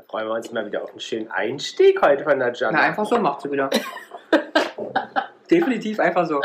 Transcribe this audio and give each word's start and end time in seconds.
Da 0.00 0.06
freuen 0.08 0.28
wir 0.28 0.34
uns 0.34 0.50
mal 0.50 0.64
wieder 0.64 0.82
auf 0.82 0.90
einen 0.92 1.00
schönen 1.00 1.30
Einstieg 1.30 2.00
heute 2.00 2.24
von 2.24 2.38
der 2.38 2.54
Jana. 2.54 2.78
Na, 2.78 2.84
einfach 2.84 3.04
so 3.04 3.18
macht 3.18 3.42
sie 3.42 3.50
wieder. 3.52 3.68
Definitiv 5.50 6.00
einfach 6.00 6.24
so. 6.26 6.40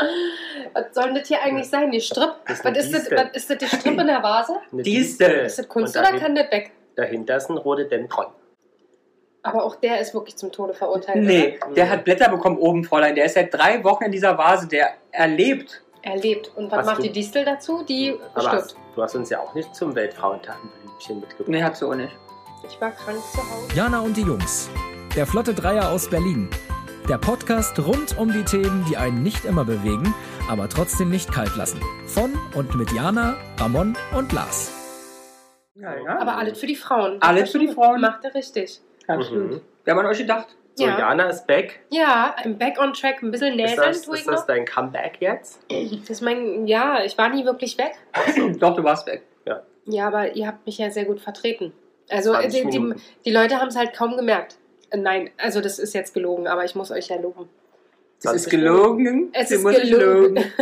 Was 0.74 0.84
soll 0.92 1.04
denn 1.04 1.14
das 1.14 1.28
hier 1.28 1.40
eigentlich 1.40 1.70
sein? 1.70 1.90
Die 1.90 2.00
Stripp? 2.02 2.34
Das 2.46 2.58
ist 2.58 2.64
Was 2.66 2.76
ist 2.76 2.92
das, 2.92 3.10
was 3.12 3.34
ist 3.34 3.48
das 3.50 3.56
die 3.58 3.66
Strippe 3.66 4.00
in 4.02 4.06
der 4.08 4.22
Vase? 4.22 4.56
Eine 4.72 4.82
Distel. 4.82 5.30
Ist 5.46 5.58
das 5.58 5.68
Kunst 5.68 5.94
Und 5.96 6.02
oder 6.02 6.10
dahin- 6.10 6.20
kann 6.22 6.34
das 6.34 6.50
weg? 6.52 6.72
Dahinter 6.96 7.36
ist 7.36 7.48
ein 7.48 7.56
Rhododendron. 7.56 8.26
Aber 9.42 9.64
auch 9.64 9.76
der 9.76 10.00
ist 10.00 10.12
wirklich 10.12 10.36
zum 10.36 10.52
Tode 10.52 10.74
verurteilt. 10.74 11.24
Nee, 11.24 11.58
oder? 11.64 11.74
der 11.74 11.88
hat 11.90 12.04
Blätter 12.04 12.28
bekommen 12.28 12.58
oben, 12.58 12.84
Fräulein. 12.84 13.14
Der 13.14 13.24
ist 13.24 13.34
seit 13.34 13.54
drei 13.54 13.82
Wochen 13.84 14.04
in 14.04 14.12
dieser 14.12 14.36
Vase. 14.36 14.68
Der 14.68 14.90
erlebt. 15.12 15.82
Oder? 16.02 16.10
Er 16.14 16.16
lebt. 16.20 16.54
Und 16.56 16.70
was 16.70 16.80
Hast 16.80 16.86
macht 16.86 16.98
du- 16.98 17.02
die 17.04 17.12
Distel 17.12 17.46
dazu? 17.46 17.84
Die 17.84 18.18
Aber 18.34 18.40
stirbt. 18.42 18.54
hast, 18.64 18.76
du 18.96 19.02
hast 19.02 19.14
uns 19.14 19.30
ja 19.30 19.40
auch 19.40 19.54
nicht 19.54 19.74
zum 19.74 19.94
Weltfrauentag 19.94 20.56
ein 20.62 20.70
Blümchen 20.82 21.20
mitgebracht. 21.20 21.48
Nee, 21.48 21.62
hat 21.62 21.74
sie 21.76 21.86
auch 21.86 21.94
nicht. 21.94 22.12
Ich 22.64 22.80
war 22.80 22.90
krank 22.92 23.18
zu 23.32 23.38
Hause. 23.38 23.74
Jana 23.74 24.00
und 24.00 24.16
die 24.16 24.22
Jungs. 24.22 24.68
Der 25.14 25.26
Flotte 25.26 25.54
Dreier 25.54 25.90
aus 25.90 26.08
Berlin. 26.08 26.48
Der 27.08 27.18
Podcast 27.18 27.78
rund 27.78 28.18
um 28.18 28.32
die 28.32 28.44
Themen, 28.44 28.84
die 28.90 28.96
einen 28.96 29.22
nicht 29.22 29.44
immer 29.44 29.64
bewegen, 29.64 30.14
aber 30.50 30.68
trotzdem 30.68 31.10
nicht 31.10 31.32
kalt 31.32 31.54
lassen. 31.56 31.80
Von 32.06 32.32
und 32.54 32.74
mit 32.74 32.90
Jana, 32.92 33.36
Ramon 33.58 33.96
und 34.16 34.32
Lars. 34.32 34.72
Ja, 35.74 35.94
ja. 35.94 36.18
Aber 36.18 36.36
alles 36.36 36.58
für 36.58 36.66
die 36.66 36.76
Frauen. 36.76 37.20
Alles 37.20 37.50
für 37.50 37.58
die 37.58 37.68
Frauen. 37.68 38.00
Macht 38.00 38.24
er 38.24 38.34
richtig. 38.34 38.80
Absolut. 39.06 39.50
Mhm. 39.52 39.60
Wir 39.84 39.92
haben 39.92 40.00
an 40.00 40.06
euch 40.06 40.18
gedacht. 40.18 40.48
So, 40.74 40.84
Ja. 40.84 40.98
Jana 40.98 41.24
ist 41.28 41.46
back. 41.46 41.80
Ja, 41.90 42.34
I'm 42.42 42.54
back 42.54 42.78
on 42.80 42.92
track. 42.92 43.22
Ein 43.22 43.30
bisschen 43.30 43.58
Ist 43.58 43.70
näseln 43.70 43.88
das, 43.88 44.02
tue 44.02 44.14
ich 44.16 44.20
ist 44.22 44.28
das 44.28 44.40
noch. 44.40 44.46
dein 44.46 44.64
Comeback 44.64 45.18
jetzt? 45.20 45.60
Das 45.70 46.10
ist 46.10 46.20
mein, 46.22 46.66
ja, 46.66 47.02
ich 47.04 47.16
war 47.16 47.28
nie 47.28 47.44
wirklich 47.44 47.78
weg. 47.78 47.92
Doch, 48.58 48.74
du 48.74 48.82
warst 48.84 49.06
weg. 49.06 49.22
Ja, 49.88 50.08
aber 50.08 50.34
ihr 50.34 50.48
habt 50.48 50.66
mich 50.66 50.78
ja 50.78 50.90
sehr 50.90 51.04
gut 51.04 51.20
vertreten. 51.20 51.72
Also 52.08 52.32
20 52.32 52.64
die, 52.64 52.70
die, 52.70 52.94
die 53.24 53.30
Leute 53.30 53.60
haben 53.60 53.68
es 53.68 53.76
halt 53.76 53.94
kaum 53.94 54.16
gemerkt. 54.16 54.56
Äh, 54.90 54.98
Nein, 54.98 55.30
also 55.36 55.60
das 55.60 55.78
ist 55.78 55.94
jetzt 55.94 56.14
gelogen, 56.14 56.46
aber 56.46 56.64
ich 56.64 56.74
muss 56.74 56.90
euch 56.90 57.08
ja 57.08 57.16
loben. 57.16 57.48
20 58.18 58.42
ist 58.42 58.50
gelogen. 58.50 59.30
Es 59.32 59.50
ist 59.50 59.64
gelogen. 59.64 60.44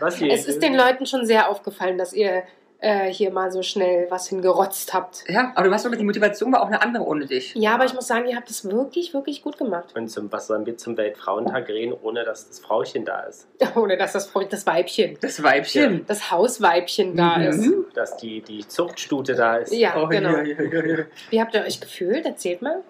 Es 0.00 0.46
ist 0.46 0.62
den 0.62 0.74
Leuten 0.74 1.06
schon 1.06 1.26
sehr 1.26 1.50
aufgefallen, 1.50 1.98
dass 1.98 2.12
ihr 2.12 2.44
äh, 2.84 3.12
hier 3.12 3.30
mal 3.30 3.50
so 3.50 3.62
schnell 3.62 4.06
was 4.10 4.28
hingerotzt 4.28 4.92
habt. 4.92 5.24
Ja, 5.28 5.52
aber 5.54 5.68
du 5.68 5.74
hast 5.74 5.84
wirklich, 5.84 6.00
die 6.00 6.04
Motivation 6.06 6.52
war 6.52 6.62
auch 6.62 6.66
eine 6.66 6.82
andere 6.82 7.04
ohne 7.04 7.26
dich. 7.26 7.54
Ja, 7.54 7.74
aber 7.74 7.84
ich 7.86 7.94
muss 7.94 8.06
sagen, 8.06 8.26
ihr 8.28 8.36
habt 8.36 8.50
es 8.50 8.64
wirklich, 8.70 9.14
wirklich 9.14 9.42
gut 9.42 9.56
gemacht. 9.58 9.94
Und 9.96 10.08
zum, 10.08 10.30
was 10.30 10.46
sollen 10.48 10.66
wir 10.66 10.76
zum 10.76 10.96
Weltfrauentag 10.96 11.68
reden, 11.68 11.94
ohne 12.02 12.24
dass 12.24 12.48
das 12.48 12.60
Frauchen 12.60 13.04
da 13.04 13.20
ist? 13.20 13.46
Ohne 13.74 13.96
dass 13.96 14.12
das, 14.12 14.30
das 14.50 14.66
Weibchen, 14.66 15.16
Das 15.20 15.42
Weibchen. 15.42 16.04
das 16.06 16.30
Hausweibchen 16.30 17.16
da 17.16 17.38
Mhm. 17.38 17.44
ist. 17.46 17.72
Dass 17.96 18.16
die, 18.18 18.40
die 18.42 18.66
Zuchtstute 18.68 19.34
da 19.34 19.56
ist? 19.56 19.72
Ja, 19.72 19.94
Oh, 19.96 20.06
genau. 20.06 20.30
ja, 20.30 20.42
ja, 20.42 20.62
ja, 20.62 20.84
ja. 20.98 21.04
Wie 21.30 21.40
habt 21.40 21.54
ihr 21.54 21.62
euch 21.62 21.80
gefühlt? 21.80 22.26
Erzählt 22.26 22.60
mal. 22.62 22.82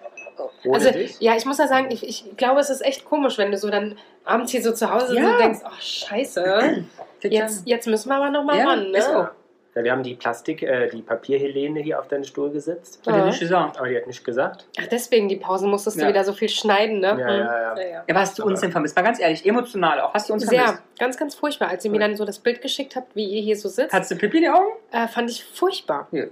Ohne 0.65 0.73
also, 0.75 0.91
dich? 0.91 1.15
ja, 1.21 1.35
ich 1.37 1.45
muss 1.45 1.57
ja 1.59 1.67
sagen, 1.67 1.87
ich, 1.91 2.05
ich 2.07 2.35
glaube, 2.35 2.59
es 2.59 2.69
ist 2.69 2.81
echt 2.85 3.05
komisch, 3.05 3.37
wenn 3.37 3.51
du 3.51 3.57
so 3.57 3.69
dann 3.69 3.97
abends 4.25 4.51
hier 4.51 4.61
so 4.61 4.73
zu 4.73 4.91
Hause 4.91 5.07
sitzt 5.07 5.19
Ja. 5.19 5.31
und 5.31 5.39
denkst, 5.39 5.59
ach, 5.63 5.81
scheiße, 5.81 6.83
jetzt, 7.23 7.65
jetzt 7.65 7.87
müssen 7.87 8.09
wir 8.09 8.15
aber 8.15 8.29
nochmal 8.29 8.57
Ja, 8.57 8.65
ran, 8.67 8.91
ne? 8.91 9.29
Ja. 9.75 9.81
Ja, 9.81 9.83
wir 9.83 9.91
haben 9.91 10.03
die 10.03 10.15
Plastik, 10.15 10.63
äh, 10.63 10.87
die 10.89 11.01
Papierhelene 11.01 11.81
hier 11.81 11.99
auf 11.99 12.07
deinen 12.07 12.23
Stuhl 12.23 12.49
gesetzt. 12.49 13.01
Hat 13.05 13.13
Ja. 13.15 13.25
nicht 13.25 13.39
gesagt. 13.41 13.77
Aber 13.77 13.89
die 13.89 13.97
hat 13.97 14.07
nicht 14.07 14.23
gesagt. 14.23 14.65
Ach, 14.79 14.87
deswegen, 14.87 15.27
die 15.27 15.35
Pausen 15.35 15.69
musstest 15.69 15.97
du 15.97 16.03
Ja. 16.03 16.07
wieder 16.07 16.23
so 16.23 16.31
viel 16.33 16.47
schneiden, 16.49 16.99
ne? 16.99 17.07
Ja, 17.07 17.13
Mhm. 17.15 17.19
ja, 17.21 17.35
ja. 17.35 17.75
ja. 17.77 18.03
Ja, 18.07 18.15
was 18.15 18.29
hast 18.29 18.39
du 18.39 18.45
uns 18.45 18.61
denn 18.61 18.71
vermisst? 18.71 18.95
Mal 18.95 19.01
ganz 19.01 19.19
ehrlich, 19.19 19.45
emotional 19.45 19.99
auch. 19.99 20.13
Hast 20.13 20.29
du 20.29 20.33
uns 20.33 20.45
Sehr, 20.45 20.59
vermisst? 20.63 20.83
ganz, 20.97 21.17
ganz 21.17 21.35
furchtbar. 21.35 21.67
Als 21.69 21.83
ihr 21.83 21.91
mir 21.91 21.99
dann 21.99 22.15
so 22.15 22.23
das 22.23 22.39
Bild 22.39 22.61
geschickt 22.61 22.95
habt, 22.95 23.15
wie 23.15 23.25
ihr 23.25 23.41
hier 23.41 23.57
so 23.57 23.67
sitzt, 23.67 23.93
Hattest 23.93 24.11
du 24.11 24.15
Pipi 24.15 24.37
in 24.37 24.43
die 24.43 24.49
Augen? 24.49 24.71
äh, 24.91 25.07
fand 25.07 25.29
ich 25.29 25.43
furchtbar. 25.43 26.07
Gut. 26.09 26.29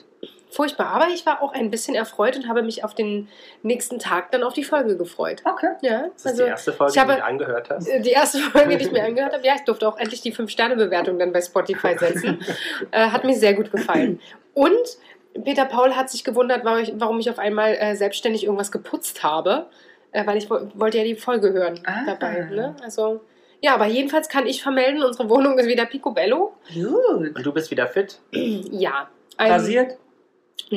Furchtbar. 0.54 0.88
Aber 0.88 1.08
ich 1.08 1.26
war 1.26 1.42
auch 1.42 1.54
ein 1.54 1.72
bisschen 1.72 1.96
erfreut 1.96 2.36
und 2.38 2.48
habe 2.48 2.62
mich 2.64 2.84
auf 2.84 2.94
den 2.94 3.28
nächsten 3.64 4.00
Tag 4.00 4.32
dann 4.32 4.44
auf 4.44 4.54
die 4.54 4.64
Folge 4.64 4.96
gefreut. 4.98 5.42
Okay. 5.46 5.70
Ja, 5.82 6.04
Das 6.14 6.22
ist 6.22 6.28
also 6.28 6.44
die 6.44 6.50
erste 6.50 6.74
Folge, 6.74 6.94
ich 6.94 7.00
habe- 7.00 7.14
die 7.14 7.20
du 7.20 7.26
angehört 7.26 7.70
hast. 7.70 7.88
äh, 7.88 8.02
die 8.02 8.12
erste 8.12 8.38
Folge, 8.40 8.78
die 8.78 8.86
ich 8.86 8.92
mir 8.92 9.04
angehört 9.04 9.34
habe, 9.34 9.46
ja, 9.46 9.54
ich 9.56 9.64
durfte 9.64 9.88
auch 9.88 9.98
endlich 9.98 10.22
die 10.22 10.32
5-Sterne-Bewertung 10.34 11.18
dann 11.20 11.32
bei 11.34 11.42
Spotify 11.42 11.98
setzen. 11.98 12.40
äh, 12.92 13.08
hat 13.10 13.24
mir 13.24 13.36
sehr 13.36 13.54
gut 13.56 13.72
gefallen. 13.72 14.20
Und 14.54 14.98
Peter 15.44 15.66
Paul 15.66 15.96
hat 15.96 16.10
sich 16.12 16.24
gewundert, 16.24 16.64
warum 16.64 16.80
ich, 16.80 16.94
warum 16.98 17.20
ich 17.20 17.30
auf 17.30 17.40
einmal 17.40 17.74
äh, 17.74 17.96
selbstständig 17.96 18.44
irgendwas 18.44 18.72
geputzt 18.72 19.24
habe, 19.24 19.68
äh, 20.12 20.26
weil 20.28 20.38
ich 20.38 20.50
wo- 20.50 20.70
wollte 20.76 21.00
ja 21.00 21.04
die 21.04 21.16
Folge 21.16 21.52
hören 21.54 21.80
Ah. 21.86 22.04
dabei. 22.06 22.48
Ne? 22.52 22.76
Also, 22.84 23.22
ja, 23.62 23.74
aber 23.74 23.86
jedenfalls 23.88 24.30
kann 24.30 24.46
ich 24.46 24.62
vermelden, 24.62 25.02
unsere 25.04 25.28
Wohnung 25.30 25.58
ist 25.58 25.68
wieder 25.68 25.86
picobello. 25.88 26.54
Gut. 26.72 27.36
Und 27.36 27.44
du 27.44 27.52
bist 27.52 27.72
wieder 27.72 27.88
fit? 27.88 28.20
Ja. 28.32 29.08
Ein, 29.38 29.52
Rasiert? 29.54 29.98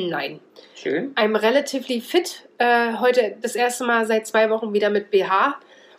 Nein. 0.05 0.41
Schön. 0.75 1.15
I'm 1.15 1.37
relatively 1.41 2.01
fit. 2.01 2.47
Äh, 2.59 2.95
heute 3.01 3.37
das 3.41 3.55
erste 3.57 3.85
Mal 3.85 4.07
seit 4.07 4.27
zwei 4.27 4.51
Wochen 4.51 4.73
wieder 4.73 4.91
mit 4.91 5.11
BH 5.11 5.57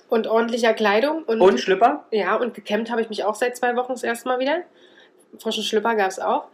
und 0.09 0.27
ordentlicher 0.27 0.73
Kleidung. 0.73 1.23
Und, 1.23 1.41
Und 1.41 1.59
Schlüpper? 1.59 2.05
ja, 2.11 2.35
und 2.35 2.53
gekämmt 2.53 2.91
habe 2.91 3.01
ich 3.01 3.09
mich 3.09 3.23
auch 3.23 3.35
seit 3.35 3.57
zwei 3.57 3.75
Wochen 3.75 3.93
das 3.93 4.03
erste 4.03 4.27
Mal 4.27 4.39
wieder. 4.39 4.61
Frischen 5.39 5.63
Schlüpper 5.63 5.95
gab 5.95 6.09
es 6.09 6.19
auch. 6.19 6.47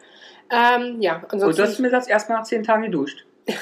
Ähm, 0.49 1.01
ja, 1.01 1.15
Und 1.31 1.33
du 1.33 1.47
hast 1.47 1.59
ansonsten, 1.59 1.83
mir 1.83 1.89
das 1.89 2.07
erst 2.07 2.29
nach 2.29 2.43
zehn 2.43 2.63
Tagen 2.63 2.83
geduscht. 2.83 3.25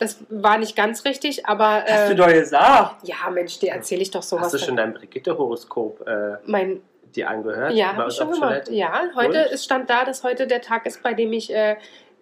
das 0.00 0.18
war 0.28 0.58
nicht 0.58 0.74
ganz 0.74 1.04
richtig, 1.04 1.46
aber 1.46 1.84
Hast 1.86 2.08
du 2.08 2.14
äh, 2.14 2.16
doch 2.16 2.26
gesagt. 2.28 3.06
ja, 3.06 3.30
Mensch, 3.30 3.58
dir 3.60 3.70
erzähle 3.70 4.02
ich 4.02 4.10
doch 4.10 4.22
sowas. 4.22 4.46
Hast 4.46 4.54
du 4.54 4.58
schon 4.58 4.76
dein 4.76 4.94
Brigitte-Horoskop 4.94 6.06
äh, 6.06 6.36
mein, 6.44 6.80
dir 7.14 7.30
angehört? 7.30 7.72
ja, 7.74 7.94
habe 7.94 8.08
ich 8.08 8.16
schon 8.16 8.32
gemacht. 8.32 8.68
Ja, 8.68 9.02
heute 9.14 9.38
ist 9.38 9.64
stand 9.64 9.88
da, 9.90 10.04
dass 10.04 10.24
heute 10.24 10.46
der 10.46 10.60
Tag 10.60 10.86
ist, 10.86 11.02
bei 11.02 11.14
dem 11.14 11.32
ich 11.32 11.54
äh, 11.54 11.76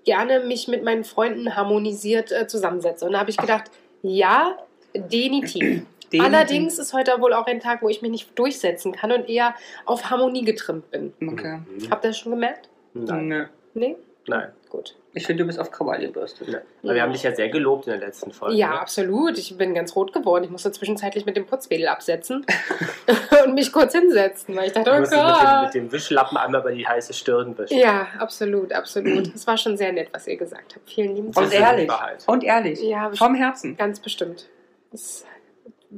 gerne 0.05 0.41
mich 0.41 0.69
mit 0.69 0.83
meinen 0.85 1.05
Freunden 1.05 1.57
harmonisiert 1.57 2.33
äh, 2.33 2.47
zusammensetze. 2.47 3.05
Und 3.07 3.13
da 3.13 3.21
habe 3.21 3.31
ich 3.31 3.37
gedacht, 3.37 3.71
ja, 4.03 4.57
definitiv. 4.95 5.83
Den- 6.13 6.23
Allerdings 6.23 6.79
ist 6.81 6.93
heute 6.93 7.21
wohl 7.21 7.33
auch 7.33 7.47
ein 7.47 7.61
Tag, 7.61 7.83
wo 7.83 7.89
ich 7.89 8.03
mich 8.03 8.11
nicht 8.11 8.37
durchsetzen 8.37 8.91
kann 8.91 9.13
und 9.13 9.29
eher 9.29 9.55
auf 9.87 10.11
Harmonie 10.11 10.45
getrimmt 10.45 10.91
bin. 10.91 11.13
Okay. 11.25 11.61
Habt 11.89 12.05
ihr 12.05 12.09
das 12.09 12.19
schon 12.19 12.33
gemerkt? 12.33 12.69
Nein. 12.95 13.49
Nee? 13.75 13.95
Nein. 14.27 14.49
Gut. 14.71 14.97
Ich 15.13 15.27
finde, 15.27 15.43
du 15.43 15.47
bist 15.49 15.59
auf 15.59 15.73
Krawall 15.73 16.01
gebürstet. 16.01 16.49
Nein. 16.49 16.61
Aber 16.85 16.95
wir 16.95 17.03
haben 17.03 17.13
dich 17.13 17.25
ja 17.25 17.35
sehr 17.35 17.49
gelobt 17.49 17.87
in 17.89 17.93
der 17.99 18.01
letzten 18.01 18.31
Folge. 18.31 18.55
Ja, 18.57 18.69
ne? 18.69 18.81
absolut. 18.81 19.39
Ich 19.39 19.57
bin 19.59 19.75
ganz 19.75 19.97
rot 19.97 20.13
geworden. 20.13 20.45
Ich 20.45 20.51
musste 20.51 20.71
zwischenzeitlich 20.71 21.27
mit 21.27 21.37
dem 21.37 21.47
Putzwedel 21.47 21.89
absetzen 21.89 22.47
und 23.45 23.55
mich 23.55 23.73
kurz 23.73 23.93
hinsetzen, 23.93 24.55
weil 24.57 24.69
ich 24.69 24.73
dachte, 24.73 24.93
oh 24.95 24.99
musst 25.01 25.11
mit 25.11 25.21
dem, 25.21 25.27
Gott. 25.27 25.63
mit 25.65 25.75
dem 25.75 25.93
Wischlappen 25.93 26.37
einmal 26.37 26.61
über 26.61 26.71
die 26.71 26.87
heiße 26.87 27.13
Stirn 27.13 27.59
wischen. 27.59 27.77
Ja, 27.77 28.07
absolut, 28.19 28.73
absolut. 28.73 29.35
Es 29.35 29.47
war 29.49 29.57
schon 29.57 29.77
sehr 29.77 29.93
nett, 29.93 30.11
was 30.13 30.29
ihr 30.29 30.37
gesagt 30.37 30.77
habt. 30.77 30.89
Vielen 30.89 31.17
lieben 31.17 31.29
Und 31.29 31.37
Das 31.37 31.51
Dank. 31.51 31.63
ehrlich. 31.63 31.85
die 31.87 31.91
Wahrheit. 31.91 32.25
Und 32.29 32.45
ehrlich. 32.45 32.81
Ja, 32.81 33.11
Vom 33.13 33.35
Herzen. 33.35 33.77
Ganz 33.77 33.99
bestimmt. 33.99 34.49
Es 34.93 35.25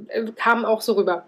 äh, 0.09 0.25
kam 0.37 0.65
auch 0.65 0.81
so 0.81 0.94
rüber. 0.94 1.27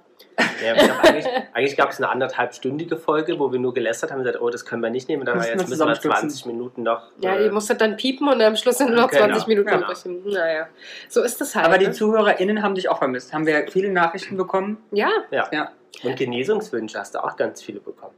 Ja, 0.64 0.74
glaub, 0.74 1.04
eigentlich 1.04 1.26
eigentlich 1.52 1.76
gab 1.76 1.90
es 1.90 1.98
eine 1.98 2.08
anderthalbstündige 2.08 2.96
Folge, 2.96 3.38
wo 3.38 3.52
wir 3.52 3.58
nur 3.60 3.72
gelästert 3.74 4.10
haben 4.10 4.18
und 4.18 4.24
gesagt, 4.24 4.42
oh, 4.42 4.50
das 4.50 4.64
können 4.64 4.82
wir 4.82 4.90
nicht 4.90 5.08
nehmen. 5.08 5.20
Und 5.22 5.26
dann 5.26 5.38
war 5.38 5.44
jetzt 5.46 5.54
müssen 5.56 5.68
wir 5.70 5.74
zusammenstürzen. 5.76 6.30
20 6.30 6.46
Minuten 6.46 6.82
noch. 6.82 7.02
Ja, 7.20 7.34
äh, 7.34 7.44
ihr 7.44 7.52
musstet 7.52 7.80
dann 7.80 7.96
piepen 7.96 8.28
und 8.28 8.40
am 8.42 8.56
Schluss 8.56 8.78
sind 8.78 8.90
nur 8.90 9.02
noch 9.02 9.10
Genau, 9.10 9.26
20 9.26 9.46
Minuten 9.46 9.68
genau. 9.70 9.86
übrig. 9.92 10.34
Naja, 10.34 10.68
so 11.08 11.22
ist 11.22 11.40
das 11.40 11.54
halt. 11.54 11.66
Aber 11.66 11.78
die 11.78 11.86
ne? 11.86 11.92
ZuhörerInnen 11.92 12.62
haben 12.62 12.74
dich 12.74 12.88
auch 12.88 12.98
vermisst. 12.98 13.32
Haben 13.32 13.46
wir 13.46 13.66
viele 13.68 13.90
Nachrichten 13.90 14.36
bekommen? 14.36 14.78
ja, 14.92 15.10
ja. 15.30 15.48
Ja. 15.52 15.70
Und 16.02 16.16
Genesungswünsche 16.16 16.98
hast 16.98 17.14
du 17.14 17.22
auch 17.22 17.36
ganz 17.36 17.62
viele 17.62 17.78
bekommen. 17.80 18.14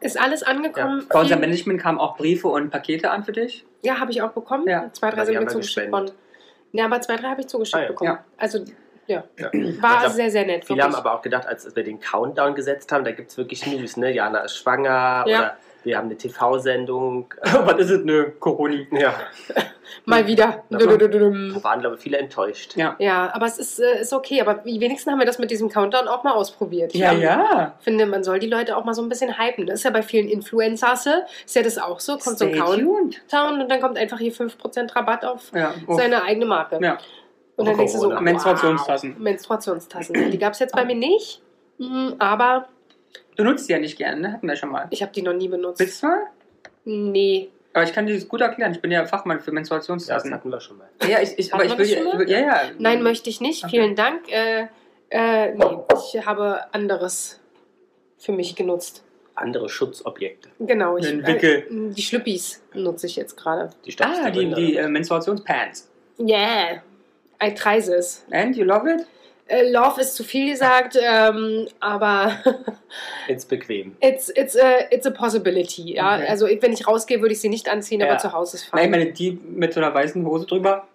ist 0.00 0.20
alles 0.20 0.44
angekommen. 0.44 1.06
Bei 1.08 1.20
unserem 1.20 1.40
Management 1.40 1.80
kamen 1.82 1.98
auch 1.98 2.16
Briefe 2.16 2.46
und 2.48 2.70
Pakete 2.70 3.10
an 3.10 3.24
für 3.24 3.32
dich. 3.32 3.64
Ja, 3.82 3.98
habe 3.98 4.12
ich 4.12 4.22
auch 4.22 4.30
bekommen. 4.30 4.68
Ja. 4.68 4.90
Zwei, 4.92 5.10
drei 5.10 5.22
die 5.24 5.32
sind 5.32 5.40
mir 5.44 5.46
zugeschickt 5.48 5.90
worden. 5.90 6.12
Ja, 6.72 6.84
aber 6.84 7.00
zwei, 7.00 7.16
drei 7.16 7.28
habe 7.30 7.40
ich 7.40 7.48
zugeschickt 7.48 7.76
Ah, 7.76 7.82
ja. 7.82 7.88
bekommen. 7.88 8.10
Ja. 8.12 8.24
Also, 8.36 8.60
ja, 9.06 9.24
Ja. 9.38 9.50
war 9.52 9.52
Ich 9.52 9.80
glaub, 9.80 10.12
sehr, 10.12 10.30
sehr 10.30 10.46
nett. 10.46 10.64
Viele 10.64 10.82
haben 10.82 10.94
aber 10.94 11.14
auch 11.14 11.22
gedacht, 11.22 11.46
als 11.46 11.74
wir 11.74 11.82
den 11.84 12.00
Countdown 12.00 12.54
gesetzt 12.54 12.90
haben, 12.92 13.04
da 13.04 13.12
gibt 13.12 13.30
es 13.30 13.36
wirklich 13.38 13.66
News. 13.66 13.96
Ne? 13.96 14.12
Jana 14.12 14.40
ist 14.40 14.56
schwanger 14.56 15.24
Ja. 15.26 15.38
oder 15.38 15.56
wir 15.84 15.96
haben 15.98 16.06
eine 16.06 16.16
TV-Sendung. 16.16 17.32
Was 17.42 17.78
ist 17.78 17.90
es? 17.90 18.04
Nö, 18.04 18.30
Coroni. 18.40 18.86
Ja, 18.90 19.14
Mal 20.04 20.26
wieder. 20.26 20.64
Da 20.68 20.78
waren, 20.80 21.80
glaube 21.80 21.94
ich, 21.96 22.02
viele 22.02 22.18
enttäuscht. 22.18 22.76
Ja. 22.76 22.96
Ja, 22.98 23.30
aber 23.32 23.46
es 23.46 23.58
ist, 23.58 23.78
äh, 23.80 24.00
ist 24.00 24.12
okay. 24.12 24.40
Aber 24.40 24.64
wenigstens 24.64 25.10
haben 25.12 25.18
wir 25.20 25.26
das 25.26 25.38
mit 25.38 25.50
diesem 25.50 25.68
Countdown 25.68 26.08
auch 26.08 26.24
mal 26.24 26.32
ausprobiert. 26.32 26.92
Ich 26.94 27.00
Ja, 27.00 27.12
ja. 27.12 27.74
finde, 27.80 28.06
man 28.06 28.24
soll 28.24 28.38
die 28.40 28.48
Leute 28.48 28.76
auch 28.76 28.84
mal 28.84 28.94
so 28.94 29.02
ein 29.02 29.08
bisschen 29.08 29.38
hypen. 29.38 29.66
Das 29.66 29.76
ist 29.80 29.84
ja 29.84 29.90
bei 29.90 30.02
vielen 30.02 30.28
Influencers, 30.28 31.06
ist 31.44 31.54
ja 31.54 31.62
das 31.62 31.78
auch 31.78 32.00
so. 32.00 32.18
Kommt 32.18 32.38
so 32.38 32.44
ein 32.46 32.50
Stay 32.52 32.58
Countdown 32.58 33.10
tuned. 33.12 33.60
und 33.62 33.68
dann 33.70 33.80
kommt 33.80 33.96
einfach 33.96 34.18
hier 34.18 34.32
5% 34.32 34.94
Rabatt 34.96 35.24
auf 35.24 35.52
Ja. 35.54 35.72
Seine 35.88 36.22
eigene 36.24 36.46
Marke. 36.46 36.78
ja. 36.82 36.98
Und 37.56 37.66
dann 37.66 37.76
denkst 37.76 37.92
du 37.94 37.98
so, 37.98 38.04
Corona. 38.08 38.20
Menstruationstassen. 38.20 39.14
Wow, 39.14 39.18
Menstruationstassen. 39.22 40.30
Die 40.30 40.38
gab 40.38 40.52
es 40.52 40.58
jetzt 40.58 40.74
bei 40.74 40.84
mir 40.84 40.94
nicht, 40.96 41.42
Mhm, 41.78 42.14
aber 42.18 42.68
Du 43.36 43.44
nutzt 43.44 43.68
die 43.68 43.72
ja 43.72 43.78
nicht 43.78 43.98
gerne, 43.98 44.20
ne? 44.20 44.32
Hatten 44.32 44.48
wir 44.48 44.56
schon 44.56 44.70
mal. 44.70 44.86
ich 44.90 45.02
habe 45.02 45.12
die 45.12 45.20
noch 45.22 45.34
nie 45.34 45.48
benutzt. 45.48 45.78
Willst 45.80 46.02
du 46.02 46.06
mal? 46.06 46.22
Nee. 46.84 47.50
Aber 47.74 47.84
ich 47.84 47.92
kann 47.92 48.06
dir 48.06 48.14
das 48.14 48.26
gut 48.26 48.40
erklären. 48.40 48.72
Ich 48.72 48.80
bin 48.80 48.90
ja 48.90 49.04
Fachmann 49.04 49.38
für 49.40 49.44
Ja, 49.46 49.50
das 49.50 49.54
Menstruationstassen. 49.54 50.32
hatten 50.32 50.50
wir 50.50 50.60
schon 50.60 50.78
mal. 50.78 50.88
Ja, 51.06 51.20
ich, 51.20 51.38
ich, 51.38 51.52
aber 51.52 51.64
ich 51.66 51.72
will, 51.72 51.78
das 51.86 51.90
schon 51.90 52.06
ich 52.06 52.12
mal? 52.14 52.18
will. 52.20 52.30
Ja, 52.30 52.38
ja. 52.40 52.60
Nein, 52.78 53.02
möchte 53.02 53.28
ich 53.28 53.42
nicht. 53.42 53.64
Okay. 53.64 53.70
Vielen 53.76 53.94
Dank. 53.94 54.30
Äh, 54.32 54.68
äh, 55.10 55.52
nee, 55.54 55.64
ich 56.14 56.26
habe 56.26 56.72
anderes 56.72 57.38
für 58.16 58.32
mich 58.32 58.56
genutzt. 58.56 59.04
Andere 59.34 59.68
Schutzobjekte. 59.68 60.48
Genau. 60.60 60.96
Ich. 60.96 61.04
Äh, 61.06 61.64
die 61.70 62.00
Schlüppis 62.02 62.62
nutze 62.72 63.06
ich 63.06 63.16
jetzt 63.16 63.36
gerade. 63.36 63.68
Die 63.84 63.94
Ah, 64.00 64.30
die, 64.30 64.54
die 64.54 64.76
äh, 64.76 64.88
Menstruationspants. 64.88 65.90
Yeah, 66.18 66.82
I 67.42 67.50
try 67.54 67.80
this. 67.80 68.24
And 68.30 68.56
you 68.56 68.64
love 68.64 68.86
it? 68.88 69.06
Äh, 69.48 69.70
Love 69.70 70.00
ist 70.00 70.16
zu 70.16 70.24
viel 70.24 70.50
gesagt, 70.50 70.98
ähm, 71.00 71.68
aber 71.78 72.32
Ist 73.28 73.48
bequem. 73.48 73.94
it's, 74.00 74.28
it's, 74.30 74.56
a, 74.56 74.90
it's 74.90 75.06
a 75.06 75.10
possibility. 75.10 75.94
Ja? 75.94 76.16
Okay. 76.16 76.26
Also 76.28 76.46
wenn 76.60 76.72
ich 76.72 76.86
rausgehe, 76.88 77.20
würde 77.20 77.32
ich 77.32 77.40
sie 77.40 77.48
nicht 77.48 77.68
anziehen, 77.68 78.02
aber 78.02 78.12
Ja. 78.12 78.18
zu 78.18 78.32
Hause 78.32 78.56
ist 78.56 78.72
Nein, 78.72 78.84
ich 78.86 78.90
fein. 78.90 78.90
meine, 78.90 79.12
die 79.12 79.32
mit 79.32 79.72
so 79.72 79.80
einer 79.80 79.94
weißen 79.94 80.24
Hose 80.26 80.46
drüber. 80.46 80.88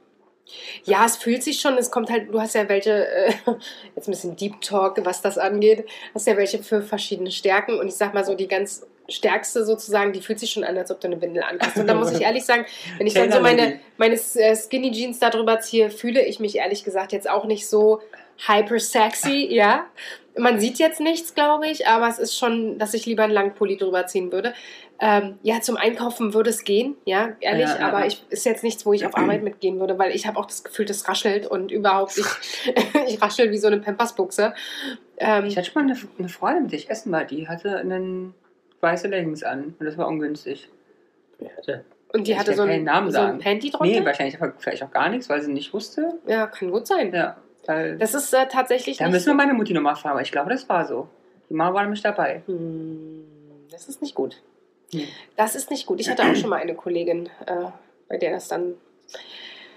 Ja, 0.83 1.05
es 1.05 1.15
fühlt 1.15 1.43
sich 1.43 1.61
schon, 1.61 1.77
es 1.77 1.91
kommt 1.91 2.09
halt, 2.09 2.33
du 2.33 2.41
hast 2.41 2.55
ja 2.55 2.67
welche, 2.67 3.07
äh, 3.07 3.31
jetzt 3.95 4.09
ein 4.09 4.11
bisschen 4.11 4.35
Deep 4.35 4.59
Talk, 4.59 4.97
was 5.05 5.21
das 5.21 5.37
angeht, 5.37 5.85
hast 6.13 6.27
ja 6.27 6.35
welche 6.35 6.61
für 6.61 6.81
verschiedene 6.81 7.31
Stärken 7.31 7.79
und 7.79 7.87
ich 7.87 7.95
sag 7.95 8.13
mal 8.13 8.25
so, 8.25 8.35
die 8.35 8.49
ganz 8.49 8.85
stärkste 9.11 9.65
sozusagen, 9.65 10.13
die 10.13 10.21
fühlt 10.21 10.39
sich 10.39 10.51
schon 10.51 10.63
an, 10.63 10.77
als 10.77 10.91
ob 10.91 10.99
du 10.99 11.07
eine 11.07 11.21
Windel 11.21 11.43
anhast. 11.43 11.77
Und 11.77 11.87
da 11.87 11.93
muss 11.93 12.11
ich 12.11 12.21
ehrlich 12.21 12.45
sagen, 12.45 12.65
wenn 12.97 13.07
ich 13.07 13.13
dann 13.13 13.31
so 13.31 13.39
meine, 13.39 13.79
meine 13.97 14.15
äh, 14.15 14.55
Skinny 14.55 14.91
Jeans 14.91 15.19
da 15.19 15.29
drüber 15.29 15.59
ziehe, 15.59 15.89
fühle 15.89 16.25
ich 16.25 16.39
mich 16.39 16.55
ehrlich 16.55 16.83
gesagt 16.83 17.11
jetzt 17.11 17.29
auch 17.29 17.45
nicht 17.45 17.67
so 17.67 18.01
hyper 18.47 18.79
sexy, 18.79 19.47
ja. 19.49 19.85
Man 20.37 20.59
sieht 20.59 20.79
jetzt 20.79 21.01
nichts, 21.01 21.35
glaube 21.35 21.67
ich, 21.67 21.87
aber 21.87 22.07
es 22.07 22.17
ist 22.17 22.37
schon, 22.37 22.77
dass 22.77 22.93
ich 22.93 23.05
lieber 23.05 23.23
einen 23.23 23.33
langen 23.33 23.53
Pulli 23.53 23.77
drüber 23.77 24.07
ziehen 24.07 24.31
würde. 24.31 24.53
Ähm, 25.03 25.39
ja, 25.41 25.61
zum 25.61 25.77
Einkaufen 25.77 26.33
würde 26.33 26.51
es 26.51 26.63
gehen, 26.63 26.95
ja, 27.05 27.35
ehrlich, 27.39 27.67
Ja, 27.67 27.79
ja, 27.79 27.87
aber 27.87 28.01
ja. 28.01 28.05
ich, 28.05 28.23
ist 28.29 28.45
jetzt 28.45 28.63
nichts, 28.63 28.85
wo 28.85 28.93
ich 28.93 29.05
auf 29.05 29.17
Arbeit 29.17 29.41
mitgehen 29.41 29.79
würde, 29.79 29.97
weil 29.97 30.15
ich 30.15 30.27
habe 30.27 30.39
auch 30.39 30.45
das 30.45 30.63
Gefühl, 30.63 30.85
das 30.85 31.07
raschelt 31.07 31.47
und 31.47 31.71
überhaupt, 31.71 32.17
ich, 32.19 32.25
ich 33.07 33.21
raschel 33.21 33.51
wie 33.51 33.57
so 33.57 33.65
eine 33.65 33.79
Pampasbuchse. 33.79 34.53
Ähm, 35.17 35.45
Ich 35.45 35.57
hatte 35.57 35.71
schon 35.71 35.87
mal 35.87 35.91
eine, 35.91 35.99
eine 36.19 36.29
Freundin, 36.29 36.63
mit 36.63 36.71
der 36.71 36.79
ich 36.79 36.89
essen 36.91 37.11
war, 37.11 37.25
die 37.25 37.47
hatte 37.47 37.77
einen 37.77 38.35
weiße 38.81 39.07
Leggings 39.07 39.43
an 39.43 39.75
und 39.79 39.85
das 39.85 39.97
war 39.97 40.07
ungünstig. 40.07 40.69
Wer 41.39 41.55
hatte? 41.57 41.85
und 42.13 42.27
die 42.27 42.33
ich 42.33 42.37
hatte 42.39 42.53
so 42.53 42.63
keinen 42.63 42.71
ein, 42.79 42.83
Namen 42.83 43.11
so 43.11 43.19
ein. 43.19 43.39
Panty 43.39 43.69
drunter. 43.69 43.85
Nee, 43.99 44.05
wahrscheinlich 44.05 44.37
vielleicht 44.59 44.83
auch 44.83 44.91
gar 44.91 45.07
nichts, 45.09 45.29
weil 45.29 45.41
sie 45.41 45.51
nicht 45.53 45.73
wusste. 45.73 46.19
ja, 46.27 46.45
kann 46.47 46.69
gut 46.71 46.85
sein. 46.85 47.13
Ja, 47.13 47.37
weil 47.65 47.97
Das 47.97 48.13
ist 48.13 48.33
äh, 48.33 48.47
tatsächlich 48.49 48.97
da 48.97 49.07
müssen 49.09 49.27
wir 49.27 49.33
meine 49.33 49.53
Mutti 49.53 49.73
nochmal 49.73 49.95
fragen, 49.95 50.13
aber 50.13 50.21
ich 50.21 50.31
glaube, 50.31 50.49
das 50.49 50.67
war 50.67 50.85
so. 50.85 51.07
Die 51.49 51.53
Mama 51.53 51.73
war 51.73 51.81
nämlich 51.83 52.01
dabei. 52.01 52.41
Hm, 52.47 53.23
Das 53.71 53.87
ist 53.87 54.01
nicht 54.01 54.13
gut. 54.15 54.41
Hm. 54.93 55.03
Das 55.37 55.55
ist 55.55 55.69
nicht 55.71 55.85
gut. 55.85 55.99
Ich 56.01 56.09
hatte 56.09 56.23
auch 56.23 56.35
schon 56.35 56.49
mal 56.49 56.57
eine 56.59 56.75
Kollegin, 56.75 57.27
äh, 57.45 57.65
bei 58.09 58.17
der 58.17 58.31
das 58.31 58.49
dann 58.49 58.73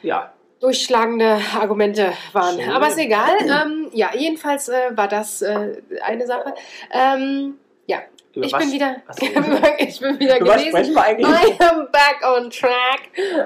Ja, 0.02 0.32
durchschlagende 0.60 1.38
Argumente 1.56 2.12
waren. 2.32 2.58
Schön. 2.58 2.70
Aber 2.70 2.88
ist 2.88 2.98
egal. 2.98 3.34
Ähm, 3.42 3.90
ja, 3.92 4.10
jedenfalls 4.16 4.68
äh, 4.68 4.96
war 4.96 5.06
das 5.08 5.40
äh, 5.42 5.82
eine 6.02 6.26
Sache. 6.26 6.54
Ähm, 6.92 7.58
ja, 7.86 7.98
über 8.34 8.46
ich 8.46 8.52
was? 8.52 8.62
bin 8.64 8.72
wieder, 8.72 8.96
so. 9.10 9.26
ich 9.78 10.00
bin 10.00 10.18
wieder 10.18 10.40
Über 10.40 10.48
was 10.54 10.64
gewesen. 10.64 10.70
sprechen 10.92 10.94
wir 10.94 11.02
eigentlich? 11.04 11.28
I 11.60 11.64
am 11.64 11.88
back 11.92 12.20
on 12.36 12.50
track. 12.50 13.00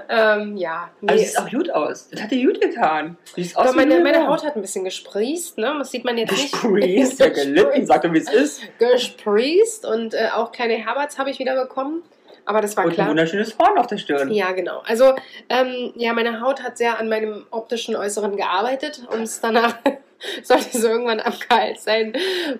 Ähm, 0.08 0.56
ja, 0.56 0.90
nee, 1.00 1.08
Also, 1.12 1.19
sie 1.23 1.25
es- 1.26 1.32
sieht 1.35 1.40
auch 1.44 1.50
gut 1.50 1.70
aus. 1.70 2.08
Das 2.11 2.23
hat 2.23 2.31
dir 2.31 2.46
gut 2.46 2.61
getan. 2.61 3.19
Sie 3.35 3.44
sieht 3.44 3.56
aus 3.56 3.67
aber 3.67 3.76
meine, 3.76 3.94
eine 3.96 4.05
meine. 4.05 4.26
Haut 4.26 4.44
hat 4.44 4.56
ein 4.56 4.62
bisschen 4.62 4.85
gesprießt, 4.85 5.58
ne? 5.58 5.75
Das 5.79 5.90
sieht 5.90 6.05
man 6.05 6.17
jetzt 6.17 6.31
nicht. 6.32 6.52
Gesprießt, 6.52 7.20
ja 7.20 7.29
gelitten, 7.31 7.85
sag 7.87 8.02
doch, 8.02 8.12
wie 8.12 8.19
es 8.19 8.32
ist. 8.32 8.62
Gesprießt 8.79 9.85
und 9.85 10.14
äh, 10.14 10.29
auch 10.35 10.52
kleine 10.52 10.75
Herberts 10.75 11.19
habe 11.19 11.31
ich 11.31 11.38
wieder 11.38 11.55
bekommen. 11.61 12.02
Aber 12.46 12.62
das 12.62 12.75
war 12.79 12.84
Und 12.84 12.93
ein 12.93 12.94
klar. 12.94 13.08
wunderschönes 13.11 13.58
Horn 13.58 13.76
auf 13.76 13.88
der 13.88 13.99
Stirn. 13.99 14.31
Ja, 14.32 14.52
genau. 14.52 14.81
Also, 14.87 15.14
ähm, 15.50 15.93
ja, 15.96 16.14
meine 16.14 16.41
Haut 16.41 16.62
hat 16.62 16.79
sehr 16.79 16.99
an 16.99 17.11
meinem 17.11 17.44
optischen 17.50 17.94
Äußeren 17.94 18.37
gearbeitet 18.38 19.02
und 19.12 19.20
es 19.25 19.43
danach 19.43 19.75
sollte 20.43 20.76
es 20.76 20.85
irgendwann 20.85 21.20
abgeheilt 21.20 21.81
sein, 21.81 22.12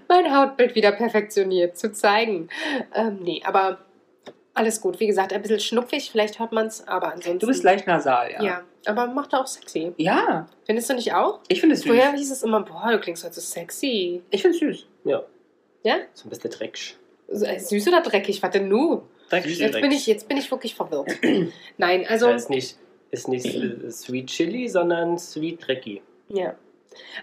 mein 0.09 0.35
Hautbild 0.37 0.75
wieder 0.75 0.93
perfektioniert 0.93 1.77
zu 1.77 1.93
zeigen. 1.93 2.49
Ähm, 2.95 3.19
nee, 3.23 3.43
aber 3.45 3.79
alles 4.55 4.81
gut. 4.81 4.99
Wie 5.01 5.07
gesagt, 5.07 5.33
ein 5.33 5.43
bisschen 5.43 5.61
schnupfig, 5.61 6.11
vielleicht 6.11 6.39
hört 6.39 6.53
man 6.53 6.67
es, 6.67 6.87
aber 6.87 7.13
ansonsten. 7.13 7.39
Du 7.39 7.47
bist 7.47 7.63
leicht 7.63 7.87
nasal, 7.87 8.33
ja. 8.33 8.43
Ja, 8.43 8.63
aber 8.87 9.07
macht 9.07 9.35
auch 9.35 9.47
sexy. 9.47 9.93
Ja, 9.97 10.49
Findest 10.65 10.91
du 10.91 10.95
nicht 10.95 11.15
auch? 11.15 11.41
ich 11.49 11.61
finde 11.61 11.75
es 11.75 11.83
süß. 11.83 11.91
Früher 11.91 12.13
hieß 12.13 12.31
es 12.31 12.43
immer, 12.43 12.63
boah, 12.63 12.91
du 12.91 12.99
klingst 12.99 13.25
heute 13.25 13.35
so 13.35 13.41
sexy. 13.41 14.23
Ich 14.31 14.43
finde 14.43 14.57
es 14.57 14.61
süß. 14.61 14.87
Ja. 15.05 15.23
Ja? 15.85 15.97
So 16.13 16.27
ein 16.27 16.31
bisschen 16.31 16.51
Drecksch. 16.51 16.97
So, 17.29 17.45
äh, 17.45 17.59
Süß 17.59 17.89
oder 17.89 18.01
dreckig? 18.01 18.43
Was 18.43 18.51
denn 18.51 18.69
nu? 18.69 19.03
Drecksch. 19.29 19.59
Jetzt 19.59 19.81
bin 19.81 19.93
ich, 19.93 20.07
jetzt 20.07 20.29
bin 20.29 20.39
ich 20.39 20.51
wirklich 20.51 20.75
verwirrt. 20.75 21.11
Nein, 21.77 22.07
also. 22.09 22.27
Das 22.29 22.43
ist 22.43 22.51
nicht, 22.51 22.77
ist 23.11 23.29
nicht 23.29 23.47
äh, 23.47 23.91
Sweet 23.91 24.27
Chili, 24.29 24.69
sondern 24.69 25.19
Sweet 25.19 25.67
Drecky. 25.67 26.03
Ja. 26.29 26.55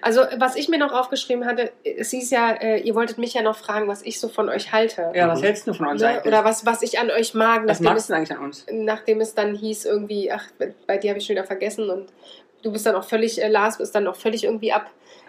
Also, 0.01 0.21
was 0.37 0.55
ich 0.55 0.67
mir 0.69 0.77
noch 0.77 0.93
aufgeschrieben 0.93 1.45
hatte, 1.45 1.71
es 1.83 2.11
hieß 2.11 2.29
ja, 2.31 2.51
äh, 2.51 2.79
ihr 2.81 2.95
wolltet 2.95 3.17
mich 3.17 3.33
ja 3.33 3.41
noch 3.41 3.57
fragen, 3.57 3.87
was 3.87 4.01
ich 4.03 4.19
so 4.19 4.27
von 4.29 4.49
euch 4.49 4.71
halte. 4.71 5.11
Ja, 5.13 5.27
was 5.27 5.39
Mhm. 5.39 5.43
hältst 5.45 5.67
du 5.67 5.73
von 5.73 5.87
uns 5.87 6.01
Ne? 6.01 6.07
eigentlich? 6.09 6.25
Oder 6.25 6.43
was, 6.43 6.65
was 6.65 6.81
ich 6.81 6.99
an 6.99 7.09
euch 7.11 7.33
mag, 7.33 7.61
was 7.67 7.79
nachdem 7.79 7.85
magst 7.85 8.01
es, 8.01 8.07
du 8.07 8.13
eigentlich 8.15 8.31
an 8.37 8.43
uns? 8.43 8.65
nachdem 8.71 9.21
es 9.21 9.33
dann 9.35 9.55
hieß, 9.55 9.85
irgendwie, 9.85 10.31
ach, 10.31 10.45
bei 10.87 10.97
dir 10.97 11.09
habe 11.11 11.19
ich 11.19 11.25
schon 11.25 11.35
wieder 11.35 11.45
vergessen 11.45 11.89
und 11.89 12.07
du 12.63 12.71
bist 12.71 12.85
dann 12.85 12.95
auch 12.95 13.03
völlig, 13.05 13.41
äh, 13.41 13.47
Lars 13.47 13.77
bist 13.77 13.93
dann 13.95 14.07
auch 14.07 14.15
völlig 14.15 14.43
irgendwie 14.43 14.73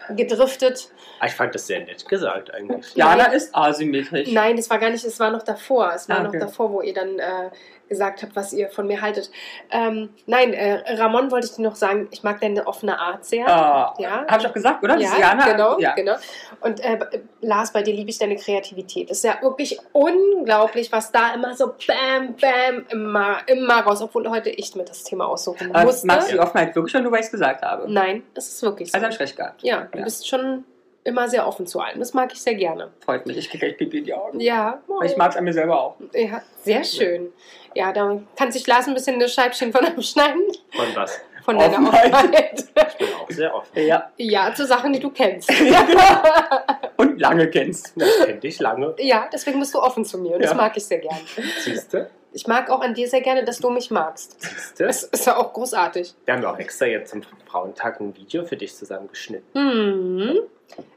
abgedriftet. 0.09 0.89
Ich 1.25 1.33
fand 1.33 1.53
das 1.55 1.67
sehr 1.67 1.79
nett 1.81 2.07
gesagt 2.07 2.53
eigentlich. 2.53 2.93
Ja. 2.95 3.09
Jana 3.11 3.25
ist 3.31 3.53
asymmetrisch. 3.55 4.31
Nein, 4.31 4.57
es 4.57 4.69
war 4.69 4.79
gar 4.79 4.89
nicht, 4.89 5.03
es 5.03 5.19
war 5.19 5.31
noch 5.31 5.43
davor. 5.43 5.91
Es 5.95 6.07
war 6.09 6.17
Ah, 6.19 6.23
noch 6.23 6.29
okay. 6.29 6.39
davor, 6.39 6.71
wo 6.71 6.81
ihr 6.81 6.93
dann 6.93 7.19
äh, 7.19 7.49
gesagt 7.87 8.21
habt, 8.23 8.35
was 8.35 8.53
ihr 8.53 8.69
von 8.69 8.87
mir 8.87 9.01
haltet. 9.01 9.29
Ähm, 9.71 10.09
nein, 10.25 10.53
äh, 10.53 10.81
Ramon 10.95 11.31
wollte 11.31 11.47
ich 11.47 11.53
dir 11.53 11.61
noch 11.61 11.75
sagen, 11.75 12.07
ich 12.11 12.23
mag 12.23 12.39
deine 12.41 12.67
offene 12.67 12.99
Art 12.99 13.25
sehr. 13.25 13.47
Ah, 13.47 13.93
Ja. 13.97 14.25
Hab 14.27 14.39
ich 14.41 14.47
auch 14.47 14.53
gesagt, 14.53 14.83
oder? 14.83 14.95
Das 14.95 15.03
Ja, 15.03 15.17
Jana. 15.19 15.51
genau, 15.51 15.79
Ja. 15.79 15.93
genau. 15.93 16.15
Und 16.61 16.79
äh, 16.83 16.97
Lars, 17.41 17.71
bei 17.73 17.81
dir 17.81 17.93
liebe 17.93 18.09
ich 18.09 18.17
deine 18.17 18.35
Kreativität. 18.35 19.09
Es 19.11 19.17
ist 19.19 19.23
ja 19.23 19.37
wirklich 19.41 19.77
unglaublich, 19.93 20.91
was 20.91 21.11
da 21.11 21.33
immer 21.33 21.55
so 21.55 21.67
bam, 21.87 22.35
bam, 22.39 22.85
immer, 22.89 23.37
immer 23.47 23.79
raus, 23.81 24.01
obwohl 24.01 24.29
heute 24.29 24.49
ich 24.49 24.75
mir 24.75 24.83
das 24.85 25.03
Thema 25.03 25.27
aussuchen 25.27 25.73
Aber 25.73 25.85
musste. 25.85 26.07
magst 26.07 26.29
du 26.29 26.33
die 26.33 26.39
Offenheit 26.39 26.75
wirklich 26.75 26.91
schon, 26.91 27.03
nur 27.03 27.11
weil 27.11 27.19
ich 27.19 27.25
es 27.27 27.31
gesagt 27.31 27.61
habe? 27.63 27.91
Nein, 27.91 28.23
es 28.35 28.47
ist 28.47 28.61
wirklich 28.63 28.91
so. 28.91 28.95
Also 28.95 29.05
dann 29.05 29.13
schlecht 29.13 29.35
gehabt. 29.37 29.63
ja, 29.63 29.87
du 29.91 29.97
Ja. 29.99 30.03
bist 30.03 30.27
schon 30.27 30.63
immer 31.03 31.29
sehr 31.29 31.47
offen 31.47 31.65
zu 31.65 31.79
allem. 31.79 31.99
Das 31.99 32.13
mag 32.13 32.33
ich 32.33 32.41
sehr 32.41 32.55
gerne. 32.55 32.89
Freut 33.05 33.25
mich, 33.25 33.37
ich 33.37 33.49
kriege 33.49 33.65
gleich 33.65 33.77
Pipi 33.77 33.99
in 33.99 34.03
die 34.03 34.13
Augen. 34.13 34.41
Ja, 34.41 34.81
Ich 35.05 35.15
mag 35.15 35.31
es 35.31 35.37
an 35.37 35.45
mir 35.45 35.53
selber 35.53 35.79
auch. 35.81 35.95
ja 36.13 36.41
sehr 36.63 36.83
schön. 36.83 37.27
Ja, 37.66 37.66
da 37.93 38.19
kann 38.35 38.51
sich 38.51 38.65
Lars 38.67 38.87
ein 38.87 38.93
bisschen 38.93 39.15
eine 39.15 39.29
Scheibchen 39.29 39.71
von 39.71 39.85
abschneiden. 39.85 40.41
Von 40.75 40.85
was? 40.95 41.19
Von 41.43 41.57
deiner 41.57 41.77
Offenheit. 41.77 42.13
Offenheit. 42.13 42.65
Ich 42.89 42.97
bin 42.97 43.07
auch 43.21 43.29
sehr 43.31 43.55
offen. 43.55 43.85
Ja. 43.87 44.11
ja, 44.17 44.53
zu 44.53 44.65
Sachen, 44.65 44.91
die 44.91 44.99
du 44.99 45.09
kennst. 45.11 45.49
Und 46.97 47.19
lange 47.19 47.49
kennst. 47.49 47.93
Das 47.95 48.25
kennt 48.25 48.43
dich 48.43 48.59
lange. 48.59 48.95
ja, 48.99 49.29
deswegen 49.31 49.59
bist 49.59 49.73
du 49.73 49.79
offen 49.79 50.03
zu 50.03 50.17
mir 50.17 50.33
und 50.35 50.41
das 50.43 50.51
Ja. 50.51 50.57
mag 50.57 50.75
ich 50.75 50.85
sehr 50.85 50.97
gerne. 50.99 51.19
Siehste? 51.61 52.09
Ich 52.33 52.47
mag 52.47 52.69
auch 52.69 52.81
an 52.81 52.93
dir 52.93 53.07
sehr 53.07 53.21
gerne, 53.21 53.43
dass 53.45 53.59
du 53.59 53.69
mich 53.69 53.91
magst. 53.91 54.41
Siehste? 54.41 54.85
Das 54.85 55.03
ist 55.03 55.25
ja 55.25 55.37
auch 55.37 55.53
großartig. 55.53 56.13
Wir 56.25 56.33
haben 56.33 56.43
ja 56.43 56.51
auch 56.51 56.59
extra 56.59 56.85
jetzt 56.85 57.11
zum 57.11 57.21
Frauentag 57.45 57.99
ein 58.01 58.15
Video 58.17 58.43
für 58.43 58.57
dich 58.57 58.75
zusammengeschnitten. 58.75 59.47
Hm. 59.53 60.39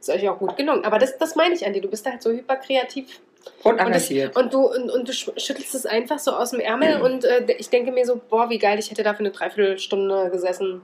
Ist 0.01 0.11
euch 0.11 0.29
auch 0.29 0.39
gut 0.39 0.57
gelungen. 0.57 0.85
Aber 0.85 0.99
das, 0.99 1.17
das 1.19 1.37
meine 1.37 1.55
ich 1.55 1.65
an 1.65 1.73
dir. 1.73 1.81
Du 1.83 1.89
bist 1.89 2.05
halt 2.07 2.23
so 2.23 2.31
hyperkreativ. 2.31 3.21
Und 3.63 3.81
Und, 3.81 3.95
das, 3.95 4.11
und, 4.11 4.53
du, 4.55 4.61
und, 4.61 4.91
und 4.91 5.09
du 5.09 5.13
sch- 5.13 5.39
schüttelst 5.39 5.75
es 5.75 5.87
einfach 5.87 6.19
so 6.19 6.33
aus 6.33 6.51
dem 6.51 6.61
Ärmel. 6.61 7.01
Und 7.03 7.25
äh, 7.25 7.45
ich 7.59 7.69
denke 7.71 7.91
mir 7.93 8.05
so, 8.07 8.21
boah, 8.29 8.51
wie 8.51 8.59
geil, 8.59 8.79
ich 8.79 8.91
hätte 8.91 9.03
da 9.03 9.13
für 9.15 9.21
eine 9.21 9.31
Dreiviertelstunde 9.31 10.31
gesessen. 10.31 10.83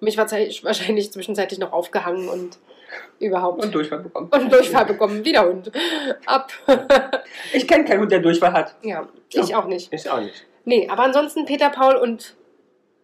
Und 0.00 0.02
mich 0.02 0.16
wahrscheinlich, 0.16 0.62
wahrscheinlich 0.64 1.12
zwischenzeitlich 1.12 1.58
noch 1.58 1.72
aufgehangen 1.72 2.28
und 2.28 2.58
überhaupt. 3.18 3.62
Und 3.64 3.74
Durchfall 3.74 3.98
bekommen. 4.00 4.30
und 4.32 4.52
Durchfall 4.52 4.86
bekommen. 4.86 5.24
Wieder 5.24 5.46
Hund. 5.46 5.70
Ab. 6.26 6.50
Ich 7.52 7.66
kenne 7.68 7.84
keinen 7.84 8.00
Hund, 8.00 8.12
der 8.12 8.20
Durchfall 8.20 8.52
hat. 8.52 8.74
ja, 8.82 9.06
ich 9.32 9.54
auch 9.54 9.66
nicht. 9.66 9.92
Ich 9.92 10.08
auch 10.08 10.20
nicht. 10.20 10.46
Nee, 10.64 10.88
aber 10.90 11.02
ansonsten 11.04 11.44
Peter, 11.44 11.68
Paul 11.70 11.96
und 11.96 12.36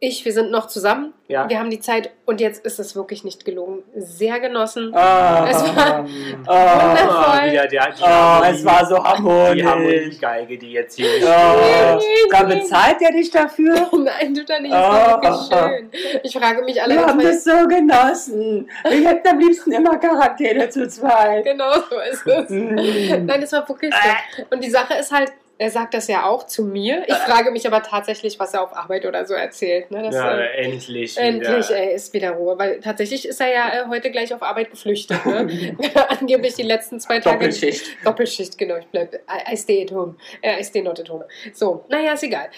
ich, 0.07 0.25
wir 0.25 0.33
sind 0.33 0.51
noch 0.51 0.67
zusammen. 0.67 1.13
Ja. 1.29 1.49
Wir 1.49 1.59
haben 1.59 1.71
die 1.71 1.81
Zeit 1.81 2.11
und 2.27 2.41
jetzt 2.41 2.65
ist 2.67 2.79
es 2.79 2.95
wirklich 2.95 3.25
nicht 3.25 3.45
gelogen. 3.47 3.83
Sehr 3.97 4.39
genossen. 4.41 4.95
Ah, 4.95 5.47
Es 5.49 5.63
war- 5.75 6.05
ah, 6.47 6.89
Wundervoll. 6.91 7.51
wieder 7.53 7.67
der, 7.67 7.93
die 7.93 8.03
ah, 8.03 8.51
es 8.51 8.65
war 8.65 8.85
so 8.87 8.97
die 8.97 9.03
harmonisch. 9.03 9.65
Harmoniegeige, 9.65 10.59
die 10.59 10.73
jetzt 10.73 10.97
hier 10.97 11.09
Ah, 11.27 11.99
steht. 11.99 12.31
da 12.33 12.43
bezahlt 12.43 12.97
er 13.01 13.13
dich 13.13 13.31
dafür? 13.31 13.75
Nein, 13.93 14.35
tut 14.35 14.51
er 14.51 14.61
nicht. 14.61 14.73
Das 14.75 14.83
war 14.89 15.19
Oh. 15.19 15.23
wirklich 15.23 15.49
schön. 15.49 16.21
Ich 16.23 16.37
frage 16.39 16.63
mich 16.63 16.75
Wir 16.77 16.85
allerdings. 16.85 17.07
haben 17.09 17.23
das 17.23 17.45
so 17.45 17.69
genossen. 17.69 18.69
Wir 18.89 19.09
hätten 19.09 19.29
am 19.29 19.39
liebsten 19.39 19.73
immer 19.73 19.97
Charaktere 19.99 20.69
zu 20.69 20.87
zweit. 20.89 21.45
Genau 21.45 21.73
so 21.89 21.99
ist 22.11 22.27
es. 22.27 22.51
Mm. 22.51 23.27
Nein, 23.27 23.43
es 23.43 23.53
war 23.53 23.67
wirklich 23.69 23.95
so. 23.95 24.45
Und 24.51 24.63
die 24.63 24.71
Sache 24.71 24.95
ist 24.95 25.11
halt, 25.13 25.33
er 25.57 25.71
sagt 25.71 25.95
das 25.95 26.09
ja 26.09 26.27
auch 26.27 26.47
zu 26.47 26.65
mir. 26.65 27.05
Ich 27.07 27.15
frage 27.15 27.51
mich 27.53 27.67
aber 27.67 27.83
tatsächlich, 27.83 28.41
was 28.41 28.55
er 28.55 28.63
auf 28.63 28.77
Arbeit 28.77 29.07
oder 29.07 29.25
so 29.25 29.35
erzählt. 29.35 29.91
Ne? 29.91 30.03
Das, 30.03 30.15
Ja, 30.15 30.37
äh, 30.37 30.65
endlich. 30.65 31.17
Endlich, 31.17 31.69
wieder. 31.69 31.79
ey, 31.79 31.95
ist 31.95 32.13
wieder 32.13 32.33
Ruhe. 32.33 32.59
Weil 32.59 32.81
tatsächlich 32.81 33.27
ist 33.29 33.41
er 33.41 33.53
ja 33.53 33.69
äh, 33.69 33.89
heute 33.89 34.11
gleich 34.11 34.35
auf 34.35 34.43
Arbeit 34.43 34.71
geflüchtet. 34.71 35.25
Ne? 35.25 35.77
Angeblich 36.21 36.55
die 36.55 36.63
letzten 36.63 36.99
zwei 36.99 37.21
Tage. 37.21 37.39
Doppelschicht. 37.39 37.85
Doppelschicht, 38.05 38.59
genau. 38.59 38.77
Ich 38.77 38.87
bleib. 38.87 39.15
I, 39.15 39.53
I 39.53 39.57
stay 39.57 39.83
at 39.83 39.93
home. 39.93 40.17
Äh, 40.43 40.61
I 40.61 40.65
stay 40.65 40.83
not 40.83 40.99
at 40.99 41.09
home. 41.09 41.25
So, 41.53 41.85
naja, 41.89 42.15
ist 42.15 42.25
egal. 42.25 42.49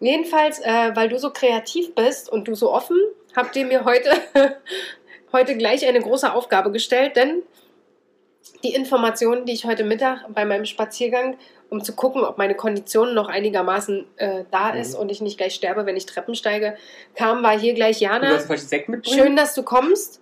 Jedenfalls, 0.00 0.60
äh, 0.60 0.90
weil 0.94 1.08
du 1.08 1.18
so 1.18 1.30
kreativ 1.32 1.94
bist 1.94 2.30
und 2.30 2.48
du 2.48 2.54
so 2.54 2.72
offen, 2.72 2.98
habt 3.34 3.54
ihr 3.56 3.66
mir 3.66 3.84
heute, 3.84 4.10
heute 5.32 5.56
gleich 5.56 5.86
eine 5.86 6.00
große 6.00 6.32
Aufgabe 6.32 6.70
gestellt, 6.70 7.16
denn 7.16 7.42
die 8.62 8.74
Informationen, 8.74 9.44
die 9.46 9.52
ich 9.52 9.64
heute 9.64 9.84
Mittag 9.84 10.24
bei 10.32 10.44
meinem 10.44 10.64
Spaziergang, 10.64 11.36
um 11.70 11.82
zu 11.82 11.94
gucken, 11.94 12.22
ob 12.24 12.38
meine 12.38 12.54
Kondition 12.54 13.14
noch 13.14 13.28
einigermaßen 13.28 14.06
äh, 14.16 14.44
da 14.50 14.72
Mhm. 14.72 14.80
ist 14.80 14.94
und 14.94 15.10
ich 15.10 15.20
nicht 15.20 15.36
gleich 15.36 15.54
sterbe, 15.54 15.84
wenn 15.86 15.96
ich 15.96 16.06
Treppen 16.06 16.34
steige, 16.34 16.76
kam, 17.14 17.42
war 17.42 17.58
hier 17.58 17.74
gleich 17.74 17.98
Du 17.98 18.04
Jana. 18.04 18.30
sollst 18.30 18.46
vielleicht 18.46 18.68
Sekt 18.68 18.88
mitbringen? 18.88 19.18
Schön, 19.18 19.36
dass 19.36 19.54
du 19.54 19.62
kommst. 19.62 20.20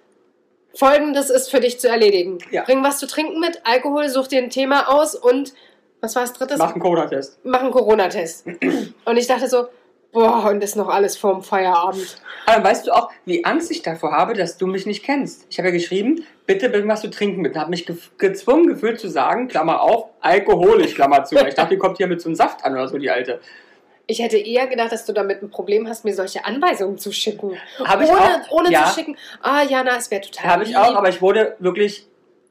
Folgendes 0.74 1.30
ist 1.30 1.50
für 1.50 1.60
dich 1.60 1.78
zu 1.78 1.88
erledigen. 1.88 2.38
Ja. 2.50 2.64
Bring 2.64 2.82
was 2.82 2.98
zu 2.98 3.06
trinken 3.06 3.38
mit, 3.40 3.60
Alkohol, 3.64 4.08
such 4.08 4.26
dir 4.28 4.42
ein 4.42 4.50
Thema 4.50 4.88
aus 4.88 5.14
und 5.14 5.54
was 6.00 6.16
war 6.16 6.22
das 6.22 6.32
drittes? 6.32 6.58
Mach 6.58 6.72
einen 6.72 6.80
Corona-Test. 6.82 7.38
Mach 7.44 7.60
einen 7.60 7.70
Corona-Test. 7.70 8.46
und 9.04 9.16
ich 9.16 9.26
dachte 9.26 9.48
so, 9.48 9.66
boah, 10.14 10.48
und 10.48 10.64
ist 10.64 10.76
noch 10.76 10.88
alles 10.88 11.18
vorm 11.18 11.42
Feierabend. 11.42 12.16
Aber 12.46 12.64
weißt 12.64 12.86
du 12.86 12.92
auch, 12.92 13.10
wie 13.26 13.44
Angst 13.44 13.70
ich 13.70 13.82
davor 13.82 14.12
habe, 14.12 14.32
dass 14.32 14.56
du 14.56 14.66
mich 14.66 14.86
nicht 14.86 15.04
kennst? 15.04 15.46
Ich 15.50 15.58
habe 15.58 15.68
ja 15.68 15.74
geschrieben, 15.74 16.24
bitte 16.46 16.70
bring 16.70 16.88
was 16.88 17.02
zu 17.02 17.10
trinken 17.10 17.42
mit. 17.42 17.54
Und 17.54 17.60
habe 17.60 17.70
mich 17.70 17.84
ge 17.84 17.96
gezwungen 18.16 18.68
gefühlt 18.68 18.98
zu 18.98 19.08
sagen, 19.08 19.48
Klammer 19.48 19.82
auf, 19.82 20.06
alkoholisch, 20.20 20.94
Klammer 20.94 21.24
zu. 21.24 21.36
Ich 21.36 21.54
dachte, 21.54 21.74
die 21.74 21.78
kommt 21.78 21.98
hier 21.98 22.06
mit 22.06 22.20
so 22.20 22.28
einem 22.28 22.36
Saft 22.36 22.64
an 22.64 22.72
oder 22.72 22.88
so, 22.88 22.96
die 22.96 23.10
alte. 23.10 23.40
Ich 24.06 24.20
hätte 24.20 24.36
eher 24.36 24.66
gedacht, 24.66 24.92
dass 24.92 25.06
du 25.06 25.12
damit 25.12 25.42
ein 25.42 25.50
Problem 25.50 25.88
hast, 25.88 26.04
mir 26.04 26.14
solche 26.14 26.44
Anweisungen 26.44 26.98
zu 26.98 27.10
schicken. 27.10 27.56
Habe 27.82 28.04
ich 28.04 28.10
ohne 28.10 28.20
auch. 28.20 28.50
ohne 28.50 28.70
ja, 28.70 28.84
zu 28.84 28.94
schicken, 28.94 29.16
ah 29.40 29.62
Jana, 29.62 29.96
es 29.96 30.10
wäre 30.10 30.20
total 30.20 30.50
Habe 30.50 30.64
ich 30.64 30.76
auch, 30.76 30.94
aber 30.94 31.08
ich 31.08 31.22
wurde 31.22 31.56
wirklich, 31.58 32.06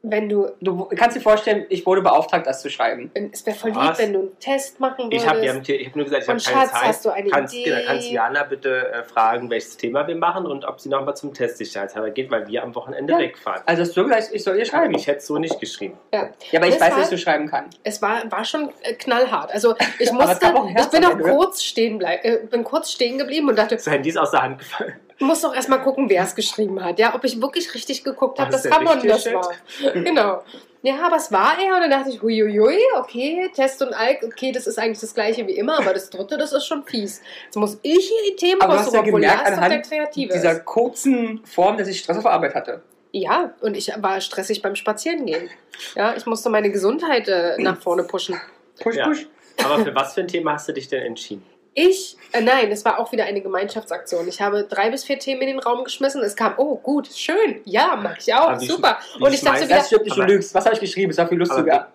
wenn 0.06 0.28
du, 0.28 0.48
du 0.60 0.84
kannst 0.96 1.16
dir 1.16 1.20
vorstellen, 1.20 1.64
ich 1.70 1.84
wurde 1.86 2.02
beauftragt, 2.02 2.46
das 2.46 2.60
zu 2.60 2.68
schreiben. 2.68 3.10
es 3.32 3.44
wäre 3.46 3.56
voll 3.56 3.70
lieb, 3.70 3.80
Was? 3.80 3.98
wenn 3.98 4.12
du 4.12 4.18
einen 4.20 4.38
Test 4.38 4.78
machen 4.78 5.06
würdest. 5.06 5.24
Ich 5.24 5.28
habe 5.28 5.40
hab 5.48 5.96
nur 5.96 6.04
gesagt, 6.04 6.22
ich 6.24 6.28
habe 6.28 6.40
keine 6.40 6.40
Schatz, 6.40 6.72
Zeit. 6.72 6.82
hast 6.88 7.04
du 7.06 7.10
eine 7.10 7.30
kannst, 7.30 7.54
Idee? 7.54 7.64
Genau, 7.70 7.80
kannst 7.86 8.10
Jana 8.10 8.42
bitte 8.44 8.92
äh, 8.92 9.02
fragen, 9.04 9.48
welches 9.48 9.76
Thema 9.78 10.06
wir 10.06 10.14
machen 10.16 10.46
und 10.46 10.64
ob 10.66 10.78
sie 10.80 10.90
nochmal 10.90 11.16
zum 11.16 11.32
Test 11.32 11.56
sicherheitshalber 11.58 12.10
geht, 12.10 12.30
weil 12.30 12.46
wir 12.46 12.62
am 12.62 12.74
Wochenende 12.74 13.14
Ja. 13.14 13.18
wegfahren. 13.18 13.62
Also 13.64 13.82
hast 13.82 13.96
du 13.96 14.04
gesagt, 14.04 14.28
ich 14.32 14.44
soll 14.44 14.56
ihr 14.58 14.66
schreiben. 14.66 14.94
Ich 14.94 15.06
hätte 15.06 15.18
es 15.18 15.26
so 15.26 15.38
nicht 15.38 15.58
geschrieben. 15.58 15.96
ja. 16.12 16.28
Ja, 16.50 16.60
aber 16.60 16.68
ich 16.68 16.78
weiß, 16.80 16.96
dass 16.96 17.10
du 17.10 17.18
schreiben 17.18 17.48
kann. 17.48 17.70
Es 17.82 18.02
war, 18.02 18.30
war 18.30 18.44
schon 18.44 18.70
äh, 18.82 18.92
knallhart. 18.94 19.52
Also 19.52 19.74
ich 19.98 20.12
musste, 20.12 20.52
ich 20.78 20.86
bin 20.88 21.04
auch 21.04 21.14
oder? 21.14 21.30
kurz 21.34 21.62
stehen 21.62 21.98
bleib, 21.98 22.24
äh, 22.24 22.40
bin 22.50 22.62
kurz 22.62 22.90
stehen 22.90 23.16
geblieben 23.18 23.48
und 23.48 23.56
dachte, 23.58 23.76
Das 23.76 23.86
Handy 23.86 24.10
ist 24.10 24.18
aus 24.18 24.30
der 24.32 24.42
Hand 24.42 24.58
gefallen. 24.58 24.94
Ich 25.16 25.24
muss 25.24 25.40
doch 25.40 25.54
erstmal 25.54 25.80
gucken, 25.82 26.08
wer 26.08 26.24
es 26.24 26.34
geschrieben 26.34 26.82
hat. 26.84 26.98
Ja, 26.98 27.14
ob 27.14 27.24
ich 27.24 27.40
wirklich 27.40 27.72
richtig 27.74 28.04
geguckt 28.04 28.38
habe, 28.38 28.50
das 28.50 28.70
Ramon 28.70 29.06
das 29.06 29.26
war. 29.32 29.52
genau. 29.94 30.42
Ja, 30.82 30.96
aber 31.06 31.16
es 31.16 31.32
war 31.32 31.56
er 31.58 31.76
und 31.76 31.80
dann 31.80 31.90
dachte 31.90 32.10
ich, 32.10 32.20
huiuiui, 32.20 32.78
okay, 32.98 33.50
Test 33.54 33.80
und 33.80 33.94
Alk, 33.94 34.22
okay, 34.22 34.52
das 34.52 34.66
ist 34.66 34.78
eigentlich 34.78 35.00
das 35.00 35.14
gleiche 35.14 35.46
wie 35.46 35.54
immer, 35.54 35.78
aber 35.78 35.94
das 35.94 36.10
dritte, 36.10 36.36
das 36.36 36.52
ist 36.52 36.66
schon 36.66 36.84
fies. 36.84 37.22
Jetzt 37.46 37.56
muss 37.56 37.78
ich 37.80 38.08
hier 38.08 38.32
die 38.32 38.36
Themen 38.36 38.60
Aber 38.60 38.78
hast 38.78 38.92
ja 38.92 39.00
obwohl 39.00 39.20
gemerkt, 39.20 39.46
doch 39.46 39.54
der 39.54 39.62
anhand 39.62 39.88
Kreative 39.88 40.32
dieser 40.34 40.60
kurzen 40.60 41.40
Form, 41.46 41.78
dass 41.78 41.88
ich 41.88 42.00
Stress 42.00 42.18
auf 42.18 42.24
der 42.24 42.32
Arbeit 42.32 42.54
hatte. 42.54 42.82
Ja, 43.12 43.54
und 43.62 43.76
ich 43.76 43.90
war 43.96 44.20
stressig 44.20 44.60
beim 44.60 44.74
Spazierengehen. 44.74 45.48
Ja, 45.94 46.14
ich 46.16 46.26
musste 46.26 46.50
meine 46.50 46.70
Gesundheit 46.70 47.28
äh, 47.28 47.54
nach 47.58 47.80
vorne 47.80 48.02
pushen. 48.02 48.38
Push, 48.80 48.96
Ja. 48.96 49.06
push. 49.06 49.26
Aber 49.64 49.84
für 49.84 49.94
was 49.94 50.14
für 50.14 50.20
ein 50.20 50.28
Thema 50.28 50.54
hast 50.54 50.68
du 50.68 50.72
dich 50.72 50.88
denn 50.88 51.02
entschieden? 51.02 51.46
Ich, 51.74 52.16
äh, 52.32 52.40
nein, 52.40 52.70
es 52.70 52.84
war 52.84 52.98
auch 53.00 53.10
wieder 53.12 53.24
eine 53.24 53.40
Gemeinschaftsaktion. 53.40 54.28
Ich 54.28 54.40
habe 54.40 54.64
drei 54.64 54.90
bis 54.90 55.04
vier 55.04 55.18
Themen 55.18 55.42
in 55.42 55.48
den 55.48 55.58
Raum 55.58 55.82
geschmissen. 55.84 56.22
Es 56.22 56.36
kam, 56.36 56.54
oh, 56.56 56.76
gut, 56.76 57.08
schön, 57.12 57.60
ja, 57.64 57.96
mag 57.96 58.16
ich 58.20 58.32
auch, 58.32 58.48
Aber 58.50 58.60
wie 58.60 58.66
super. 58.66 58.98
wie 59.18 59.24
Und 59.24 59.32
ich 59.34 59.40
dachte 59.40 59.64
wieder, 59.64 59.76
Das 59.76 59.86
stimmt 59.88 60.04
nicht, 60.04 60.16
du 60.16 60.22
Aber- 60.22 60.32
lügst. 60.32 60.54
Was 60.54 60.64
habe 60.64 60.74
ich 60.76 60.80
geschrieben? 60.80 61.10
Es 61.10 61.18
war 61.18 61.26
viel 61.28 61.38
lustiger. 61.38 61.92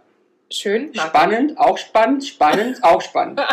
schön, 0.52 0.90
ich. 0.94 1.00
Spannend, 1.02 1.58
auch 1.58 1.78
spannend, 1.78 2.26
spannend, 2.26 2.80
auch 2.84 3.02
spannend. 3.02 3.40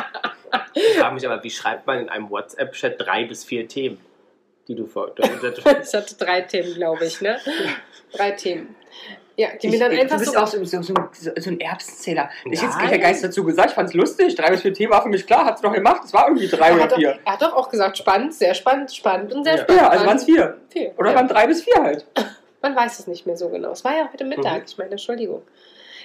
Ich 0.74 0.96
frage 0.98 1.14
mich 1.14 1.26
aber, 1.26 1.42
wie 1.42 1.50
schreibt 1.50 1.86
man 1.86 1.98
in 1.98 2.08
einem 2.08 2.30
WhatsApp-Chat 2.30 2.94
drei 3.00 3.24
bis 3.24 3.44
vier 3.44 3.66
Themen, 3.68 3.98
die 4.68 4.74
du 4.74 4.86
vor. 4.86 5.12
Ich 5.18 5.24
hatte 5.94 6.14
drei 6.16 6.40
Themen, 6.42 6.74
glaube 6.74 7.04
ich, 7.04 7.20
ne? 7.20 7.38
Drei 8.12 8.30
Themen. 8.30 8.74
Ja, 9.38 9.48
die 9.60 9.68
mir 9.68 9.78
dann 9.78 9.92
Ich- 9.92 10.00
einfach 10.00 10.16
du 10.16 10.20
bist 10.20 10.32
so. 10.32 10.38
auch 10.40 10.46
so, 10.46 10.64
so, 10.64 10.80
so, 10.82 10.94
ein 11.50 11.60
Erbsenzähler. 11.60 12.30
Ich 12.50 12.62
hätte 12.62 12.72
kein 12.72 13.00
Geist 13.00 13.22
dazu 13.22 13.44
gesagt, 13.44 13.68
ich 13.70 13.74
fand 13.74 13.88
es 13.90 13.94
lustig. 13.94 14.34
Drei 14.34 14.48
bis 14.50 14.62
vier 14.62 14.72
Themen 14.72 14.92
war 14.92 15.02
für 15.02 15.10
mich 15.10 15.26
klar, 15.26 15.44
hat 15.44 15.56
es 15.56 15.60
doch 15.60 15.72
gemacht. 15.74 16.02
Es 16.04 16.12
war 16.14 16.26
irgendwie 16.28 16.48
drei 16.48 16.68
er, 16.68 16.74
oder 16.74 16.82
hat 16.84 16.92
doch, 16.92 16.96
vier. 16.96 17.18
er 17.24 17.32
hat 17.32 17.42
doch 17.42 17.54
auch 17.54 17.68
gesagt, 17.68 17.98
spannend, 17.98 18.32
sehr 18.34 18.54
spannend, 18.54 18.94
spannend 18.94 19.34
und 19.34 19.44
sehr 19.44 19.56
Ja. 19.56 19.62
spannend. 19.62 19.82
Ja, 19.82 19.88
also 19.90 20.06
waren 20.06 20.16
es 20.16 20.24
vier. 20.24 20.56
vier. 20.70 20.92
Oder 20.96 21.10
ja. 21.10 21.16
waren 21.16 21.28
drei 21.28 21.46
bis 21.46 21.62
vier 21.62 21.82
halt. 21.82 22.06
Man 22.62 22.74
weiß 22.74 22.98
es 22.98 23.06
nicht 23.06 23.26
mehr 23.26 23.36
so 23.36 23.50
genau. 23.50 23.72
Es 23.72 23.84
war 23.84 23.94
ja 23.94 24.08
heute 24.10 24.24
Mittag, 24.24 24.60
Mhm. 24.60 24.64
ich 24.66 24.78
meine, 24.78 24.90
Entschuldigung. 24.92 25.42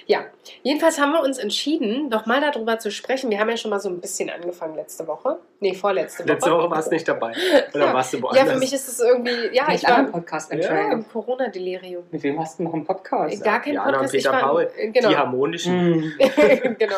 Ja, 0.06 0.24
jedenfalls 0.62 0.98
haben 1.00 1.12
wir 1.12 1.22
uns 1.22 1.38
entschieden, 1.38 2.10
doch 2.10 2.26
mal 2.26 2.40
darüber 2.40 2.78
zu 2.78 2.90
sprechen. 2.90 3.30
Wir 3.30 3.38
haben 3.38 3.48
ja 3.48 3.56
schon 3.56 3.70
mal 3.70 3.80
so 3.80 3.88
ein 3.88 4.00
bisschen 4.00 4.30
angefangen 4.30 4.74
letzte 4.74 5.06
Woche. 5.06 5.38
Nee, 5.60 5.74
vorletzte 5.74 6.24
Woche. 6.24 6.32
Letzte 6.32 6.50
Woche 6.50 6.70
warst 6.70 6.88
du 6.88 6.94
nicht 6.94 7.06
dabei. 7.08 7.32
Oder 7.74 7.86
Ja. 7.86 7.94
warst 7.94 8.12
du 8.12 8.22
woanders? 8.22 8.44
Ja, 8.46 8.52
für 8.52 8.58
mich 8.58 8.72
ist 8.72 8.88
es 8.88 9.00
irgendwie, 9.00 9.54
ja, 9.54 9.68
ich 9.72 9.84
war 9.84 9.98
einen 9.98 10.10
Podcast 10.10 10.52
ja, 10.52 10.92
im 10.92 11.08
Corona-Delirium. 11.08 12.04
Mit 12.10 12.22
wem 12.22 12.40
hast 12.40 12.58
du 12.58 12.64
noch 12.64 12.74
einen 12.74 12.84
Podcast? 12.84 13.42
Gar 13.44 13.60
kein 13.60 13.78
und 13.78 13.84
Podcast. 13.84 14.14
Ich 14.14 14.24
Peter 14.24 14.32
war, 14.36 14.40
Paul. 14.42 14.70
genau. 14.92 15.08
Die 15.08 15.16
harmonischen. 15.16 15.72
Hm, 16.18 16.18
genau. 16.78 16.96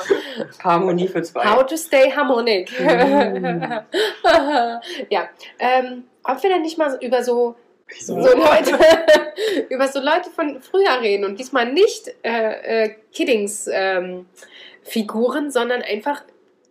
Harmonie 0.63 1.09
für 1.09 1.23
zwei. 1.23 1.45
How 1.45 1.65
to 1.67 1.77
stay 1.77 2.11
harmonic. 2.11 2.71
Mm. 2.81 3.63
ja, 5.11 5.29
ähm, 5.59 6.05
ob 6.25 6.43
wir 6.43 6.51
denn 6.51 6.63
nicht 6.63 6.79
mal 6.79 6.97
über 7.03 7.23
so, 7.23 7.55
Wieso? 7.89 8.21
so 8.21 8.37
Leute, 8.37 8.79
über 9.69 9.89
so 9.89 10.01
Leute 10.01 10.31
von 10.35 10.61
früher 10.61 11.01
reden 11.01 11.25
und 11.25 11.39
diesmal 11.39 11.73
nicht 11.73 12.15
äh, 12.23 12.85
äh, 12.85 12.95
Kiddings 13.13 13.69
ähm, 13.73 14.27
Figuren, 14.83 15.51
sondern 15.51 15.83
einfach 15.83 16.23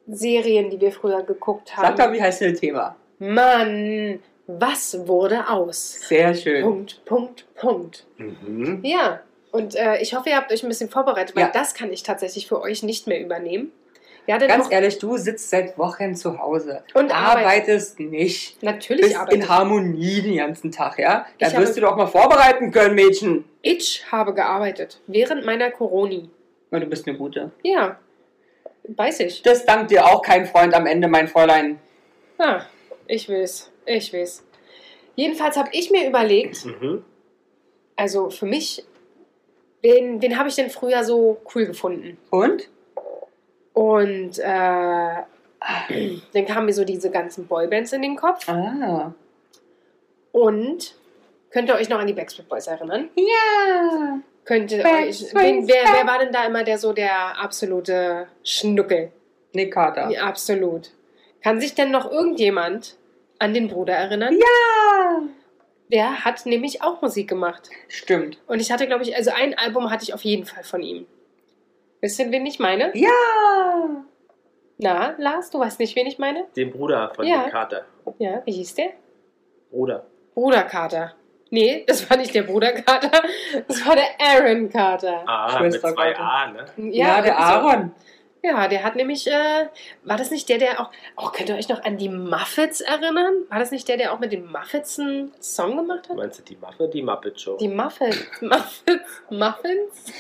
Serien, 0.08 0.70
die 0.70 0.80
wir 0.82 0.92
früher 0.92 1.24
geguckt 1.24 1.72
Sag 1.76 1.98
mal, 1.98 2.06
haben. 2.06 2.14
wie 2.14 2.22
heißt 2.22 2.42
das 2.42 2.60
Thema? 2.60 2.96
Mann, 3.20 4.20
was 4.48 5.08
wurde 5.08 5.50
aus? 5.50 5.94
Sehr 6.08 6.34
schön. 6.36 6.62
Punkt, 6.64 7.06
Punkt, 7.06 7.46
Punkt. 7.56 8.06
Mhm. 8.18 8.80
Ja, 8.84 9.22
und 9.52 9.76
äh, 9.76 10.02
ich 10.02 10.14
hoffe, 10.16 10.30
ihr 10.30 10.36
habt 10.36 10.52
euch 10.52 10.64
ein 10.64 10.68
bisschen 10.70 10.90
vorbereitet, 10.90 11.36
weil 11.36 11.44
Ja. 11.44 11.52
das 11.54 11.74
kann 11.74 11.92
ich 11.94 12.04
tatsächlich 12.04 12.48
für 12.48 12.60
euch 12.62 12.84
nicht 12.84 13.08
mehr 13.08 13.22
übernehmen. 13.22 13.72
Ja, 14.26 14.38
denn 14.38 14.48
Ganz 14.48 14.72
ehrlich, 14.72 15.00
du 15.00 15.18
sitzt 15.18 15.50
seit 15.50 15.78
Wochen 15.78 16.16
zu 16.16 16.40
Hause. 16.40 16.84
Und 16.94 17.12
arbeitest 17.14 18.00
nicht. 18.00 18.62
natürlich 18.64 19.02
Bist 19.08 19.18
arbeite 19.18 19.36
in 19.36 19.50
Harmonie 19.50 20.22
den 20.22 20.38
ganzen 20.38 20.72
Tag, 20.72 20.98
ja? 20.98 21.26
Da 21.40 21.48
Ich 21.48 21.58
wirst 21.58 21.76
du 21.76 21.82
doch 21.82 21.98
mal 21.98 22.08
vorbereiten 22.08 22.72
können, 22.72 22.96
Mädchen. 22.96 23.44
Ich 23.62 24.06
habe 24.12 24.34
gearbeitet 24.34 25.02
während 25.08 25.46
meiner 25.46 25.72
Coroni. 25.72 26.30
Na, 26.72 26.80
du 26.80 26.86
bist 26.86 27.06
eine 27.08 27.18
gute. 27.18 27.52
Ja, 27.64 28.00
weiß 28.88 29.20
ich. 29.22 29.42
Das 29.42 29.66
dankt 29.66 29.92
dir 29.92 30.06
auch 30.06 30.22
kein 30.22 30.46
Freund 30.46 30.74
am 30.74 30.86
Ende, 30.86 31.08
mein 31.10 31.28
Fräulein. 31.28 31.80
Ah, 32.38 32.62
ich 33.08 33.28
will's. 33.28 33.72
Ich 33.86 34.14
will's. 34.14 34.44
Jedenfalls 35.16 35.58
habe 35.58 35.70
ich 35.74 35.92
mir 35.92 36.08
überlegt, 36.08 36.66
Mhm. 36.66 37.04
also 37.98 38.30
für 38.30 38.46
mich, 38.46 38.84
wen, 39.82 40.22
wen 40.22 40.40
habe 40.40 40.48
ich 40.50 40.56
denn 40.56 40.70
früher 40.70 41.04
so 41.04 41.42
cool 41.54 41.66
gefunden? 41.66 42.18
Und? 42.30 42.70
Und 43.74 44.40
äh, 44.40 44.44
dann 46.34 46.46
kamen 46.46 46.68
mir 46.68 46.74
so 46.74 46.86
diese 46.86 47.10
ganzen 47.12 47.48
Boybands 47.48 47.94
in 47.94 48.02
den 48.02 48.16
Kopf. 48.16 48.48
Ah. 48.48 49.14
Und 50.32 50.96
könnt 51.52 51.70
ihr 51.70 51.76
euch 51.76 51.90
noch 51.90 52.00
an 52.00 52.08
die 52.08 52.14
Backstreet 52.14 52.48
Boys 52.48 52.68
erinnern? 52.68 53.10
Ja. 53.16 54.20
Könnt 54.46 54.72
ihr 54.72 54.84
Backstreet 54.84 55.36
euch, 55.36 55.44
wen, 55.44 55.68
wer, 55.68 55.84
wer 55.94 56.08
war 56.08 56.20
denn 56.20 56.32
da 56.32 56.46
immer 56.46 56.64
der 56.64 56.78
so 56.78 56.94
der 56.94 57.40
absolute 57.40 58.28
Schnuckel? 58.44 59.12
Nick 59.54 59.74
Carter. 59.74 60.10
Ja, 60.10 60.24
absolut. 60.24 60.92
Kann 61.44 61.62
sich 61.62 61.76
denn 61.76 61.92
noch 61.92 62.10
irgendjemand 62.10 62.98
an 63.40 63.54
den 63.54 63.68
Bruder 63.68 63.94
erinnern? 63.94 64.36
Ja. 64.36 65.22
Der 65.92 66.26
hat 66.26 66.46
nämlich 66.46 66.82
auch 66.82 67.02
Musik 67.02 67.30
gemacht. 67.30 67.70
Stimmt. 67.88 68.40
Und 68.48 68.60
ich 68.60 68.72
hatte, 68.72 68.88
glaube 68.88 69.04
ich, 69.04 69.16
also 69.16 69.32
ein 69.36 69.56
Album 69.58 69.92
hatte 69.92 70.04
ich 70.04 70.14
auf 70.14 70.22
jeden 70.22 70.46
Fall 70.46 70.64
von 70.64 70.82
ihm. 70.82 71.06
Wisst 72.04 72.20
ihr, 72.20 72.30
wen 72.32 72.46
ich 72.46 72.60
meine? 72.60 72.92
Ja. 72.96 73.10
Na, 74.78 75.16
Lars, 75.18 75.50
du 75.52 75.60
weißt 75.60 75.80
nicht, 75.80 75.96
wen 75.96 76.06
ich 76.06 76.20
meine? 76.20 76.48
Den 76.54 76.70
Bruder 76.70 77.10
von 77.16 77.26
Ja. 77.26 77.44
dem 77.44 77.52
Kater. 77.52 77.86
Ja, 78.20 78.42
wie 78.44 78.52
hieß 78.52 78.76
der? 78.76 78.90
Bruder. 79.72 80.06
Bruder 80.34 80.64
Carter. 80.64 81.14
Nee, 81.50 81.86
das 81.88 82.10
war 82.10 82.18
nicht 82.18 82.36
der 82.36 82.44
Bruder 82.44 82.74
Carter, 82.74 83.22
das 83.70 83.88
war 83.88 83.96
der 83.96 84.04
Aaron 84.20 84.70
Carter. 84.70 85.24
Ah, 85.26 85.48
Schwester 85.58 85.88
mit 85.88 85.96
zwei 85.98 86.12
Kater. 86.12 86.30
A, 86.30 86.48
ne? 86.52 86.66
Ja, 86.92 87.22
der 87.22 87.36
irgendwie 87.36 87.44
so. 87.48 87.54
Aaron. 87.70 87.92
Ja, 88.46 88.68
der 88.68 88.84
hat 88.84 88.98
nämlich, 88.98 89.26
äh, 89.26 89.70
war 90.04 90.18
das 90.18 90.30
nicht 90.30 90.50
der, 90.50 90.58
der 90.58 90.82
auch, 90.82 90.92
oh, 91.16 91.30
könnt 91.30 91.48
ihr 91.48 91.56
euch 91.56 91.70
noch 91.70 91.82
an 91.86 91.98
die 91.98 92.10
Muffets 92.10 92.82
erinnern? 92.82 93.46
War 93.48 93.60
das 93.60 93.72
nicht 93.72 93.88
der, 93.88 93.96
der 93.96 94.12
auch 94.12 94.20
mit 94.20 94.34
den 94.34 94.52
Muffets 94.52 95.00
einen 95.00 95.32
Song 95.40 95.78
gemacht 95.78 96.10
hat? 96.10 96.18
Meinst 96.18 96.40
du 96.40 96.44
die 96.44 96.58
Muffet, 96.58 96.90
die 96.90 97.02
Muppet 97.02 97.40
Show? 97.40 97.56
Die 97.56 97.70
Muffets, 97.70 98.18
Muffets, 98.42 99.22
Muffins? 99.30 100.14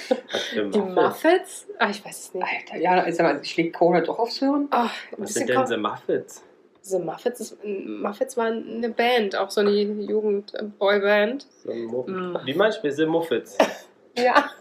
Die 0.54 0.62
Muffet? 0.62 0.94
Muffets? 0.94 1.68
Ah, 1.78 1.90
ich 1.90 2.06
weiß 2.06 2.18
es 2.18 2.34
nicht. 2.34 2.48
Alter, 2.72 2.78
ja, 2.78 3.12
sag 3.12 3.26
mal, 3.26 3.44
schlägt 3.44 3.76
Corona 3.76 4.00
doch 4.00 4.18
aufs 4.18 4.40
Hören? 4.40 4.70
Oh, 4.72 4.78
ein 4.78 4.90
Was 5.18 5.34
sind 5.34 5.50
denn 5.50 5.68
The 5.68 5.78
Muffets? 5.78 6.46
The 6.84 7.00
Muffets, 7.00 7.42
ist, 7.42 7.58
Muffets 7.64 8.38
waren 8.38 8.78
eine 8.78 8.90
Band, 8.90 9.36
auch 9.36 9.50
so 9.50 9.60
eine 9.60 9.72
Jugend-Boyband. 9.72 11.48
Mm. 11.66 12.38
Wie 12.46 12.54
manchmal 12.54 12.92
The 12.92 13.06
Muffets. 13.06 13.58
Ja, 14.16 14.52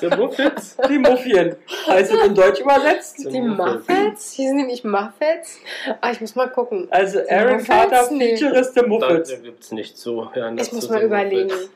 The 0.00 0.08
Muffets? 0.08 0.76
Die 0.88 0.98
Muffien. 0.98 1.56
Heißt 1.86 2.12
es 2.12 2.24
in 2.24 2.34
Deutsch 2.34 2.60
übersetzt? 2.60 3.18
The 3.20 3.28
die 3.30 3.40
Muffets? 3.40 4.32
Hießen 4.32 4.56
die 4.58 4.64
nicht 4.64 4.84
Muffets? 4.84 5.58
Ah, 6.00 6.10
ich 6.12 6.20
muss 6.20 6.34
mal 6.34 6.48
gucken. 6.50 6.88
Also 6.90 7.20
Aaron 7.28 7.52
Muffets? 7.58 7.68
Carter 7.68 8.08
Nee. 8.12 8.36
Feature 8.36 8.58
ist 8.60 8.74
The 8.74 8.80
Da 8.80 8.86
Muffets. 8.86 9.42
gibt 9.42 9.62
es 9.62 9.72
nicht 9.72 9.96
so. 9.98 10.30
Ja, 10.34 10.52
Ich 10.54 10.72
muss 10.72 10.88
mal 10.88 11.02
überlegen. 11.02 11.48
Muffets. 11.48 11.70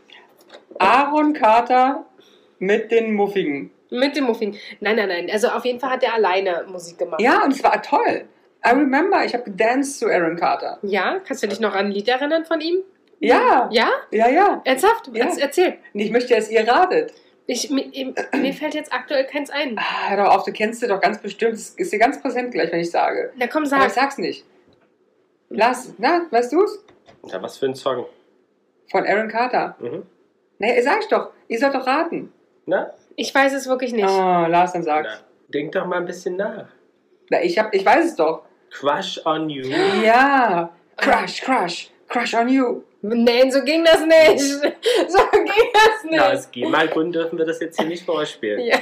Aaron 0.79 1.33
Carter 1.33 2.05
mit 2.59 2.91
den 2.91 3.15
Muffigen. 3.15 3.71
Mit 3.91 4.17
dem 4.17 4.25
Muffin. 4.25 4.57
Nein, 4.81 4.97
nein, 4.97 5.09
nein. 5.09 5.29
Also 5.33 5.49
auf 5.49 5.65
jeden 5.65 5.79
Fall 5.81 5.91
hat 5.91 6.03
er 6.03 6.15
alleine 6.15 6.65
Musik 6.69 6.99
gemacht. 6.99 7.21
Ja, 7.21 7.45
und 7.45 7.53
es 7.53 7.63
war 7.63 7.81
toll. 7.83 8.25
I 8.67 8.71
remember, 8.71 9.25
ich 9.25 9.33
habe 9.33 9.45
gedanced 9.45 9.99
zu 10.01 10.07
Aaron 10.09 10.37
Carter. 10.37 10.79
Ja? 10.83 11.21
Kannst 11.25 11.43
du 11.43 11.47
dich 11.49 11.61
noch 11.61 11.73
an 11.75 11.87
ein 11.87 11.91
Lied 11.93 12.09
erinnern 12.09 12.45
von 12.45 12.61
ihm? 12.61 12.81
Ja, 13.21 13.69
Ja? 13.73 13.89
ja, 14.11 14.29
ja. 14.29 14.61
Ernsthaft? 14.65 15.09
Ja. 15.15 15.25
Erz- 15.25 15.39
Erzähl. 15.39 15.75
Ich 15.95 16.11
möchte, 16.11 16.35
dass 16.35 16.51
ihr 16.51 16.67
ratet. 16.67 17.15
Ich, 17.49 17.71
mir, 17.71 17.85
mir 18.35 18.53
fällt 18.53 18.75
jetzt 18.75 18.93
aktuell 18.93 19.25
keins 19.25 19.51
ein. 19.51 19.77
Ah, 19.79 20.09
hör 20.11 20.17
doch 20.25 20.35
auf, 20.35 20.45
du 20.45 20.53
kennst 20.53 20.81
sie 20.81 20.89
doch 20.89 21.01
ganz 21.01 21.19
bestimmt. 21.19 21.55
Das 21.55 21.71
ist 21.71 21.93
dir 21.93 21.99
ganz 21.99 22.21
präsent 22.21 22.51
gleich, 22.53 22.73
wenn 22.73 22.81
ich 22.81 22.91
sage. 22.91 23.33
Na 23.37 23.47
komm, 23.47 23.65
Aber 23.71 23.87
ich 23.87 23.93
sag. 23.93 24.03
sag's 24.03 24.19
nicht. 24.19 24.45
Lass, 25.49 25.93
na, 25.99 26.27
weißt 26.31 26.53
du's? 26.53 26.85
Ja, 27.27 27.41
was 27.41 27.57
für 27.59 27.67
ein 27.67 27.75
Song. 27.77 28.07
Von 28.91 29.07
Aaron 29.07 29.29
Carter. 29.29 29.77
Mhm. 29.79 30.03
Nee, 30.59 30.81
sag 30.83 31.01
ich 31.03 31.09
doch. 31.09 31.31
Ihr 31.49 31.59
sollt 31.59 31.75
doch 31.75 31.87
raten. 31.87 32.33
Na? 32.67 32.93
Ich 33.15 33.33
weiß 33.33 33.53
es 33.55 33.69
wirklich 33.69 33.93
nicht. 33.93 34.09
Ah, 34.09 34.47
Lars, 34.49 34.73
dann 34.73 34.83
sag's. 34.83 35.09
Na, 35.13 35.25
denk 35.53 35.73
doch 35.73 35.87
mal 35.87 35.99
ein 35.99 36.07
bisschen 36.07 36.37
nach. 36.37 36.67
Na, 37.31 37.43
ich, 37.43 37.59
hab, 37.59 37.73
ich 37.73 37.85
weiß 37.87 38.07
es 38.07 38.17
doch. 38.17 38.43
Crush 38.71 39.21
on 39.25 39.49
You. 39.49 39.67
Ja. 40.03 40.71
Crush, 40.97 41.41
crush, 41.43 41.91
crush 42.09 42.35
on 42.35 42.49
you. 42.49 42.83
Nein, 43.03 43.53
so 43.53 43.63
ging 43.63 43.85
das 43.85 44.01
nicht. 44.05 44.41
So 45.09 45.19
ging 45.33 45.71
das 45.73 46.05
nicht. 46.05 46.17
Na, 46.17 46.33
aus 46.33 46.51
GEMA-Gründen 46.51 47.13
dürfen 47.13 47.39
wir 47.39 47.45
das 47.45 47.61
jetzt 47.61 47.79
hier 47.79 47.87
nicht 47.89 48.05
vorspielen. 48.05 48.61
ja. 48.61 48.79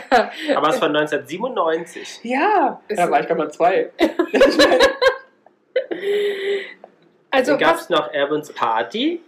Aber 0.57 0.69
es 0.69 0.75
ist 0.77 0.81
von 0.81 0.95
1997. 0.97 2.21
Ja. 2.23 2.81
Ist- 2.89 2.99
Da 2.99 3.11
war 3.11 3.21
ich 3.21 3.27
gerade 3.27 3.39
mal 3.41 3.51
zwei. 3.51 3.91
Also 7.31 7.53
Dann 7.53 7.61
gab 7.61 7.77
es 7.77 7.89
noch 7.91 8.13
Evans 8.13 8.53
Party. 8.53 9.21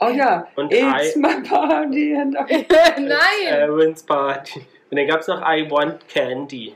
Oh 0.00 0.08
ja. 0.08 0.46
Und 0.56 0.72
It's 0.72 1.14
I- 1.16 1.18
my 1.18 1.42
party 1.42 2.16
and 2.16 2.34
I... 2.34 2.66
Nein. 2.98 3.54
Evans 3.60 4.02
Party. 4.02 4.60
Und 4.90 4.96
dann 4.98 5.06
gab 5.06 5.20
es 5.20 5.26
noch 5.28 5.42
I 5.42 5.70
Want 5.70 6.08
Candy. 6.08 6.74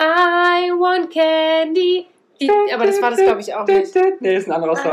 I 0.00 0.70
want 0.72 1.10
candy. 1.10 2.06
Die, 2.40 2.50
aber 2.72 2.86
das 2.86 3.02
war 3.02 3.10
das, 3.10 3.20
glaube 3.20 3.40
ich, 3.40 3.54
auch 3.54 3.66
nicht. 3.66 3.94
Nee, 4.20 4.36
ist 4.36 4.48
ein 4.48 4.52
anderer 4.52 4.74
Song. 4.76 4.92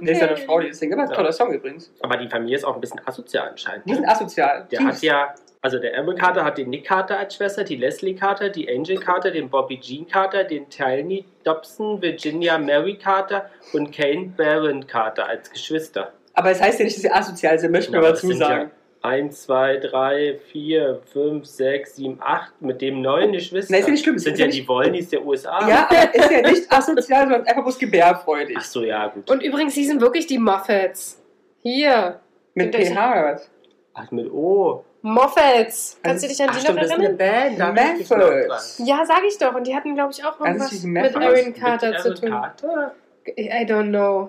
Nee, 0.00 0.12
ist 0.12 0.20
ja 0.20 0.28
eine. 0.28 0.36
Frau, 0.38 0.60
die 0.60 0.68
das 0.68 0.78
singt. 0.78 0.94
Aber 0.94 1.02
ein 1.02 1.08
Ja. 1.10 1.14
toller 1.14 1.32
Song 1.32 1.52
übrigens. 1.52 1.92
Aber 2.00 2.16
die 2.16 2.28
Familie 2.28 2.56
ist 2.56 2.64
auch 2.64 2.74
ein 2.74 2.80
bisschen 2.80 3.00
asozial 3.06 3.48
anscheinend. 3.50 3.86
Die 3.86 3.94
sind 3.94 4.02
Ne? 4.04 4.08
asozial. 4.10 4.66
Der 4.70 4.78
Tief. 4.78 4.88
hat 4.88 5.02
ja, 5.02 5.34
also 5.60 5.78
der 5.78 5.98
Amber 5.98 6.14
Carter 6.14 6.42
hat 6.42 6.56
den 6.56 6.70
Nick 6.70 6.86
Carter 6.86 7.18
als 7.18 7.34
Schwester, 7.34 7.64
die 7.64 7.76
Leslie 7.76 8.14
Carter, 8.14 8.48
die 8.48 8.66
Angel 8.74 8.96
Carter, 8.98 9.30
den 9.30 9.50
Bobby 9.50 9.78
Jean 9.78 10.06
Carter, 10.08 10.44
den 10.44 10.70
Tiny 10.70 11.26
Dobson, 11.44 12.00
Virginia 12.00 12.56
Mary 12.56 12.96
Carter 12.96 13.50
und 13.74 13.94
Kane 13.94 14.32
Baron 14.36 14.86
Carter 14.86 15.28
als 15.28 15.50
Geschwister. 15.50 16.12
Aber 16.32 16.50
es 16.50 16.62
heißt 16.62 16.78
ja 16.78 16.84
nicht, 16.86 16.96
dass 16.96 17.02
sie 17.02 17.10
asozial 17.10 17.58
sind, 17.58 17.72
möchten 17.72 17.92
wir 17.92 17.98
Aber 17.98 18.08
aber 18.08 18.14
es 18.16 18.22
sind 18.22 18.32
zusagen. 18.32 18.70
Ja 19.02 19.08
1, 19.10 19.42
2, 19.42 19.76
3, 19.78 20.38
4, 20.52 21.00
5, 21.12 21.46
6, 21.46 21.96
7, 21.96 22.18
8 22.20 22.60
mit 22.60 22.80
dem 22.82 23.00
neuen 23.00 23.32
Geschwister. 23.32 23.72
Nein, 23.72 23.80
ist 23.80 23.86
ja 23.86 23.92
nicht 23.92 24.02
schlimm, 24.04 24.14
Das 24.16 24.22
ist 24.22 24.24
sind 24.26 24.38
ja 24.38 24.44
ja 24.44 24.46
nicht- 24.48 24.62
die 24.62 24.68
Wollnies 24.68 25.08
der 25.08 25.24
USA. 25.24 25.68
Ja, 25.68 25.88
aber 25.90 26.14
ist 26.14 26.30
ja 26.30 26.40
nicht 26.50 26.72
asozial, 26.72 27.22
sondern 27.22 27.46
einfach 27.46 27.62
bloß 27.62 27.78
gebärfreudig. 27.78 28.56
Ach 28.58 28.64
so, 28.64 28.82
ja, 28.84 29.08
gut. 29.08 29.30
Und 29.30 29.42
übrigens, 29.42 29.74
die 29.74 29.84
sind 29.86 30.00
wirklich 30.00 30.26
die 30.26 30.38
Muffets. 30.38 31.20
Hier. 31.62 32.20
Mit 32.54 32.74
PH 32.74 32.90
oder 32.92 33.34
was? 33.34 33.50
Ach, 33.94 34.10
mit 34.10 34.30
O. 34.30 34.84
Muffets. 35.02 35.98
Kannst 36.02 36.24
du 36.24 36.28
dich 36.28 36.42
an 36.42 36.50
die 36.50 36.66
noch 36.66 36.76
das 36.76 36.86
ist 36.86 36.92
eine 36.92 37.18
erinnern? 37.18 37.74
Band. 37.74 37.98
Methods. 37.98 38.82
Ja, 38.84 39.02
sag 39.06 39.22
ich 39.26 39.38
doch. 39.38 39.54
Und 39.54 39.66
die 39.66 39.74
hatten, 39.74 39.94
glaube 39.94 40.12
ich, 40.12 40.22
auch 40.22 40.32
Also 40.40 40.44
irgendwas 40.44 40.70
diese 40.70 40.88
mit 40.88 41.02
Muffets? 41.14 41.16
Aaron 41.40 41.54
Carter 41.54 41.96
zu 41.98 42.14
tun. 42.14 42.28
Carter? 42.30 42.94
I 43.38 43.64
don't 43.66 43.88
know. 43.88 44.28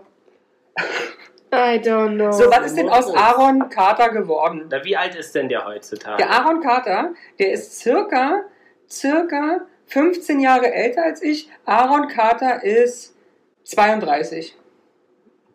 I 1.53 1.77
don't 1.79 2.15
know. 2.15 2.31
So, 2.31 2.45
was 2.49 2.67
ist 2.67 2.77
denn 2.77 2.89
aus 2.89 3.13
Aaron 3.13 3.67
Carter 3.69 4.09
geworden? 4.09 4.67
Na, 4.69 4.83
wie 4.85 4.95
alt 4.95 5.15
ist 5.15 5.35
denn 5.35 5.49
der 5.49 5.65
heutzutage? 5.65 6.17
Der 6.17 6.29
Aaron 6.31 6.61
Carter, 6.61 7.13
der 7.39 7.51
ist 7.51 7.77
circa, 7.79 8.43
circa 8.89 9.61
15 9.87 10.39
Jahre 10.39 10.73
älter 10.73 11.03
als 11.03 11.21
ich. 11.21 11.49
Aaron 11.65 12.07
Carter 12.07 12.63
ist 12.63 13.15
32. 13.65 14.55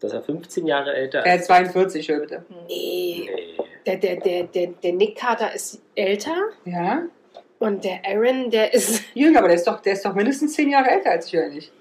Dass 0.00 0.12
er 0.12 0.22
15 0.22 0.66
Jahre 0.66 0.94
älter 0.94 1.24
Äh, 1.24 1.36
ist. 1.36 1.46
42, 1.46 2.08
hör 2.10 2.20
bitte. 2.20 2.44
Nee. 2.68 3.28
Nee. 3.34 3.56
Der, 3.86 3.96
der, 3.96 4.16
der, 4.16 4.42
der, 4.44 4.66
der 4.66 4.92
Nick 4.92 5.16
Carter 5.16 5.54
ist 5.54 5.80
älter 5.94 6.36
Ja? 6.64 7.04
und 7.60 7.84
der 7.84 8.00
Aaron, 8.04 8.50
der 8.50 8.74
ist. 8.74 9.02
Jünger, 9.14 9.38
aber 9.38 9.48
der 9.48 9.56
ist 9.56 9.66
doch, 9.66 9.80
der 9.80 9.94
ist 9.94 10.04
doch 10.04 10.14
mindestens 10.14 10.52
10 10.54 10.70
Jahre 10.70 10.90
älter 10.90 11.12
als 11.12 11.28
ich, 11.28 11.38
oder 11.38 11.48
nicht? 11.48 11.72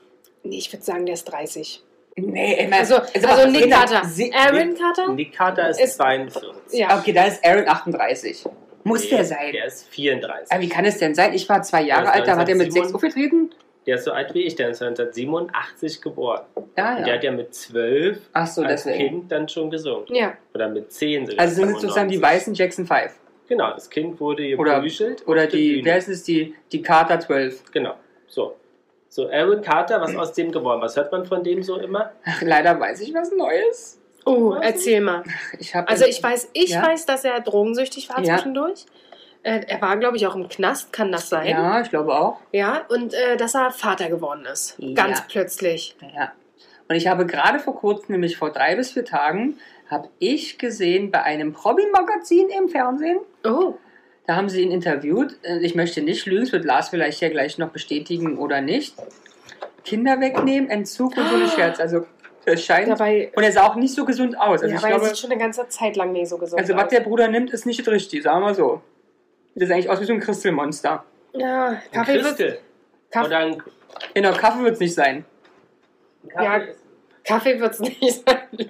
Nee, 0.44 0.58
ich 0.60 0.72
würde 0.72 0.86
sagen, 0.86 1.06
der 1.06 1.16
ist 1.16 1.26
30. 1.26 1.84
Nee, 2.18 2.56
meine, 2.70 2.78
Also, 2.82 2.96
also 2.96 3.28
also 3.28 3.50
Nick 3.50 3.70
Carter. 3.70 4.04
Sie- 4.08 4.32
Aaron 4.34 4.74
Carter? 4.76 5.10
Nick 5.14 5.34
Carter 5.34 5.70
ist, 5.70 5.82
Ist- 5.82 5.96
42. 5.98 6.80
Ja. 6.80 6.98
Okay, 6.98 7.12
da 7.12 7.26
ist 7.26 7.44
Aaron 7.46 7.68
38. 7.68 8.46
Muss 8.86 9.04
Nee, 9.04 9.10
der 9.10 9.26
sein. 9.26 9.52
Der 9.52 9.66
ist 9.66 9.88
34. 9.90 10.52
Aber 10.52 10.62
wie 10.62 10.70
kann 10.70 10.86
es 10.86 10.98
denn 11.00 11.14
sein? 11.16 11.34
Ich 11.34 11.50
war 11.50 11.62
zwei 11.64 11.82
Jahre 11.82 12.06
ist 12.06 12.10
alt, 12.12 12.28
da 12.28 12.38
war 12.38 12.46
der 12.46 12.56
mit 12.56 12.68
1987. 12.68 12.74
sechs 12.74 12.94
aufgetreten? 12.96 13.50
Der 13.86 13.96
ist 13.96 14.06
so 14.06 14.12
alt 14.14 14.34
wie 14.34 14.44
ich, 14.44 14.56
der 14.56 14.70
ist 14.70 14.82
1987 14.82 16.02
geboren. 16.02 16.42
Ja, 16.78 16.96
Und 16.98 17.06
der 17.06 17.16
hat 17.16 17.24
ja 17.24 17.32
mit 17.32 17.54
12 17.54 18.20
Ach 18.34 18.48
so, 18.48 18.62
als 18.64 18.84
deswegen. 18.84 19.10
Kind 19.10 19.32
dann 19.32 19.50
schon 19.50 19.70
gesungen. 19.70 20.06
Ja. 20.10 20.34
Oder 20.54 20.70
mit 20.70 20.92
10 20.92 21.26
sogar. 21.26 21.42
Also 21.42 21.56
sind 21.56 21.70
es 21.76 21.82
sozusagen 21.82 22.10
die 22.10 22.22
weißen 22.22 22.54
Jackson 22.54 22.86
5. 22.88 23.12
Genau, 23.48 23.72
das 23.74 23.90
Kind 23.90 24.20
wurde 24.20 24.56
Oder- 24.58 24.80
geprügelt. 24.82 25.28
Oder 25.28 25.44
auf 25.44 25.50
der 25.50 25.60
die, 25.60 25.82
wer 25.86 25.96
heißt 25.96 26.10
es, 26.10 26.24
die, 26.24 26.56
die 26.72 26.82
Carter 26.82 27.20
12. 27.20 27.72
Genau, 27.72 27.94
so. 28.28 28.56
So, 29.16 29.30
Aaron 29.30 29.62
Carter, 29.62 30.02
was 30.02 30.14
aus 30.14 30.34
dem 30.34 30.52
geworden? 30.52 30.82
Was 30.82 30.98
hört 30.98 31.10
man 31.14 31.26
von 31.26 31.42
dem 31.42 31.64
so 31.64 31.78
immer? 31.78 32.12
Ach, 32.26 32.42
leider 32.42 32.78
weiß 32.78 33.00
ich 33.00 33.14
was 33.14 33.32
Neues. 33.32 33.98
Oh, 34.26 34.56
erzähl 34.62 35.00
mal. 35.00 35.24
Ich 35.58 35.74
Also 35.74 36.04
ich 36.04 36.22
weiß, 36.22 36.50
ich 36.52 36.72
Ja? 36.72 36.86
weiß, 36.86 37.06
dass 37.06 37.24
er 37.24 37.40
drogensüchtig 37.40 38.10
war 38.10 38.22
Ja. 38.22 38.36
zwischendurch. 38.36 38.86
Äh, 39.44 39.62
er 39.70 39.82
war, 39.82 39.96
glaube 39.96 40.18
ich, 40.18 40.28
auch 40.28 40.36
im 40.36 40.50
Knast, 40.50 40.92
kann 40.92 41.14
das 41.14 41.30
sein? 41.30 41.48
Ja, 41.48 41.80
ich 41.80 41.90
glaube 41.92 42.14
auch. 42.14 42.42
Ja, 42.52 42.82
und 42.90 43.14
äh, 43.14 43.38
dass 43.38 43.56
er 43.56 43.72
Vater 43.72 44.10
geworden 44.10 44.44
ist. 44.52 44.76
Ja. 44.80 44.94
Ganz 44.96 45.22
plötzlich. 45.30 45.96
Ja. 46.14 46.34
Und 46.90 46.96
ich 46.98 47.08
habe 47.08 47.26
gerade 47.26 47.60
vor 47.60 47.78
kurzem, 47.78 48.12
nämlich 48.12 48.36
vor 48.36 48.52
drei 48.52 48.76
bis 48.76 48.92
vier 48.92 49.06
Tagen, 49.06 49.58
habe 49.90 50.10
ich 50.20 50.58
gesehen 50.58 51.10
bei 51.12 51.24
einem 51.24 51.64
Hobby-Magazin 51.64 52.50
im 52.50 52.68
Fernsehen. 52.68 53.20
Oh, 53.46 53.76
Da 54.28 54.36
haben 54.36 54.50
sie 54.50 54.62
ihn 54.62 54.72
interviewt. 54.72 55.38
Äh, 55.44 55.60
Ich 55.60 55.76
möchte 55.76 56.02
nicht 56.02 56.26
lügen, 56.26 56.42
das 56.44 56.52
wird 56.52 56.66
Lars 56.66 56.90
vielleicht 56.90 57.22
ja 57.22 57.30
gleich 57.30 57.58
noch 57.58 57.70
bestätigen 57.70 58.38
oder 58.38 58.62
nicht. 58.62 58.96
Kinder 59.84 60.20
wegnehmen, 60.20 60.70
Entzug 60.70 61.16
und 61.18 61.28
so 61.30 61.36
eine 61.36 61.48
Scherz. 61.48 61.80
Also 61.80 62.06
es 62.46 62.64
scheint. 62.64 62.88
dabei, 62.90 63.32
Und 63.36 63.44
er 63.44 63.52
sah 63.52 63.68
auch 63.68 63.76
nicht 63.76 63.94
so 63.94 64.04
gesund 64.06 64.38
aus. 64.40 64.62
Also 64.64 64.74
ich 64.74 64.82
dabei 64.82 64.90
glaube, 64.90 65.06
sieht 65.06 65.18
schon 65.20 65.32
eine 65.32 65.40
ganze 65.40 65.68
Zeit 65.68 65.96
lang 65.96 66.12
nicht 66.12 66.28
so 66.30 66.38
gesund 66.38 66.60
also 66.60 66.76
was 66.76 66.84
aus. 66.86 66.90
der 66.90 67.02
Bruder 67.02 67.28
nimmt, 67.28 67.52
ist 67.52 67.66
nicht 67.66 67.88
richtig, 67.88 68.24
sagen 68.24 68.38
wir 68.42 68.48
mal 68.48 68.56
so. 68.56 68.82
Das 69.56 69.68
sieht 69.68 69.74
eigentlich 69.76 69.90
aus 69.90 70.02
wie 70.02 70.06
so 70.06 70.14
ein 70.14 70.20
Christelmonster. 70.20 71.04
Ja, 71.34 71.68
Ein 71.68 71.82
Kaffee 71.92 72.14
wird, 72.16 72.24
Christel. 72.26 72.60
Kaffee, 73.12 73.28
Oder 73.28 73.38
ein 73.38 73.64
In 74.14 74.24
der 74.24 74.34
Kaffee 74.34 74.64
wird 74.64 74.74
es 74.74 74.80
nicht 74.80 74.94
sein. 74.96 75.24
Ja. 76.36 76.62
Kaffee 77.28 77.60
wird's 77.60 77.80
nicht 77.80 78.02
sein. 78.26 78.70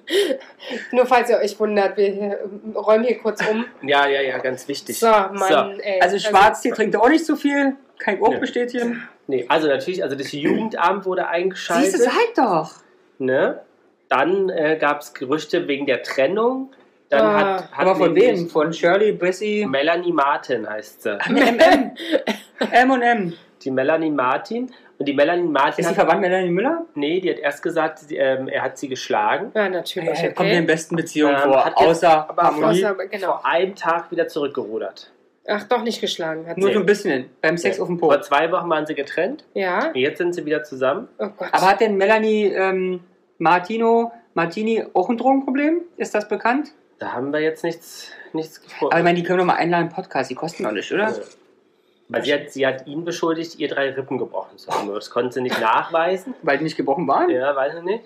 Nur 0.91 1.05
falls 1.05 1.29
ihr 1.29 1.37
euch 1.37 1.59
wundert, 1.59 1.97
wir 1.97 2.07
hier, 2.07 2.31
äh, 2.31 2.77
räumen 2.77 3.03
hier 3.05 3.17
kurz 3.17 3.41
um. 3.47 3.65
ja, 3.81 4.07
ja, 4.07 4.21
ja, 4.21 4.37
ganz 4.37 4.67
wichtig. 4.67 4.99
So, 4.99 5.07
Mann, 5.07 5.79
ey. 5.79 5.99
Also 6.01 6.17
Schwarztee 6.19 6.71
trinkt 6.71 6.95
er 6.95 7.01
auch 7.01 7.09
nicht 7.09 7.25
so 7.25 7.35
viel. 7.35 7.75
Kein 7.99 8.21
Obst 8.21 8.39
bestätigen. 8.41 9.07
Nee, 9.27 9.45
also 9.47 9.67
natürlich, 9.67 10.03
also 10.03 10.15
das 10.15 10.31
Jugendamt 10.31 11.05
wurde 11.05 11.27
eingeschaltet. 11.27 11.91
Siehst 11.93 12.05
du, 12.05 12.09
sag 12.09 12.33
doch. 12.35 12.71
Ne? 13.17 13.61
Dann 14.09 14.49
äh, 14.49 14.77
gab 14.79 15.01
es 15.01 15.13
Gerüchte 15.13 15.67
wegen 15.67 15.85
der 15.85 16.03
Trennung. 16.03 16.71
Dann 17.09 17.25
Ah. 17.25 17.39
hat, 17.39 17.71
hat 17.71 17.79
Aber 17.79 17.95
von 17.95 18.15
wem? 18.15 18.49
Von 18.49 18.73
Shirley, 18.73 19.13
Bessie, 19.13 19.65
Melanie 19.65 20.11
Martin 20.11 20.69
heißt 20.69 21.03
sie. 21.03 21.17
M&M. 21.29 21.91
M&M. 22.71 23.33
Die 23.63 23.71
Melanie 23.71 24.11
Martin. 24.11 24.71
Und 24.97 25.05
die 25.07 25.13
Melanie 25.13 25.43
Martin 25.47 25.81
Ist 25.83 25.89
sie 25.89 25.93
verwandt 25.95 26.21
mit 26.21 26.29
Melanie 26.29 26.51
Müller? 26.51 26.85
nee, 26.95 27.19
die 27.19 27.29
hat 27.29 27.39
erst 27.39 27.61
gesagt, 27.61 27.99
sie, 27.99 28.15
ähm, 28.17 28.47
er 28.47 28.61
hat 28.61 28.77
sie 28.77 28.87
geschlagen. 28.87 29.51
ja, 29.53 29.67
natürlich. 29.69 30.21
Ja, 30.21 30.31
kommt 30.31 30.47
in 30.49 30.55
den 30.55 30.63
Okay. 30.63 30.71
besten 30.73 30.95
Beziehungen 30.95 31.35
Ähm, 31.35 31.41
vor. 31.51 31.65
hat 31.65 31.79
jetzt 31.79 31.89
Außer 31.89 32.29
aber 32.29 32.43
Harmonie. 32.43 32.85
Außer, 32.85 32.95
genau. 33.11 33.25
Vor 33.27 33.45
einem 33.45 33.75
Tag 33.75 34.09
wieder 34.11 34.27
zurückgerudert. 34.27 35.11
Ach, 35.47 35.63
doch 35.63 35.83
nicht 35.83 36.01
geschlagen 36.01 36.47
hat 36.47 36.57
Nur 36.57 36.73
so 36.73 36.79
ein 36.79 36.85
bisschen. 36.87 37.29
Beim 37.41 37.57
Sex 37.57 37.79
auf 37.79 37.87
dem 37.87 37.99
Po. 37.99 38.07
Vor 38.07 38.21
zwei 38.21 38.51
Wochen 38.51 38.67
waren 38.69 38.85
sie 38.87 38.95
getrennt. 38.95 39.43
Ja? 39.53 39.89
Und 39.89 39.95
jetzt 39.95 40.17
sind 40.17 40.33
sie 40.33 40.43
wieder 40.45 40.63
zusammen. 40.63 41.07
Oh 41.19 41.27
Gott. 41.37 41.49
Aber 41.51 41.69
hat 41.69 41.81
denn 41.81 41.97
Melanie 41.97 42.45
ähm, 42.45 43.01
Martino, 43.37 44.11
Martini 44.33 44.83
auch 44.93 45.09
ein 45.09 45.17
Drogenproblem? 45.17 45.81
Ist 45.97 46.15
das 46.15 46.27
bekannt? 46.27 46.69
Da 46.97 47.11
haben 47.11 47.31
wir 47.33 47.41
jetzt 47.41 47.63
nichts, 47.63 48.09
nichts 48.33 48.57
Aber 48.59 48.65
gefunden. 48.69 48.97
ich 48.97 49.03
meine, 49.03 49.15
die 49.17 49.23
können 49.23 49.39
doch 49.39 49.45
mal 49.45 49.55
einladen 49.57 49.87
im 49.87 49.93
Podcast. 49.93 50.31
Die 50.31 50.35
kosten 50.35 50.63
doch 50.63 50.71
nicht, 50.71 50.91
oder? 50.91 51.07
Also, 51.07 51.21
Weil 52.07 52.23
sie 52.23 52.33
hat, 52.33 52.51
sie 52.51 52.67
hat 52.67 52.85
ihn 52.87 53.03
beschuldigt, 53.03 53.57
ihr 53.57 53.67
drei 53.67 53.89
Rippen 53.89 54.17
gebrochen 54.19 54.57
zu 54.59 54.69
haben. 54.71 54.93
Das 54.93 55.09
konnte 55.09 55.33
sie 55.33 55.41
nicht 55.41 55.59
nachweisen. 55.59 56.35
Weil 56.43 56.59
die 56.59 56.63
nicht 56.65 56.77
gebrochen 56.77 57.07
waren? 57.07 57.29
Ja, 57.31 57.55
weiß 57.55 57.75
ich 57.77 57.83
nicht. 57.83 58.03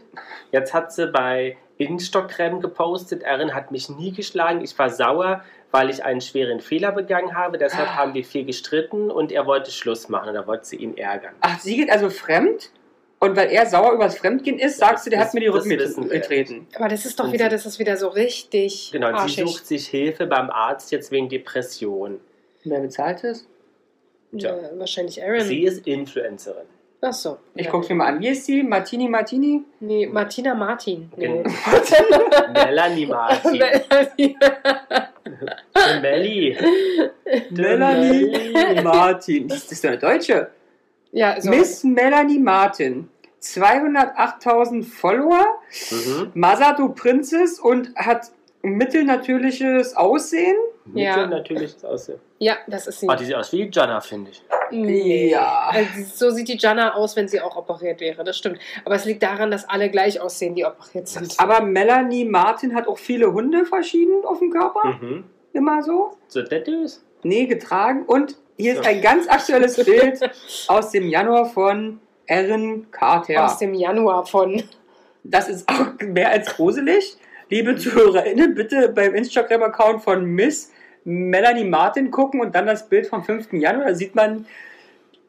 Jetzt 0.52 0.74
hat 0.74 0.94
sie 0.94 1.08
bei 1.08 1.58
Instagram 1.78 2.62
gepostet, 2.62 3.24
Erin 3.24 3.54
hat 3.54 3.72
mich 3.72 3.90
nie 3.90 4.12
geschlagen. 4.12 4.62
Ich 4.64 4.78
war 4.80 4.90
sauer, 4.90 5.44
weil 5.72 5.90
ich 5.90 6.04
einen 6.06 6.22
schweren 6.22 6.62
Fehler 6.62 6.92
begangen 6.94 7.36
habe. 7.36 7.58
Deshalb 7.58 7.90
haben 7.96 8.14
wir 8.14 8.24
viel 8.24 8.46
gestritten 8.46 9.12
und 9.12 9.32
er 9.34 9.46
wollte 9.46 9.72
Schluss 9.72 10.08
machen. 10.10 10.30
Und 10.30 10.36
da 10.36 10.48
wollte 10.48 10.66
sie 10.66 10.78
ihn 10.78 10.98
ärgern. 10.98 11.34
Ach, 11.42 11.60
sie 11.60 11.76
geht 11.76 11.90
also 11.90 12.10
fremd? 12.10 12.72
Und 13.22 13.36
weil 13.36 13.50
er 13.50 13.66
sauer 13.66 13.92
übers 13.92 14.18
Fremdgehen 14.18 14.60
ist, 14.60 14.78
sagst 14.78 15.06
du, 15.06 15.10
der 15.10 15.20
Das- 15.20 15.28
hat 15.30 15.34
mir 15.34 15.42
die 15.42 15.48
Rücken 15.48 16.08
getreten. 16.08 16.68
Aber 16.76 16.88
das 16.88 17.06
ist 17.06 17.20
doch 17.20 17.34
wieder, 17.34 17.50
das 17.50 17.66
ist 17.66 17.78
wieder 17.78 17.98
so 17.98 18.08
richtig 18.08 18.92
Genau, 18.94 19.10
und 19.10 19.16
sie 19.16 19.22
arschig. 19.24 19.46
sucht 19.46 19.68
sich 19.68 19.88
Hilfe 19.88 20.26
beim 20.26 20.50
Arzt 20.50 20.90
jetzt 20.94 21.12
wegen 21.12 21.28
Depression. 21.28 22.22
Wer 22.64 22.80
bezahlt 22.80 23.26
es? 23.26 23.46
Ja, 24.32 24.56
wahrscheinlich 24.78 25.22
Aaron. 25.24 25.42
Sie 25.42 25.64
ist 25.64 25.88
Influencerin. 25.88 26.66
Ach 27.02 27.14
so. 27.14 27.38
Ich 27.56 27.66
ja. 27.66 27.72
guck's 27.72 27.88
mir 27.88 27.96
mal 27.96 28.08
an. 28.08 28.20
Wie 28.20 28.28
ist 28.28 28.46
sie? 28.46 28.62
Martini 28.62 29.08
Martini? 29.08 29.64
Nee, 29.80 30.06
Martina 30.06 30.54
Martin. 30.54 31.10
Nee. 31.16 31.44
Melanie 32.54 33.06
Martin. 33.06 33.64
Melly. 36.02 36.58
Melanie 37.52 38.82
Martin. 38.84 39.48
Das 39.48 39.72
ist 39.72 39.84
doch 39.84 39.90
eine 39.90 39.98
Deutsche. 39.98 40.52
ja, 41.12 41.40
so. 41.40 41.50
Miss 41.50 41.84
Melanie 41.86 42.40
Martin. 42.40 43.10
208.000 43.42 44.84
Follower. 44.84 45.46
Mhm. 45.92 46.32
Masato 46.34 46.90
Princess 46.90 47.60
und 47.60 47.96
hat 47.96 48.32
mittelnatürliches 48.62 49.96
Aussehen. 49.96 50.56
Ja. 50.94 51.18
Ja. 51.18 51.28
natürlich 51.28 51.74
das 51.76 51.86
aussehen. 51.86 52.20
Ja, 52.40 52.58
das 52.68 52.88
ist 52.88 53.00
sie. 53.00 53.08
Oh, 53.08 53.14
die 53.14 53.26
sieht 53.26 53.36
aus 53.36 53.52
wie 53.52 53.70
Jana, 53.72 54.02
finde 54.02 54.32
ich. 54.32 54.44
Nee. 54.72 55.32
Ja. 55.32 55.70
Also, 55.72 55.90
so 56.16 56.32
sieht 56.32 56.48
die 56.48 56.58
Jana 56.58 56.96
aus, 56.96 57.16
wenn 57.16 57.28
sie 57.28 57.42
auch 57.42 57.56
operiert 57.56 58.00
wäre. 58.00 58.24
Das 58.24 58.38
stimmt. 58.38 58.60
Aber 58.86 58.96
es 58.96 59.06
liegt 59.06 59.22
daran, 59.24 59.52
dass 59.52 59.68
alle 59.68 59.90
gleich 59.90 60.20
aussehen, 60.20 60.56
die 60.56 60.66
operiert 60.66 61.08
sind. 61.08 61.40
Aber 61.40 61.62
Melanie 61.62 62.26
Martin 62.26 62.76
hat 62.76 62.88
auch 62.88 62.98
viele 62.98 63.34
Hunde 63.34 63.66
verschieden 63.66 64.26
auf 64.26 64.40
dem 64.40 64.52
Körper. 64.52 64.98
Mhm. 65.00 65.26
Immer 65.54 65.84
so. 65.84 66.18
So 66.28 66.42
Tattoos? 66.42 67.04
Nee, 67.24 67.46
getragen. 67.46 68.04
Und 68.06 68.38
hier 68.58 68.74
ist 68.74 68.86
ein 68.86 69.02
ganz 69.02 69.28
aktuelles 69.28 69.84
Bild 69.84 70.20
aus 70.68 70.92
dem 70.92 71.08
Januar 71.10 71.46
von 71.46 72.00
Erin 72.26 72.92
Carter. 72.92 73.46
Aus 73.46 73.58
dem 73.58 73.74
Januar 73.74 74.26
von. 74.26 74.64
Das 75.24 75.50
ist 75.50 75.68
auch 75.70 76.00
mehr 76.02 76.30
als 76.30 76.56
gruselig. 76.56 77.18
Liebe 77.52 77.76
ZuhörerInnen, 77.76 78.54
bitte 78.54 78.90
beim 78.90 79.16
Instagram-Account 79.16 80.04
von 80.04 80.24
Miss 80.24 80.72
Melanie 81.04 81.64
Martin 81.64 82.12
gucken 82.12 82.42
und 82.42 82.54
dann 82.54 82.68
das 82.68 82.88
Bild 82.88 83.08
vom 83.08 83.24
5. 83.24 83.54
Januar. 83.54 83.88
Da 83.88 83.96
sieht 83.96 84.14
man 84.14 84.46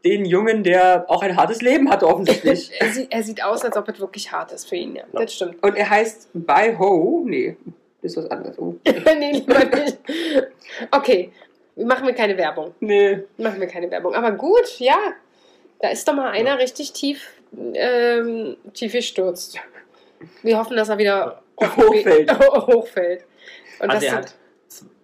den 0.05 0.27
Jungen, 0.27 0.63
der 0.63 1.07
auch 1.09 1.23
ein 1.23 1.35
hartes 1.35 1.63
Leben 1.63 1.91
hatte, 1.91 2.07
offensichtlich. 2.07 2.73
er, 2.79 2.89
sieht, 2.89 3.11
er 3.11 3.23
sieht 3.23 3.43
aus, 3.43 3.65
als 3.65 3.75
ob 3.75 3.89
es 3.89 3.99
wirklich 4.01 4.31
hart 4.31 4.53
ist 4.53 4.69
für 4.69 4.77
ihn. 4.77 4.97
Ja, 4.97 5.05
das 5.13 5.33
stimmt. 5.33 5.63
und 5.63 5.77
er 5.77 5.89
heißt 5.89 6.29
By 6.35 6.77
Ho. 6.79 7.25
Nee, 7.27 7.57
ist 8.03 8.19
was 8.19 8.31
anderes. 8.31 8.59
Oh. 8.59 8.75
nee, 8.85 9.33
lieber 9.33 9.65
nicht. 9.65 9.99
Okay, 10.91 11.33
machen 11.77 12.07
wir 12.07 12.15
keine 12.15 12.37
Werbung. 12.37 12.75
Nee. 12.81 13.21
Machen 13.39 13.61
wir 13.61 13.67
keine 13.67 13.91
Werbung. 13.91 14.15
Aber 14.15 14.33
gut, 14.33 14.79
ja. 14.79 14.99
Da 15.81 15.89
ist 15.89 16.07
doch 16.07 16.13
mal 16.13 16.33
einer 16.33 16.59
richtig 16.59 16.93
tief, 16.93 17.33
ähm, 17.73 18.59
tief 18.75 18.93
gestürzt. 18.93 19.59
Wir 20.43 20.59
hoffen, 20.59 20.77
dass 20.77 20.91
er 20.91 20.99
wieder 20.99 21.43
Hochfällt. 21.61 22.39
hochfällt. 22.41 23.25
Und 23.81 23.91
Also 23.91 24.07
das 24.07 24.13
er 24.13 24.19
hat 24.19 24.35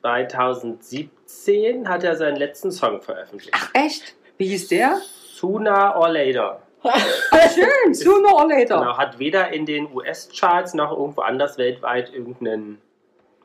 2017 0.03 1.89
hat 1.89 2.05
er 2.05 2.17
seinen 2.17 2.37
letzten 2.37 2.71
Song 2.71 3.01
veröffentlicht. 3.01 3.57
Echt? 3.73 4.15
Wie 4.39 4.49
hieß 4.49 4.69
der? 4.69 5.01
Sooner 5.35 5.97
or 5.97 6.09
Later. 6.11 6.61
Ach, 6.83 7.51
schön. 7.55 7.95
Sooner 7.95 8.35
or 8.35 8.49
later. 8.49 8.79
Genau, 8.79 8.97
hat 8.97 9.19
weder 9.19 9.53
in 9.53 9.67
den 9.67 9.93
US-Charts 9.93 10.75
noch 10.75 10.93
irgendwo 10.97 11.23
anders 11.23 11.59
weltweit 11.59 12.13
irgendeinen 12.13 12.81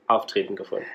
Auftreten 0.07 0.55
gefunden. 0.55 0.85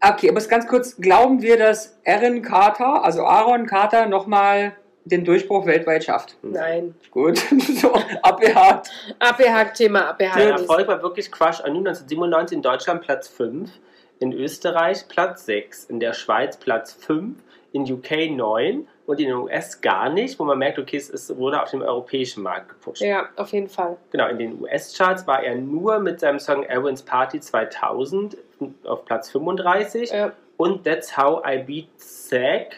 Okay, 0.00 0.28
aber 0.28 0.40
ganz 0.42 0.66
kurz, 0.66 0.96
glauben 0.96 1.40
wir, 1.42 1.56
dass 1.56 1.98
Erin 2.04 2.42
Carter, 2.42 3.02
also 3.02 3.24
Aaron 3.24 3.66
Carter, 3.66 4.06
nochmal 4.06 4.76
den 5.06 5.24
Durchbruch 5.24 5.66
weltweit 5.66 6.04
schafft? 6.04 6.36
Nein. 6.42 6.94
Gut, 7.10 7.38
so 7.80 7.92
abgehakt. 8.22 8.90
Abgehakt, 9.18 9.76
Thema 9.76 10.00
Der 10.00 10.30
abgehakt. 10.32 10.60
Erfolg 10.60 10.88
war 10.88 11.02
wirklich 11.02 11.30
Crush 11.30 11.60
Anu 11.60 11.78
1997 11.78 12.56
in 12.56 12.62
Deutschland 12.62 13.02
Platz 13.02 13.28
5, 13.28 13.70
in 14.18 14.32
Österreich 14.32 15.06
Platz 15.08 15.46
6, 15.46 15.84
in 15.84 16.00
der 16.00 16.12
Schweiz 16.12 16.56
Platz 16.56 16.92
5, 16.92 17.36
in 17.72 17.82
UK 17.90 18.30
9 18.30 18.86
und 19.06 19.20
in 19.20 19.26
den 19.28 19.36
US 19.36 19.80
gar 19.80 20.08
nicht, 20.10 20.38
wo 20.40 20.44
man 20.44 20.58
merkt, 20.58 20.78
okay, 20.78 20.96
es 20.96 21.08
ist, 21.10 21.36
wurde 21.36 21.62
auf 21.62 21.70
dem 21.70 21.82
europäischen 21.82 22.42
Markt 22.42 22.70
gepusht. 22.70 23.02
Ja, 23.02 23.28
auf 23.36 23.52
jeden 23.52 23.68
Fall. 23.68 23.96
Genau, 24.10 24.26
in 24.28 24.38
den 24.38 24.60
US-Charts 24.60 25.26
war 25.26 25.42
er 25.44 25.54
nur 25.54 25.98
mit 26.00 26.18
seinem 26.18 26.40
Song 26.40 26.66
Aaron's 26.68 27.02
Party 27.02 27.38
2000 27.38 28.36
auf 28.84 29.04
Platz 29.04 29.30
35 29.30 30.10
Ja. 30.10 30.32
und 30.56 30.84
That's 30.84 31.16
How 31.16 31.42
I 31.46 31.58
Beat 31.58 31.88
Zack 32.00 32.76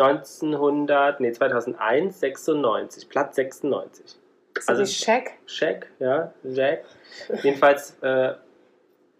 1900, 0.00 1.20
nee, 1.20 1.32
2001, 1.32 2.20
96, 2.20 3.08
Platz 3.08 3.36
96. 3.36 4.04
Ist 4.06 4.16
das 4.56 4.68
Also- 4.68 4.84
Shaq? 4.86 5.30
Shaq, 5.46 5.86
ja, 5.98 6.32
Jack. 6.44 6.84
Jedenfalls, 7.42 7.96
äh, 8.02 8.32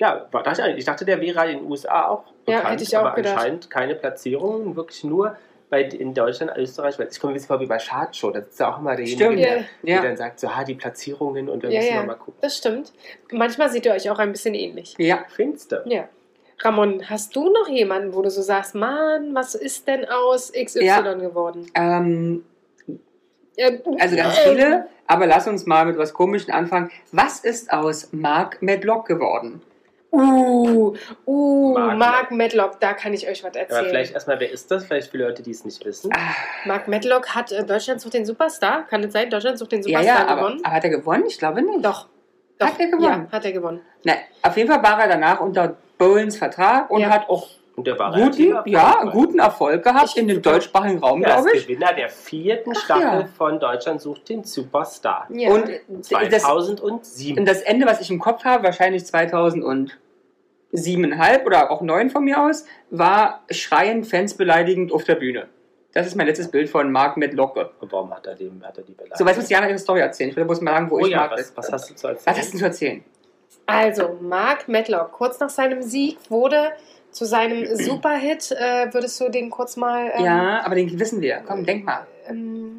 ja, 0.01 0.27
dachte 0.31 0.71
ich, 0.71 0.79
ich 0.79 0.85
dachte, 0.85 1.05
der 1.05 1.21
wäre 1.21 1.51
in 1.51 1.59
den 1.61 1.71
USA 1.71 2.09
auch 2.09 2.25
Ja, 2.47 2.57
bekannt, 2.59 2.71
hätte 2.73 2.83
ich 2.85 2.97
auch 2.97 3.05
aber 3.05 3.17
gedacht. 3.17 3.35
anscheinend 3.37 3.71
keine 3.71 3.95
Platzierung, 3.95 4.77
wirklich 4.77 5.05
nur 5.05 5.37
bei, 5.71 5.83
in 5.83 6.15
Deutschland, 6.15 6.57
Österreich. 6.57 6.99
Weil 6.99 7.09
Ich 7.11 7.21
komme 7.21 7.33
ein 7.33 7.35
bisschen 7.35 7.49
vor 7.49 7.61
wie 7.61 7.67
bei 7.67 7.77
Chartshow, 7.79 8.31
das 8.31 8.47
ist 8.49 8.59
ja 8.61 8.73
auch 8.73 8.79
immer 8.79 8.97
derjenige, 8.97 9.25
Stimmt. 9.25 9.39
der, 9.41 9.57
Ja. 9.59 9.65
der 9.83 9.95
Ja. 9.97 10.03
dann 10.03 10.17
sagt, 10.17 10.41
so, 10.41 10.55
ha, 10.57 10.65
die 10.65 10.75
Platzierungen 10.75 11.49
und 11.49 11.63
wir 11.63 11.71
Ja, 11.71 11.81
müssen 11.81 11.95
ja. 11.95 12.01
noch 12.01 12.07
mal 12.07 12.15
gucken. 12.15 12.39
Das 12.41 12.57
stimmt. 12.57 12.93
Manchmal 13.33 13.69
seht 13.71 13.85
ihr 13.87 13.93
euch 13.93 14.09
auch 14.11 14.19
ein 14.19 14.33
bisschen 14.33 14.55
ähnlich. 14.55 14.95
Ja. 14.99 15.25
Findest 15.29 15.75
Ja. 15.85 16.09
Ramon, 16.61 17.09
hast 17.09 17.35
du 17.37 17.51
noch 17.51 17.69
jemanden, 17.69 18.15
wo 18.15 18.23
du 18.23 18.31
so 18.31 18.43
sagst, 18.43 18.75
Mann, 18.75 19.35
was 19.35 19.55
ist 19.55 19.87
denn 19.87 20.07
aus 20.09 20.53
XY 20.53 20.85
Ja. 20.85 21.01
geworden? 21.01 21.71
Ähm, 21.75 22.45
also 23.99 24.17
ganz 24.17 24.39
ähm, 24.45 24.57
viele, 24.57 24.89
aber 25.07 25.27
lass 25.27 25.47
uns 25.47 25.67
mal 25.67 25.85
mit 25.87 25.99
was 25.99 26.13
Komischem 26.13 26.55
anfangen. 26.55 26.91
Was 27.13 27.41
ist 27.41 27.73
aus 27.73 28.13
Mark 28.13 28.61
Medlock 28.63 29.07
geworden? 29.07 29.63
Uh, 30.11 30.95
uh, 31.27 31.75
Mark 31.75 31.99
Mark, 31.99 32.31
Medlock, 32.31 32.81
da 32.81 32.95
kann 32.95 33.13
ich 33.13 33.29
euch 33.29 33.45
was 33.45 33.51
Aber 33.51 33.59
erzählen. 33.59 33.85
vielleicht 33.89 34.15
erstmal, 34.15 34.41
wer 34.41 34.51
ist 34.51 34.71
das? 34.71 34.87
Vielleicht 34.87 35.11
für 35.11 35.19
Leute, 35.19 35.43
die 35.43 35.51
es 35.51 35.67
nicht 35.67 35.85
wissen. 35.85 36.11
Ah, 36.15 36.35
Mark 36.65 36.89
Medlock 36.89 37.35
hat 37.35 37.53
äh, 37.53 37.63
Deutschland 37.63 38.01
sucht 38.01 38.15
den 38.15 38.25
Superstar. 38.25 38.87
Kann 38.87 39.05
es 39.05 39.13
sein? 39.13 39.29
Deutschland 39.29 39.59
sucht 39.59 39.73
den 39.73 39.83
ja, 39.83 39.99
Superstar 39.99 40.21
ja, 40.21 40.27
aber, 40.27 40.41
gewonnen? 40.41 40.61
aber 40.65 40.75
hat 40.75 40.85
er 40.85 40.91
gewonnen? 40.91 41.25
Ich 41.27 41.39
glaube 41.39 41.61
nicht. 41.61 41.85
Doch. 41.85 42.07
Doch. 42.59 42.67
Hat 42.67 42.81
er 42.81 42.87
gewonnen? 42.87 43.27
Ja, 43.31 43.33
hat 43.33 43.45
er 43.45 43.53
gewonnen. 43.53 43.81
Nein, 44.03 44.17
auf 44.43 44.57
jeden 44.57 44.71
Fall 44.71 44.83
war 44.83 44.99
er 44.99 45.09
danach 45.09 45.41
unter 45.41 45.77
Bowens 45.99 46.37
Vertrag 46.37 46.91
und 46.91 47.01
Ja. 47.01 47.11
hat 47.11 47.29
auch 47.29 47.49
Und 47.77 47.87
der 47.87 47.99
war 47.99 48.13
guten, 48.13 48.57
ja, 48.67 49.05
guten 49.13 49.39
Erfolg 49.39 49.85
gehabt 49.85 50.09
Ich- 50.11 50.17
in 50.17 50.27
dem 50.27 50.43
deutschsprachigen 50.43 50.99
Raum, 50.99 51.23
Ja, 51.23 51.37
glaube 51.37 51.57
ich. 51.57 51.67
Gewinner 51.67 51.93
der 51.93 52.09
vierten 52.09 52.73
Ach, 52.75 52.81
Staffel 52.85 53.21
ja. 53.21 53.29
von 53.37 53.61
Deutschland 53.61 54.01
sucht 54.01 54.29
den 54.29 54.43
Superstar. 54.43 55.29
Ja. 55.31 55.51
Und 55.51 55.71
das, 55.89 56.09
2007. 56.09 57.39
und 57.39 57.47
das 57.47 57.61
Ende, 57.63 57.87
was 57.87 58.01
ich 58.01 58.11
im 58.11 58.19
Kopf 58.19 58.45
habe, 58.45 58.65
wahrscheinlich 58.65 59.05
2007,5 59.05 61.47
oder 61.47 61.71
auch 61.71 61.81
9 61.81 62.11
von 62.11 62.25
mir 62.25 62.43
aus, 62.43 62.65
war 62.91 63.45
schreiend, 63.51 64.07
Fans 64.09 64.35
beleidigend 64.35 64.93
auf 64.93 65.05
der 65.05 65.15
Bühne. 65.15 65.47
Das 65.93 66.07
ist 66.07 66.17
mein 66.17 66.27
letztes 66.27 66.51
Bild 66.51 66.69
von 66.69 66.91
Mark 66.93 67.17
Medlocke. 67.17 67.71
Und 67.81 67.91
warum 67.93 68.13
hat 68.13 68.27
er, 68.27 68.35
dem, 68.35 68.63
hat 68.65 68.77
er 68.77 68.85
die 68.85 68.93
beleidigt? 68.93 69.17
So, 69.19 69.25
weißt 69.25 69.39
du, 69.39 69.43
was 69.43 69.49
Jana 69.51 69.69
ihre 69.69 69.79
Story 69.79 70.01
erzählen? 70.01 70.31
Ich 70.31 70.37
will 70.37 70.45
bloß 70.45 70.61
mal 70.61 70.73
sagen, 70.73 70.91
wo 70.91 70.97
oh 70.97 71.07
ich 71.07 71.13
ja, 71.13 71.19
Mark 71.19 71.33
was, 71.33 71.57
was 71.57 71.73
hast 71.73 71.91
du 71.91 71.95
zu 71.95 72.09
Was 72.09 72.15
erzählen? 72.27 72.37
hast 72.37 72.55
du 72.55 72.59
zu 72.59 72.65
erzählen? 72.65 73.05
Also, 73.69 74.17
Mark 74.21 74.67
Medlock, 74.69 75.13
kurz 75.13 75.39
nach 75.41 75.51
seinem 75.51 75.83
Sieg 75.83 76.19
wurde 76.31 76.73
zu 77.11 77.25
seinem 77.27 77.67
Superhit, 77.77 78.51
äh, 78.53 78.93
würdest 78.93 79.21
du 79.21 79.29
den 79.29 79.51
kurz 79.51 79.77
mal. 79.77 80.11
Ähm, 80.15 80.25
Ja, 80.25 80.65
aber 80.65 80.75
den 80.75 80.99
wissen 80.99 81.21
wir. 81.21 81.43
Komm, 81.47 81.65
denk 81.67 81.85
mal. 81.85 82.07
Ähm, 82.27 82.79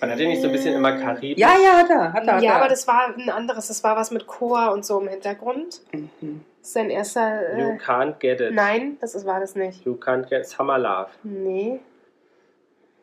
Man 0.00 0.10
hat 0.10 0.18
ja 0.18 0.28
nicht 0.28 0.42
so 0.42 0.48
ein 0.48 0.52
bisschen 0.52 0.74
immer 0.74 0.92
Karibik. 0.98 1.38
Ja, 1.38 1.54
ja, 1.62 1.78
hat 1.78 1.90
er. 1.90 2.12
Hat 2.12 2.26
er, 2.26 2.34
hat 2.36 2.42
ja, 2.42 2.50
er. 2.52 2.56
aber 2.56 2.68
das 2.68 2.86
war 2.86 3.14
ein 3.16 3.30
anderes. 3.30 3.68
Das 3.68 3.82
war 3.82 3.96
was 3.96 4.10
mit 4.10 4.26
Chor 4.26 4.72
und 4.72 4.84
so 4.84 5.00
im 5.00 5.08
Hintergrund. 5.08 5.80
Mhm. 5.92 6.42
Das 6.60 6.68
ist 6.68 6.74
sein 6.74 6.90
erster. 6.90 7.58
You 7.58 7.70
Äh, 7.70 7.76
can't 7.78 8.18
get 8.18 8.40
it. 8.40 8.52
nein, 8.52 8.98
das 9.00 9.14
ist, 9.14 9.24
war 9.24 9.40
das 9.40 9.54
nicht. 9.54 9.84
You 9.86 9.94
can't 9.94 10.28
get 10.28 10.46
Summer 10.46 10.78
Love. 10.78 11.08
Nee. 11.22 11.80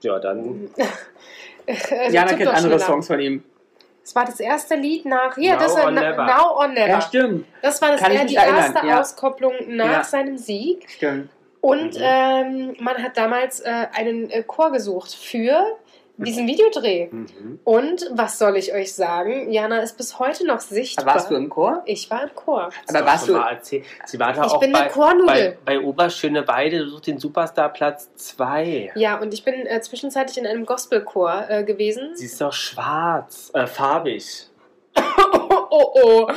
Ja, 0.02 0.20
dann 0.20 0.70
Jana 2.12 2.34
kennt 2.34 2.48
andere. 2.50 2.78
Songs 2.80 3.08
von 3.08 3.20
ihm. 3.20 3.44
Das 4.04 4.16
war 4.16 4.26
das 4.26 4.40
erste 4.40 4.76
Lied 4.76 5.06
nach. 5.06 5.36
Hier, 5.36 5.54
Now 5.54 5.60
das 5.60 5.76
Never. 5.76 6.26
Now 6.26 6.58
or 6.58 6.68
Never. 6.68 6.88
Ja, 6.88 7.02
stimmt. 7.02 7.46
das 7.62 7.82
war 7.82 7.92
das 7.92 8.02
Kann 8.02 8.12
eher 8.12 8.26
die 8.26 8.36
erinnern, 8.36 8.74
erste 8.74 8.86
ja. 8.88 9.00
Auskopplung 9.00 9.54
nach 9.68 9.92
Ja. 9.92 10.04
seinem 10.04 10.38
Sieg. 10.38 10.90
Stimmt. 10.90 11.30
Und 11.62 11.94
Mhm. 11.96 12.02
ähm, 12.02 12.76
man 12.82 13.02
hat 13.02 13.16
damals 13.16 13.62
äh, 13.62 13.88
einen 13.94 14.30
äh, 14.30 14.44
Chor 14.44 14.72
gesucht 14.74 15.14
für 15.14 15.64
diesen 16.28 16.48
Videodreh. 16.48 17.10
mhm. 17.12 17.60
Und 17.64 18.10
was 18.12 18.40
soll 18.40 18.58
ich 18.58 18.74
euch 18.74 18.94
sagen? 18.94 19.52
Jana 19.52 19.80
ist 19.80 19.98
bis 19.98 20.20
heute 20.20 20.46
noch 20.46 20.60
sichtbar. 20.60 21.06
Aber 21.06 21.16
warst 21.16 21.32
du 21.32 21.36
im 21.36 21.50
Chor? 21.50 21.82
Ich 21.86 22.10
war 22.10 22.24
im 22.24 22.36
Chor. 22.36 22.70
Aber 22.88 23.00
du 23.00 23.06
warst 23.06 23.28
du- 23.28 23.34
Mal 23.34 23.54
erzählt. 23.54 23.86
Sie 24.06 24.20
war 24.20 24.34
da 24.34 24.46
Ich 24.46 24.52
auch 24.52 24.60
bin 24.60 24.72
bei, 24.72 24.90
bei, 25.26 25.58
bei 25.66 25.80
Oberschöneweide, 25.80 26.80
du 26.80 26.90
suchst 26.90 27.08
den 27.08 27.20
Superstar 27.20 27.70
Platz 27.70 28.10
2. 28.16 28.92
Ja, 28.96 29.20
und 29.20 29.34
ich 29.34 29.44
bin 29.44 29.66
äh, 29.66 29.82
zwischenzeitlich 29.82 30.38
in 30.38 30.48
einem 30.48 30.66
Gospelchor 30.66 31.46
äh, 31.50 31.64
gewesen. 31.64 32.16
Sie 32.16 32.26
ist 32.26 32.40
doch 32.42 32.54
schwarz, 32.54 33.52
äh, 33.54 33.68
farbig. 33.68 34.48
Oh, 35.76 35.92
oh, 36.04 36.28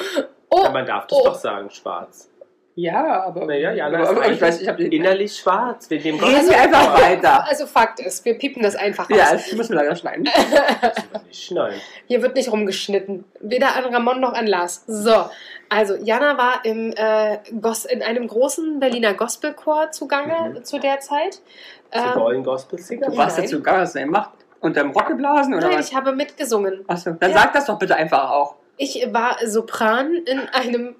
oh. 0.49 0.62
Ja, 0.62 0.70
man 0.70 0.87
darf 0.87 1.07
das 1.09 1.18
oh. 1.18 1.25
doch 1.25 1.35
sagen, 1.35 1.68
schwarz. 1.68 2.31
Ja, 2.79 3.23
aber. 3.25 3.47
Naja, 3.47 3.73
Jana 3.73 4.01
aber, 4.01 4.11
aber 4.11 4.31
ich 4.31 4.39
weiß, 4.41 4.61
ich 4.61 4.69
habe 4.69 4.83
innerlich 4.85 5.35
schwarz. 5.39 5.89
Wegen 5.89 6.03
dem 6.05 6.21
Reden 6.21 6.47
wir 6.47 6.61
einfach 6.61 7.01
weiter. 7.01 7.49
Also 7.49 7.67
Fakt 7.67 8.01
ist, 8.01 8.23
wir 8.27 8.35
piepen 8.37 8.62
das 8.62 8.77
einfach 8.77 9.09
Ja, 9.09 9.25
aus. 9.25 9.31
das 9.31 9.53
müssen 9.53 9.71
wir 9.71 9.77
leider 9.83 9.97
schneiden. 9.97 10.29
Nicht 11.27 11.43
schneiden. 11.47 11.81
Hier 12.07 12.21
wird 12.21 12.35
nicht 12.37 12.53
rumgeschnitten. 12.53 13.25
Weder 13.41 13.75
an 13.77 13.87
Ramon 13.87 14.21
noch 14.21 14.35
an 14.35 14.47
Lars. 14.47 14.85
So, 14.87 15.25
also 15.71 15.95
Jana 15.97 16.37
war 16.37 16.65
im, 16.67 16.93
äh, 16.95 17.39
Gos 17.62 17.87
in 17.87 18.03
einem 18.03 18.29
großen 18.29 18.79
Berliner 18.79 19.15
Gospelchor 19.15 19.91
zugange 19.93 20.51
Mhm. 20.51 20.65
zu 20.65 20.79
der 20.79 21.01
Zeit. 21.01 21.35
Zu 21.35 21.41
Ähm, 21.93 22.12
Golden 22.12 22.45
Gospel 22.45 22.79
Singer? 22.79 23.07
Du 23.07 23.17
warst 23.17 23.39
dazu 23.39 23.62
gar 23.62 23.79
was 23.81 23.95
denn 23.95 24.05
gemacht? 24.05 24.33
Unterm 24.61 24.91
Rock 24.91 25.07
geblasen 25.09 25.55
oder 25.55 25.69
nein, 25.69 25.79
was? 25.79 25.89
ich 25.89 25.97
habe 25.97 26.12
mitgesungen. 26.12 26.85
Achso, 26.89 27.12
dann 27.12 27.31
Ja. 27.31 27.39
sag 27.39 27.55
das 27.55 27.65
doch 27.65 27.79
bitte 27.79 27.97
einfach 27.97 28.31
auch. 28.31 28.57
Ich 28.79 29.07
war 29.11 29.39
Sopran 29.47 30.12
in 30.27 30.41
einem 30.53 30.97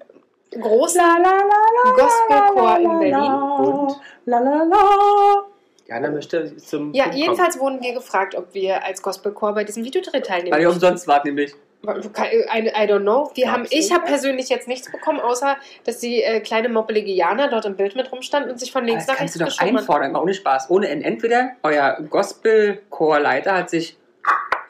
großen 0.59 1.01
La 1.01 1.17
la 1.17 1.37
la 1.37 1.91
Gospelchor 1.91 2.77
in 2.79 2.99
Berlin. 2.99 3.33
Und? 3.33 4.01
La 4.25 4.39
la 4.39 4.63
la. 4.63 5.43
Jana 5.87 6.09
möchte 6.11 6.55
zum 6.57 6.93
Ja, 6.93 7.05
Punkt 7.05 7.17
jedenfalls 7.17 7.59
wurden 7.59 7.81
wir 7.81 7.93
gefragt, 7.93 8.35
ob 8.35 8.53
wir 8.53 8.83
als 8.83 9.01
Gospelchor 9.01 9.53
bei 9.53 9.63
diesem 9.63 9.83
Videodreh 9.83 10.21
teilnehmen. 10.21 10.53
Weil 10.53 10.61
ihr 10.61 10.69
umsonst 10.69 11.07
wart 11.07 11.25
nämlich. 11.25 11.53
I, 11.85 12.67
I 12.67 12.91
don't 12.91 13.01
know. 13.01 13.31
Wir 13.35 13.51
haben, 13.51 13.65
ich 13.69 13.93
habe 13.93 14.05
persönlich 14.05 14.49
jetzt 14.49 14.67
nichts 14.67 14.91
bekommen, 14.91 15.19
außer 15.19 15.55
dass 15.85 15.99
die 15.99 16.23
äh, 16.23 16.41
kleine 16.41 16.69
moppelige 16.69 17.11
Jana 17.11 17.47
dort 17.47 17.65
im 17.65 17.75
Bild 17.75 17.95
mit 17.95 18.11
rumstand 18.11 18.49
und 18.49 18.59
sich 18.59 18.71
von 18.71 18.83
links 18.83 19.05
Das 19.05 19.13
nach 19.13 19.19
kannst 19.19 19.39
rechts 19.39 19.55
du 19.57 19.63
doch 19.63 19.67
einfordern, 19.77 20.11
mal 20.11 20.21
ohne 20.21 20.33
Spaß. 20.33 20.69
Ohne 20.69 20.89
N. 20.89 21.01
Entweder 21.01 21.51
euer 21.63 21.97
Gospelchorleiter 22.09 23.55
hat 23.55 23.69
sich 23.69 23.97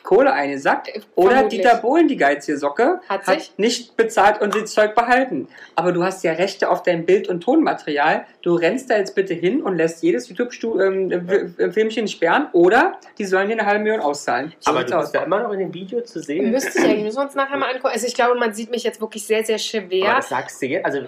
Kohle 0.08 0.32
eingesackt 0.32 0.90
oder 1.16 1.32
Vermutlich. 1.32 1.62
Dieter 1.62 1.76
Bohlen, 1.82 2.08
die 2.08 2.16
geizige 2.16 2.58
Socke, 2.58 3.02
Hat 3.10 3.26
sich? 3.26 3.52
nicht 3.58 3.98
bezahlt 3.98 4.40
und 4.42 4.56
das 4.56 4.72
Zeug 4.74 4.96
behalten. 4.96 5.50
Aber 5.76 5.92
du 5.92 6.02
hast 6.02 6.24
ja 6.24 6.32
Rechte 6.32 6.70
auf 6.70 6.82
dein 6.82 7.06
Bild- 7.06 7.28
und 7.28 7.42
Tonmaterial. 7.44 8.26
Du 8.42 8.56
rennst 8.56 8.90
da 8.90 8.96
jetzt 8.96 9.16
bitte 9.16 9.34
hin 9.34 9.62
und 9.62 9.76
lässt 9.76 10.02
jedes 10.02 10.30
YouTube-Filmchen 10.30 12.08
sperren 12.08 12.48
oder 12.54 12.94
die 13.18 13.26
sollen 13.26 13.50
dir 13.50 13.56
eine 13.60 13.66
halbe 13.66 13.84
Million 13.84 14.00
auszahlen. 14.00 14.54
So 14.60 14.72
Aber 14.72 14.86
du 14.86 14.96
aus. 14.96 15.04
bist 15.06 15.16
ja 15.16 15.24
immer 15.24 15.44
noch 15.44 15.52
in 15.52 15.60
dem 15.60 15.74
Video 15.74 16.00
zu 16.00 16.22
sehen. 16.22 16.52
Müsste 16.52 16.80
ich 16.80 16.86
eigentlich, 16.86 17.04
müssen 17.04 17.18
wir 17.18 17.24
uns 17.24 17.36
nachher 17.36 17.58
mal 17.58 17.68
angucken. 17.68 17.90
Also 17.94 18.08
ich 18.08 18.16
glaube, 18.16 18.36
man 18.40 18.54
sieht 18.54 18.72
mich 18.72 18.84
jetzt 18.84 19.02
wirklich 19.02 19.26
sehr, 19.28 19.44
sehr 19.44 19.56
Aber 19.56 19.88
schwer. 19.90 20.16
das 20.16 20.30
sagst 20.30 20.62
du 20.62 20.68
jetzt, 20.68 20.86
also 20.86 21.00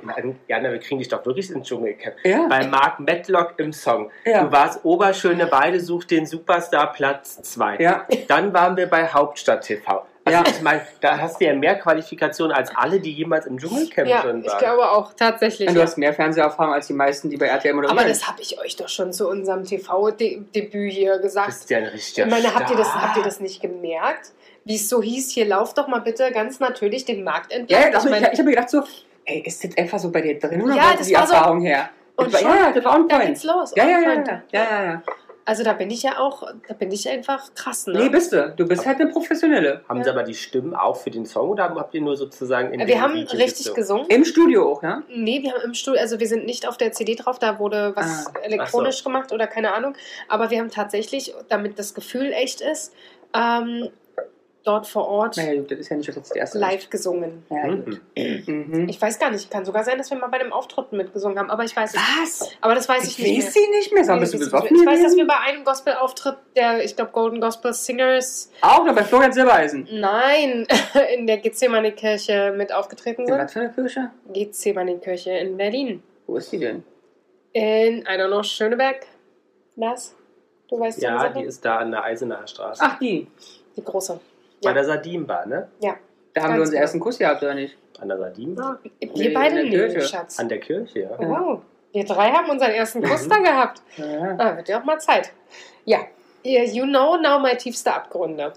Jana, 0.50 0.72
wir 0.74 0.80
kriegen 0.80 1.00
dich 1.00 1.08
doch 1.08 1.26
wirklich 1.26 1.50
ins 1.50 1.68
Dschungelcamp. 1.70 2.16
Ja. 2.26 2.48
Bei 2.50 2.68
Mark 2.68 3.00
Matlock 3.00 3.54
im 3.60 3.72
Song. 3.72 4.12
Ja. 4.26 4.44
Du 4.44 4.52
warst 4.52 4.84
Oberschöneweide, 4.84 5.80
sucht 5.80 6.12
den 6.12 6.26
Superstar 6.26 6.92
Platz 6.92 7.42
2. 7.42 7.78
Ja. 7.78 8.06
Dann 8.28 8.52
waren 8.54 8.76
wir 8.76 8.89
bei 8.90 9.08
Hauptstadt 9.08 9.62
TV. 9.64 10.06
Also 10.26 10.44
Ja. 10.44 10.50
ich 10.50 10.62
meine, 10.62 10.82
da 11.02 11.18
hast 11.18 11.40
du 11.42 11.46
ja 11.46 11.54
mehr 11.54 11.76
Qualifikationen 11.80 12.56
als 12.56 12.70
alle, 12.76 13.00
die 13.00 13.12
jemals 13.14 13.46
im 13.48 13.58
Dschungelcamp 13.58 14.08
Ja, 14.08 14.22
drin 14.22 14.42
ich 14.46 14.52
waren. 14.52 14.60
glaube 14.60 14.90
auch, 14.92 15.14
tatsächlich. 15.14 15.70
Und 15.70 15.76
du 15.76 15.82
hast 15.82 15.98
mehr 15.98 16.14
Fernseherfahrung 16.14 16.74
als 16.74 16.88
die 16.88 16.94
meisten, 16.94 17.30
die 17.30 17.38
bei 17.38 17.48
RTL 17.48 17.74
moderieren. 17.74 17.98
Aber 17.98 18.08
das 18.08 18.28
habe 18.28 18.42
ich 18.42 18.60
euch 18.60 18.76
doch 18.76 18.90
schon 18.90 19.12
zu 19.14 19.28
unserem 19.30 19.64
TV-Debüt 19.64 20.92
hier 20.94 21.20
gesagt. 21.20 21.48
bist 21.48 21.70
ja 21.70 21.78
ein 21.80 21.86
richtiger 21.86 22.28
Ich 22.28 22.32
meine, 22.32 22.54
habt 22.54 22.70
ihr, 22.70 22.78
das, 22.78 22.88
Star. 22.90 23.02
habt 23.08 23.18
ihr 23.18 23.24
das 23.24 23.40
nicht 23.40 23.62
gemerkt? 23.62 24.32
Wie 24.66 24.76
es 24.76 24.90
so 24.90 25.02
hieß, 25.02 25.32
hier 25.32 25.46
lauft 25.46 25.78
doch 25.78 25.88
mal 25.88 26.00
bitte 26.02 26.32
ganz 26.32 26.60
natürlich 26.60 27.06
den 27.06 27.24
Markt 27.24 27.52
ja, 27.52 27.60
entlang. 27.60 27.82
ja, 27.82 27.90
das, 27.90 28.06
ich 28.06 28.12
ich, 28.12 28.18
ich 28.22 28.28
habe 28.28 28.44
mir 28.44 28.50
gedacht 28.52 28.70
so, 28.70 28.84
ey, 29.26 29.40
ist 29.46 29.64
das 29.64 29.78
einfach 29.78 29.98
so 30.00 30.12
bei 30.12 30.22
dir 30.22 30.38
drin 30.38 30.62
oder 30.62 30.76
Ja, 30.76 30.92
wo 30.94 30.98
das 30.98 31.08
die 31.08 31.16
war 31.16 31.26
so- 31.26 31.34
Erfahrung 31.34 31.62
her? 31.62 31.90
Und 32.18 32.34
Das 32.34 32.44
war, 32.44 32.52
schon, 32.52 32.60
ja, 32.60 32.72
das 32.74 32.84
war 32.84 32.96
on 32.96 33.08
da 33.08 33.16
point. 33.16 33.30
geht's 33.30 33.44
los. 33.46 33.72
Ja, 33.76 33.86
ja, 33.88 34.00
ja, 34.00 34.14
ja, 34.14 34.24
ja, 34.52 34.64
ja, 34.64 34.84
ja. 34.84 35.02
Also 35.50 35.64
da 35.64 35.74
bin 35.74 35.90
ich 35.90 36.04
ja 36.04 36.20
auch, 36.20 36.44
da 36.68 36.76
bin 36.76 36.92
ich 36.92 37.10
einfach 37.10 37.56
krass, 37.56 37.88
ne? 37.88 37.98
Nee, 38.04 38.10
bist 38.10 38.32
du. 38.32 38.54
Du 38.56 38.68
bist 38.68 38.86
halt 38.86 39.02
eine 39.02 39.10
Professionelle. 39.10 39.82
Haben 39.90 39.98
Ja. 39.98 40.04
Sie 40.04 40.10
aber 40.12 40.22
die 40.22 40.36
Stimmen 40.36 40.76
auch 40.76 40.96
für 40.96 41.10
den 41.10 41.26
Song 41.26 41.50
oder 41.50 41.64
habt 41.74 41.96
ihr 41.96 42.02
nur 42.02 42.16
sozusagen 42.18 42.72
in 42.72 42.82
wir 42.82 42.86
dem 42.86 43.02
haben 43.02 43.14
Video 43.16 43.36
richtig 43.36 43.74
gesungen? 43.74 44.04
gesungen. 44.04 44.06
Im 44.10 44.26
Studio 44.26 44.72
auch, 44.72 44.84
ja? 44.84 45.02
Nee, 45.10 45.42
wir 45.42 45.54
haben 45.54 45.62
im 45.64 45.74
Studio, 45.74 46.00
also 46.00 46.20
wir 46.20 46.28
sind 46.28 46.46
nicht 46.46 46.68
auf 46.68 46.78
der 46.78 46.92
CD 46.92 47.16
drauf, 47.16 47.40
da 47.40 47.58
wurde 47.58 47.94
was 47.96 48.28
Ah, 48.28 48.34
elektronisch 48.44 48.98
ach 49.00 49.06
gemacht 49.06 49.32
oder 49.32 49.48
keine 49.48 49.74
Ahnung. 49.74 49.96
Aber 50.28 50.52
wir 50.52 50.60
haben 50.60 50.70
tatsächlich, 50.70 51.34
damit 51.48 51.80
das 51.80 51.96
Gefühl 51.96 52.32
echt 52.32 52.62
ist, 52.62 52.94
ähm, 53.34 53.90
dort 54.64 54.86
vor 54.88 55.08
Ort 55.08 55.38
Naja, 55.38 55.56
gut, 55.56 55.72
das 55.72 55.80
ist 55.80 55.90
ja 55.90 55.96
nicht 55.98 56.10
das 56.16 56.32
erste. 56.32 56.60
live 56.60 56.90
gesungen. 56.90 57.44
Ja, 57.50 57.68
gut. 57.76 58.02
Mhm. 58.18 58.66
Mhm. 58.68 58.90
Ich 58.90 59.02
weiß 59.02 59.18
gar 59.18 59.32
nicht, 59.32 59.50
kann 59.50 59.66
sogar 59.66 59.84
sein, 59.84 59.98
dass 59.98 60.10
wir 60.12 60.18
mal 60.18 60.28
bei 60.28 60.40
einem 60.40 60.52
Auftritt 60.54 60.92
mitgesungen 60.92 61.40
haben, 61.40 61.50
aber 61.50 61.64
ich 61.64 61.76
weiß 61.76 61.94
es 61.94 62.00
Was? 62.22 62.52
Aber 62.62 62.76
das 62.76 62.88
weiß 62.90 63.04
ich, 63.06 63.18
Ich 63.20 63.26
nicht 63.26 63.38
weiß 63.48 63.56
mehr. 63.56 63.64
sie 63.66 63.70
nicht 63.72 63.94
mehr. 63.94 64.04
Sag, 64.04 64.20
Nee, 64.20 64.26
ich 64.26 64.32
weiß, 64.32 64.42
dass 64.42 65.16
wir 65.16 65.26
gewesen? 65.26 65.28
bei 65.28 65.40
einem 65.40 65.64
Gospel-Auftritt, 65.64 66.36
der, 66.56 66.84
ich 66.84 66.96
glaube, 66.96 67.12
Golden 67.12 67.40
Gospel 67.42 67.74
Singers, 67.74 68.52
Auch 68.62 68.84
noch 68.86 68.94
bei 68.94 69.04
Florian 69.04 69.32
Silbereisen. 69.32 69.88
nein, 69.92 70.68
in 71.16 71.26
der 71.26 71.38
Gethsemane-Kirche 71.38 72.54
mit 72.56 72.74
aufgetreten 72.74 73.22
In 73.22 73.28
sind. 73.28 73.38
was 73.40 73.54
für 73.54 73.62
eine 73.62 73.72
Kirche? 73.74 74.12
Gethsemane-Kirche 74.34 75.32
in 75.32 75.58
Berlin. 75.58 76.04
Wo 76.28 76.36
ist 76.38 76.52
die 76.52 76.60
denn? 76.60 76.84
In, 77.54 78.00
I 78.02 78.06
don't 78.06 78.28
know, 78.28 78.44
Schöneberg. 78.44 79.06
Das? 79.76 80.14
Du 80.70 80.80
weißt 80.80 81.02
Ja, 81.02 81.30
die 81.30 81.44
ist 81.46 81.64
da 81.66 81.78
an 81.78 81.92
der 81.92 82.04
Eisenacher 82.04 82.46
Straße. 82.48 82.82
Ach, 82.86 83.00
die. 83.00 83.26
Die 83.76 83.84
große. 83.84 84.20
Bei 84.62 84.70
ja. 84.70 84.74
der 84.74 84.84
Sardinenbar, 84.86 85.46
ne? 85.46 85.70
Ja. 85.82 85.96
Da 86.34 86.44
haben 86.44 86.54
wir 86.56 86.62
unseren 86.62 86.78
ersten 86.82 87.00
Kuss 87.00 87.18
gehabt, 87.18 87.42
oder 87.44 87.54
nicht? 87.56 87.78
An 88.00 88.08
der 88.10 88.18
Sardinenbar? 88.18 88.80
Wir 89.00 89.10
Nee, 89.14 89.30
beide 89.30 89.62
in 89.62 89.72
der 89.72 89.84
nicht, 89.86 89.94
Kirche. 89.96 90.08
Schatz. 90.08 90.40
An 90.40 90.48
der 90.50 90.60
Kirche, 90.60 91.00
ja. 91.02 91.10
Oh, 91.20 91.62
wir 91.92 92.06
drei 92.06 92.30
haben 92.32 92.50
unseren 92.50 92.72
ersten 92.72 93.02
Kuss 93.02 93.26
Mhm. 93.26 93.30
da 93.30 93.38
gehabt. 93.40 93.82
Ja. 93.98 94.36
Ah, 94.38 94.56
wird 94.58 94.70
ja 94.70 94.80
auch 94.80 94.86
mal 94.86 95.00
Zeit. 95.00 95.32
Ja. 95.86 96.00
You 96.44 96.86
know 96.86 97.18
now 97.18 97.40
my 97.40 97.56
tiefste 97.58 97.94
Abgründe. 97.94 98.54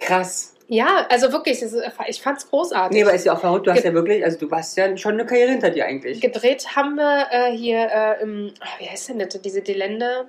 Krass. 0.00 0.54
Ja, 0.70 1.06
also 1.08 1.32
wirklich, 1.32 1.62
ich 2.08 2.22
fand's 2.22 2.48
großartig. 2.50 2.94
Nee, 2.96 3.02
aber 3.02 3.14
ist 3.14 3.24
ja 3.24 3.32
auch 3.34 3.40
verrückt, 3.40 3.66
du 3.66 3.70
hast 3.70 3.78
Ge- 3.82 3.88
ja 3.90 3.94
wirklich, 3.94 4.22
also 4.24 4.38
du 4.38 4.50
hast 4.50 4.76
ja 4.76 4.94
schon 4.98 5.14
eine 5.14 5.24
Karriere 5.24 5.50
hinter 5.52 5.70
dir 5.70 5.86
eigentlich. 5.86 6.20
Gedreht 6.20 6.76
haben 6.76 6.96
wir 6.96 7.26
äh, 7.30 7.56
hier 7.56 7.88
äh, 7.90 8.22
im, 8.22 8.52
ah, 8.60 8.66
wie 8.78 8.86
heißt 8.88 9.08
denn 9.08 9.18
das, 9.18 9.40
diese 9.40 9.62
Gelände? 9.62 10.28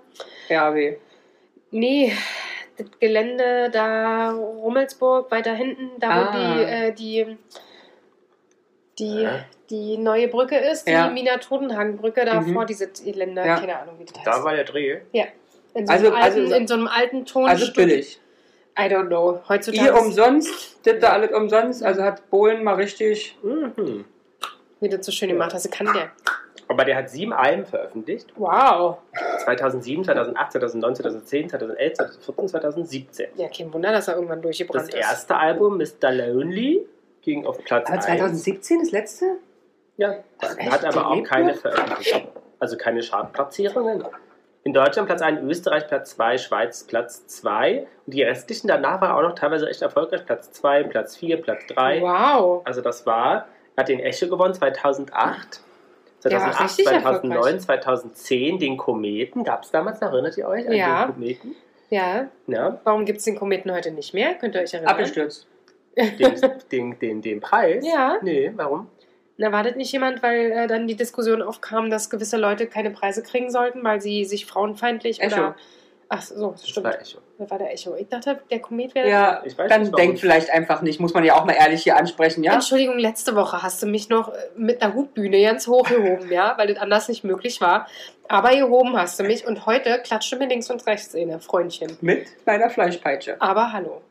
RAW. 0.50 0.96
Nee, 1.72 2.14
das 2.80 2.88
Gelände 3.00 3.70
da 3.72 4.32
Rummelsburg, 4.32 5.30
weiter 5.32 5.54
hinten, 5.54 5.92
da 6.00 6.10
Ah. 6.10 6.28
wo 6.34 6.38
die, 6.38 6.64
äh, 6.64 6.92
die, 6.94 7.38
die, 8.98 9.22
Ja. 9.24 9.46
die 9.70 9.98
neue 9.98 10.28
Brücke 10.28 10.58
ist, 10.58 10.88
die 10.88 10.92
Ja. 10.92 11.10
Mina-Totenhagen-Brücke, 11.10 12.26
davor 12.26 12.64
Mhm. 12.64 12.68
dieses 12.68 13.04
Gelände, 13.04 13.42
Ja. 13.46 13.60
keine 13.60 13.80
Ahnung, 13.80 13.96
wie 14.00 14.06
das 14.06 14.16
heißt. 14.18 14.28
Da 14.28 14.44
war 14.44 14.54
der 14.56 14.64
Dreh. 14.66 15.00
in, 15.76 15.86
so 15.86 15.94
Also- 15.94 16.08
einem 16.08 16.16
alten, 16.16 16.40
also- 16.42 16.56
in 16.56 16.68
so 16.68 16.74
einem 16.74 16.88
alten 16.88 17.26
Tonstudio. 17.26 17.48
Also 17.50 17.74
billig. 17.74 18.20
I 18.78 18.84
don't 18.84 19.08
know. 19.08 19.40
Heutzutage 19.48 19.90
ist- 19.92 20.00
umsonst, 20.02 20.80
das 20.86 21.00
da 21.00 21.10
alles 21.14 21.32
umsonst, 21.32 21.84
also 21.84 22.02
hat 22.04 22.30
Bohlen 22.30 22.64
mal 22.64 22.76
richtig. 22.76 23.38
Mhm. 23.44 24.06
wie 24.82 24.88
du 24.88 25.04
so 25.04 25.12
schön 25.12 25.28
gemacht 25.28 25.54
hast, 25.54 25.70
kann 25.74 25.88
der. 25.94 26.10
Aber 26.70 26.86
der 26.86 26.96
hat 26.98 27.10
sieben 27.10 27.34
Alben 27.34 27.66
veröffentlicht. 27.66 28.32
Wow. 28.36 29.00
2007, 29.44 30.04
2008, 30.04 30.52
2009, 30.52 30.96
2010, 30.96 31.50
2011, 31.50 31.94
2014, 31.96 32.48
2017. 32.48 33.28
Ja, 33.38 33.48
kein 33.50 33.74
Wunder, 33.74 33.92
dass 33.92 34.08
er 34.08 34.16
irgendwann 34.16 34.38
Das 34.38 34.44
durchgebrannt 34.44 34.90
ist. 34.90 34.96
erste 34.96 35.36
Album, 35.36 35.80
Mr. 35.80 36.12
Lonely, 36.12 36.86
ging 37.24 37.48
auf 37.48 37.58
Platz 37.64 37.88
Aber 37.88 37.96
1. 37.96 38.06
2017 38.06 38.80
das 38.82 38.92
letzte? 38.92 39.26
Ja, 39.98 40.14
echt? 40.58 40.72
hat 40.72 40.86
aber 40.86 41.08
auch 41.08 41.24
keine? 41.24 41.56
Veröffentlichung. 41.56 42.28
Also 42.60 42.78
keine 42.78 43.02
Chartplatzierungen. 43.02 44.06
In 44.64 44.74
Deutschland 44.74 45.08
Platz 45.08 45.24
1, 45.24 45.42
Österreich 45.42 45.88
Platz 45.88 46.12
2, 46.12 46.38
Schweiz 46.38 46.84
Platz 46.84 47.26
2. 47.26 47.88
Und 48.06 48.14
die 48.14 48.22
restlichen 48.22 48.68
danach 48.68 49.02
waren 49.02 49.12
auch 49.16 49.28
noch 49.28 49.34
teilweise 49.34 49.68
echt 49.68 49.82
erfolgreich. 49.82 50.24
Platz 50.24 50.52
2, 50.52 50.84
Platz 50.84 51.18
4, 51.18 51.42
Platz 51.42 51.66
3. 51.68 52.02
Wow. 52.02 52.62
Also 52.66 52.82
das 52.82 53.08
war, 53.08 53.48
er 53.76 53.82
hat 53.82 53.90
den 53.90 54.00
Echo 54.02 54.28
gewonnen 54.28 54.54
2008. 54.54 55.62
Der 56.24 56.32
war 56.34 56.52
2008, 56.52 56.64
richtig 56.64 56.86
2009, 56.86 57.36
erfolgreich. 57.36 57.62
2010 57.62 58.60
den 58.60 58.78
Kometen. 58.78 59.44
Gab 59.44 59.64
es 59.64 59.72
damals, 59.72 60.02
erinnert 60.02 60.38
ihr 60.38 60.48
euch 60.48 60.68
an 60.68 60.74
Ja. 60.74 61.06
den 61.06 61.14
Kometen? 61.14 61.56
Ja. 61.90 62.28
Ja, 62.48 62.80
Warum 62.84 63.06
gibt 63.06 63.20
es 63.20 63.26
den 63.26 63.36
Kometen 63.38 63.72
heute 63.72 63.92
nicht 63.92 64.14
mehr? 64.14 64.36
Könnt 64.36 64.56
ihr 64.56 64.62
euch 64.62 64.74
erinnern? 64.74 64.92
Abgestürzt. 64.92 65.48
den, 65.98 66.36
den, 66.72 67.00
den, 67.00 67.22
den 67.22 67.40
Preis? 67.42 67.84
Ja. 67.86 68.18
Nee, 68.22 68.52
warum? 68.56 68.88
Na, 69.38 69.52
wartet 69.52 69.78
nicht 69.78 69.92
jemand, 69.92 70.22
weil 70.22 70.52
äh, 70.52 70.68
dann 70.68 70.88
die 70.88 70.96
Diskussion 70.96 71.42
aufkam, 71.42 71.90
dass 71.90 72.10
gewisse 72.10 72.38
Leute 72.38 72.68
keine 72.68 72.92
Preise 72.92 73.24
kriegen 73.24 73.50
sollten, 73.50 73.84
weil 73.84 74.02
sie 74.02 74.26
sich 74.26 74.46
frauenfeindlich 74.46 75.22
Echo. 75.22 75.36
oder. 75.36 75.56
Ach 76.12 76.22
so, 76.24 76.52
Das 76.52 76.68
stimmt. 76.68 76.86
war 76.88 77.00
Echo. 77.00 77.20
Das 77.38 77.52
war 77.52 77.60
der 77.60 77.72
Echo. 77.72 77.96
Ich 77.96 78.08
dachte, 78.08 78.40
der 78.50 78.60
Komet 78.60 78.96
wäre. 78.96 79.08
Ja, 79.08 79.44
Ich 79.46 79.56
weiß 79.56 79.70
dann 79.70 79.82
nicht, 79.84 79.96
denkt 79.96 80.20
vielleicht 80.20 80.50
einfach 80.50 80.82
nicht, 80.82 81.00
muss 81.00 81.14
man 81.14 81.24
ja 81.24 81.36
auch 81.36 81.46
mal 81.46 81.54
ehrlich 81.54 81.84
hier 81.84 81.98
ansprechen, 81.98 82.44
ja? 82.44 82.54
Entschuldigung, 82.56 82.98
letzte 82.98 83.36
Woche 83.36 83.62
hast 83.62 83.84
du 83.84 83.86
mich 83.86 84.10
noch 84.10 84.34
äh, 84.34 84.38
mit 84.56 84.82
einer 84.82 84.96
Hutbühne 84.96 85.40
ganz 85.44 85.68
hochgehoben, 85.68 86.32
ja, 86.32 86.56
weil 86.58 86.68
das 86.74 86.80
anders 86.80 87.10
nicht 87.10 87.24
möglich 87.24 87.62
war. 87.62 87.88
Aber 88.28 88.50
gehoben 88.50 88.98
hast 88.98 89.20
du 89.20 89.24
mich 89.24 89.46
und 89.46 89.68
heute 89.68 90.00
klatscht 90.04 90.32
du 90.32 90.38
mir 90.38 90.48
links 90.48 90.72
und 90.72 90.84
rechts 90.88 91.14
in 91.14 91.30
der 91.30 91.40
Freundchen. 91.40 91.96
Mit 92.02 92.26
meiner 92.46 92.72
Fleischpeitsche. 92.72 93.40
Aber 93.40 93.72
hallo. 93.72 94.02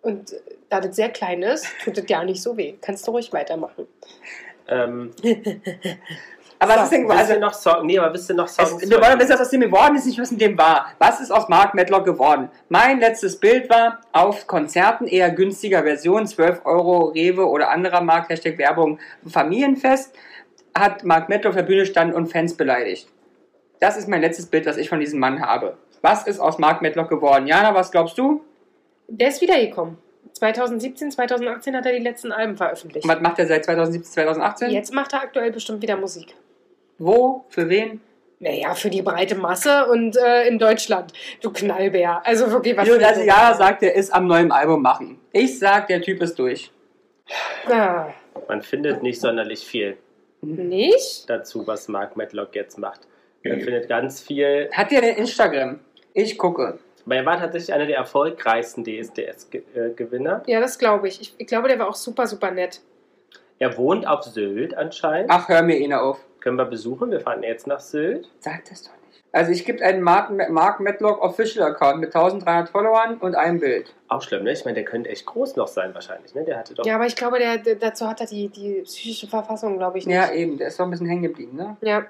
Und 0.00 0.32
äh, 0.32 0.36
da 0.70 0.80
das 0.80 0.96
sehr 0.96 1.10
klein 1.10 1.42
ist, 1.42 1.66
tut 1.84 1.98
das 1.98 2.04
ja 2.08 2.24
nicht 2.24 2.42
so 2.42 2.56
weh. 2.56 2.74
Kannst 2.80 3.06
du 3.06 3.10
ruhig 3.10 3.34
weitermachen. 3.34 3.86
Ähm, 4.66 5.12
Aber 6.60 6.72
So, 6.72 6.80
was 6.80 6.90
ist 6.90 7.10
also, 7.10 7.40
noch 7.40 7.54
Song, 7.54 7.86
nee, 7.86 7.98
aber 7.98 8.12
wisst 8.12 8.30
ihr 8.30 8.34
noch 8.34 8.48
Songs? 8.48 8.82
es, 8.82 8.90
wir 8.90 9.00
wollen 9.00 9.18
wissen, 9.18 9.30
was 9.30 9.40
aus 9.40 9.50
dem 9.50 9.60
geworden 9.60 9.96
ist, 9.96 10.06
nicht 10.06 10.18
wissen, 10.18 10.38
dem 10.38 10.58
war. 10.58 10.86
Was 10.98 11.20
ist 11.20 11.30
aus 11.30 11.48
Mark 11.48 11.74
Medlock 11.74 12.04
geworden? 12.04 12.48
Mein 12.68 12.98
letztes 12.98 13.38
Bild 13.38 13.70
war 13.70 14.00
auf 14.12 14.46
Konzerten 14.46 15.06
eher 15.06 15.30
günstiger 15.30 15.82
Version, 15.82 16.26
12 16.26 16.62
Euro 16.64 17.06
Rewe 17.06 17.46
oder 17.46 17.70
anderer 17.70 18.00
Markt, 18.00 18.30
Hashtag 18.30 18.58
Werbung, 18.58 18.98
Familienfest. 19.26 20.14
hat 20.74 21.04
Mark 21.04 21.28
Meadow 21.28 21.50
auf 21.50 21.54
der 21.54 21.62
Bühne 21.62 21.86
standen 21.86 22.14
und 22.14 22.26
Fans 22.26 22.54
beleidigt. 22.54 23.08
Das 23.80 23.96
ist 23.96 24.08
mein 24.08 24.20
letztes 24.20 24.46
Bild, 24.46 24.66
was 24.66 24.76
ich 24.76 24.88
von 24.88 25.00
diesem 25.00 25.20
Mann 25.20 25.40
habe. 25.40 25.76
Was 26.02 26.26
ist 26.26 26.40
aus 26.40 26.58
Mark 26.58 26.82
Medlock 26.82 27.08
geworden? 27.08 27.46
Jana, 27.46 27.74
was 27.74 27.90
glaubst 27.90 28.18
du? 28.18 28.44
Der 29.08 29.28
ist 29.28 29.40
wiedergekommen. 29.40 29.98
2017, 30.32 31.10
2018 31.12 31.76
hat 31.76 31.86
er 31.86 31.92
die 31.92 32.02
letzten 32.02 32.32
Alben 32.32 32.56
veröffentlicht. 32.56 33.04
Und 33.04 33.12
was 33.12 33.20
macht 33.20 33.38
er 33.38 33.46
seit 33.46 33.64
2017, 33.64 34.12
2018? 34.12 34.70
Jetzt 34.70 34.92
macht 34.92 35.12
er 35.12 35.22
aktuell 35.22 35.50
bestimmt 35.50 35.82
wieder 35.82 35.96
Musik. 35.96 36.34
Wo? 36.98 37.44
Für 37.48 37.68
wen? 37.68 38.00
Naja, 38.40 38.74
für 38.74 38.88
die 38.90 39.02
breite 39.02 39.34
Masse 39.34 39.86
und 39.86 40.16
äh, 40.16 40.46
in 40.46 40.58
Deutschland. 40.58 41.12
Du 41.40 41.50
Knallbär. 41.52 42.22
Also 42.24 42.50
wirklich, 42.52 42.76
was 42.76 42.86
willst 42.88 43.16
du 43.16 43.24
Jana 43.24 43.54
sagen? 43.54 43.58
sagt, 43.58 43.82
er 43.82 43.94
ist 43.94 44.14
am 44.14 44.26
neuen 44.28 44.52
Album 44.52 44.80
machen. 44.82 45.18
Ich 45.32 45.58
sag, 45.58 45.88
der 45.88 46.00
Typ 46.00 46.22
ist 46.22 46.38
durch. 46.38 46.70
Ah, 47.68 48.06
Man 48.48 48.62
findet 48.62 49.02
nicht 49.02 49.20
sonderlich 49.20 49.66
viel 49.66 49.96
nicht? 50.40 51.28
dazu, 51.28 51.66
was 51.66 51.88
Mark 51.88 52.16
Medlock 52.16 52.54
jetzt 52.54 52.78
macht. 52.78 53.00
Man 53.44 53.60
findet 53.60 53.88
ganz 53.88 54.20
viel. 54.20 54.68
Hat 54.72 54.90
der 54.92 55.00
denn 55.00 55.16
Instagram? 55.16 55.80
Ich 56.14 56.38
gucke. 56.38 56.78
Aber 57.06 57.16
er 57.16 57.26
war 57.26 57.38
tatsächlich 57.38 57.72
einer 57.72 57.86
der 57.86 57.96
erfolgreichsten 57.96 58.84
DSDS-Gewinner. 58.84 60.42
Ja, 60.46 60.60
das 60.60 60.78
glaube 60.78 61.08
ich. 61.08 61.20
ich. 61.20 61.34
Ich 61.38 61.46
glaube, 61.46 61.68
der 61.68 61.78
war 61.78 61.88
auch 61.88 61.94
super, 61.94 62.26
super 62.26 62.50
nett. 62.50 62.80
Er 63.58 63.76
wohnt 63.76 64.06
auf 64.06 64.22
Sylt 64.24 64.76
anscheinend. 64.76 65.30
Ach, 65.32 65.48
hör 65.48 65.62
mir 65.62 65.76
ihn 65.78 65.92
auf. 65.92 66.20
Können 66.48 66.60
wir 66.60 66.64
besuchen? 66.64 67.10
Wir 67.10 67.20
fahren 67.20 67.42
jetzt 67.42 67.66
nach 67.66 67.78
Sylt. 67.78 68.26
Sag 68.40 68.64
das 68.70 68.84
doch 68.84 68.92
nicht. 69.06 69.22
Also 69.32 69.52
ich 69.52 69.66
gebe 69.66 69.84
einen 69.84 70.00
Mark, 70.00 70.30
Mark 70.48 70.80
Medlock 70.80 71.20
Official 71.22 71.70
Account 71.70 72.00
mit 72.00 72.16
1300 72.16 72.70
Followern 72.70 73.18
und 73.18 73.34
einem 73.34 73.60
Bild. 73.60 73.94
Auch 74.08 74.22
schlimm, 74.22 74.44
ne? 74.44 74.52
Ich 74.52 74.64
meine, 74.64 74.76
der 74.76 74.86
könnte 74.86 75.10
echt 75.10 75.26
groß 75.26 75.56
noch 75.56 75.68
sein 75.68 75.92
wahrscheinlich, 75.92 76.34
ne? 76.34 76.44
Der 76.44 76.56
hatte 76.56 76.72
doch. 76.72 76.86
Ja, 76.86 76.94
aber 76.94 77.04
ich 77.04 77.16
glaube, 77.16 77.38
der, 77.38 77.58
der, 77.58 77.74
dazu 77.74 78.08
hat 78.08 78.22
er 78.22 78.26
die, 78.26 78.48
die 78.48 78.80
psychische 78.80 79.26
Verfassung, 79.26 79.76
glaube 79.76 79.98
ich, 79.98 80.06
nicht. 80.06 80.16
Ja, 80.16 80.32
eben. 80.32 80.56
Der 80.56 80.68
ist 80.68 80.80
doch 80.80 80.86
ein 80.86 80.90
bisschen 80.90 81.06
hängen 81.06 81.24
geblieben, 81.24 81.54
ne? 81.54 81.76
ja. 81.82 82.06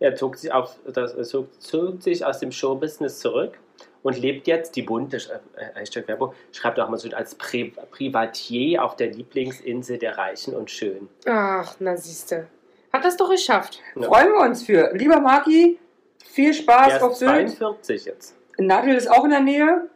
Er 0.00 0.16
zog 0.16 0.38
sich, 0.38 0.50
auf, 0.50 0.78
das, 0.86 1.12
er 1.12 1.24
zog, 1.24 1.60
zog 1.60 2.02
sich 2.02 2.24
aus 2.24 2.38
dem 2.38 2.50
Showbusiness 2.50 3.20
zurück 3.20 3.58
und 4.02 4.18
lebt 4.18 4.46
jetzt 4.46 4.74
die 4.74 4.82
bunte 4.82 5.18
äh, 5.18 5.64
Hashtag 5.74 6.08
Werbung, 6.08 6.32
schreibt 6.50 6.80
auch 6.80 6.88
mal 6.88 6.96
so 6.96 7.10
als 7.10 7.34
Pri 7.34 7.74
Privatier 7.90 8.82
auf 8.82 8.96
der 8.96 9.08
Lieblingsinsel 9.08 9.98
der 9.98 10.16
Reichen 10.16 10.56
und 10.56 10.70
Schönen. 10.70 11.10
Ach, 11.26 11.76
na 11.78 11.94
siehste. 11.94 12.48
Hat 12.92 13.04
das 13.04 13.16
doch 13.16 13.30
geschafft. 13.30 13.80
Ja. 13.96 14.02
Freuen 14.08 14.28
wir 14.32 14.40
uns 14.40 14.64
für. 14.64 14.90
Lieber 14.94 15.20
Marki, 15.20 15.78
viel 16.24 16.52
Spaß 16.52 17.02
auf 17.02 17.14
Sylt. 17.16 17.50
42 17.50 18.04
jetzt. 18.04 18.36
Nadel 18.58 18.94
ist 18.94 19.10
auch 19.10 19.24
in 19.24 19.30
der 19.30 19.40
Nähe. 19.40 19.88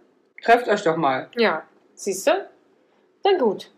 Trefft 0.42 0.68
euch 0.68 0.82
doch 0.82 0.96
mal. 0.96 1.28
Ja. 1.36 1.62
Siehst 1.94 2.26
du? 2.26 2.48
Dann 3.22 3.38
gut. 3.38 3.70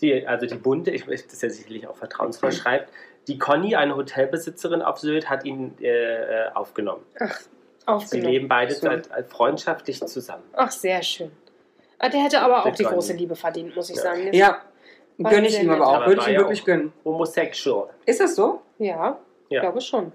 Die, 0.00 0.26
also 0.26 0.46
die 0.46 0.56
bunte, 0.56 0.90
ich 0.90 1.04
das 1.06 1.22
ist 1.22 1.42
ja 1.42 1.48
sicherlich 1.48 1.86
auch 1.86 1.96
vertrauensvoll 1.96 2.52
schreibt, 2.52 2.92
die 3.28 3.38
Conny, 3.38 3.74
eine 3.76 3.96
Hotelbesitzerin 3.96 4.82
auf 4.82 4.98
Sylt, 4.98 5.30
hat 5.30 5.44
ihn 5.44 5.74
äh, 5.80 5.86
äh, 5.86 6.48
aufgenommen. 6.52 7.02
Ach, 7.18 7.38
Sie 7.40 7.46
aufgenommen. 7.86 8.30
leben 8.32 8.48
beide 8.48 8.74
So. 8.74 8.88
als, 8.88 9.10
als 9.10 9.30
freundschaftlich 9.32 10.04
zusammen. 10.06 10.44
Ach, 10.52 10.70
sehr 10.70 11.02
schön. 11.02 11.30
Ah, 11.98 12.08
der 12.10 12.20
hätte 12.24 12.40
aber 12.40 12.58
auch 12.60 12.64
Der 12.64 12.72
die 12.72 12.82
Conny. 12.84 12.94
große 12.94 13.12
Liebe 13.14 13.36
verdient, 13.36 13.74
muss 13.74 13.88
ich 13.90 13.96
Ja. 13.96 14.02
sagen. 14.02 14.32
Ja, 14.34 14.60
gönne 15.18 15.46
ich 15.48 15.60
ihm 15.60 15.70
aber 15.70 15.86
auch. 15.86 16.06
Würde 16.06 16.20
ich 16.22 16.28
ihm 16.28 16.36
wirklich 16.36 16.64
gönnen. 16.64 16.92
Homosexual. 17.04 17.88
Ist 18.04 18.20
das 18.20 18.34
so? 18.36 18.60
Ja, 18.78 19.18
Ja. 19.48 19.60
glaube 19.60 19.80
schon. 19.80 20.12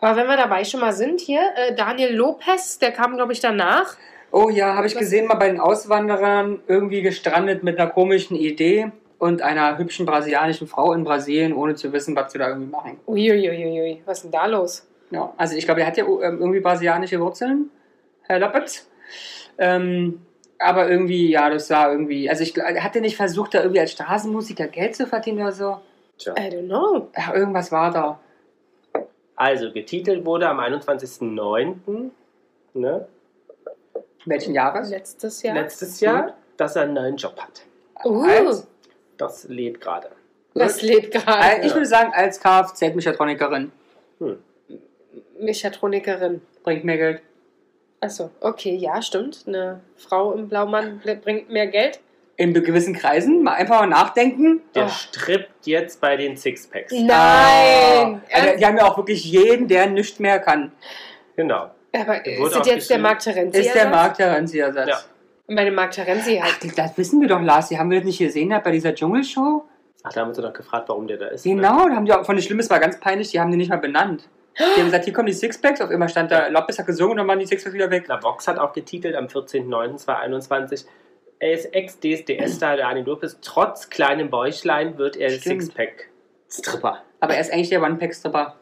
Aber 0.00 0.16
wenn 0.16 0.26
wir 0.26 0.36
dabei 0.36 0.64
schon 0.64 0.80
mal 0.80 0.92
sind, 0.92 1.20
hier, 1.20 1.40
äh, 1.56 1.74
Daniel 1.74 2.14
Lopez, 2.14 2.78
der 2.78 2.92
kam, 2.92 3.16
glaube 3.16 3.32
ich, 3.32 3.40
danach. 3.40 3.96
Oh 4.32 4.50
ja, 4.50 4.74
habe 4.74 4.86
ich 4.86 4.94
Was- 4.94 5.00
gesehen, 5.00 5.26
mal 5.26 5.34
bei 5.36 5.48
den 5.48 5.60
Auswanderern 5.60 6.60
irgendwie 6.66 7.00
gestrandet 7.02 7.62
mit 7.62 7.78
einer 7.78 7.88
komischen 7.90 8.36
Idee 8.36 8.90
und 9.18 9.40
einer 9.40 9.78
hübschen 9.78 10.04
brasilianischen 10.04 10.66
Frau 10.66 10.92
in 10.92 11.04
Brasilien, 11.04 11.54
ohne 11.54 11.74
zu 11.76 11.92
wissen, 11.94 12.14
was 12.14 12.32
sie 12.32 12.38
da 12.38 12.48
irgendwie 12.48 12.70
machen. 12.70 13.00
Uiuiuiui, 13.06 14.02
was 14.04 14.18
ist 14.18 14.22
denn 14.24 14.32
da 14.32 14.44
los? 14.46 14.86
Ja, 15.10 15.32
also 15.38 15.56
ich 15.56 15.64
glaube, 15.64 15.80
er 15.80 15.86
hat 15.86 15.96
ja 15.96 16.04
ähm, 16.04 16.38
irgendwie 16.40 16.60
brasilianische 16.60 17.18
Wurzeln, 17.20 17.70
Herr 18.22 18.40
Lopez. 18.40 18.90
Ähm, 19.56 20.20
aber 20.58 20.88
irgendwie, 20.88 21.30
ja, 21.30 21.50
das 21.50 21.70
war 21.70 21.92
irgendwie, 21.92 22.28
also 22.30 22.42
ich 22.42 22.56
hat 22.56 22.94
er 22.94 23.02
nicht 23.02 23.16
versucht, 23.16 23.54
da 23.54 23.60
irgendwie 23.60 23.80
als 23.80 23.92
Straßenmusiker 23.92 24.68
Geld 24.68 24.96
zu 24.96 25.06
verdienen 25.06 25.40
oder 25.40 25.52
so? 25.52 25.80
Tja. 26.18 26.34
I 26.38 26.48
don't 26.48 26.66
know. 26.66 27.08
Ja, 27.16 27.34
irgendwas 27.34 27.70
war 27.72 27.90
da. 27.90 28.20
Also, 29.36 29.70
getitelt 29.70 30.24
wurde 30.24 30.48
am 30.48 30.60
21.09. 30.60 32.10
Ne? 32.72 33.06
Welchen 34.24 34.54
Jahres? 34.54 34.90
Letztes 34.90 35.42
Jahr. 35.42 35.54
letztes 35.54 36.00
Jahr, 36.00 36.34
dass 36.56 36.76
er 36.76 36.82
einen 36.82 36.94
neuen 36.94 37.16
Job 37.16 37.38
hat. 37.38 37.62
Uh, 38.04 38.22
Als, 38.22 38.66
Das 39.16 39.44
lädt 39.48 39.80
gerade. 39.80 40.08
das 40.54 40.82
lebt 40.82 41.12
gerade. 41.12 41.66
ich 41.66 41.72
würde 41.74 41.86
sagen, 41.86 42.12
als 42.14 42.40
Kfz-Mechatronikerin. 42.40 43.72
Hm. 44.18 44.38
Mechatronikerin. 45.38 46.40
Bringt 46.64 46.84
mehr 46.84 46.96
Geld. 46.96 47.22
Achso, 48.00 48.30
okay, 48.40 48.74
ja, 48.76 49.00
stimmt. 49.02 49.44
Eine 49.46 49.80
Frau 49.96 50.32
im 50.32 50.48
Blaumann 50.48 51.00
bringt 51.22 51.50
mehr 51.50 51.66
Geld. 51.66 52.00
In 52.38 52.52
gewissen 52.52 52.94
Kreisen 52.94 53.42
mal 53.42 53.54
einfach 53.54 53.80
mal 53.80 53.86
nachdenken. 53.86 54.60
Der 54.74 54.84
Oh. 54.84 54.88
strippt 54.88 55.66
jetzt 55.66 56.00
bei 56.02 56.16
den 56.18 56.36
Sixpacks. 56.36 56.92
Nein! 56.92 57.08
Ah, 57.08 58.20
also, 58.34 58.56
die 58.58 58.66
haben 58.66 58.76
ja 58.76 58.84
auch 58.84 58.98
wirklich 58.98 59.24
jeden, 59.24 59.66
der 59.68 59.86
nichts 59.86 60.18
mehr 60.18 60.38
kann. 60.38 60.72
Genau. 61.36 61.70
Aber 61.94 62.26
ist 62.26 62.54
das 62.56 62.66
jetzt 62.66 62.90
der. 62.90 62.98
Marc 62.98 63.20
Terenzi? 63.20 63.58
Ist 63.60 63.74
der 63.74 63.88
Markt 63.88 64.18
der 64.18 64.36
Renzierersatz. 64.36 64.88
Ja. 64.88 64.98
Bei 65.54 65.64
dem 65.64 65.74
Marc 65.74 65.92
Terenzi 65.92 66.38
Ach, 66.42 66.46
halt. 66.52 66.62
die- 66.62 66.74
das 66.74 66.98
wissen 66.98 67.20
wir 67.22 67.28
doch, 67.28 67.40
Lars. 67.40 67.68
Die 67.68 67.78
haben 67.78 67.90
wir 67.90 67.98
das 68.00 68.06
nicht 68.06 68.18
gesehen 68.18 68.50
bei 68.62 68.70
dieser 68.70 68.94
Dschungelshow. 68.94 69.64
Ach, 70.02 70.12
da 70.12 70.20
haben 70.20 70.36
wir 70.36 70.42
doch 70.42 70.52
gefragt, 70.52 70.88
warum 70.90 71.06
der 71.06 71.16
da 71.16 71.28
ist. 71.28 71.46
ne? 71.46 71.54
Genau, 71.54 71.88
da 71.88 71.94
haben 71.94 72.04
die 72.04 72.12
auch, 72.12 72.24
von 72.26 72.36
den 72.36 72.42
Schlimmes 72.42 72.68
war 72.68 72.80
ganz 72.80 73.00
peinlich, 73.00 73.30
die 73.30 73.40
haben 73.40 73.50
die 73.50 73.56
nicht 73.56 73.70
mal 73.70 73.76
benannt. 73.78 74.28
Die 74.58 74.80
haben 74.80 74.86
gesagt, 74.86 75.04
hier 75.04 75.12
kommen 75.12 75.26
die 75.26 75.32
Sixpacks, 75.32 75.80
auf 75.80 75.90
immer 75.90 76.08
stand 76.08 76.30
da, 76.30 76.48
Lopez 76.48 76.78
hat 76.78 76.86
gesungen 76.86 77.12
und 77.12 77.16
dann 77.18 77.28
waren 77.28 77.38
die 77.38 77.46
Sixpacks 77.46 77.74
wieder 77.74 77.90
weg. 77.90 78.06
Na, 78.08 78.22
Vox 78.22 78.48
hat 78.48 78.58
auch 78.58 78.72
getitelt 78.72 79.14
am 79.14 79.26
14.09.2021. 79.26 80.86
Er 81.38 81.52
ist 81.52 81.74
Ex-DSDS-Star 81.74 82.78
Daniel 82.78 83.04
Lopez. 83.04 83.38
Trotz 83.42 83.90
kleinem 83.90 84.30
Bäuchlein 84.30 84.96
wird 84.96 85.16
er 85.16 85.30
Stimmt. 85.30 85.64
Sixpack-Stripper. 85.64 87.02
Aber 87.20 87.34
er 87.34 87.40
ist 87.40 87.52
eigentlich 87.52 87.68
der 87.68 87.82
One-Pack-Stripper. 87.82 88.56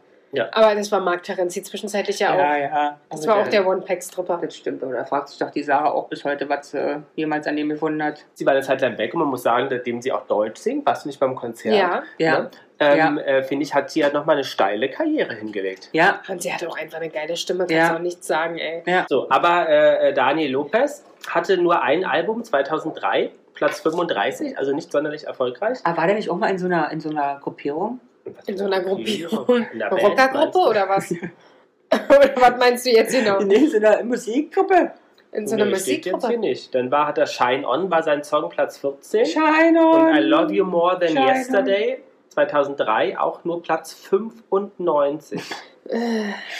Aber 0.52 0.74
das 0.74 0.90
war 0.90 1.00
Marc 1.00 1.22
Terenzi 1.22 1.62
zwischenzeitlich 1.62 2.18
ja, 2.18 2.34
auch. 2.34 2.38
ja. 2.38 2.98
Das 3.08 3.20
Also 3.20 3.28
war 3.30 3.36
auch 3.42 3.48
der 3.48 3.66
One-Pack-Stripper. 3.66 4.40
Das 4.42 4.56
stimmt, 4.56 4.82
aber 4.82 4.92
da 4.92 5.04
fragt 5.04 5.28
sich 5.28 5.38
doch 5.38 5.50
die 5.50 5.62
Sarah 5.62 5.90
auch 5.92 6.08
bis 6.08 6.24
heute, 6.24 6.48
was 6.48 6.72
sie 6.72 7.02
jemals 7.14 7.46
an 7.46 7.56
dem 7.56 7.68
gefunden 7.68 8.02
hat. 8.02 8.24
Sie 8.34 8.44
war 8.44 8.52
eine 8.52 8.62
Zeit 8.62 8.80
lang 8.80 8.98
weg 8.98 9.14
und 9.14 9.20
man 9.20 9.28
muss 9.28 9.42
sagen, 9.42 9.68
seitdem 9.70 10.02
sie 10.02 10.12
auch 10.12 10.26
Deutsch 10.26 10.60
singt, 10.60 10.84
warst 10.86 11.04
du 11.04 11.08
nicht 11.08 11.20
beim 11.20 11.34
Konzert? 11.34 11.76
Ja. 11.76 12.02
Ja. 12.18 12.40
Ne? 12.40 12.50
Ähm, 12.80 13.18
äh, 13.18 13.42
Finde 13.44 13.64
ich, 13.64 13.72
hat 13.72 13.90
sie 13.90 14.00
ja 14.00 14.10
nochmal 14.10 14.34
eine 14.36 14.44
steile 14.44 14.88
Karriere 14.90 15.34
hingelegt. 15.34 15.90
Ja, 15.92 16.20
Und 16.28 16.42
sie 16.42 16.52
hatte 16.52 16.68
auch 16.68 16.76
einfach 16.76 16.98
eine 16.98 17.08
geile 17.08 17.36
Stimme, 17.36 17.60
kannst 17.60 17.72
Ja. 17.74 17.94
auch 17.94 18.00
nichts 18.00 18.26
sagen, 18.26 18.58
ey. 18.58 18.82
ja. 18.86 19.06
So, 19.08 19.30
aber 19.30 19.68
äh, 19.68 20.08
äh, 20.08 20.12
Daniel 20.12 20.50
Lopez 20.50 21.04
hatte 21.28 21.56
nur 21.56 21.82
ein 21.82 22.04
Album 22.04 22.42
2003, 22.42 23.30
Platz 23.54 23.80
35, 23.80 24.58
also 24.58 24.74
nicht 24.74 24.90
sonderlich 24.90 25.24
erfolgreich. 25.28 25.78
Aber 25.84 25.98
war 25.98 26.06
der 26.08 26.16
nicht 26.16 26.28
auch 26.28 26.36
mal 26.36 26.48
in 26.50 26.58
so 26.58 26.66
einer, 26.66 26.90
in 26.90 26.98
so 27.00 27.10
einer 27.10 27.38
Gruppierung? 27.40 28.00
In 28.46 28.56
so 28.58 28.64
einer 28.64 28.80
Gruppierung. 28.80 29.66
In 29.72 29.78
der 29.78 29.90
Rockergruppe 29.90 30.58
oder 30.58 30.88
was? 30.88 31.12
oder 31.92 32.30
was 32.36 32.58
meinst 32.58 32.86
du 32.86 32.90
jetzt 32.90 33.12
genau? 33.12 33.40
Nee, 33.40 33.66
so 33.68 33.76
einer 33.76 34.02
Musikgruppe. 34.02 34.92
In 35.30 35.46
so 35.46 35.54
einer 35.54 35.66
Nee, 35.66 35.76
steht 35.76 36.06
Musikgruppe? 36.12 36.38
nicht. 36.38 36.74
Dann 36.74 36.90
war, 36.90 37.06
hat 37.06 37.18
er 37.18 37.26
Shine 37.26 37.68
On, 37.68 37.90
war 37.90 38.02
sein 38.02 38.24
Song 38.24 38.48
Platz 38.48 38.78
14. 38.78 39.26
Shine 39.26 39.78
on. 39.78 40.08
Und 40.08 40.16
I 40.16 40.20
Love 40.20 40.52
You 40.52 40.64
More 40.64 40.98
Than 40.98 41.08
Shine 41.10 41.26
Yesterday 41.26 41.98
2003 42.34 43.18
auch 43.18 43.44
nur 43.44 43.62
Platz 43.62 43.94
95. 43.94 45.42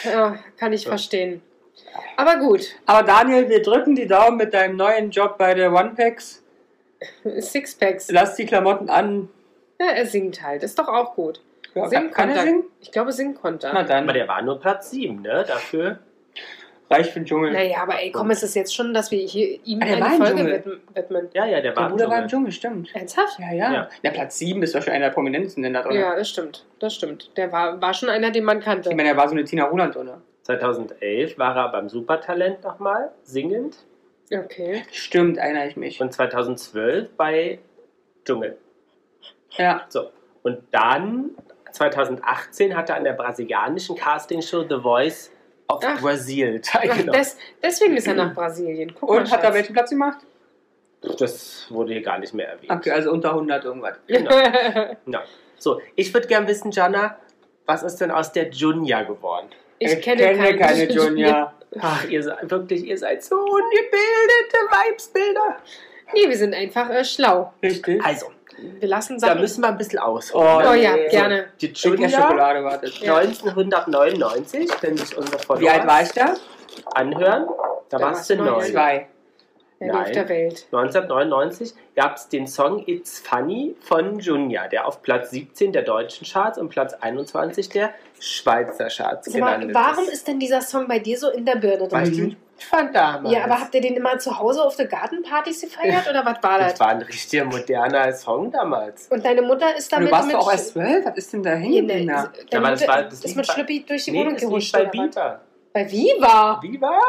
Ja, 0.03 0.37
kann 0.57 0.73
ich 0.73 0.87
verstehen. 0.87 1.41
Aber 2.17 2.37
gut, 2.37 2.61
Aber 2.85 3.03
Daniel, 3.03 3.49
wir 3.49 3.61
drücken 3.61 3.95
die 3.95 4.07
Daumen 4.07 4.37
mit 4.37 4.53
deinem 4.53 4.77
neuen 4.77 5.11
Job 5.11 5.37
bei 5.37 5.53
der 5.53 5.73
One-Packs. 5.73 6.41
Sixpacks. 7.39 8.09
Lass 8.11 8.35
die 8.35 8.45
Klamotten 8.45 8.89
an. 8.89 9.29
Ja, 9.79 9.87
er 9.87 10.05
singt 10.05 10.41
halt, 10.41 10.63
ist 10.63 10.79
doch 10.79 10.87
auch 10.87 11.15
gut. 11.15 11.41
Ja, 11.73 11.89
Singen 11.89 12.11
kann, 12.11 12.29
kann 12.29 12.37
er 12.37 12.43
singen? 12.43 12.63
Ich 12.79 12.91
glaube, 12.91 13.11
singen 13.11 13.35
konnte 13.35 13.69
Na 13.73 13.81
er. 13.81 13.85
dann, 13.85 14.03
Aber 14.05 14.13
der 14.13 14.27
war 14.29 14.41
nur 14.41 14.59
Platz 14.59 14.91
7, 14.91 15.21
ne? 15.21 15.43
Dafür. 15.45 15.99
Reicht 16.89 17.11
für 17.11 17.19
den 17.19 17.25
Dschungel. 17.25 17.51
Naja, 17.51 17.81
aber 17.81 17.99
ey, 17.99 18.11
komm, 18.11 18.31
ist 18.31 18.43
es 18.43 18.53
jetzt 18.53 18.75
schon, 18.75 18.93
dass 18.93 19.11
wir 19.11 19.19
hier 19.19 19.59
ihm 19.65 19.81
Ah, 19.81 19.85
der 19.85 19.99
war 19.99 20.07
eine 20.07 20.15
im 20.15 20.21
Folge 20.21 20.37
Dschungel. 20.61 20.81
widmen-? 20.93 21.29
Ja, 21.33 21.45
ja, 21.45 21.61
der 21.61 21.61
Der 21.61 21.75
war 21.75 21.89
Bruder 21.89 22.09
war 22.09 22.17
im 22.17 22.23
im 22.23 22.29
Dschungel, 22.29 22.51
stimmt. 22.51 22.95
Ernsthaft? 22.95 23.39
Ja, 23.39 23.51
ja. 23.53 23.89
Ja. 24.03 24.11
Platz 24.11 24.37
7 24.37 24.61
ist 24.63 24.75
doch 24.75 24.81
schon 24.81 24.93
einer 24.93 25.07
der 25.07 25.13
prominentesten 25.13 25.73
da 25.73 25.81
drin. 25.81 25.99
Ja, 25.99 26.15
das 26.15 26.29
stimmt. 26.29 26.65
Das 26.79 26.93
stimmt. 26.93 27.35
Der 27.37 27.51
war, 27.51 27.81
war 27.81 27.93
schon 27.93 28.09
einer, 28.09 28.31
den 28.31 28.43
man 28.43 28.59
kannte. 28.59 28.89
Ich 28.89 28.95
meine, 28.95 29.09
er 29.09 29.17
war 29.17 29.27
so 29.27 29.33
eine 29.35 29.43
Tina 29.43 29.65
Roland 29.65 29.95
drin. 29.95 30.09
2011 30.43 31.37
war 31.39 31.55
er 31.55 31.71
beim 31.71 31.89
Supertalent 31.89 32.63
nochmal, 32.63 33.11
singend. 33.23 33.77
Okay. 34.31 34.83
Stimmt, 34.91 35.37
erinnere 35.37 35.67
ich 35.67 35.75
mich. 35.75 36.01
Und 36.01 36.13
2012 36.13 37.09
bei 37.15 37.59
Dschungel. 38.25 38.57
Ja. 39.57 39.85
So. 39.89 40.09
Und 40.43 40.59
dann, 40.71 41.31
2018, 41.71 42.75
hat 42.77 42.89
er 42.89 42.97
an 42.97 43.03
der 43.03 43.13
brasilianischen 43.13 43.95
Castingshow 43.95 44.63
The 44.69 44.81
Voice 44.81 45.31
of 45.67 45.83
Ach. 45.83 45.99
Brasil 46.01 46.61
teilgenommen. 46.63 47.13
des, 47.13 47.37
deswegen 47.61 47.97
ist 47.97 48.07
er 48.07 48.15
nach 48.15 48.33
Brasilien. 48.33 48.93
Guck 48.99 49.09
mal, 49.09 49.19
Und 49.19 49.31
hat 49.31 49.43
er 49.43 49.53
welchen 49.53 49.73
Platz 49.73 49.89
gemacht? 49.89 50.19
Das 51.19 51.67
wurde 51.69 51.93
hier 51.93 52.01
gar 52.01 52.17
nicht 52.17 52.33
mehr 52.33 52.49
erwähnt. 52.49 52.71
Okay, 52.71 52.91
also 52.91 53.11
unter 53.11 53.29
100 53.29 53.63
irgendwas. 53.65 53.97
Genau. 54.07 54.31
Ja. 54.31 55.23
So, 55.57 55.81
ich 55.95 56.13
würde 56.13 56.27
gern 56.27 56.47
wissen, 56.47 56.69
Jana, 56.71 57.17
was 57.65 57.81
ist 57.81 57.95
denn 58.01 58.11
aus 58.11 58.33
der 58.33 58.49
Junia 58.49 59.03
geworden? 59.03 59.47
Ich, 59.79 60.01
kenne, 60.01 60.35
keine 60.57 60.91
Junior. 60.91 61.53
Ach, 61.79 62.05
ihr 62.07 62.21
seid 62.21 62.51
wirklich, 62.51 62.83
ihr 62.83 62.97
seid 62.97 63.23
so 63.23 63.35
ungebildete 63.37 64.57
Weibsbilder. 64.69 65.57
Nee, 66.13 66.29
wir 66.29 66.37
sind 66.37 66.53
einfach 66.53 66.89
äh, 66.89 67.03
schlau. 67.03 67.53
Richtig. 67.63 68.03
Also, 68.03 68.27
Wir 68.57 68.87
lassen 68.87 69.19
da 69.19 69.27
Sachen. 69.27 69.41
müssen 69.41 69.61
wir 69.61 69.67
ein 69.67 69.77
bisschen 69.77 69.99
ausholen. 69.99 70.65
oh 70.67 70.71
ne? 70.71 70.81
ja, 70.81 70.95
nee. 70.95 71.07
gerne. 71.09 71.45
Die 71.59 71.67
Junia 71.73 72.09
Schokolade, 72.09 72.63
wartet. 72.63 72.97
Ja. 72.99 73.17
1999, 73.17 74.69
wenn 74.81 74.97
sich 74.97 75.17
unsere 75.17 75.39
Follower 75.39 75.61
Wie 75.61 75.69
alt 75.69 75.87
war 75.87 76.01
ich 76.01 76.09
da? 76.09 76.35
anhören, 76.93 77.47
da, 77.89 77.97
Da 77.97 78.05
warst 78.05 78.29
du 78.29 78.35
neun. 78.37 78.63
Zwei. 78.63 79.07
Ja, 79.79 79.87
Nein. 79.87 80.03
auf 80.03 80.11
der 80.11 80.29
Welt. 80.29 80.67
1999 80.71 81.73
gab 81.95 82.15
es 82.15 82.29
den 82.29 82.47
Song 82.47 82.83
It's 82.87 83.19
Funny 83.19 83.75
von 83.81 84.19
Junia, 84.19 84.69
der 84.69 84.87
auf 84.87 85.01
Platz 85.01 85.31
17 85.31 85.73
der 85.73 85.81
deutschen 85.81 86.25
Charts 86.25 86.57
und 86.57 86.69
Platz 86.69 86.93
21 86.93 87.67
der 87.69 87.93
Schweizer 88.19 88.87
Charts 88.87 89.31
gelandet 89.31 89.73
warum 89.73 90.05
ist. 90.05 90.13
ist 90.13 90.27
denn 90.29 90.39
dieser 90.39 90.61
Song 90.61 90.87
bei 90.87 90.99
dir 90.99 91.17
so 91.17 91.29
in 91.29 91.45
der 91.45 91.57
Birne 91.57 91.91
Weil 91.91 92.07
ich 92.07 92.17
drin? 92.17 92.37
Fand 92.63 92.95
damals. 92.95 93.33
Ja, 93.33 93.43
aber 93.43 93.59
habt 93.59 93.75
ihr 93.75 93.81
den 93.81 93.95
immer 93.95 94.17
zu 94.17 94.37
Hause 94.39 94.63
auf 94.63 94.75
der 94.75 94.85
Gartenpartys 94.87 95.61
gefeiert 95.61 96.07
oder 96.09 96.25
was 96.25 96.41
war 96.41 96.59
das 96.59 96.71
das? 96.73 96.79
war 96.79 96.87
ein 96.89 97.01
richtiger 97.01 97.45
moderner 97.45 98.13
Song 98.13 98.51
damals. 98.51 99.07
Und 99.09 99.25
deine 99.25 99.41
Mutter 99.41 99.75
ist 99.75 99.91
Du 99.91 99.95
damit 99.97 100.11
warst 100.11 100.27
mit 100.27 100.35
doch 100.35 100.47
auch 100.47 100.51
erst 100.51 100.69
zwölf? 100.69 101.05
Was 101.05 101.17
ist 101.17 101.33
denn 101.33 101.43
da 101.43 101.51
hängen? 101.51 101.85
ne, 101.85 101.93
deine 101.93 102.05
Ja, 102.51 102.57
aber 102.59 102.69
das 102.71 102.87
war- 102.87 103.03
das 103.03 103.23
ist 103.25 103.35
mit 103.35 103.45
Schlüppi 103.47 103.83
durch 103.87 104.05
die 104.05 104.11
Nee, 104.11 104.19
Wohnung 104.21 104.35
gehuscht. 104.37 104.71
bei? 104.73 104.91
Viva. 104.93 105.39
Bei 105.73 105.91
Viva? 105.91 106.59
Viva? 106.61 106.99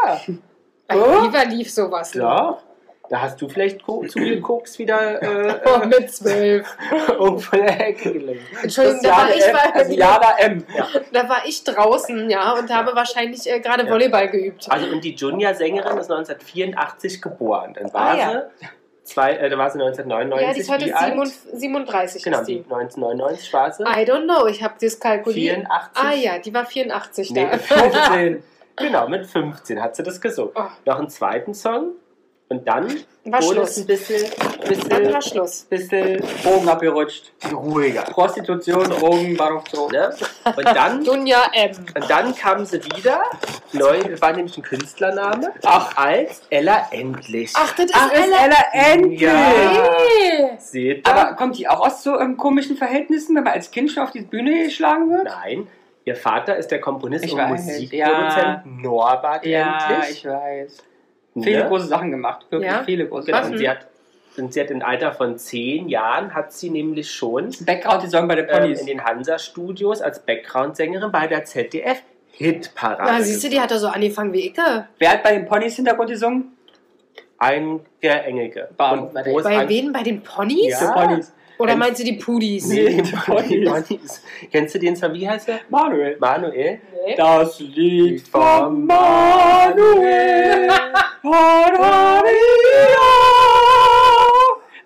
Bei 0.88 0.96
Oh. 0.96 1.22
Viva 1.24 1.42
lief 1.42 1.70
sowas. 1.72 2.12
Ja. 2.14 2.58
Da 3.08 3.20
hast 3.20 3.40
du 3.40 3.48
vielleicht 3.48 3.82
zugeguckt, 3.82 4.78
wieder 4.78 5.22
äh, 5.22 5.60
Oh, 5.66 5.86
mit 5.86 6.12
zwölf. 6.12 6.76
irgendwo 7.08 7.56
in 7.56 7.62
der 7.66 7.88
Ecke 7.88 8.12
gelegen. 8.12 8.40
Entschuldigung, 8.62 9.00
da 9.02 9.10
war, 9.10 9.30
ich, 9.34 9.44
M, 9.46 9.56
also 9.74 9.92
Jana 9.92 10.38
M. 10.38 10.64
da 11.12 11.28
war 11.28 11.42
ich 11.46 11.62
draußen, 11.64 12.28
ja, 12.30 12.52
und 12.54 12.68
habe 12.74 12.94
wahrscheinlich 12.96 13.48
äh, 13.48 13.60
gerade 13.60 13.84
Ja. 13.84 13.90
Volleyball 13.92 14.28
geübt. 14.28 14.66
Also 14.70 14.86
und 14.88 15.04
die 15.04 15.14
Junia-Sängerin 15.14 15.98
ist 15.98 16.10
1984 16.10 17.22
geboren. 17.22 17.74
Dann 17.74 17.92
war 17.92 18.10
Ah, 18.10 18.16
ja. 18.16 18.30
sie 18.60 18.66
zwei, 19.04 19.32
äh, 19.34 19.48
da 19.48 19.56
war 19.56 19.70
sie 19.70 19.78
1999 19.80 20.46
Ja, 20.48 20.52
die 20.54 20.60
ist 20.60 20.70
heute 20.70 20.86
wie 20.86 20.92
alt? 20.92 21.14
37, 21.52 21.60
37 21.60 22.22
Genau, 22.24 22.42
die. 22.44 22.58
1999 22.58 23.52
war 23.52 23.72
sie. 23.72 23.82
I 23.84 24.04
don't 24.04 24.24
know, 24.24 24.46
ich 24.46 24.62
habe 24.64 24.74
das 24.80 24.98
kalkuliert. 24.98 25.56
84. 25.66 26.04
Ah 26.04 26.12
ja, 26.14 26.38
die 26.38 26.52
war 26.52 26.66
84 26.66 27.30
Nee, 27.30 27.46
da. 27.50 27.58
15. 27.58 28.42
Genau, 28.78 29.08
mit 29.08 29.24
15 29.26 29.80
hat 29.82 29.96
sie 29.96 30.02
das 30.02 30.20
gesungen. 30.20 30.52
Oh. 30.54 30.64
Noch 30.84 30.98
einen 30.98 31.08
zweiten 31.08 31.54
Song 31.54 31.92
und 32.48 32.66
dann 32.68 32.86
War 33.24 33.42
wurde 33.42 33.62
es 33.62 33.74
Schluss. 33.74 33.76
ein 33.78 33.86
bisschen, 33.86 34.30
Dann 34.88 35.04
war 35.04 35.18
bisschen, 35.18 35.22
Schluss. 35.22 35.62
bisschen 35.64 36.22
Drogen 36.44 36.68
abgerutscht. 36.68 37.32
ruhiger. 37.52 38.02
Prostitution, 38.02 38.84
Drogen, 38.88 39.36
Bahnhof 39.36 39.64
Ne? 39.90 40.14
Und 40.56 40.64
dann 40.64 41.02
Dunja 41.04 41.42
M. 41.52 41.72
Und 41.94 42.08
dann 42.08 42.34
kam 42.36 42.64
sie 42.64 42.84
wieder, 42.84 43.20
neu, 43.72 44.00
war 44.20 44.32
nämlich 44.32 44.56
ein 44.56 44.62
Künstlername, 44.62 45.52
Ach. 45.64 45.96
als 45.96 46.42
Ella 46.50 46.86
Endlich. 46.92 47.52
Ach, 47.56 47.72
das 47.74 47.86
ist 47.86 47.94
Ach, 47.96 48.12
ist 48.12 48.20
Ella. 48.20 48.36
Ella 48.44 48.56
endlich! 48.72 49.20
Ja. 49.22 50.58
Seht 50.58 51.06
ihr? 51.08 51.12
Aber 51.12 51.34
kommt 51.34 51.58
die 51.58 51.68
auch 51.68 51.80
aus 51.84 52.02
so 52.04 52.18
ähm, 52.20 52.36
komischen 52.36 52.76
Verhältnissen, 52.76 53.34
wenn 53.34 53.42
man 53.44 53.54
als 53.54 53.72
Kind 53.72 53.90
schon 53.90 54.04
auf 54.04 54.12
die 54.12 54.22
Bühne 54.22 54.64
geschlagen 54.64 55.10
wird? 55.10 55.24
Nein, 55.24 55.66
ihr 56.04 56.14
Vater 56.14 56.56
ist 56.56 56.70
der 56.70 56.80
Komponist 56.80 57.24
Ich 57.24 57.32
und 57.32 57.38
weiß, 57.40 57.50
Musikproduzent 57.64 58.66
Norbert 58.82 59.44
Ja, 59.46 59.78
Endlich. 59.90 60.18
ich 60.18 60.24
weiß. 60.26 60.76
Viele 61.42 61.62
Ne? 61.64 61.68
große 61.68 61.86
Sachen 61.86 62.10
gemacht. 62.10 62.46
Wirklich 62.50 62.70
Ja? 62.70 62.82
viele 62.84 63.06
große 63.06 63.26
Genau, 63.26 63.38
Was 63.38 63.44
und 63.46 63.52
Sachen. 63.52 63.58
sie 63.58 63.68
hat, 63.68 63.86
und 64.38 64.52
sie 64.52 64.60
hat 64.60 64.70
im 64.70 64.82
Alter 64.82 65.12
von 65.12 65.38
zehn 65.38 65.88
Jahren, 65.88 66.34
hat 66.34 66.52
sie 66.52 66.70
nämlich 66.70 67.10
schon 67.10 67.50
Background, 67.60 68.02
die 68.02 68.06
Song 68.08 68.26
bei 68.28 68.34
den 68.36 68.46
ähm, 68.48 68.54
Ponys. 68.58 68.80
in 68.80 68.86
den 68.86 69.04
Hansa-Studios 69.04 70.00
als 70.02 70.20
Background-Sängerin 70.24 71.10
bei 71.12 71.26
der 71.26 71.44
ZDF-Hitparade. 71.44 73.02
Na, 73.04 73.22
siehst 73.22 73.44
du, 73.44 73.48
die 73.48 73.60
hat 73.60 73.70
doch 73.70 73.78
so 73.78 73.88
angefangen 73.88 74.32
wie 74.32 74.46
Icke. 74.46 74.86
Wer 74.98 75.10
hat 75.10 75.22
bei 75.22 75.32
den 75.32 75.46
Ponys 75.46 75.76
Hintergrund 75.76 76.10
gesungen? 76.10 76.52
Ein 77.38 77.80
der 78.02 78.26
Engelke. 78.26 78.68
Bam. 78.76 79.04
Und 79.08 79.14
Bei 79.14 79.58
an- 79.58 79.68
wen? 79.68 79.92
Bei 79.92 80.02
den 80.02 80.22
Ponys? 80.22 80.80
Ja. 80.80 80.94
Die 80.94 81.00
Ponys. 81.06 81.32
Oder 81.58 81.72
Ein- 81.72 81.78
meinst 81.78 82.00
du 82.00 82.04
die 82.04 82.12
Pudis? 82.14 82.66
Nee, 82.68 83.00
die 83.02 83.12
Ponys. 83.12 83.70
Ponys. 83.88 84.22
Kennst 84.52 84.74
du 84.74 84.78
den 84.78 84.94
Song? 84.96 85.12
Wie 85.14 85.26
heißt 85.28 85.48
der? 85.48 85.60
Manuel. 85.70 86.16
Manuel? 86.20 86.80
Nee. 87.06 87.14
Das 87.16 87.58
Lied 87.60 88.26
von 88.28 88.86
Manuel. 88.86 90.68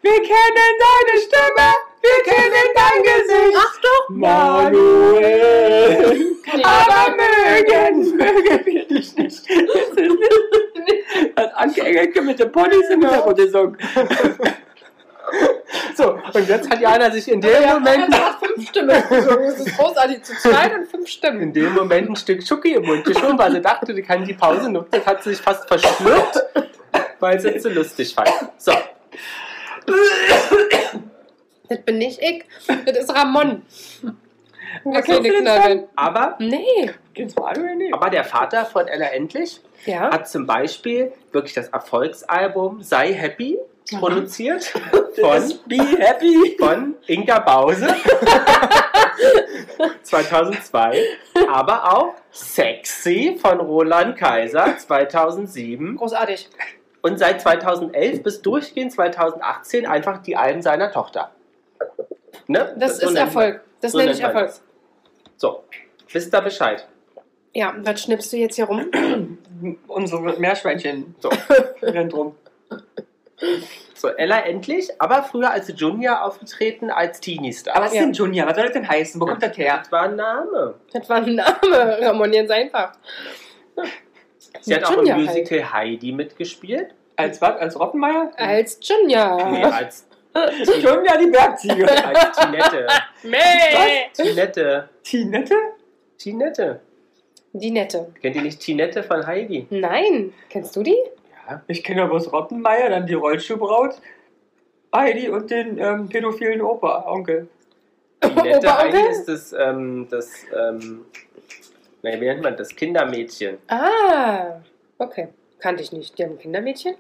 Wir 0.03 0.13
kennen 0.23 0.73
deine 0.81 1.15
Stimme, 1.21 1.69
wir 2.01 2.23
kennen 2.25 2.69
dein 2.75 3.03
Gesicht. 3.03 3.57
Ach 3.59 3.77
doch! 3.83 4.09
Manuel. 4.09 5.19
Nee. 6.57 6.63
Aber 6.65 7.15
mögen, 7.17 8.17
mögen 8.17 8.67
wir 8.67 8.85
dich 8.89 9.17
nicht. 9.17 9.43
Das 11.37 11.53
Anke 11.55 11.83
Engelke 11.83 12.23
mit 12.23 12.39
den 12.39 12.51
Ponys 12.53 12.89
im 12.91 13.01
Hintergrund 13.03 13.37
gesungen. 13.37 13.77
So, 15.97 16.13
und 16.33 16.49
jetzt 16.49 16.71
hat 16.71 16.81
Jana 16.81 17.11
sich 17.11 17.31
in 17.31 17.41
dem 17.41 17.51
Ja, 17.63 17.75
Moment, 17.75 18.15
hat 18.15 18.39
fünf 18.45 18.69
Stimmen. 18.69 18.91
Das 19.11 19.59
ist 19.61 19.77
großartig. 19.77 20.23
Zu 20.23 20.35
zweit 20.39 20.73
und 20.75 20.87
fünf 20.87 21.03
in 21.03 21.07
Stimmen. 21.07 21.53
dem 21.53 21.75
Moment 21.75 22.11
ein 22.11 22.17
Stück 22.17 22.47
Schoki 22.47 22.73
im 22.75 22.85
Mund 22.87 23.05
geschoben, 23.05 23.39
weil 23.39 23.53
sie 23.53 23.61
dachte, 23.61 23.93
die 23.93 24.03
kann 24.03 24.25
die 24.25 24.35
Pause 24.35 24.71
nutzen. 24.71 24.89
Das 24.93 25.07
hat 25.07 25.23
sie 25.23 25.31
sich 25.31 25.41
fast 25.41 25.67
verschluckt, 25.69 26.43
weil 27.19 27.39
sie 27.41 27.51
es 27.51 27.63
so 27.65 27.69
lustig 27.69 28.15
fand. 28.15 28.31
So, 28.59 28.73
Das 31.69 31.81
bin 31.83 31.99
nicht 31.99 32.21
ich. 32.23 32.45
Das 32.87 32.97
ist 32.97 33.15
Ramon. 33.15 33.63
Okay, 34.85 35.17
du 35.17 35.23
denn 35.23 35.43
Knabel. 35.43 35.89
aber, 35.97 36.37
Nee. 36.39 36.91
Aber 37.93 38.09
der 38.11 38.25
Vater 38.25 38.65
von 38.65 38.87
Ella 38.89 39.07
Endlich 39.09 39.61
Ja. 39.85 40.11
hat 40.13 40.29
zum 40.29 40.47
Beispiel 40.47 41.13
wirklich 41.33 41.55
das 41.55 41.69
Erfolgsalbum 41.69 42.83
Sei 42.83 43.13
Happy 43.13 43.59
produziert 43.99 44.65
von, 45.21 45.53
Be 45.67 45.77
happy. 45.99 46.57
von 46.59 46.95
Inga 47.07 47.39
Bause 47.41 47.89
2002, 50.03 51.03
aber 51.49 51.93
auch 51.93 52.15
Sexy 52.31 53.37
von 53.41 53.61
Roland 53.61 54.17
Kaiser 54.17 54.77
2007 54.79 55.97
Großartig. 55.97 56.49
und 57.03 57.19
seit 57.19 57.41
2011 57.41 58.23
bis 58.23 58.43
durchgehend 58.43 58.93
2018 58.93 59.87
einfach 59.87 60.19
die 60.23 60.37
Alben 60.37 60.63
seiner 60.63 60.91
Tochter. 60.93 61.31
Ne? 62.47 62.75
Das 62.79 62.99
So 62.99 63.09
ist 63.09 63.17
Erfolg. 63.17 63.63
Das 63.81 63.93
so 63.93 63.99
nenne 63.99 64.13
ich 64.13 64.21
Erfolg. 64.21 64.47
das. 64.47 64.63
So, 65.37 65.65
wisst 66.13 66.35
ihr 66.35 66.41
Bescheid. 66.41 66.87
Ja, 67.53 67.75
was 67.79 68.03
schnippst 68.03 68.33
du 68.33 68.37
jetzt 68.37 68.57
hier 68.57 68.67
rum? 68.67 68.89
Unsere 69.89 70.39
Meerschweinchen 70.39 71.15
So. 71.21 71.31
rennen 71.83 72.09
drum. 72.09 72.35
So, 73.95 74.09
Ella 74.09 74.41
endlich, 74.41 74.89
aber 74.99 75.23
früher 75.23 75.51
als 75.51 75.73
Junior 75.77 76.25
aufgetreten 76.25 76.91
als 76.91 77.21
Teenie-Star. 77.21 77.77
Aber 77.77 77.87
was 77.87 77.93
ist 77.93 78.01
denn 78.01 78.13
Junior? 78.13 78.47
Was 78.47 78.55
soll 78.55 78.65
das 78.65 78.73
denn 78.73 78.89
heißen? 78.89 79.21
Wo 79.21 79.27
kommt 79.27 79.43
das 79.43 79.57
her? 79.57 79.79
das 79.79 79.93
war 79.93 80.03
ein 80.05 80.17
Name. 80.17 80.75
Das 80.93 81.09
war 81.09 81.17
ein 81.17 81.35
Name. 81.35 82.01
Ramon 82.01 82.33
ganz 82.33 82.51
einfach. 82.51 82.93
Sie 84.61 84.75
hat 84.75 84.85
auch 84.85 84.97
Junior 84.97 85.19
im 85.19 85.27
halt. 85.27 85.39
Musical 85.39 85.73
Heidi 85.73 86.13
mitgespielt. 86.13 86.95
Als 87.17 87.43
was? 87.43 87.61
Als 87.61 87.79
Rottenmeier? 87.79 88.31
Als 88.37 88.79
Junior. 88.83 89.51
Nee, 89.51 89.65
als, 89.65 90.07
Junior 90.83 91.19
die 91.19 91.31
Bergziege. 91.31 91.87
als 92.05 92.39
Tinette. 92.39 92.87
Mäh. 93.23 94.09
Tinette. 94.15 94.89
Tinette? 95.03 95.55
Tinette. 96.17 96.81
Die 97.53 97.71
Nette. 97.71 98.13
Kennt 98.23 98.37
ihr 98.37 98.43
nicht 98.43 98.61
Tinette 98.61 99.03
von 99.03 99.27
Heidi? 99.27 99.67
Nein. 99.71 100.33
Kennst 100.49 100.77
du 100.77 100.85
die? 100.85 100.97
Ja. 101.51 101.63
Ich 101.67 101.83
kenne 101.83 102.03
ja 102.03 102.07
bloß 102.07 102.33
Rottenmeier, 102.33 102.91
dann 102.91 103.07
die 103.07 103.15
Rollschuhbraut, 103.15 104.01
Heidi 104.95 105.29
und 105.29 105.51
den 105.51 105.79
ähm, 105.79 106.09
pädophilen 106.09 106.63
Opa, 106.63 107.05
Onkel. 107.07 107.49
Tinette 108.21 108.59
Opa, 108.69 108.79
Heidi 108.79 108.99
Onkel? 108.99 109.11
ist 109.11 109.25
das, 109.27 109.53
ähm, 109.53 110.07
das, 110.11 110.31
ähm, 110.57 111.05
wie 112.03 112.17
nennt 112.17 112.43
man 112.43 112.57
das? 112.57 112.75
Kindermädchen. 112.75 113.59
Ah. 113.69 114.61
Okay. 114.99 115.29
Kannte 115.59 115.83
ich 115.83 115.93
nicht. 115.93 116.17
Die 116.19 116.25
haben 116.25 116.33
ein 116.33 116.39
Kindermädchen? 116.39 116.95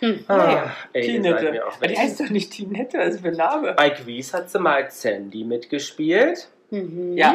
Hm. 0.00 0.24
Naja. 0.28 0.64
Ah, 0.66 0.88
ey, 0.92 1.16
ihr 1.16 1.22
seid 1.22 1.38
Tinette. 1.38 1.64
Aber 1.64 1.86
die 1.86 1.96
heißt 1.96 2.20
doch 2.20 2.30
nicht 2.30 2.52
Tinette, 2.52 2.98
das 2.98 3.14
ist 3.14 3.20
für 3.20 3.28
ein 3.28 3.36
Name. 3.36 3.72
Bei 3.74 3.90
Grease 3.90 4.36
hat 4.36 4.50
sie 4.50 4.58
mal 4.58 4.82
als 4.82 5.00
Sandy 5.00 5.44
mitgespielt. 5.44 6.48
Mhm. 6.70 7.16
Ja. 7.16 7.34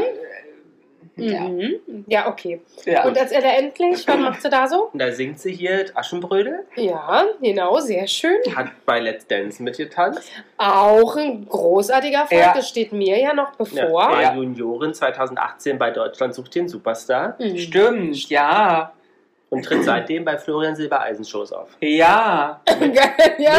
Ja. 1.20 1.42
Mhm. 1.42 2.06
Ja, 2.08 2.28
okay. 2.28 2.62
ja. 2.86 3.04
Und 3.06 3.18
als 3.18 3.32
Ella 3.32 3.50
endlich, 3.58 4.08
was 4.08 4.18
macht 4.18 4.40
sie 4.42 4.50
da 4.52 4.68
so? 4.68 4.90
Und 4.94 5.00
da 5.00 5.12
singt 5.12 5.40
sie 5.40 5.52
hier 5.52 5.86
Aschenbrödel, 5.96 6.66
Ja, 6.76 7.26
genau, 7.42 7.80
sehr 7.80 8.06
schön. 8.08 8.38
hat 8.56 8.68
bei 8.86 9.00
Let's 9.00 9.26
Dance 9.26 9.64
mitgetanzt. 9.64 10.30
Auch 10.58 11.16
ein 11.16 11.48
großartiger 11.48 12.20
Erfolg. 12.20 12.40
Ja. 12.40 12.54
Das 12.54 12.70
steht 12.70 12.92
mir 12.94 13.20
ja 13.20 13.34
noch 13.34 13.56
bevor. 13.56 14.12
war 14.12 14.22
Ja. 14.22 14.36
Juniorin 14.36 14.94
2018 14.94 15.80
bei 15.80 15.90
Deutschland 15.90 16.36
sucht 16.36 16.54
den 16.54 16.70
Superstar 16.70 17.36
Mhm. 17.40 17.58
Stimmt, 17.58 18.30
ja. 18.30 18.94
und 19.50 19.64
tritt 19.66 19.84
seitdem 19.86 20.24
bei 20.24 20.38
Florian 20.38 20.76
Silbereisen 20.76 21.26
Shows 21.26 21.52
auf. 21.52 21.70
Ja. 21.82 22.62
ja. 23.40 23.54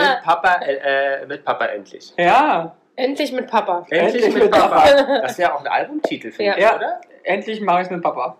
Mit 0.00 0.22
Papa, 0.24 0.54
äh, 0.64 1.22
äh, 1.22 1.26
mit 1.26 1.44
Papa 1.44 1.66
endlich. 1.66 2.12
Ja. 2.18 2.74
Endlich 2.96 3.32
mit 3.32 3.48
Papa. 3.48 3.86
Endlich, 3.90 4.22
Endlich 4.24 4.34
mit 4.34 4.42
mit 4.44 4.52
Papa. 4.52 5.20
Das 5.22 5.36
wäre 5.38 5.54
auch 5.54 5.60
ein 5.60 5.66
Albumtitel, 5.66 6.30
finde 6.30 6.44
Ja. 6.52 6.56
ich, 6.56 6.62
Ja. 6.62 6.76
oder? 6.76 7.00
Endlich 7.24 7.60
mache 7.60 7.80
ich 7.80 7.84
es 7.86 7.90
mit 7.90 8.02
Papa. 8.02 8.36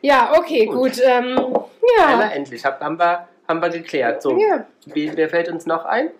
Ja, 0.00 0.32
okay, 0.36 0.66
Gut. 0.66 0.76
gut. 0.76 1.00
Ähm, 1.04 1.36
Einmal 2.00 2.28
ja. 2.28 2.32
endlich. 2.34 2.64
Hab, 2.64 2.80
haben, 2.80 2.98
wir, 2.98 3.28
haben 3.46 3.60
wir 3.62 3.68
geklärt. 3.68 4.22
So, 4.22 4.36
ja. 4.36 4.66
wie, 4.86 5.16
wer 5.16 5.28
fällt 5.28 5.48
uns 5.48 5.66
noch 5.66 5.84
ein? 5.84 6.10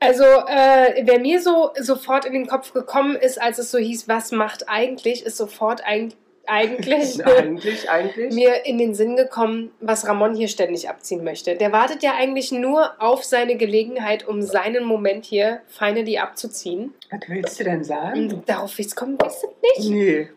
Also, 0.00 0.24
äh, 0.24 1.02
wer 1.04 1.18
mir 1.18 1.40
so 1.40 1.70
sofort 1.78 2.24
in 2.26 2.32
den 2.32 2.46
Kopf 2.46 2.72
gekommen 2.72 3.16
ist, 3.16 3.40
als 3.40 3.58
es 3.58 3.70
so 3.70 3.78
hieß, 3.78 4.08
was 4.08 4.30
macht 4.30 4.68
eigentlich, 4.68 5.24
ist 5.24 5.36
sofort 5.36 5.86
eig 5.86 6.12
eigentlich 6.46 7.24
eigentlich, 7.26 7.90
eigentlich. 7.90 8.34
mir 8.34 8.64
in 8.66 8.78
den 8.78 8.94
Sinn 8.94 9.16
gekommen, 9.16 9.72
was 9.80 10.06
Ramon 10.06 10.34
hier 10.34 10.48
ständig 10.48 10.88
abziehen 10.88 11.24
möchte. 11.24 11.56
Der 11.56 11.72
wartet 11.72 12.02
ja 12.02 12.14
eigentlich 12.14 12.52
nur 12.52 13.00
auf 13.00 13.24
seine 13.24 13.56
Gelegenheit, 13.56 14.26
um 14.26 14.42
seinen 14.42 14.84
Moment 14.84 15.24
hier 15.24 15.60
finally 15.66 16.18
abzuziehen. 16.18 16.94
Was 17.10 17.20
willst 17.28 17.60
du 17.60 17.64
denn 17.64 17.84
sagen? 17.84 18.32
Und 18.32 18.48
darauf 18.48 18.76
willst 18.78 18.92
du 18.92 18.96
kommen, 18.96 19.18
weißt 19.20 19.44
du 19.44 19.48
nicht? 19.62 19.90
Nee. 19.90 20.28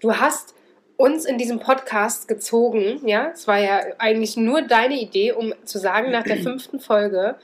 Du 0.00 0.14
hast 0.14 0.54
uns 0.96 1.24
in 1.24 1.38
diesem 1.38 1.58
Podcast 1.58 2.28
gezogen, 2.28 3.00
ja? 3.06 3.30
Es 3.32 3.48
war 3.48 3.58
ja 3.58 3.80
eigentlich 3.98 4.36
nur 4.36 4.62
deine 4.62 5.00
Idee, 5.00 5.32
um 5.32 5.54
zu 5.64 5.78
sagen, 5.78 6.10
nach 6.10 6.24
der 6.24 6.36
fünften 6.36 6.78
Folge 6.78 7.36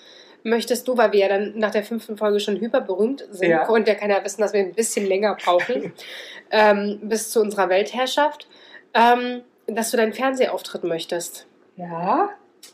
möchtest 0.43 0.87
du, 0.89 0.97
weil 0.97 1.13
wir 1.13 1.21
ja 1.21 1.29
dann 1.29 1.53
nach 1.57 1.71
der 1.71 1.83
fünften 1.85 2.17
Folge 2.17 2.41
schon 2.41 2.57
hyperberühmt 2.61 3.25
sind, 3.31 3.49
Ja. 3.51 3.65
konnte 3.65 3.91
ja 3.93 3.97
keiner 3.97 4.25
wissen, 4.25 4.41
dass 4.41 4.53
wir 4.53 4.61
ein 4.61 4.73
bisschen 4.75 5.07
länger 5.07 5.37
brauchen, 5.43 5.93
ähm, 6.51 6.99
bis 7.03 7.31
zu 7.31 7.41
unserer 7.41 7.69
Weltherrschaft, 7.69 8.49
ähm, 8.95 9.43
dass 9.67 9.91
du 9.91 9.97
deinen 9.97 10.13
Fernsehauftritt 10.13 10.85
möchtest. 10.85 11.47
Ja? 11.77 12.31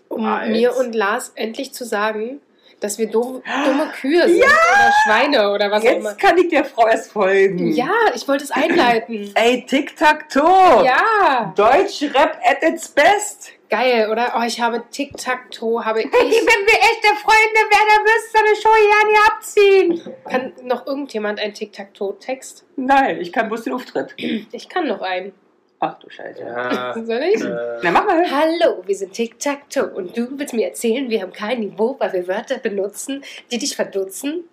Um 0.08 0.24
Als? 0.24 0.48
mir 0.50 0.76
und 0.76 0.94
Lars 0.94 1.32
endlich 1.34 1.72
zu 1.74 1.84
sagen, 1.84 2.40
dass 2.80 2.98
wir 2.98 3.08
dumm, 3.10 3.42
dumme 3.64 3.88
Kühe 3.98 4.28
sind 4.28 4.36
oder 4.42 4.92
Schweine 5.04 5.50
oder 5.50 5.70
was 5.70 5.82
auch 5.82 5.88
immer. 5.90 6.10
Jetzt 6.10 6.20
kann 6.20 6.36
ich 6.36 6.48
der 6.48 6.64
Frau 6.64 6.86
erst 6.86 7.10
folgen. 7.12 7.72
Ja, 7.72 7.90
ich 8.14 8.28
wollte 8.28 8.44
es 8.44 8.50
einleiten. 8.50 9.30
Ey, 9.34 9.64
Tic-Tac-Toe. 9.66 10.84
Ja, 10.84 11.54
Deutsch-Rap 11.56 12.38
at 12.44 12.62
its 12.62 12.88
best. 12.88 13.52
Geil, 13.68 14.08
oder? 14.10 14.34
Oh, 14.36 14.42
ich 14.46 14.60
habe 14.60 14.82
Tic-Tac-Toe, 14.90 15.84
habe 15.84 16.00
ich. 16.00 16.06
wir 16.06 16.20
echte 16.20 17.08
Freunde 17.22 17.60
wären, 17.70 17.88
dann 17.88 18.02
müsst 18.02 18.34
ihr 18.34 18.40
eine 18.40 18.56
Show 18.56 18.76
ja 18.90 19.06
nicht 19.08 19.30
abziehen. 19.30 20.14
Kann 20.28 20.52
noch 20.66 20.86
irgendjemand 20.86 21.40
einen 21.40 21.54
Tic-Tac-Toe-Text? 21.54 22.64
Nein, 22.76 23.20
ich 23.20 23.32
kann 23.32 23.48
bloß 23.48 23.64
den 23.64 23.72
Auftritt. 23.74 24.14
Ich 24.16 24.68
kann 24.68 24.86
noch 24.88 25.02
einen. 25.02 25.32
Ach 25.80 25.98
du 25.98 26.08
Scheiße. 26.08 26.40
Ja, 26.42 26.94
Soll 27.04 27.22
ich? 27.34 27.42
äh, 27.42 27.78
Na, 27.82 27.90
mach 27.90 28.06
mal. 28.06 28.24
Hallo, 28.30 28.82
wir 28.86 28.94
sind 28.94 29.12
Tic-Tac-Toe 29.12 29.88
und 29.94 30.16
du 30.16 30.28
willst 30.38 30.54
mir 30.54 30.66
erzählen, 30.68 31.10
wir 31.10 31.20
haben 31.22 31.32
kein 31.32 31.60
Niveau, 31.60 31.96
weil 31.98 32.12
wir 32.12 32.28
Wörter 32.28 32.58
benutzen, 32.58 33.22
die 33.50 33.58
dich 33.58 33.76
verdutzen? 33.76 34.44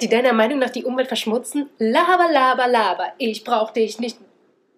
Die 0.00 0.08
deiner 0.08 0.32
Meinung 0.34 0.58
nach 0.58 0.70
die 0.70 0.84
Umwelt 0.84 1.08
verschmutzen? 1.08 1.70
Laber, 1.78 2.30
laber, 2.32 2.66
laber, 2.66 3.12
ich 3.18 3.44
brauch 3.44 3.70
dich 3.70 3.98
nicht. 3.98 4.18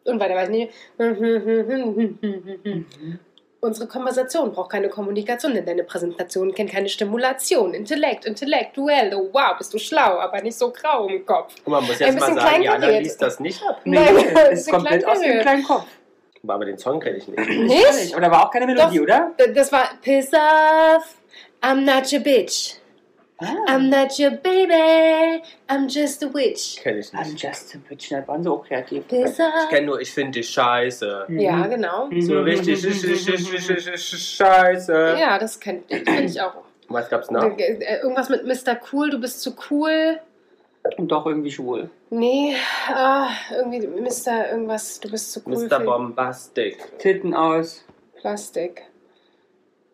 Und 0.04 0.20
weiter 0.20 0.34
weiß 0.34 0.48
ich 0.50 0.56
nicht. 0.56 0.72
Unsere 3.64 3.86
Konversation 3.86 4.50
braucht 4.50 4.72
keine 4.72 4.88
Kommunikation, 4.88 5.54
denn 5.54 5.64
deine 5.64 5.84
Präsentation 5.84 6.52
kennt 6.52 6.72
keine 6.72 6.88
Stimulation. 6.88 7.74
Intellekt, 7.74 8.24
intellektuell, 8.24 9.14
oh 9.14 9.28
wow, 9.32 9.56
bist 9.56 9.72
du 9.72 9.78
schlau, 9.78 10.18
aber 10.18 10.42
nicht 10.42 10.58
so 10.58 10.72
grau 10.72 11.06
im 11.06 11.24
Kopf. 11.24 11.54
und 11.64 11.70
man 11.70 11.86
muss 11.86 12.00
jetzt 12.00 12.18
mal 12.18 12.34
sagen, 12.34 12.60
Jana 12.60 12.88
liest 12.88 13.22
das 13.22 13.38
nicht 13.38 13.62
ab. 13.62 13.80
Nee, 13.84 14.00
Nein, 14.00 14.16
das 14.34 14.48
ist 14.48 14.60
ist 14.62 14.68
ein 14.68 14.74
komplett 14.74 15.06
aus 15.06 15.20
dem 15.20 15.40
kleinen 15.42 15.62
Kopf. 15.62 15.86
Aber 16.44 16.64
den 16.64 16.76
Song 16.76 16.98
kenne 16.98 17.18
ich 17.18 17.28
nicht. 17.28 17.38
Nicht? 17.38 18.12
Aber 18.12 18.20
da 18.22 18.32
war 18.32 18.46
auch 18.46 18.50
keine 18.50 18.66
Melodie, 18.66 18.96
Doch. 18.96 19.04
oder? 19.04 19.30
Das 19.54 19.70
war 19.70 19.90
Piss 20.02 20.32
off, 20.32 21.14
I'm 21.62 21.82
not 21.82 22.12
your 22.12 22.18
bitch. 22.18 22.81
Ah. 23.42 23.64
I'm 23.74 23.88
not 23.90 24.18
your 24.18 24.30
baby, 24.30 25.42
I'm 25.68 25.88
just 25.88 26.22
a 26.22 26.32
witch. 26.32 26.76
Kenne 26.82 27.00
ich 27.00 27.12
I'm 27.12 27.32
nicht. 27.32 27.42
just 27.42 27.74
a 27.74 27.78
bitch. 27.78 28.10
Das 28.10 28.26
waren 28.28 28.42
so 28.42 28.54
auch 28.58 28.66
kreativ. 28.66 29.04
Ich 29.10 29.36
kenne 29.70 29.86
nur, 29.86 30.00
ich 30.00 30.10
finde 30.12 30.32
dich 30.40 30.48
scheiße. 30.50 31.26
Ja, 31.28 31.66
genau. 31.66 32.08
So 32.20 32.40
richtig 32.40 32.78
sch- 32.78 32.88
sch- 32.90 33.16
sch- 33.16 33.58
sch- 33.58 33.80
sch- 33.80 33.94
sch- 33.94 34.36
scheiße. 34.36 35.16
Ja, 35.18 35.38
das 35.38 35.58
kenn, 35.58 35.86
kenn 35.86 36.24
ich 36.24 36.40
auch. 36.40 36.54
Was 36.88 37.08
gab's 37.08 37.30
noch? 37.30 37.42
Äh, 37.58 38.00
Irgendwas 38.02 38.28
mit 38.28 38.44
Mr. 38.46 38.78
Cool, 38.92 39.10
du 39.10 39.18
bist 39.18 39.40
zu 39.40 39.54
cool. 39.70 40.18
Und 40.98 41.08
doch 41.08 41.26
irgendwie 41.26 41.50
schwul. 41.50 41.90
Nee, 42.10 42.54
ah, 42.88 43.28
irgendwie 43.56 43.86
Mr. 43.86 44.50
irgendwas, 44.50 44.98
du 45.00 45.10
bist 45.10 45.32
zu 45.32 45.40
cool 45.46 45.66
Mr. 45.68 45.80
Bombastic. 45.80 46.98
Titten 46.98 47.34
aus. 47.34 47.84
Plastik. 48.20 48.82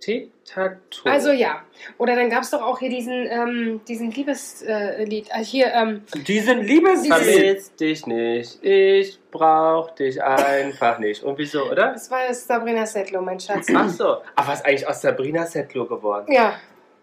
Tic-Tac-Toe. 0.01 1.11
Also 1.11 1.31
ja. 1.31 1.63
Oder 1.99 2.15
dann 2.15 2.31
gab 2.31 2.43
es 2.43 2.51
doch 2.51 2.63
auch 2.63 2.79
hier 2.79 2.91
diesen, 2.91 3.27
ähm, 3.27 3.81
diesen 3.87 4.11
Liebeslied. 4.11 5.29
Äh. 5.29 5.33
Ah, 5.33 5.39
hier, 5.39 5.73
ähm, 5.75 6.03
Diesen 6.27 6.63
Liebeslied. 6.63 7.13
Vermiss 7.13 7.75
dich 7.75 8.07
nicht, 8.07 8.63
ich 8.65 9.19
brauch 9.31 9.91
dich 9.91 10.23
einfach 10.23 10.99
nicht. 10.99 11.23
Und 11.23 11.39
wieso, 11.39 11.71
oder? 11.71 11.93
das 11.93 12.11
war 12.11 12.27
das 12.29 12.47
Sabrina 12.47 12.87
Settler, 12.87 13.21
mein 13.21 13.41
Schatz. 13.41 13.69
Ach 13.75 13.89
so. 13.89 14.17
Ach, 14.37 14.49
was 14.49 14.61
ist 14.61 14.67
eigentlich 14.67 14.87
aus 14.87 15.01
Sabrina 15.01 15.47
Settler 15.47 15.87
geworden? 15.87 16.33
Ja, 16.33 16.55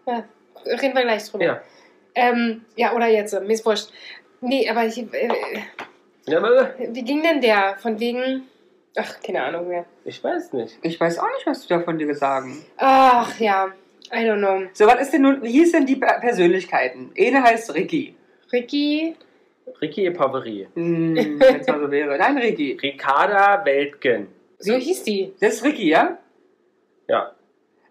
ja. 0.06 0.24
Reden 0.64 0.94
wir 0.94 1.02
gleich 1.02 1.24
drüber. 1.30 1.44
Ja. 1.44 1.60
Ähm, 2.14 2.64
ja, 2.76 2.94
oder 2.94 3.06
jetzt, 3.08 3.34
äh, 3.34 3.40
mir 3.40 3.52
ist 3.52 3.64
wurscht. 3.66 3.90
Nee, 4.40 4.68
aber 4.68 4.84
ich, 4.86 4.98
äh, 4.98 5.28
ja 6.26 6.38
aber 6.38 6.74
wie 6.78 7.02
ging 7.02 7.22
denn 7.22 7.40
der? 7.40 7.76
Von 7.78 8.00
wegen. 8.00 8.48
Ach, 8.96 9.20
keine 9.20 9.42
Ahnung 9.42 9.68
mehr. 9.68 9.84
ich 10.04 10.22
weiß 10.24 10.52
nicht. 10.54 10.78
Ich 10.82 10.98
weiß 10.98 11.18
auch 11.18 11.28
nicht, 11.34 11.46
was 11.46 11.66
du 11.66 11.74
da 11.74 11.80
von 11.82 11.98
dir 11.98 12.14
sagen. 12.14 12.64
Ach 12.78 13.38
ja, 13.38 13.68
I 14.12 14.16
don't 14.18 14.38
know. 14.38 14.68
So, 14.72 14.86
was 14.86 15.00
ist 15.02 15.12
denn 15.12 15.22
nun, 15.22 15.42
wie 15.42 15.50
hieß 15.52 15.72
denn 15.72 15.84
die 15.86 15.96
Per- 15.96 16.20
Persönlichkeiten? 16.20 17.12
Eine 17.18 17.42
heißt 17.42 17.74
Ricky. 17.74 18.14
Ricky, 18.52 19.16
Ricky 19.82 20.06
Epaverie. 20.06 20.68
Hm, 20.74 21.14
wenn 21.40 21.60
es 21.60 21.66
mal 21.66 21.80
so 21.80 21.90
wäre. 21.90 22.16
Nein, 22.16 22.38
Ricky. 22.38 22.78
Ricarda 22.80 23.64
Weltgen. 23.64 24.28
so 24.58 24.74
hieß 24.74 25.02
die. 25.04 25.34
Das 25.40 25.54
ist 25.54 25.64
Ricky, 25.64 25.88
ja? 25.90 26.18
Ja. 27.08 27.32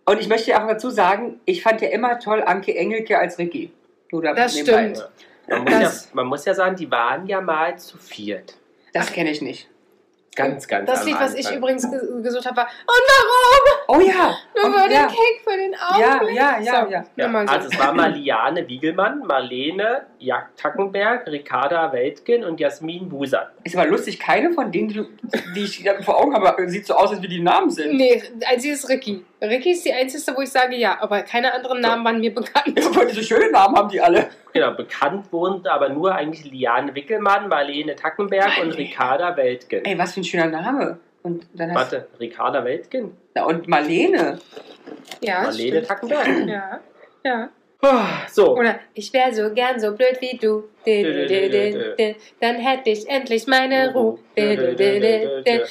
Und 0.05 0.19
ich 0.19 0.27
möchte 0.27 0.55
auch 0.61 0.67
dazu 0.67 0.89
sagen, 0.89 1.39
ich 1.45 1.61
fand 1.61 1.81
ja 1.81 1.89
immer 1.89 2.19
toll 2.19 2.41
Anke 2.43 2.75
Engelke 2.75 3.17
als 3.19 3.37
Ricky. 3.37 3.71
Da 4.11 4.33
Das 4.33 4.57
stimmt. 4.57 5.07
Man 5.47 5.63
muss, 5.63 5.71
ja, 5.73 5.79
Das- 5.81 6.13
man 6.13 6.25
muss 6.27 6.45
ja 6.45 6.53
sagen, 6.53 6.75
die 6.75 6.89
waren 6.89 7.27
ja 7.27 7.41
mal 7.41 7.77
zu 7.77 7.97
viert. 7.97 8.57
Das 8.93 9.11
kenne 9.11 9.29
ich 9.31 9.41
nicht. 9.41 9.69
Ganz, 10.35 10.67
ganz 10.67 10.89
Das 10.89 11.01
am 11.01 11.07
Lied, 11.07 11.19
was 11.19 11.33
ich 11.33 11.49
übrigens 11.49 11.83
ge 11.89 12.21
gesucht 12.21 12.45
habe, 12.45 12.57
war 12.57 12.65
Und 12.65 13.03
warum? 13.87 13.99
Oh 13.99 13.99
ja. 14.01 14.35
Nur 14.55 14.75
war 14.75 14.87
der 14.87 15.01
ja. 15.01 15.07
Cake 15.07 15.39
für 15.43 15.57
den 15.57 15.75
Augenblick. 15.75 16.35
ja, 16.35 16.59
ja, 16.59 16.85
so, 16.85 16.91
ja. 16.91 17.05
Ja, 17.15 17.45
also 17.45 17.69
es 17.69 17.79
war 17.79 17.93
mal 17.93 18.11
Liane 18.11 18.67
Wiegelmann, 18.67 19.19
Marlene 19.19 20.05
Jak 20.25 20.57
Tackenberg, 20.57 21.27
Ricarda 21.27 21.93
Weltgen 21.93 22.43
und 22.43 22.59
Jasmin 22.59 23.07
Buser. 23.07 23.51
Ist 23.63 23.75
aber 23.75 23.87
lustig, 23.87 24.19
keine 24.19 24.51
von 24.51 24.71
denen, 24.71 24.89
die, 24.89 25.05
die 25.55 25.63
ich 25.63 25.87
vor 26.01 26.19
Augen 26.19 26.33
habe, 26.33 26.67
sieht 26.67 26.87
so 26.87 26.95
aus, 26.95 27.11
als 27.11 27.21
wie 27.21 27.27
die 27.27 27.41
Namen 27.41 27.69
sind. 27.69 27.95
Nee, 27.95 28.23
einziges 28.47 28.83
ist 28.83 28.89
Ricky. 28.89 29.23
Ricky 29.39 29.71
ist 29.71 29.85
die 29.85 29.93
einzige, 29.93 30.35
wo 30.35 30.41
ich 30.41 30.49
sage 30.49 30.75
ja, 30.75 30.99
aber 30.99 31.21
keine 31.21 31.53
anderen 31.53 31.79
Namen 31.79 32.03
waren 32.03 32.19
mir 32.19 32.33
bekannt. 32.33 32.83
Aber 32.85 33.05
diese 33.05 33.23
schönen 33.23 33.51
Namen 33.51 33.75
haben 33.75 33.89
die 33.89 34.01
alle. 34.01 34.29
Genau, 34.51 34.71
bekannt 34.71 35.31
wurden 35.31 35.67
aber 35.67 35.89
nur 35.89 36.15
eigentlich 36.15 36.51
Liane 36.51 36.95
Wickelmann, 36.95 37.47
Marlene 37.47 37.95
Tackenberg 37.95 38.47
und 38.61 38.69
Marlene. 38.69 38.77
Ricarda 38.77 39.37
Weltgen. 39.37 39.85
Ey, 39.85 39.97
was 39.97 40.13
für 40.13 40.21
ein 40.21 40.23
schöner 40.23 40.47
Name. 40.47 40.97
Und 41.21 41.45
dann 41.53 41.71
hast 41.73 41.91
Warte, 41.91 42.07
Ricarda 42.19 42.63
Weltgen? 42.65 43.15
Na, 43.35 43.45
und 43.45 43.67
Marlene. 43.67 44.39
Ja, 45.21 45.43
Marlene 45.43 45.69
stimmt. 45.69 45.87
Tackenberg. 45.87 46.47
Ja, 46.47 46.79
ja. 47.23 47.49
So, 48.31 48.57
Oder 48.57 48.79
ich 48.93 49.11
wäre 49.13 49.33
so 49.33 49.53
gern 49.53 49.79
so 49.79 49.91
blöd 49.93 50.17
wie 50.19 50.37
du. 50.37 50.63
Dann 52.39 52.55
hätte 52.55 52.89
ich 52.89 53.07
endlich 53.09 53.47
meine 53.47 53.93
Ruhe. 53.93 54.19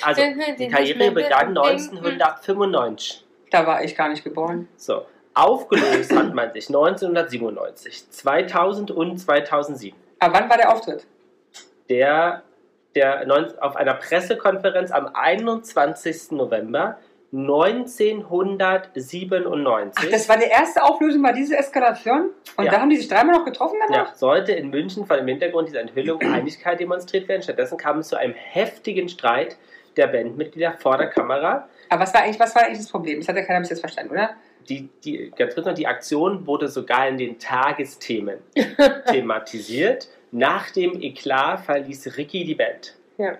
Also, 0.02 0.22
die 0.58 0.68
Karriere 0.68 1.10
begann 1.10 1.56
1995. 1.56 3.24
Da 3.50 3.66
war 3.66 3.84
ich 3.84 3.96
gar 3.96 4.08
nicht 4.08 4.24
geboren. 4.24 4.68
So, 4.76 5.06
aufgelöst 5.34 6.14
hat 6.14 6.34
man 6.34 6.52
sich 6.52 6.68
1997, 6.68 8.10
2000 8.10 8.90
und 8.90 9.18
2007. 9.18 9.96
Aber 10.20 10.34
wann 10.34 10.50
war 10.50 10.56
der 10.56 10.72
Auftritt? 10.72 11.06
Der, 11.88 12.42
der 12.94 13.26
auf 13.60 13.76
einer 13.76 13.94
Pressekonferenz 13.94 14.90
am 14.90 15.10
21. 15.12 16.32
November 16.32 16.98
1997 17.34 19.92
Ach, 19.96 20.10
das 20.10 20.28
war 20.28 20.36
die 20.36 20.44
erste 20.44 20.82
Auflösung, 20.82 21.22
war 21.22 21.32
diese 21.32 21.56
Eskalation? 21.56 22.30
Und 22.56 22.64
Ja. 22.64 22.72
da 22.72 22.80
haben 22.80 22.90
die 22.90 22.96
sich 22.96 23.08
dreimal 23.08 23.36
noch 23.36 23.44
getroffen 23.44 23.76
danach? 23.88 24.08
ja, 24.10 24.14
sollte 24.14 24.52
in 24.52 24.70
München 24.70 25.06
vor 25.06 25.16
dem 25.16 25.26
Hintergrund 25.26 25.68
dieser 25.68 25.80
Enthüllung 25.80 26.20
Einigkeit 26.32 26.80
demonstriert 26.80 27.28
werden. 27.28 27.42
Stattdessen 27.42 27.78
kam 27.78 27.98
es 27.98 28.08
zu 28.08 28.16
einem 28.16 28.34
heftigen 28.34 29.08
Streit 29.08 29.56
der 29.96 30.08
Bandmitglieder 30.08 30.74
vor 30.78 30.98
der 30.98 31.08
Kamera. 31.08 31.68
Aber 31.88 32.02
was 32.02 32.12
war 32.14 32.22
eigentlich, 32.22 32.40
was 32.40 32.54
war 32.54 32.62
eigentlich 32.64 32.78
das 32.78 32.90
Problem? 32.90 33.20
Das 33.20 33.28
hat 33.28 33.36
ja 33.36 33.42
keiner 33.42 33.60
bis 33.60 33.70
jetzt 33.70 33.80
verstanden, 33.80 34.12
oder? 34.12 34.30
Die, 34.68 34.88
die, 35.04 35.30
ganz 35.36 35.54
kurz 35.54 35.66
noch, 35.66 35.74
die 35.74 35.86
Aktion 35.86 36.46
wurde 36.46 36.68
sogar 36.68 37.06
in 37.08 37.18
den 37.18 37.38
Tagesthemen 37.38 38.38
thematisiert. 39.06 40.08
Nach 40.32 40.70
dem 40.70 41.00
Eklat 41.02 41.60
verließ 41.60 42.16
Ricky 42.16 42.44
die 42.44 42.54
Band. 42.54 42.96
Ja. 43.18 43.34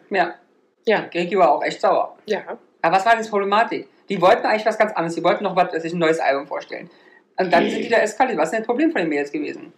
Ja, 0.87 0.99
Ricky 1.15 1.39
war 1.39 1.51
auch 1.53 1.63
echt 1.65 1.81
sauer. 1.81 2.17
ja. 2.27 2.43
Aber 2.85 2.97
was 2.97 3.07
war 3.07 3.13
denn 3.13 3.21
das 3.23 3.31
Problematik? 3.31 3.89
Die 4.11 4.21
wollten 4.21 4.45
eigentlich 4.45 4.67
was 4.67 4.77
ganz 4.77 4.93
anderes. 4.93 5.15
Die 5.15 5.25
wollten 5.25 5.43
noch 5.45 5.57
was, 5.57 5.73
sich 5.81 5.95
ein 5.95 5.99
neues 5.99 6.21
Album 6.21 6.47
vorstellen. 6.47 6.91
Und 7.39 7.51
dann 7.51 7.69
sind 7.71 7.83
die 7.83 7.89
da 7.89 7.97
eskaliert. 7.97 8.37
Was 8.37 8.49
ist 8.49 8.53
denn 8.53 8.61
das 8.61 8.67
Problem 8.67 8.93
von 8.93 9.01
den 9.01 9.09
Mädels 9.09 9.33
gewesen? 9.33 9.73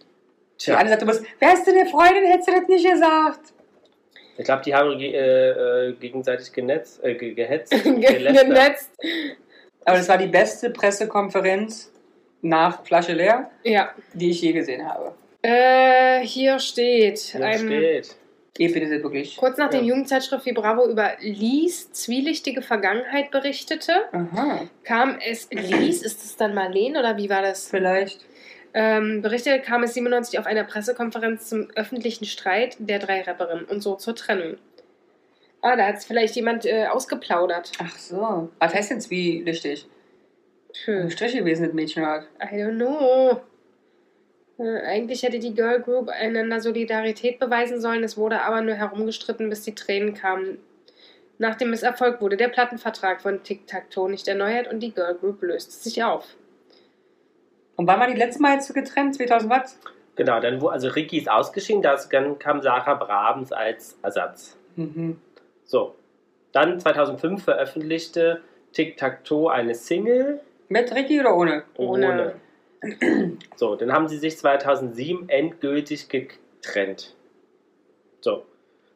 Die 0.59 0.65
Tja, 0.65 0.77
eine 0.77 0.89
sagt, 0.89 1.03
du 1.03 1.05
musst, 1.05 1.23
wärst 1.39 1.65
du 1.65 1.71
eine 1.71 1.85
Freundin, 1.85 2.25
hättest 2.25 2.49
du 2.49 2.51
das 2.51 2.67
nicht 2.67 2.85
gesagt. 2.91 3.39
ich 4.37 4.43
glaube, 4.43 4.61
die 4.65 4.75
haben 4.75 4.99
äh, 4.99 5.87
äh, 5.87 5.93
gegenseitig 5.93 6.51
genetzt, 6.51 7.01
äh, 7.01 7.15
ge 7.15 7.33
gehetzt. 7.33 7.71
Genetzt. 7.83 8.91
Aber 9.85 9.97
das 9.97 10.09
war 10.09 10.17
die 10.17 10.27
beste 10.27 10.69
Pressekonferenz 10.71 11.93
nach 12.41 12.83
Flasche 12.85 13.13
leer, 13.13 13.49
Ja. 13.63 13.91
die 14.13 14.31
ich 14.31 14.41
je 14.41 14.51
gesehen 14.51 14.85
habe. 14.85 15.13
Äh, 15.43 16.25
hier 16.25 16.59
steht. 16.59 17.19
Hier 17.19 17.45
ein, 17.45 17.57
steht. 17.59 18.15
Ihr 18.57 18.69
findet 18.71 18.91
es 18.91 19.03
wirklich. 19.03 19.37
Kurz 19.37 19.57
nach 19.57 19.71
Ja. 19.71 19.79
dem 19.79 19.85
Jugendzeitschrift 19.85 20.45
wie 20.45 20.51
Bravo 20.53 20.87
über 20.87 21.11
Lies 21.19 21.91
zwielichtige 21.91 22.61
Vergangenheit 22.61 23.29
berichtete, 23.31 23.93
Aha, 24.11 24.61
kam 24.83 25.17
es. 25.23 25.47
Lies, 25.51 26.01
ist 26.01 26.23
es 26.25 26.35
dann 26.37 26.53
Marlene 26.55 26.99
oder 26.99 27.17
wie 27.17 27.29
war 27.29 27.41
das? 27.41 27.67
vielleicht. 27.69 28.25
Ähm, 28.73 29.21
berichtete 29.21 29.59
kam 29.61 29.83
es 29.83 29.93
97 29.93 30.37
auf 30.39 30.45
einer 30.45 30.63
Pressekonferenz 30.63 31.49
zum 31.49 31.67
öffentlichen 31.75 32.25
Streit 32.25 32.75
der 32.79 32.99
drei 32.99 33.21
Rapperinnen 33.21 33.65
und 33.65 33.81
so 33.81 33.95
zur 33.95 34.15
Trennung. 34.15 34.57
Ah, 35.61 35.75
da 35.75 35.87
hat 35.87 35.95
es 35.97 36.05
vielleicht 36.05 36.35
jemand 36.35 36.65
äh, 36.65 36.85
ausgeplaudert. 36.87 37.71
Ach 37.79 37.97
so. 37.97 38.49
Was 38.59 38.73
heißt 38.73 38.91
denn 38.91 39.01
zwielichtig? 39.01 39.87
Hm. 40.85 41.09
Strich 41.09 41.33
gewesen, 41.33 41.63
das 41.65 41.73
Mädchen 41.73 42.05
hat. 42.05 42.27
I 42.41 42.55
don't 42.57 42.75
know. 42.75 43.41
Äh, 44.59 44.81
eigentlich 44.81 45.23
hätte 45.23 45.39
die 45.39 45.53
Girl 45.53 45.81
Group 45.81 46.09
einander 46.09 46.59
Solidarität 46.61 47.39
beweisen 47.39 47.79
sollen, 47.79 48.03
es 48.03 48.17
wurde 48.17 48.41
aber 48.41 48.61
nur 48.61 48.75
herumgestritten, 48.75 49.49
bis 49.49 49.63
die 49.63 49.75
Tränen 49.75 50.13
kamen. 50.13 50.59
Nach 51.37 51.55
dem 51.55 51.69
Misserfolg 51.69 52.19
wurde 52.19 52.37
der 52.37 52.47
Plattenvertrag 52.47 53.21
von 53.21 53.43
Tic 53.43 53.67
Tac 53.67 53.91
Toe 53.91 54.09
nicht 54.09 54.27
erneuert 54.27 54.71
und 54.71 54.79
die 54.79 54.91
Girl 54.91 55.15
Group 55.15 55.43
löste 55.43 55.71
sich 55.71 56.03
auf. 56.03 56.35
Und 57.75 57.85
wann 57.85 57.99
war 57.99 58.07
die 58.07 58.17
letzte 58.17 58.41
Mal 58.41 58.55
jetzt 58.55 58.67
so 58.67 58.73
getrennt? 58.73 59.15
2000 59.15 59.51
was? 59.51 59.79
Genau, 60.15 60.39
dann 60.39 60.59
wo, 60.59 60.69
also 60.69 60.87
Ricky 60.89 61.19
ist 61.19 61.29
ausgeschieden, 61.29 61.83
dann 61.83 62.39
kam 62.39 62.61
Sarah 62.61 62.95
Brabens 62.95 63.51
als 63.51 63.99
Ersatz. 64.01 64.57
Mhm. 64.75 65.21
So, 65.63 65.93
dann 66.53 66.79
2005 66.79 67.43
veröffentlichte 67.43 68.41
Tic 68.73 68.97
Tac 68.97 69.23
Toe 69.23 69.51
eine 69.51 69.75
Single 69.75 70.39
Mit 70.69 70.93
Ricky 70.93 71.19
oder 71.19 71.35
ohne? 71.35 71.63
Ohne. 71.75 72.33
So, 73.55 73.75
dann 73.75 73.91
haben 73.91 74.07
sie 74.07 74.17
sich 74.17 74.37
2007 74.37 75.29
endgültig 75.29 76.09
getrennt. 76.09 77.15
So, 78.21 78.45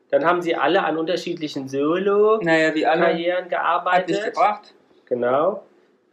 dann 0.09 0.25
haben 0.25 0.41
sie 0.41 0.55
alle 0.55 0.83
an 0.83 0.97
unterschiedlichen 0.97 1.67
Solo-Karrieren 1.67 2.45
Naja, 2.45 2.91
alle. 2.91 3.07
Hat 3.07 3.15
nicht 3.39 3.49
gearbeitet. 3.49 4.25
gebracht. 4.25 4.73
Genau. 5.05 5.63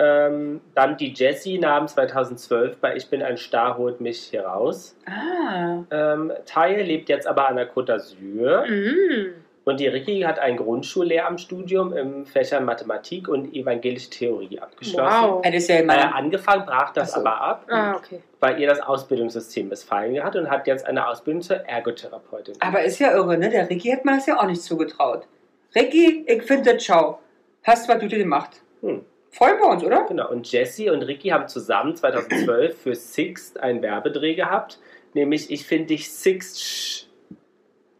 Ähm, 0.00 0.60
dann 0.74 0.96
die 0.96 1.12
Jessie 1.12 1.58
nahm 1.58 1.88
2012 1.88 2.76
bei 2.76 2.96
Ich 2.96 3.10
bin 3.10 3.20
ein 3.20 3.36
Star, 3.36 3.76
holt 3.76 4.00
mich 4.00 4.20
hier 4.20 4.42
raus. 4.44 4.96
Ah. 5.06 5.82
Ähm, 5.90 6.32
Taye 6.46 6.82
lebt 6.82 7.08
jetzt 7.08 7.26
aber 7.26 7.48
an 7.48 7.56
der 7.56 7.72
Côte 7.72 7.86
d'Azur. 7.94 8.64
Mm. 8.68 9.34
Und 9.68 9.80
die 9.80 9.86
Ricky 9.86 10.20
hat 10.22 10.38
ein 10.38 10.56
Grundschullehramtsstudium 10.56 11.92
im 11.96 12.24
Fächern 12.26 12.64
Mathematik 12.64 13.28
und 13.28 13.54
evangelische 13.54 14.08
Theorie 14.10 14.58
abgeschlossen. 14.58 15.28
Wow. 15.28 15.44
Ist 15.46 15.68
ja 15.68 15.76
Äh, 15.76 15.86
angefangen 15.88 16.64
brach 16.64 16.92
das 16.92 17.12
so. 17.12 17.20
aber 17.20 17.40
ab, 17.40 17.66
Ah, 17.68 17.96
okay. 17.96 18.20
weil 18.40 18.60
ihr 18.60 18.68
das 18.68 18.80
Ausbildungssystem 18.80 19.68
missfallen 19.68 20.22
hat 20.24 20.36
und 20.36 20.48
hat 20.50 20.66
jetzt 20.66 20.86
eine 20.86 21.06
Ausbildung 21.06 21.42
zur 21.42 21.56
Ergotherapeutin. 21.56 22.54
Aber 22.60 22.82
ist 22.82 22.98
ja 22.98 23.12
irre, 23.12 23.36
ne? 23.36 23.50
Der 23.50 23.68
Ricky 23.68 23.90
hätte 23.90 24.06
man 24.06 24.16
das 24.16 24.26
ja 24.26 24.38
auch 24.40 24.46
nicht 24.46 24.62
zugetraut. 24.62 25.26
Ricky, 25.74 26.24
ich 26.26 26.42
finde 26.44 26.72
das 26.74 26.84
schau. 26.84 27.18
Hast 27.64 27.88
was 27.88 27.98
du 27.98 28.08
dir 28.08 28.18
gemacht. 28.18 28.62
Hm. 28.80 29.04
Freuen 29.30 29.58
wir 29.58 29.66
uns, 29.68 29.84
oder? 29.84 30.04
Genau, 30.08 30.30
und 30.30 30.50
Jessie 30.50 30.88
und 30.88 31.02
Ricky 31.02 31.28
haben 31.28 31.46
zusammen 31.48 31.94
2012 31.94 32.80
für 32.80 32.94
Sixt 32.94 33.60
einen 33.60 33.82
Werbedreh 33.82 34.34
gehabt, 34.34 34.78
nämlich 35.12 35.50
Ich 35.50 35.66
finde 35.66 35.88
dich 35.88 36.10
Sixt. 36.10 37.07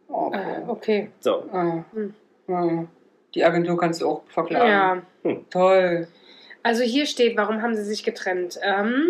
Oh, 0.09 0.31
Äh, 0.33 0.61
okay. 0.67 1.09
So, 1.19 1.43
Ah. 1.53 1.83
Hm. 1.93 2.13
Ah. 2.47 2.83
Die 3.35 3.43
Agentur 3.43 3.77
kannst 3.77 4.01
du 4.01 4.07
auch 4.09 4.23
verklagen. 4.27 5.03
Ja. 5.23 5.35
Toll. 5.51 6.07
Also 6.63 6.83
hier 6.83 7.05
steht, 7.05 7.37
warum 7.37 7.61
haben 7.61 7.75
sie 7.75 7.83
sich 7.83 8.03
getrennt? 8.03 8.59
Ähm, 8.61 9.03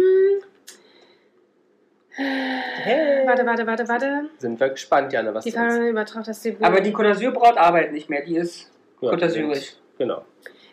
Hey. 2.11 3.25
warte, 3.25 3.45
warte, 3.45 3.65
warte, 3.65 3.87
warte. 3.87 4.29
sind 4.39 4.59
wir 4.59 4.69
gespannt, 4.69 5.13
Jana, 5.13 5.33
was 5.33 5.45
Die 5.45 5.51
du 5.51 5.59
uns... 5.61 6.25
Das 6.25 6.41
Debüt. 6.41 6.63
Aber 6.63 6.81
die 6.81 6.91
Côte 6.93 7.13
d'Azur 7.13 7.31
braut 7.31 7.57
arbeitet 7.57 7.93
nicht 7.93 8.09
mehr. 8.09 8.23
Die 8.25 8.35
ist 8.35 8.69
Ja, 8.99 9.11
Côte 9.11 9.29
sind- 9.29 9.49
d'Azur. 9.51 9.73
Genau. 9.97 10.25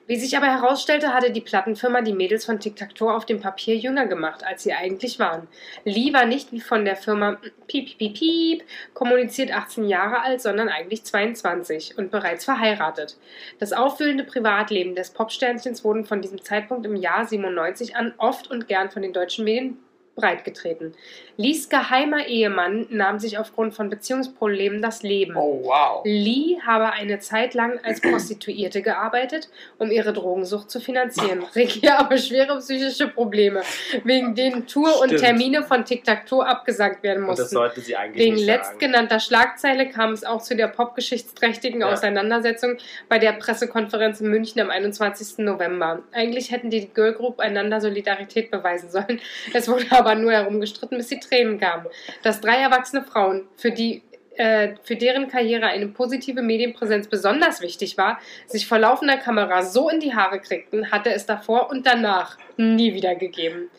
Wie 0.07 0.17
sich 0.17 0.37
aber 0.37 0.47
herausstellte, 0.47 1.13
hatte 1.13 1.33
die 1.33 1.41
Plattenfirma 1.41 2.01
die 2.01 2.13
Mädels 2.13 2.45
von 2.45 2.61
Tic 2.61 2.77
Tac 2.77 2.95
Toe 2.95 3.13
auf 3.13 3.27
dem 3.27 3.41
Papier 3.41 3.77
jünger 3.77 4.07
gemacht, 4.07 4.45
als 4.45 4.63
sie 4.63 4.73
eigentlich 4.73 5.19
waren. 5.19 5.49
Lee 5.85 6.13
war 6.13 6.27
nicht 6.27 6.53
wie 6.53 6.61
von 6.61 6.85
der 6.85 6.95
Firma 6.95 7.39
Piep 7.67 7.99
Piep 7.99 8.15
Piep 8.15 8.65
kommuniziert 8.95 9.53
18 9.53 9.89
Jahre 9.89 10.23
alt, 10.23 10.41
sondern 10.41 10.69
eigentlich 10.69 11.03
22 11.03 11.99
und 11.99 12.13
bereits 12.13 12.45
verheiratet. 12.45 13.19
Das 13.59 13.73
aufwühlende 13.73 14.23
Privatleben 14.23 14.95
des 14.95 15.11
Popsternchens 15.11 15.83
wurden 15.83 16.05
von 16.05 16.23
diesem 16.23 16.41
Zeitpunkt 16.41 16.87
im 16.87 16.95
Jahr 16.95 17.27
97 17.27 17.97
an 17.97 18.15
oft 18.19 18.49
und 18.49 18.69
gern 18.69 18.91
von 18.91 19.03
den 19.03 19.13
deutschen 19.13 19.45
Medien 19.45 19.79
breitgetreten. 20.17 20.95
Lees 21.37 21.69
geheimer 21.69 22.27
Ehemann 22.27 22.87
nahm 22.89 23.19
sich 23.19 23.39
aufgrund 23.39 23.75
von 23.75 23.91
Beziehungsproblemen 23.91 24.81
das 24.81 25.03
Leben. 25.03 25.37
Oh, 25.37 25.61
wow. 25.63 26.01
Lee 26.05 26.57
habe 26.67 26.91
eine 26.93 27.19
Zeit 27.19 27.53
lang 27.53 27.79
als 27.85 28.01
Prostituierte 28.01 28.81
gearbeitet, 28.81 29.51
um 29.79 29.91
ihre 29.91 30.15
Drogensucht 30.15 30.71
zu 30.71 30.81
finanzieren. 30.81 31.45
Ricky 31.55 31.87
aber 31.89 32.17
schwere 32.17 32.59
psychische 32.59 33.09
Probleme, 33.09 33.61
wegen 34.05 34.35
denen 34.35 34.67
Tour 34.67 35.01
und 35.01 35.09
Stimmt. 35.09 35.21
Termine 35.21 35.63
von 35.63 35.85
Tic 35.85 36.05
Tac 36.05 36.27
Toe 36.27 36.45
abgesagt 36.47 37.03
werden 37.03 37.25
Und 37.25 37.31
das 37.31 37.39
mussten. 37.41 37.55
sollte 37.55 37.81
sie 37.83 37.95
eigentlich 37.97 38.25
Wegen 38.25 38.35
nicht 38.37 38.47
letztgenannter 38.47 39.21
Schlagzeile 39.21 39.91
kam 39.91 40.13
es 40.13 40.25
auch 40.25 40.41
zu 40.41 40.57
der 40.57 40.69
popgeschichtsträchtigen 40.69 41.83
Ja. 41.83 41.93
Auseinandersetzung 41.93 42.79
bei 43.11 43.19
der 43.19 43.33
Pressekonferenz 43.33 44.23
in 44.23 44.29
München 44.31 44.63
am 44.63 44.71
21. 44.71 45.39
November. 45.45 46.03
Eigentlich 46.13 46.51
hätten 46.51 46.71
die 46.71 46.89
Girl 46.89 47.13
Group 47.13 47.41
einander 47.41 47.83
Solidarität 47.83 48.51
beweisen 48.51 48.91
sollen. 48.91 49.21
Es 49.53 49.69
wurde 49.69 49.85
aber 49.91 50.06
nur 50.15 50.33
herumgestritten, 50.33 50.99
bis 50.99 51.09
die 51.09 51.21
Tränen 51.21 51.59
kamen. 51.59 51.87
Dass 52.23 52.41
drei 52.41 52.57
erwachsene 52.57 53.03
Frauen, 53.03 53.49
für 53.57 53.71
die 53.71 54.03
äh, 54.37 54.75
für 54.83 54.97
deren 54.97 55.29
Karriere 55.29 55.67
eine 55.67 55.89
positive 55.89 56.43
Medienpräsenz 56.43 57.09
besonders 57.09 57.63
wichtig 57.63 57.97
war, 57.97 58.21
sich 58.47 58.67
vor 58.67 58.79
laufender 58.79 59.17
Kamera 59.17 59.63
so 59.63 59.89
in 59.89 59.99
die 59.99 60.15
Haare 60.15 60.41
kriegten, 60.41 60.91
hatte 60.91 61.11
es 61.11 61.25
davor 61.25 61.71
und 61.71 61.87
danach 61.87 62.37
nie 62.59 62.93
wieder 62.93 63.15
gegeben. 63.15 63.71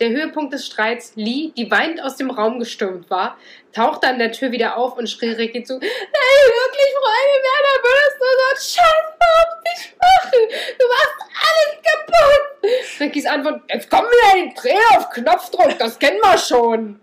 Der 0.00 0.10
Höhepunkt 0.10 0.52
des 0.52 0.66
Streits, 0.66 1.12
Lee, 1.16 1.52
die 1.56 1.70
weinend 1.70 2.02
aus 2.02 2.16
dem 2.16 2.30
Raum 2.30 2.58
gestürmt 2.58 3.10
war, 3.10 3.36
tauchte 3.72 4.08
an 4.08 4.18
der 4.18 4.32
Tür 4.32 4.52
wieder 4.52 4.76
auf 4.76 4.96
und 4.96 5.08
schrie 5.08 5.30
Ricky 5.30 5.62
zu: 5.62 5.74
Nein, 5.74 5.88
wirklich, 5.88 6.94
Freunde, 6.94 7.36
Werner, 7.44 7.76
würdest 7.84 8.16
du 8.18 8.24
so 8.38 8.44
einen 8.48 8.86
Scheiß 8.86 9.04
überhaupt 9.16 9.64
nicht 9.64 9.96
machen? 9.98 10.42
Du 10.78 10.86
machst 10.88 11.18
alles 11.46 11.72
kaputt! 11.84 13.00
Rickys 13.00 13.26
Antwort: 13.26 13.62
Jetzt 13.68 13.90
kommen 13.90 14.08
wieder 14.08 14.48
die 14.48 14.54
Tränen 14.54 14.82
auf 14.96 15.10
Knopfdruck, 15.10 15.78
das 15.78 15.98
kennen 15.98 16.18
wir 16.20 16.38
schon. 16.38 17.00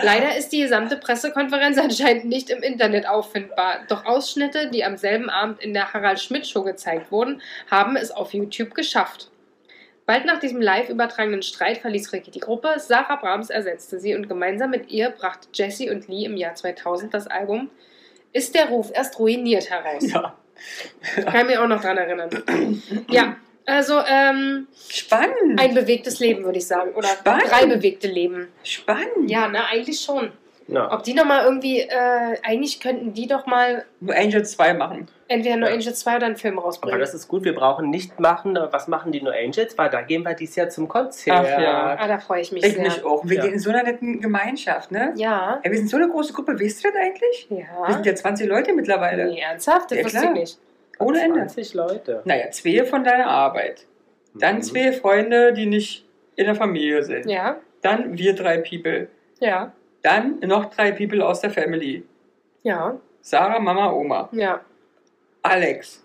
Leider 0.00 0.36
ist 0.36 0.50
die 0.50 0.60
gesamte 0.60 0.96
Pressekonferenz 0.96 1.76
anscheinend 1.78 2.24
nicht 2.24 2.48
im 2.50 2.62
Internet 2.62 3.06
auffindbar. 3.06 3.80
Doch 3.88 4.06
Ausschnitte, 4.06 4.70
die 4.70 4.84
am 4.84 4.96
selben 4.96 5.28
Abend 5.28 5.60
in 5.60 5.74
der 5.74 5.92
Harald 5.92 6.20
Schmidt 6.20 6.46
Show 6.46 6.62
gezeigt 6.62 7.12
wurden, 7.12 7.42
haben 7.70 7.96
es 7.96 8.10
auf 8.10 8.32
YouTube 8.32 8.74
geschafft. 8.74 9.31
Bald 10.04 10.24
nach 10.24 10.40
diesem 10.40 10.60
live 10.60 10.88
übertragenen 10.88 11.42
Streit 11.42 11.78
verließ 11.78 12.12
Ricky 12.12 12.30
die 12.30 12.40
Gruppe, 12.40 12.74
Sarah 12.78 13.16
Brahms 13.16 13.50
ersetzte 13.50 14.00
sie 14.00 14.14
und 14.14 14.28
gemeinsam 14.28 14.70
mit 14.70 14.90
ihr 14.90 15.10
brachte 15.10 15.48
Jessie 15.52 15.90
und 15.90 16.08
Lee 16.08 16.24
im 16.24 16.36
Jahr 16.36 16.54
2000 16.54 17.14
das 17.14 17.26
Album 17.28 17.70
Ist 18.32 18.54
der 18.54 18.66
Ruf 18.66 18.90
erst 18.92 19.18
ruiniert 19.18 19.70
heraus. 19.70 20.10
Ja. 20.10 20.36
Kann 21.24 21.46
mich 21.46 21.58
auch 21.58 21.68
noch 21.68 21.80
dran 21.80 21.98
erinnern. 21.98 22.30
Ja, 23.10 23.36
also 23.66 24.00
ähm, 24.06 24.66
Spannend. 24.88 25.60
ein 25.60 25.74
bewegtes 25.74 26.18
Leben, 26.18 26.44
würde 26.44 26.58
ich 26.58 26.66
sagen. 26.66 26.92
Oder 26.94 27.08
Spannend. 27.08 27.44
drei 27.48 27.66
bewegte 27.66 28.08
Leben. 28.08 28.48
Spannend. 28.64 29.30
Ja, 29.30 29.48
ne, 29.48 29.64
eigentlich 29.66 30.00
schon. 30.00 30.32
Ja. 30.68 30.92
Ob 30.92 31.02
die 31.02 31.14
nochmal 31.14 31.44
irgendwie, 31.44 31.80
äh, 31.80 32.36
eigentlich 32.42 32.80
könnten 32.80 33.12
die 33.14 33.26
doch 33.26 33.46
mal 33.46 33.84
Nur 34.00 34.14
Angel 34.14 34.44
2 34.44 34.74
machen. 34.74 35.08
entweder 35.28 35.56
nur 35.56 35.68
Ja. 35.68 35.74
Angel 35.74 35.92
2 35.94 36.16
oder 36.16 36.26
einen 36.26 36.36
Film 36.36 36.58
Aber 36.58 36.66
rausbringen. 36.66 37.00
das 37.00 37.14
ist 37.14 37.28
gut, 37.28 37.44
wir 37.44 37.54
brauchen 37.54 37.90
nicht 37.90 38.18
machen, 38.20 38.56
äh, 38.56 38.72
was 38.72 38.88
machen 38.88 39.12
die 39.12 39.20
No 39.22 39.30
Angels, 39.30 39.76
weil 39.76 39.90
da 39.90 40.02
gehen 40.02 40.22
wir 40.22 40.34
dieses 40.34 40.56
Jahr 40.56 40.68
zum 40.68 40.88
Konzert. 40.88 41.36
Ach 41.36 41.60
ja. 41.60 41.96
ah, 41.98 42.06
da 42.08 42.18
freue 42.18 42.40
ich 42.42 42.52
mich 42.52 42.64
Ich 42.64 42.74
sehr. 42.74 42.82
mich 42.82 43.04
auch. 43.04 43.24
Wir 43.24 43.36
Ja. 43.36 43.42
gehen 43.42 43.54
in 43.54 43.58
so 43.58 43.70
einer 43.70 43.82
netten 43.82 44.20
Gemeinschaft, 44.20 44.90
ne? 44.92 45.12
Ja, 45.16 45.60
Ey, 45.62 45.70
wir 45.70 45.78
sind 45.78 45.88
so 45.90 45.96
eine 45.96 46.08
große 46.08 46.32
Gruppe. 46.32 46.58
Weißt 46.60 46.84
du 46.84 46.88
das 46.88 46.96
eigentlich? 46.96 47.46
Wir 47.50 47.58
ja. 47.60 47.92
sind 47.92 48.06
ja 48.06 48.14
20 48.14 48.46
Leute 48.48 48.72
mittlerweile. 48.72 49.26
Nee, 49.26 49.40
ernsthaft? 49.40 49.90
Das 49.90 49.98
Ja, 49.98 50.04
wusste 50.04 50.24
ich 50.24 50.30
nicht. 50.30 50.58
Ohne 50.98 51.20
Ende. 51.22 51.40
20 51.40 51.74
Leute. 51.74 52.22
Naja, 52.24 52.50
zwei 52.50 52.84
von 52.84 53.02
deiner 53.04 53.26
Arbeit. 53.26 53.86
Dann 54.34 54.56
Mhm. 54.56 54.62
zwei 54.62 54.92
Freunde, 54.92 55.52
die 55.52 55.66
nicht 55.66 56.06
in 56.36 56.46
der 56.46 56.54
Familie 56.54 57.02
sind. 57.02 57.26
Ja, 57.28 57.56
Dann 57.82 58.16
wir 58.16 58.34
drei 58.34 58.58
People. 58.58 59.08
ja, 59.40 59.72
Dann 60.02 60.38
noch 60.40 60.66
drei 60.74 60.92
People 60.92 61.24
aus 61.24 61.40
der 61.40 61.50
Family. 61.50 62.04
ja, 62.62 62.96
Sarah, 63.20 63.60
Mama, 63.60 63.92
Oma. 63.92 64.28
ja. 64.32 64.60
Alex. 65.42 66.04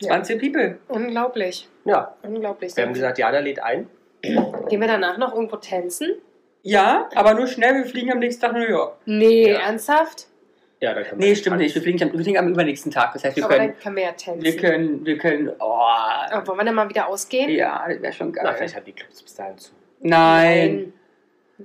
Ja. 0.00 0.08
20 0.08 0.40
People. 0.40 0.78
Unglaublich. 0.88 1.68
Ja, 1.84 2.14
Unglaublich. 2.22 2.74
wir 2.76 2.84
haben 2.84 2.92
gesagt, 2.94 3.18
Jana 3.18 3.40
lädt 3.40 3.62
ein. 3.62 3.88
Gehen 4.22 4.80
wir 4.80 4.86
danach 4.88 5.18
noch 5.18 5.34
irgendwo 5.34 5.56
tänzen? 5.56 6.14
Ja, 6.62 7.08
aber 7.14 7.34
nur 7.34 7.46
schnell, 7.46 7.74
wir 7.76 7.84
fliegen 7.86 8.12
am 8.12 8.18
nächsten 8.18 8.42
Tag 8.42 8.52
nach 8.52 8.60
New 8.60 8.68
York. 8.68 8.96
Nee, 9.06 9.52
Ja. 9.52 9.60
ernsthaft? 9.60 10.26
Ja, 10.80 10.94
da 10.94 11.02
kann 11.02 11.18
man 11.18 11.26
Nee, 11.28 11.34
stimmt 11.34 11.54
tanzen. 11.54 11.62
nicht. 11.64 11.74
Wir 11.74 11.82
fliegen, 11.82 12.02
am- 12.02 12.12
wir 12.12 12.20
fliegen 12.20 12.38
am 12.38 12.48
übernächsten 12.48 12.92
Tag. 12.92 13.12
Das 13.12 13.24
heißt, 13.24 13.36
wir 13.36 13.44
Aber 13.44 13.54
können, 13.56 13.68
dann 13.72 13.78
können 13.80 13.96
wir 13.96 14.02
ja 14.04 14.12
tanzen. 14.12 14.42
wir 14.42 14.56
können, 14.56 15.04
wir 15.06 15.18
können, 15.18 15.50
oh, 15.58 15.64
Aber 15.64 16.46
wollen 16.46 16.58
wir 16.58 16.64
dann 16.64 16.74
mal 16.74 16.88
wieder 16.88 17.08
ausgehen? 17.08 17.50
ja, 17.50 17.84
das 17.88 18.00
wäre 18.00 18.12
schon 18.12 18.32
Na, 18.36 18.42
geil. 18.44 18.54
vielleicht 18.58 18.76
haben 18.76 18.84
die 18.84 18.92
Clubs 18.92 19.22
bis 19.22 19.34
dahin 19.34 19.58
zu. 19.58 19.72
Nein. 20.00 20.92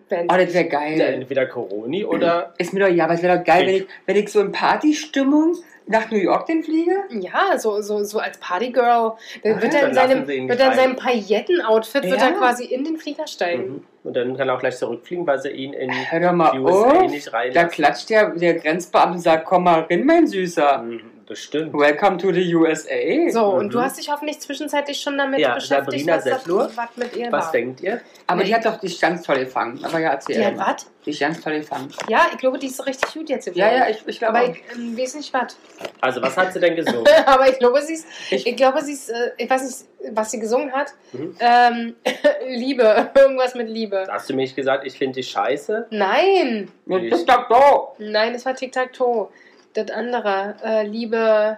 Wenn- 0.10 0.24
Oh, 0.32 0.36
das 0.38 0.54
wäre 0.54 0.64
Ja, 0.66 0.70
geil. 0.70 1.02
entweder 1.02 1.46
Coroni 1.46 2.04
oder. 2.04 2.54
Ist 2.58 2.74
mir 2.74 2.80
doch, 2.80 2.88
ja, 2.94 3.04
aber 3.06 3.14
es 3.14 3.22
wäre 3.22 3.38
doch 3.38 3.44
geil, 3.46 3.68
wenn 3.68 3.76
ich, 3.76 3.88
wenn 4.08 4.16
ich 4.16 4.30
so 4.32 4.41
in 4.41 4.52
Partystimmung 4.52 5.56
nach 5.86 6.10
New 6.10 6.18
York 6.18 6.46
denn 6.48 6.64
fliege. 6.64 6.96
Ja, 7.12 7.58
so, 7.60 7.82
so, 7.82 8.04
so 8.04 8.18
als 8.20 8.38
Partygirl. 8.39 9.14
Dann 9.44 9.54
Ah, 9.58 9.62
wird 9.62 9.74
ja, 9.74 9.80
er 9.82 9.89
in 9.89 9.96
dann 9.96 10.10
seinem, 10.10 10.28
wird 10.28 10.60
er 10.60 10.66
in 10.66 10.72
rein. 10.72 10.76
seinem 10.78 10.96
Pailletten-Outfit 10.96 12.04
wird 12.04 12.20
Ja. 12.20 12.28
er 12.28 12.32
quasi 12.34 12.66
in 12.66 12.84
den 12.86 12.98
Flieger 12.98 13.28
steigen. 13.28 13.64
Mhm. 13.68 13.84
Und 14.06 14.16
dann 14.16 14.36
kann 14.38 14.48
er 14.50 14.56
auch 14.56 14.60
gleich 14.60 14.78
zurückfliegen, 14.78 15.28
weil 15.28 15.39
sie 15.39 15.50
ihn 15.50 15.74
in 15.74 15.91
Hör 16.10 16.20
doch 16.20 16.32
mal 16.34 16.52
die 16.54 16.60
USA 16.60 16.89
auf. 17.04 17.12
nicht 17.12 17.28
Da 17.28 17.38
reinlassen. 17.38 17.70
klatscht 17.70 18.10
der, 18.10 18.30
der 18.32 18.54
Grenzbeamte 18.56 19.14
und 19.16 19.20
sagt, 19.20 19.46
komm 19.46 19.66
mal 19.66 19.82
rein, 19.89 20.06
mein 20.06 20.26
Süßer. 20.28 20.82
Mhm, 20.84 21.02
Bestimmt. 21.38 21.74
Welcome 21.74 22.18
to 22.20 22.32
the 22.32 22.54
USA. 22.54 23.28
So, 23.32 23.54
Mhm. 23.54 23.58
und 23.58 23.74
du 23.74 23.82
hast 23.82 23.98
dich 23.98 24.08
hoffentlich 24.12 24.40
zwischenzeitlich 24.40 25.02
schon 25.02 25.18
damit 25.18 25.40
Ja, 25.40 25.56
beschäftigt, 25.56 25.86
Sabrina 26.06 26.16
was, 26.18 26.24
das- 26.26 26.44
Settler. 26.44 26.70
was 26.76 26.90
mit 26.96 27.16
ihr 27.16 27.32
Was 27.32 27.46
war. 27.46 27.52
denkt 27.52 27.82
ihr? 27.82 28.02
Aber 28.28 28.42
Nee. 28.42 28.46
die 28.46 28.54
hat 28.56 28.66
doch 28.66 28.80
die 28.80 28.86
ist 28.86 29.02
ganz 29.02 29.24
toll 29.24 29.40
gefangen. 29.40 29.84
Aber 29.84 29.98
ja, 29.98 30.12
erzähl. 30.12 30.36
Die 30.36 30.46
hat 30.46 30.58
was? 30.58 30.86
Die 31.04 31.10
ist 31.10 31.20
ganz 31.20 31.42
toll 31.42 31.54
gefangen. 31.60 31.92
Ja, 32.08 32.28
ich 32.32 32.38
glaube, 32.38 32.60
die 32.60 32.68
ist 32.68 32.86
richtig 32.86 33.14
gut 33.16 33.30
jetzt 33.30 33.48
Ja, 33.56 33.72
ja, 33.74 33.90
ich, 33.90 34.04
ich 34.06 34.20
glaube 34.20 34.38
Aber 34.38 34.48
auch. 34.48 34.54
ich 34.54 34.62
ähm, 34.76 34.96
weiß 34.96 35.16
nicht 35.16 35.34
was. 35.34 35.58
Also, 36.02 36.22
was 36.22 36.38
hat 36.38 36.54
sie 36.54 36.60
denn 36.60 36.76
gesungen? 36.76 37.04
Aber 37.26 37.50
ich 37.50 37.58
glaube, 37.58 37.82
sie 37.82 37.96
ist, 37.96 38.06
ich, 38.30 38.46
Ich- 38.46 38.56
glaube, 38.56 38.82
sie 38.84 38.94
ist, 38.94 39.10
äh, 39.10 39.32
ich 39.38 39.50
weiß 39.50 39.64
nicht, 39.64 40.16
was 40.16 40.30
sie 40.30 40.40
gesungen 40.40 40.72
hat. 40.72 40.94
Mhm. 41.14 41.36
Ähm, 41.40 41.96
Liebe, 42.48 43.10
irgendwas 43.16 43.56
mit 43.56 43.70
Liebe. 43.70 44.06
Hast 44.08 44.30
du 44.30 44.34
mir 44.36 44.44
nicht 44.44 44.56
gesagt, 44.56 44.86
ich 44.86 44.96
finde 45.00 45.16
dich 45.16 45.30
scheiße? 45.32 45.88
Nein, 45.90 46.72
doch. 46.86 47.96
nein, 47.98 48.34
das 48.34 48.46
war 48.46 48.54
Tic-Tac-Toe. 48.56 49.30
Das 49.74 49.89
andere, 49.91 50.55
äh, 50.63 50.86
Liebe, 50.88 51.57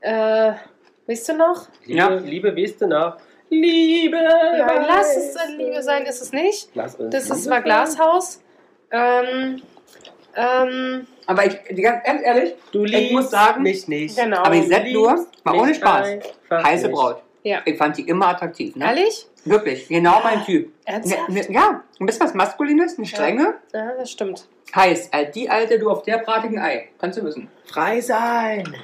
äh, 0.00 0.52
weißt 1.06 1.28
du 1.28 1.34
noch? 1.34 1.68
Liebe, 1.84 1.98
Ja. 1.98 2.08
Liebe, 2.14 2.56
weißt 2.56 2.80
du 2.80 2.86
noch? 2.86 3.16
Liebe! 3.50 4.16
Nein, 4.16 4.84
lass 4.86 5.16
es 5.16 5.34
äh. 5.36 5.52
Liebe 5.56 5.82
sein, 5.82 6.04
ist 6.06 6.22
es 6.22 6.32
nicht. 6.32 6.68
Lass 6.74 6.94
uns 6.94 7.12
Das 7.12 7.28
ist 7.28 7.40
Liebe 7.40 7.50
war 7.50 7.62
Glashaus. 7.62 8.40
Ähm, 8.92 9.60
ähm, 10.36 11.06
Aber 11.26 11.44
ich, 11.46 11.56
ganz, 11.82 12.04
ganz 12.04 12.22
ehrlich, 12.24 12.54
Du 12.72 12.84
Ich 12.84 12.92
liebst 12.92 13.12
muss 13.12 13.30
sagen- 13.30 13.62
mich 13.62 13.88
nicht. 13.88 14.16
genau. 14.16 14.38
aber 14.44 14.54
ich 14.54 14.68
sag 14.68 14.84
nur, 14.86 15.26
mal 15.44 15.56
ohne 15.58 15.74
Spaß. 15.74 16.08
Heiße 16.50 16.86
nicht. 16.86 16.94
Braut. 16.96 17.22
Ja. 17.42 17.60
Ich 17.64 17.76
fand 17.76 17.96
die 17.96 18.02
immer 18.08 18.28
attraktiv. 18.28 18.76
Ne? 18.76 18.84
Ehrlich? 18.84 19.26
Wirklich, 19.44 19.88
genau 19.88 20.20
mein 20.22 20.44
Typ. 20.44 20.72
Ernsthaft? 20.84 21.28
Ne, 21.30 21.40
ne, 21.40 21.52
ja, 21.52 21.82
ein 21.98 22.06
bisschen 22.06 22.22
was 22.26 22.34
Maskulines, 22.34 22.98
eine 22.98 23.06
Strenge. 23.06 23.54
Ja, 23.72 23.92
das 23.98 24.10
stimmt. 24.10 24.46
Heiß, 24.74 25.10
die 25.34 25.50
alte, 25.50 25.78
du 25.78 25.90
auf 25.90 26.02
der 26.02 26.18
bratigen 26.18 26.58
Ei. 26.58 26.88
Kannst 26.98 27.18
du 27.18 27.24
wissen. 27.24 27.48
Frei 27.66 28.00
sein! 28.00 28.76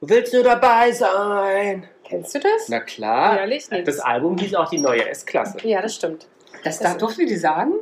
Willst 0.00 0.32
du 0.32 0.42
dabei 0.42 0.92
sein? 0.92 1.86
Kennst 2.04 2.34
du 2.34 2.38
das? 2.38 2.68
Na 2.68 2.80
klar. 2.80 3.38
Ehrlich? 3.40 3.68
Nee. 3.70 3.82
Das 3.82 3.98
Album 4.00 4.38
hieß 4.38 4.54
auch 4.54 4.68
die 4.70 4.78
neue 4.78 5.08
S-Klasse. 5.08 5.58
Ja, 5.66 5.82
das 5.82 5.94
stimmt. 5.96 6.26
Das, 6.64 6.78
Das- 6.78 6.92
da 6.92 6.98
durfte 6.98 7.26
die 7.26 7.36
sagen? 7.36 7.72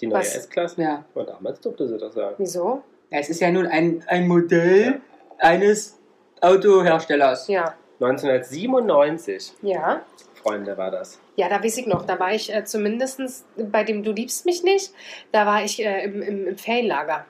Die 0.00 0.06
neue? 0.06 0.20
S-Klasse? 0.20 0.80
Ja. 0.82 1.04
Und 1.14 1.28
damals 1.28 1.60
durfte 1.60 1.86
sie 1.88 1.98
das 1.98 2.14
sagen. 2.14 2.34
Wieso? 2.38 2.82
ja. 3.10 3.18
Es 3.18 3.28
ist 3.30 3.40
ja 3.40 3.50
nun 3.50 3.66
ein, 3.66 4.02
ein 4.08 4.26
Modell 4.26 5.00
eines 5.38 5.98
Autoherstellers. 6.40 7.48
Ja. 7.48 7.74
1997, 8.00 9.54
Ja. 9.62 10.02
Freunde, 10.46 10.76
war 10.76 10.90
das. 10.90 11.18
Ja, 11.36 11.48
da 11.48 11.62
weiß 11.62 11.76
ich 11.78 11.86
noch. 11.86 12.04
Da 12.06 12.18
war 12.18 12.32
ich 12.32 12.54
äh, 12.54 12.64
zumindest 12.64 13.20
bei 13.56 13.84
dem 13.84 14.02
Du 14.02 14.12
liebst 14.12 14.46
mich 14.46 14.62
nicht. 14.62 14.92
Da 15.32 15.44
war 15.46 15.64
ich 15.64 15.84
äh, 15.84 16.04
im, 16.04 16.22
im, 16.22 16.46
im 16.48 16.58
Ferienlager. 16.58 17.24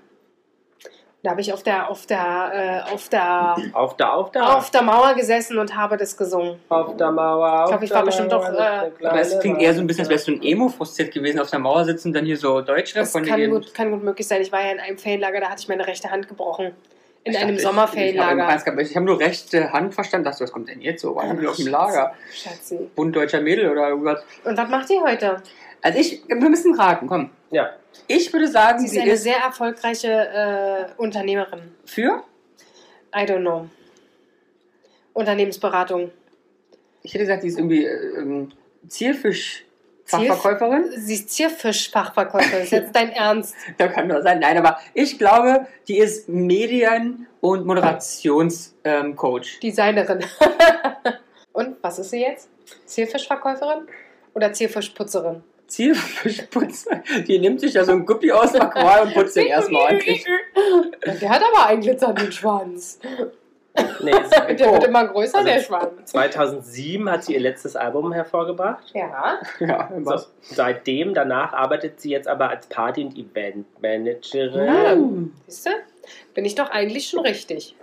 Da 1.23 1.31
habe 1.31 1.41
ich 1.41 1.53
auf 1.53 1.65
der, 1.65 1.91
auf 1.91 2.07
der, 2.07 2.85
äh, 2.89 2.93
auf 2.95 3.09
der, 3.09 3.57
Auf 3.73 3.97
der, 3.97 4.15
auf 4.15 4.31
der, 4.31 4.57
auf 4.59 4.71
der 4.71 4.83
Mauer 4.83 5.15
gesessen 5.15 5.59
und 5.59 5.75
habe 5.77 5.97
das 5.97 6.17
gesungen. 6.17 6.61
auf 6.69 6.97
der 6.97 7.11
Mauer. 7.11 7.65
Auf 7.65 7.65
Ich 7.65 7.71
glaub, 7.71 7.83
ich 7.83 7.91
war 7.91 8.05
bestimmt 8.05 8.31
doch, 8.31 8.45
äh, 8.49 8.91
Aber 9.05 9.21
es 9.21 9.37
klingt 9.41 9.61
eher 9.61 9.75
so 9.75 9.81
ein 9.81 9.89
bisschen, 9.89 10.03
als 10.03 10.11
wärst 10.11 10.29
du 10.29 10.33
ein. 10.33 10.43
Emo-Frustriert 10.43 11.13
gewesen, 11.13 11.41
auf 11.41 11.51
der 11.51 11.59
Mauer 11.59 11.85
sitzen 11.85 12.09
und 12.09 12.15
dann 12.15 12.27
hier 12.27 12.37
so 12.37 12.61
Deutschrap 12.61 13.03
Das 13.03 13.13
von 13.13 13.25
kann 13.25 13.41
denen. 13.41 13.55
gut, 13.55 13.75
kann 13.75 13.91
gut 13.91 14.05
möglich 14.05 14.29
sein. 14.29 14.41
Ich 14.41 14.53
war 14.53 14.65
ja 14.65 14.71
in 14.71 14.79
einem 14.79 14.99
Ferienlager, 14.99 15.41
da 15.41 15.49
hatte 15.49 15.63
ich 15.63 15.69
meine 15.69 15.85
rechte 15.87 16.11
Hand 16.13 16.29
gebrochen. 16.29 16.73
In 17.27 17.33
Ich 17.33 17.39
einem 17.39 17.59
Sommerferienlager. 17.59 18.49
Ich, 18.55 18.63
ich 18.63 18.67
habe 18.67 18.83
hab 18.95 19.03
nur 19.03 19.19
rechte 19.19 19.73
Hand 19.73 19.95
verstanden. 19.95 20.27
Dachte, 20.27 20.45
was 20.45 20.53
kommt 20.53 20.69
denn 20.69 20.81
jetzt 20.81 21.03
so? 21.03 21.17
Waren 21.17 21.41
wir 21.41 21.51
auf 21.51 21.57
dem 21.57 21.67
Lager? 21.67 22.15
Schatzi. 22.33 22.79
Bund 22.95 23.17
deutscher 23.17 23.41
Mädel 23.41 23.69
oder 23.69 23.89
irgendwas? 23.89 24.23
Und 24.45 24.57
was 24.57 24.69
macht 24.71 24.89
die 24.89 25.01
heute? 25.01 25.43
Also 25.83 25.99
ich, 25.99 26.23
wir 26.29 26.37
müssen 26.37 26.75
raten, 26.75 27.09
komm. 27.09 27.31
Ja, 27.51 27.71
Ich 28.07 28.33
würde 28.33 28.47
sagen, 28.47 28.79
Sie 28.79 28.85
ist 28.87 28.93
sie 28.93 29.01
eine 29.01 29.11
ist 29.11 29.25
sehr 29.25 29.39
erfolgreiche 29.39 30.09
äh, 30.09 31.01
Unternehmerin. 31.03 31.63
für. 31.85 32.23
I 33.13 33.21
don't 33.21 33.41
know. 33.41 33.69
Unternehmensberatung. 35.13 36.13
Ich 37.03 37.13
hätte 37.13 37.25
gesagt, 37.25 37.43
sie 37.43 37.49
ist 37.49 37.59
irgendwie 37.59 37.87
äh, 37.87 38.19
ähm, 38.19 38.53
Zielfisch-Fachverkäuferin. 40.07 40.93
Sie 40.97 41.15
ist 41.15 41.31
Zierfisch-Fachverkäuferin. 41.31 42.63
Ist 42.63 42.73
jetzt 42.73 42.95
dein 42.95 43.11
Ernst. 43.11 43.55
Da 43.77 43.89
kann 43.89 44.09
nur 44.09 44.23
sein. 44.23 44.39
Nein, 44.39 44.57
aber 44.57 44.79
ich 44.95 45.19
glaube, 45.19 45.67
die 45.89 45.99
ist 45.99 46.29
Medien- 46.29 47.27
und 47.41 47.67
Moderationscoach. 47.67 49.61
Designerin. 49.63 50.25
Und 51.53 51.77
was 51.81 51.99
ist 51.99 52.11
sie 52.11 52.21
jetzt? 52.21 52.51
Zierfischverkäuferin? 52.85 53.87
Oder 54.35 54.53
Zierfischputzerin? 54.53 55.43
Zielfischputzer. 55.67 57.03
Die 57.27 57.39
nimmt 57.39 57.61
sich 57.61 57.73
da 57.73 57.85
so 57.85 57.93
ein 57.93 58.05
Guppi 58.05 58.31
aus 58.31 58.53
dem 58.53 58.61
Aquarium 58.61 59.09
und 59.09 59.15
putzt 59.15 59.37
den 59.37 59.47
erstmal 59.47 59.83
ordentlich. 59.83 60.25
Der 61.21 61.31
hat 61.31 61.43
aber 61.43 61.67
einen 61.67 61.81
glitzernden 61.81 62.31
Schwanz. 62.31 62.99
nee, 64.03 64.11
Der 64.57 64.69
Oh. 64.71 64.75
wird 64.75 64.85
immer 64.85 65.07
größer, 65.09 65.39
Also- 65.39 65.49
der 65.51 65.61
Schwanz. 65.61 66.05
2007 66.11 67.11
hat 67.11 67.25
sie 67.25 67.35
ihr 67.35 67.41
letztes 67.41 67.77
Album 67.77 68.13
hervorgebracht. 68.13 68.85
Ja. 68.95 69.39
Ja, 69.61 69.89
So, 69.99 70.07
was? 70.07 70.33
seitdem, 70.43 71.15
danach 71.15 71.53
arbeitet 71.53 72.01
sie 72.01 72.11
jetzt 72.11 72.29
aber 72.29 72.51
als 72.51 72.67
Party- 72.67 73.05
und 73.05 73.17
Eventmanagerin. 73.17 74.65
Ja. 74.67 74.95
Mm. 74.95 75.33
Siehst 75.47 75.67
du? 75.67 75.71
Bin 76.35 76.45
ich 76.45 76.55
doch 76.55 76.71
eigentlich 76.71 77.09
schon 77.09 77.21
richtig. 77.21 77.75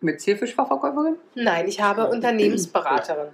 Mit 0.00 0.20
Zielfischfachverkäuferin? 0.20 1.16
Nein, 1.34 1.68
ich 1.68 1.80
habe 1.80 2.06
Unternehmensberaterin. 2.08 3.28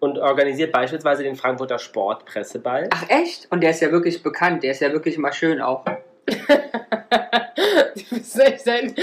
Und 0.00 0.18
organisiert 0.18 0.72
beispielsweise 0.72 1.22
den 1.22 1.34
Frankfurter 1.36 1.78
Sportpresseball. 1.78 2.88
Ach 2.92 3.04
echt? 3.08 3.46
Und 3.50 3.62
der 3.62 3.70
ist 3.70 3.80
ja 3.80 3.90
wirklich 3.90 4.22
bekannt. 4.22 4.62
Der 4.62 4.72
ist 4.72 4.80
ja 4.80 4.92
wirklich 4.92 5.16
mal 5.18 5.32
schön 5.32 5.60
auch. 5.62 5.84
Du 7.94 8.16
bist 8.16 8.38
echt 8.38 8.68
ein 8.68 8.94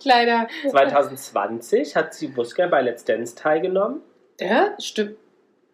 kleiner. 0.00 0.48
2020 0.68 1.96
hat 1.96 2.14
sie 2.14 2.28
Busker 2.28 2.68
bei 2.68 2.82
Let's 2.82 3.04
Dance 3.04 3.34
teilgenommen 3.34 4.02
Ja, 4.40 4.74
stimmt. 4.78 5.16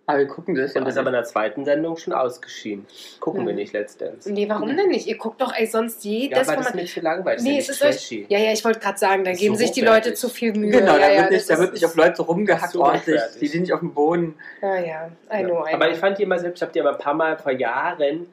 Aber 0.09 0.21
wir 0.21 0.29
gucken 0.29 0.55
das 0.55 0.75
ja 0.75 0.81
und 0.81 0.87
ist 0.87 0.97
aber 0.97 1.09
in 1.09 1.15
der 1.15 1.25
zweiten 1.25 1.65
Sendung 1.65 1.97
schon 1.97 2.13
ausgeschieden. 2.13 2.87
Gucken 3.19 3.45
wir 3.45 3.55
nicht 3.55 3.73
Let's 3.73 3.97
Dance. 3.97 4.33
Nee, 4.33 4.49
warum 4.49 4.77
denn 4.77 4.89
nicht? 4.89 5.09
Ihr 5.09 5.19
guckt 5.19 5.41
doch 5.41 5.53
ey, 5.53 5.67
sonst 5.67 6.05
Ja, 6.05 6.11
jedes 6.13 6.49
aber 6.49 6.59
das 6.59 6.69
ist 6.69 6.75
mir 6.77 6.85
zu 6.85 7.01
langweilig. 7.01 7.43
Nee, 7.43 7.59
es 7.59 7.69
ist 7.69 7.81
ja 7.81 7.89
euch. 7.89 7.95
nicht 7.95 8.09
trashy. 8.09 8.27
Ja, 8.29 8.39
ja, 8.39 8.53
ich 8.53 8.65
wollte 8.65 8.79
gerade 8.79 8.99
sagen, 8.99 9.25
da 9.25 9.33
geben 9.33 9.57
so 9.57 9.59
sich 9.59 9.73
die. 9.73 9.81
Leute 9.81 10.15
zu 10.15 10.29
viel 10.29 10.53
Mühe. 10.53 10.71
Genau, 10.71 10.93
ja, 10.93 10.99
da, 10.99 11.13
ja, 11.13 11.21
wird 11.23 11.33
nicht, 11.33 11.51
da 11.51 11.59
wird 11.59 11.73
nicht 11.73 11.85
auf 11.85 11.97
Leute 11.97 12.23
rumgehackt 12.23 12.73
so 12.73 12.85
ordentlich. 12.85 13.21
Die 13.41 13.47
sind 13.49 13.63
nicht 13.63 13.73
auf 13.73 13.81
dem 13.81 13.95
Boden. 13.95 14.37
Ja, 14.63 14.77
ja, 14.77 15.11
I 15.33 15.43
know, 15.43 15.65
I 15.65 15.71
know. 15.71 15.75
Aber 15.75 15.91
ich 15.91 15.99
fand 15.99 16.19
die 16.19 16.23
immer 16.23 16.39
selbst, 16.39 16.59
ich 16.59 16.63
habe 16.63 16.73
die 16.73 16.81
aber 16.81 16.93
ein 16.93 16.99
paar 16.99 17.15
Mal 17.15 17.37
vor 17.37 17.53
Jahren 17.53 18.27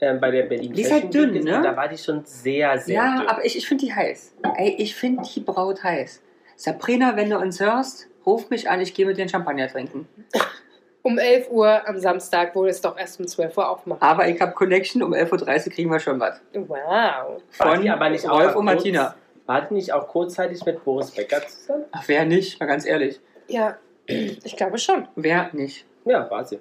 ähm, 0.00 0.20
bei 0.20 0.30
der 0.30 0.44
Berlin 0.44 0.72
Die 0.72 0.82
ist 0.82 0.92
halt 0.92 1.12
dünn, 1.12 1.34
Week 1.34 1.44
ne? 1.44 1.50
gesehen, 1.50 1.62
Da 1.62 1.76
war 1.76 1.88
die 1.88 1.98
schon 1.98 2.24
sehr, 2.24 2.78
sehr 2.78 2.94
ja, 2.94 3.18
dünn. 3.18 3.28
aber 3.28 3.44
ich, 3.44 3.56
ich 3.56 3.68
finde 3.68 3.84
die 3.86 3.94
heiß. 3.94 4.34
Ey, 4.56 4.76
ich 4.78 4.94
finde 4.94 5.22
die 5.34 5.40
Braut 5.40 5.82
heiß. 5.82 6.22
Sabrina, 6.56 7.16
wenn 7.16 7.30
du 7.30 7.38
uns 7.38 7.60
hörst, 7.60 8.08
ruf 8.26 8.50
mich 8.50 8.68
an, 8.68 8.80
ich 8.80 8.94
gehe 8.94 9.06
mit 9.06 9.16
dir 9.16 9.22
einen 9.22 9.30
Champagner 9.30 9.68
trinken. 9.68 10.08
um 11.02 11.18
11 11.18 11.50
Uhr 11.50 11.88
am 11.88 11.98
Samstag, 11.98 12.54
wo 12.54 12.66
es 12.66 12.80
doch 12.80 12.98
erst 12.98 13.20
um 13.20 13.26
12 13.26 13.56
Uhr 13.56 13.68
aufmacht. 13.68 14.02
Aber 14.02 14.28
ich 14.28 14.40
habe 14.40 14.52
Connection, 14.52 15.02
um 15.02 15.12
11.30 15.14 15.66
Uhr 15.66 15.72
kriegen 15.72 15.90
wir 15.90 16.00
schon 16.00 16.20
was. 16.20 16.40
Wow. 16.52 17.42
Von 17.50 17.88
aber 17.88 18.10
nicht 18.10 18.28
auch 18.28 18.40
Rolf 18.40 18.56
und 18.56 18.64
Martina. 18.64 19.14
War 19.46 19.62
die 19.62 19.74
nicht 19.74 19.92
auch 19.92 20.06
kurzzeitig 20.06 20.64
mit 20.64 20.84
Boris 20.84 21.10
Becker 21.10 21.46
zusammen? 21.46 21.84
Ach, 21.92 22.04
wer 22.06 22.24
nicht? 22.24 22.60
Mal 22.60 22.66
ganz 22.66 22.86
ehrlich. 22.86 23.20
Ja, 23.48 23.78
ich 24.06 24.56
glaube 24.56 24.78
schon. 24.78 25.08
Wer 25.16 25.50
nicht? 25.52 25.86
Ja, 26.04 26.30
war 26.30 26.44
sie. 26.44 26.60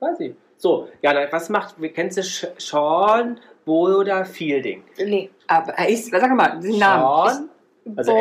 War 0.00 0.14
sie. 0.16 0.36
So, 0.58 0.88
ja, 1.02 1.14
was 1.30 1.48
macht, 1.48 1.80
wie 1.80 1.90
kennst 1.90 2.18
du 2.18 2.22
Sean 2.58 3.38
Boulder 3.64 4.24
Fielding? 4.24 4.82
Nee. 4.98 5.30
Aber 5.46 5.72
er 5.72 5.88
ist, 5.88 6.10
sag 6.10 6.34
mal, 6.34 6.58
den 6.60 6.78
Namen. 6.78 7.48
Sean, 7.84 7.96
also 7.96 8.12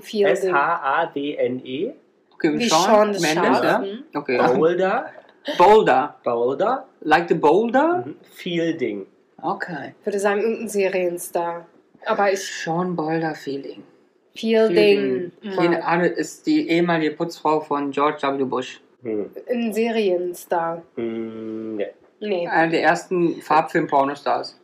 Fielding. 0.00 0.26
S-H-A-D-N-E, 0.26 1.94
Okay, 2.36 2.58
Wie 2.58 2.68
Sean 2.68 2.82
Sean 2.82 3.12
das 3.12 3.22
Mendes, 3.22 3.62
ja? 3.62 3.84
Okay. 4.14 4.36
Boulder, 4.36 5.10
Boulder. 5.56 6.16
Boulder, 6.22 6.86
Like 7.00 7.28
the 7.28 7.34
Boulder? 7.34 8.04
mhm, 8.04 8.16
Fielding. 8.34 9.06
Okay. 9.40 9.94
Ich 10.00 10.06
würde 10.06 10.18
sagen, 10.18 10.40
irgendein 10.40 10.68
Serienstar. 10.68 11.66
Aber 12.04 12.30
ich. 12.32 12.40
Sean 12.44 12.94
Boulder 12.94 13.34
Feeling. 13.34 13.82
Fielding. 14.34 15.32
Jene 15.40 15.84
Ahnung 15.84 16.10
ist 16.10 16.46
die 16.46 16.68
ehemalige 16.68 17.12
Putzfrau 17.16 17.60
von 17.60 17.90
George 17.90 18.20
W. 18.22 18.44
Bush. 18.44 18.80
Hm. 19.06 19.30
Ein 19.48 19.72
Serienstar. 19.72 20.82
Hm, 20.96 21.76
ne. 21.76 21.90
Nee. 22.18 22.48
Einer 22.48 22.70
der 22.70 22.82
ersten 22.82 23.40
Farbfilm-Pornostars. 23.42 24.58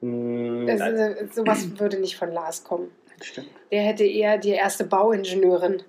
Hm, 0.00 0.66
Das, 0.66 0.80
äh, 0.80 1.26
sowas 1.32 1.78
würde 1.78 1.98
nicht 1.98 2.16
von 2.16 2.30
Lars 2.32 2.62
kommen. 2.64 2.90
Stimmt. 3.20 3.48
Der 3.70 3.82
hätte 3.82 4.04
eher 4.04 4.38
die 4.38 4.50
erste 4.50 4.84
Bauingenieurin 4.84 5.82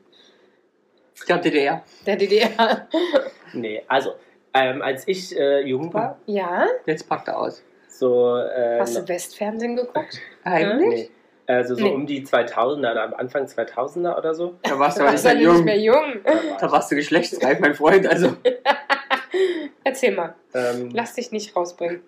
Der 1.28 1.38
DDR. 1.38 1.84
der 2.06 2.16
DDR. 2.18 2.88
nee, 3.54 3.82
also, 3.88 4.12
ähm, 4.54 4.82
als 4.82 5.08
ich 5.08 5.38
äh, 5.38 5.62
jung 5.62 5.94
war, 5.94 6.18
Ja? 6.26 6.66
Jetzt 6.86 7.08
packt 7.08 7.28
er 7.30 7.38
aus. 7.40 7.64
so. 7.88 8.36
Äh, 8.38 8.80
Hast 8.80 8.98
du 8.98 9.08
Westfernsehen 9.08 9.76
geguckt? 9.78 10.20
Eigentlich? 10.44 11.10
nee, 11.10 11.10
also 11.48 11.76
so 11.76 11.84
Nee. 11.84 11.92
um 11.94 12.06
die 12.08 12.26
2000er 12.26 12.92
oder 12.92 13.04
am 13.04 13.14
Anfang 13.14 13.46
2000er 13.46 14.18
oder 14.18 14.34
so. 14.34 14.56
Da 14.64 14.78
warst 14.80 14.98
du 14.98 15.02
Da 15.02 15.08
aber 15.08 15.14
warst 15.14 15.26
nicht 15.26 15.34
mehr 15.36 15.44
nicht 15.44 15.56
jung. 15.58 15.66
mehr 15.66 15.80
jung. 15.80 16.22
Da 16.24 16.34
war 16.34 16.58
Da 16.60 16.72
warst 16.72 16.92
du 16.92 16.96
geschlechtsreif, 16.96 17.60
mein 17.60 17.76
Freund. 17.76 18.08
Also, 18.08 18.36
Erzähl 19.84 20.16
mal. 20.16 20.36
Ähm, 20.54 20.92
Lass 20.94 21.16
dich 21.16 21.32
nicht 21.32 21.56
rausbringen. 21.56 22.02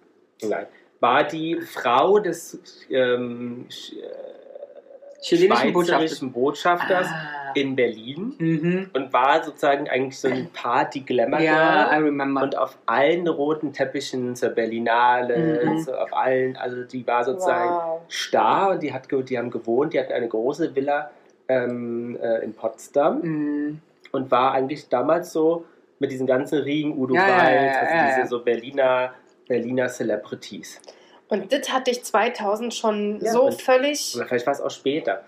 nein. 0.44 0.68
War 1.00 1.24
die 1.26 1.60
Frau 1.60 2.20
des 2.20 2.60
ähm, 2.90 3.66
sch- 3.70 3.94
äh, 4.00 5.22
chilenischen 5.22 6.32
Botschafters 6.32 7.08
Ah. 7.10 7.43
In 7.56 7.76
Berlin 7.76 8.34
Mhm. 8.38 8.90
und 8.94 9.14
war 9.14 9.44
sozusagen 9.44 9.88
eigentlich 9.90 10.20
so 10.20 10.28
ein 10.28 10.50
Party-Glamour. 10.54 11.40
Ja, 11.40 11.92
I 11.92 12.02
remember. 12.02 12.42
und 12.44 12.58
auf 12.58 12.78
allen 12.86 13.28
roten 13.28 13.74
Teppichen 13.74 14.36
zur 14.36 14.50
Berlinale, 14.50 15.62
Mhm. 15.66 15.80
so 15.80 15.94
auf 15.94 16.14
allen, 16.14 16.56
also 16.58 16.84
die 16.84 17.06
war 17.08 17.24
sozusagen 17.24 17.70
Wow. 17.70 18.02
Star 18.10 18.72
und 18.72 18.84
die, 18.84 18.94
hat, 18.94 19.08
die 19.12 19.38
haben 19.38 19.50
gewohnt, 19.52 19.94
die 19.94 20.00
hatten 20.00 20.14
eine 20.14 20.28
große 20.28 20.76
Villa 20.76 21.10
ähm, 21.50 22.18
äh, 22.22 22.40
in 22.44 22.54
Potsdam 22.54 23.20
Mhm. 23.22 23.80
und 24.12 24.32
war 24.32 24.54
eigentlich 24.54 24.88
damals 24.90 25.34
so 25.34 25.66
mit 26.00 26.12
diesen 26.12 26.26
ganzen 26.26 26.60
Riegen, 26.60 26.98
Udo 26.98 27.16
Ja, 27.16 27.22
Walz, 27.22 27.32
ja, 27.34 27.64
ja, 27.66 27.80
also 27.80 27.94
ja, 27.96 28.06
diese 28.08 28.20
ja. 28.20 28.26
so 28.28 28.40
Berliner, 28.44 29.14
Berliner 29.48 29.88
Celebrities. 29.90 30.80
Und 31.28 31.52
das 31.52 31.72
hatte 31.72 31.92
ich 31.92 32.04
2000 32.04 32.74
schon 32.74 33.20
Ja, 33.22 33.32
so 33.32 33.44
und- 33.44 33.62
völlig. 33.62 34.14
Oder 34.16 34.26
vielleicht 34.26 34.46
war 34.46 34.54
es 34.54 34.62
auch 34.62 34.70
später. 34.72 35.24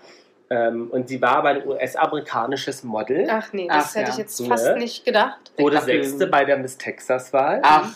Ähm, 0.50 0.90
und 0.92 1.10
sie 1.10 1.22
war 1.22 1.38
aber 1.38 1.50
ein 1.50 1.68
US-amerikanisches 1.68 2.84
Model, 2.84 3.28
Ach 3.30 3.52
nee, 3.52 3.68
das 3.68 3.92
Ach, 3.92 3.96
hätte 3.96 4.06
ja. 4.08 4.14
ich 4.14 4.18
jetzt 4.20 4.40
Ne? 4.42 4.48
fast 4.48 4.78
nicht 4.78 5.04
gedacht. 5.04 5.52
wurde 5.58 5.82
Sechste 5.82 6.28
bei 6.28 6.46
der 6.46 6.58
Miss 6.58 6.78
Texas-Wahl 6.78 7.62
Ach, 7.64 7.90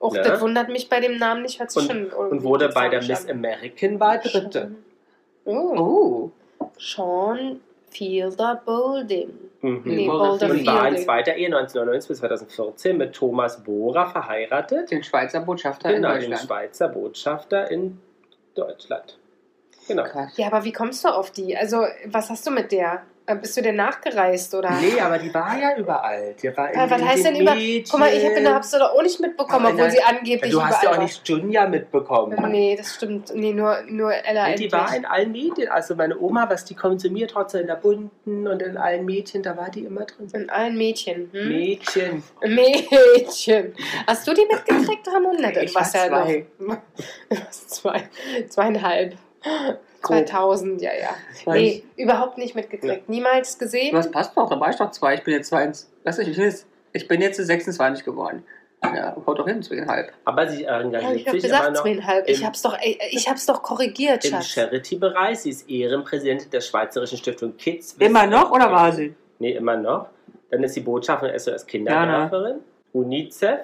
Och, 0.00 0.14
Ne? 0.14 0.22
das 0.22 0.40
wundert 0.40 0.70
mich 0.70 0.88
bei 0.88 1.00
dem 1.00 1.18
Namen 1.18 1.42
nicht. 1.42 1.60
Hört 1.60 1.70
sich 1.70 1.84
schon 1.84 2.06
und 2.10 2.42
wurde 2.42 2.70
bei 2.70 2.88
der 2.88 3.02
Miss 3.02 3.24
an. 3.26 3.32
American-Wahl 3.32 4.20
Dritte. 4.24 4.70
Oh. 5.44 6.30
oh. 6.58 6.66
Sean 6.78 7.60
Fielder 7.90 8.62
Boulding. 8.64 9.28
Mhm. 9.60 9.82
Nee, 9.84 10.06
Boulder 10.06 10.48
und 10.50 10.66
war 10.66 10.88
in 10.88 10.96
zweiter 10.96 11.34
Ehe 11.34 11.46
1999 11.48 12.08
bis 12.08 12.18
2014 12.20 12.96
mit 12.96 13.12
Thomas 13.14 13.62
Bohrer 13.62 14.06
verheiratet. 14.06 14.90
Den 14.90 15.02
Schweizer 15.04 15.40
Botschafter 15.40 15.92
Genau, 15.92 16.08
in 16.14 16.20
den 16.20 16.30
Deutschland. 16.30 16.48
Schweizer 16.48 16.88
Botschafter 16.88 17.70
in 17.70 17.98
Deutschland. 18.54 19.18
Genau. 19.90 20.04
Ja, 20.36 20.46
aber 20.46 20.64
wie 20.64 20.72
kommst 20.72 21.04
du 21.04 21.08
auf 21.08 21.32
die? 21.32 21.56
Also, 21.56 21.84
was 22.06 22.30
hast 22.30 22.46
du 22.46 22.50
mit 22.52 22.70
der? 22.70 23.02
Äh, 23.26 23.34
Bist 23.36 23.56
du 23.56 23.60
denn 23.62 23.76
nachgereist 23.76 24.54
oder? 24.54 24.70
Nee, 24.80 24.98
aber 25.00 25.18
die 25.18 25.32
war 25.34 25.56
ja 25.58 25.76
überall. 25.76 26.34
Die 26.42 26.56
war 26.56 26.72
in, 26.72 26.78
Äh, 26.80 26.90
was 26.90 27.00
in 27.00 27.08
heißt 27.08 27.24
den 27.26 27.34
denn 27.34 27.42
über-. 27.42 27.56
Guck 27.90 28.00
mal, 28.00 28.12
ich 28.12 28.24
hab, 28.24 28.34
da 28.42 28.54
hab's 28.54 28.70
du 28.70 28.78
doch 28.78 28.92
auch 28.92 29.02
nicht 29.02 29.20
mitbekommen, 29.20 29.66
Aber 29.66 29.74
obwohl 29.74 29.90
sie 29.90 30.02
angeblich 30.02 30.50
Du 30.52 30.64
hast 30.64 30.82
ja 30.82 30.92
auch 30.92 30.98
nicht 30.98 31.28
Junja 31.28 31.66
mitbekommen. 31.68 32.36
war. 32.36 32.48
Nee, 32.48 32.76
das 32.76 32.94
stimmt. 32.94 33.32
Nee, 33.34 33.52
nur, 33.52 33.82
nur 33.88 34.12
Ella 34.12 34.48
Nee, 34.48 34.54
die 34.56 34.64
endlich. 34.64 34.72
war 34.72 34.96
in 34.96 35.04
allen 35.04 35.32
Medien. 35.32 35.68
Also 35.68 35.94
meine 35.96 36.18
Oma, 36.18 36.48
was 36.48 36.64
die 36.64 36.74
konsumiert 36.74 37.34
hat, 37.34 37.50
so 37.50 37.58
in 37.58 37.66
der 37.66 37.74
Bunten 37.76 38.46
und 38.48 38.62
in 38.62 38.76
allen 38.76 39.04
Mädchen, 39.04 39.42
da 39.42 39.56
war 39.56 39.70
die 39.70 39.84
immer 39.84 40.04
drin. 40.06 40.28
in 40.32 40.50
allen 40.50 40.76
Mädchen. 40.76 41.30
Hm? 41.32 41.48
Mädchen. 41.48 42.22
Mädchen. 42.42 43.74
Hast 44.06 44.26
du 44.26 44.34
die 44.34 44.46
mitgekriegt, 44.50 45.06
Ramon? 45.08 45.36
Na, 45.40 45.50
du 45.50 45.60
Ich 45.60 45.74
warst 45.74 45.94
war 45.94 46.04
ja 46.04 46.08
zwei. 46.08 46.46
noch. 46.58 46.76
Zwei, 47.50 48.08
zweieinhalb. 48.48 49.14
Grob. 49.42 50.26
2000, 50.26 50.80
ja, 50.82 50.90
ja. 50.98 51.10
Nee, 51.52 51.82
überhaupt 51.96 52.38
nicht 52.38 52.54
mitgekriegt. 52.54 53.08
Niemals 53.08 53.58
gesehen. 53.58 53.94
Was 53.96 54.10
passt 54.10 54.36
doch, 54.36 54.48
da 54.48 54.58
war 54.58 54.70
ich 54.70 54.76
doch 54.76 54.90
zwei. 54.90 55.14
Ich 55.14 55.22
bin 55.24 55.34
jetzt 55.34 55.48
zwei. 55.48 55.70
Weißt 56.04 56.18
du, 56.18 56.22
ich 56.22 56.34
bin 56.36 56.44
jetzt, 56.44 56.66
ich 56.92 57.06
bin 57.08 57.20
jetzt 57.20 57.36
26 57.36 58.04
geworden. 58.04 58.42
Ja, 58.82 59.14
haut 59.26 59.38
doch 59.38 59.46
hin, 59.46 59.62
zweieinhalb. 59.62 60.10
Aber 60.24 60.48
sie 60.48 60.62
Ja, 60.62 60.80
engagiert 60.80 61.16
ich 61.16 61.26
hab 61.26 61.34
sich 61.34 61.44
immer 61.44 61.52
gesagt 61.58 61.74
noch 61.76 61.82
zweieinhalb. 61.82 62.28
Ich 62.30 62.40
im- 62.40 62.46
hab's 62.46 62.62
doch, 62.62 62.74
ey, 62.80 62.98
ich 63.10 63.28
hab's 63.28 63.44
doch 63.44 63.62
korrigiert, 63.62 64.24
im 64.24 64.30
Schatz. 64.30 64.46
Charity-Bereich. 64.46 65.40
Sie 65.40 65.50
ist 65.50 65.68
Ehrenpräsidentin 65.68 66.50
der 66.50 66.62
Schweizerischen 66.62 67.18
Stiftung 67.18 67.56
Kids. 67.58 67.94
Immer 67.98 68.26
noch 68.26 68.50
oder 68.50 68.72
war 68.72 68.90
sie? 68.92 69.14
Nee, 69.38 69.52
immer 69.52 69.76
noch. 69.76 70.06
Dann 70.50 70.62
ist 70.64 70.72
sie 70.74 70.80
Botschafterin 70.80 71.38
SOS 71.38 71.66
Kinderwerferin, 71.66 72.60
UNICEF. 72.94 73.60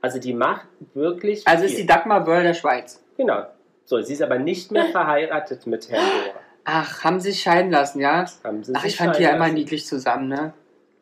Also 0.00 0.18
die 0.18 0.32
macht 0.32 0.66
wirklich. 0.94 1.46
Also 1.46 1.64
ist 1.64 1.72
viel. 1.72 1.80
die 1.82 1.86
Dagmar 1.86 2.26
Wörl 2.26 2.42
der 2.44 2.54
Schweiz. 2.54 3.02
Genau. 3.18 3.44
So, 3.84 4.00
sie 4.00 4.14
ist 4.14 4.22
aber 4.22 4.38
nicht 4.38 4.70
mehr 4.70 4.86
verheiratet 4.92 5.66
mit 5.66 5.88
Herrn 5.90 6.04
Bohrer. 6.04 6.40
Ach, 6.64 7.04
haben 7.04 7.20
sie 7.20 7.30
sich 7.32 7.42
scheiden 7.42 7.70
lassen, 7.70 8.00
ja? 8.00 8.24
Haben 8.42 8.64
sie 8.64 8.72
Ach, 8.74 8.84
ich 8.84 8.96
fand 8.96 9.18
die 9.18 9.22
ja 9.22 9.30
immer 9.30 9.40
lassen. 9.40 9.54
niedlich 9.54 9.86
zusammen, 9.86 10.28
ne? 10.28 10.54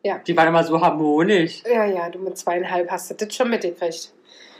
Ja. 0.03 0.17
Die 0.19 0.35
waren 0.35 0.49
immer 0.49 0.63
so 0.65 0.81
harmonisch. 0.81 1.63
Ja, 1.65 1.85
ja, 1.85 2.09
du 2.09 2.19
mit 2.19 2.37
zweieinhalb 2.37 2.91
hast 2.91 3.09
du 3.09 3.15
das 3.25 3.33
schon 3.33 3.49
mitgekriegt. 3.49 4.11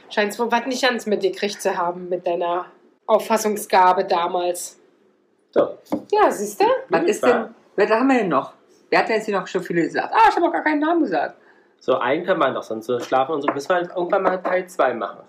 Scheinst 0.08 0.38
wohl 0.38 0.50
was 0.50 0.64
nicht 0.66 0.82
ganz 0.82 1.04
mitgekriegt 1.04 1.60
zu 1.60 1.76
haben 1.76 2.08
mit 2.08 2.26
deiner 2.26 2.66
Auffassungsgabe 3.06 4.04
damals. 4.06 4.78
So, 5.50 5.78
Ja, 6.10 6.30
siehst 6.30 6.60
du? 6.60 6.64
Was 6.88 7.04
ist 7.04 7.22
denn, 7.24 7.54
wer 7.76 7.86
da 7.86 7.98
haben 8.00 8.08
wir 8.08 8.18
denn 8.18 8.28
noch? 8.28 8.54
Wer 8.88 9.00
hat 9.00 9.08
denn 9.08 9.16
jetzt 9.16 9.26
hier 9.26 9.38
noch 9.38 9.46
schon 9.46 9.62
viele 9.62 9.82
gesagt? 9.82 10.12
Ah, 10.14 10.28
ich 10.30 10.36
habe 10.36 10.46
noch 10.46 10.52
gar 10.52 10.64
keinen 10.64 10.80
Namen 10.80 11.02
gesagt. 11.02 11.36
so 11.78 11.98
einen 11.98 12.24
können 12.24 12.40
wir 12.40 12.50
noch, 12.50 12.62
sonst 12.62 12.86
so 12.86 12.98
schlafen 13.00 13.32
und 13.34 13.42
so. 13.42 13.52
Müssen 13.52 13.68
wir 13.68 13.80
irgendwann 13.94 14.22
mal 14.22 14.38
Teil 14.38 14.66
2 14.66 14.94
machen. 14.94 15.20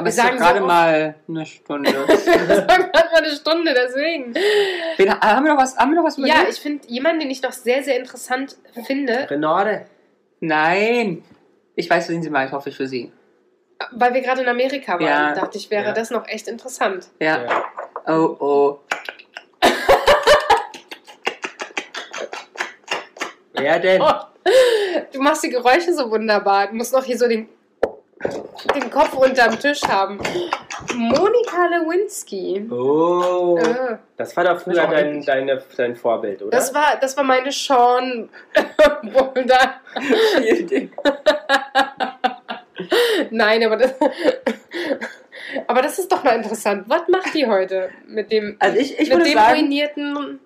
Aber 0.00 0.06
Wir 0.06 0.10
es 0.12 0.16
ist 0.16 0.22
sagen 0.24 0.38
so 0.38 0.44
gerade 0.44 0.58
oft- 0.60 0.66
mal 0.66 1.14
eine 1.28 1.44
Stunde. 1.46 1.90
Das 2.08 2.26
war 2.26 2.78
gerade 2.78 3.08
mal 3.12 3.22
eine 3.22 3.32
Stunde, 3.36 3.74
deswegen. 3.74 4.34
Wen, 4.96 5.10
haben, 5.20 5.44
wir 5.44 5.52
noch 5.54 5.60
was, 5.60 5.76
haben 5.76 5.90
wir 5.90 5.96
noch 5.96 6.06
was 6.06 6.16
Ja, 6.16 6.44
ich 6.48 6.58
finde 6.58 6.88
jemanden, 6.88 7.20
den 7.20 7.30
ich 7.30 7.42
noch 7.42 7.52
sehr, 7.52 7.82
sehr 7.82 7.98
interessant 7.98 8.56
finde, 8.86 9.28
Renate. 9.28 9.84
Nein. 10.40 11.22
Ich 11.74 11.90
weiß, 11.90 12.08
wen 12.08 12.22
sie 12.22 12.30
meint, 12.30 12.50
hoffe 12.52 12.70
ich 12.70 12.76
für 12.78 12.86
sie. 12.86 13.12
weil 13.92 14.14
wir 14.14 14.22
gerade 14.22 14.40
in 14.40 14.48
Amerika 14.48 14.94
waren, 14.94 15.02
Ja. 15.02 15.34
dachte 15.34 15.58
ich, 15.58 15.70
wäre 15.70 15.84
Ja. 15.88 15.92
das 15.92 16.10
noch 16.10 16.26
echt 16.28 16.48
interessant. 16.48 17.08
Ja. 17.18 17.42
Ja. 17.44 17.64
Oh, 18.06 18.36
oh. 18.40 18.78
Wer 23.52 23.78
denn? 23.80 24.00
Oh, 24.00 24.12
du 25.12 25.20
machst 25.20 25.42
die 25.44 25.50
Geräusche 25.50 25.92
so 25.92 26.10
wunderbar. 26.10 26.68
Du 26.68 26.74
musst 26.76 26.92
noch 26.94 27.04
hier 27.04 27.18
so 27.18 27.28
den, 27.28 27.48
den 28.74 28.90
Kopf 28.90 29.14
unterm 29.14 29.58
Tisch 29.58 29.80
haben. 29.88 30.18
Monika 30.94 31.66
Lewinsky. 31.66 32.66
Oh. 32.70 33.58
Äh, 33.58 33.96
Das 34.16 34.36
war 34.36 34.44
doch 34.44 34.60
früher 34.60 34.86
dein, 34.86 35.24
deine, 35.24 35.62
dein 35.76 35.96
Vorbild, 35.96 36.42
oder? 36.42 36.50
das, 36.50 36.72
war, 36.74 36.96
das 37.00 37.16
war 37.16 37.24
meine 37.24 37.50
Sean 37.52 38.28
Boulder. 39.02 39.80
Nein, 43.30 43.64
aber 43.64 43.76
das, 43.76 43.94
aber 45.66 45.82
das 45.82 45.98
ist 45.98 46.10
doch 46.10 46.22
mal 46.24 46.36
interessant. 46.36 46.84
Was 46.88 47.02
macht 47.08 47.34
die 47.34 47.46
heute 47.46 47.90
mit 48.06 48.30
dem, 48.32 48.56
Also 48.58 48.78
ich, 48.78 48.98
ich 48.98 49.12
mit 49.14 49.26
dem 49.26 49.34
sagen, 49.34 49.58
ruinierten, 49.60 50.40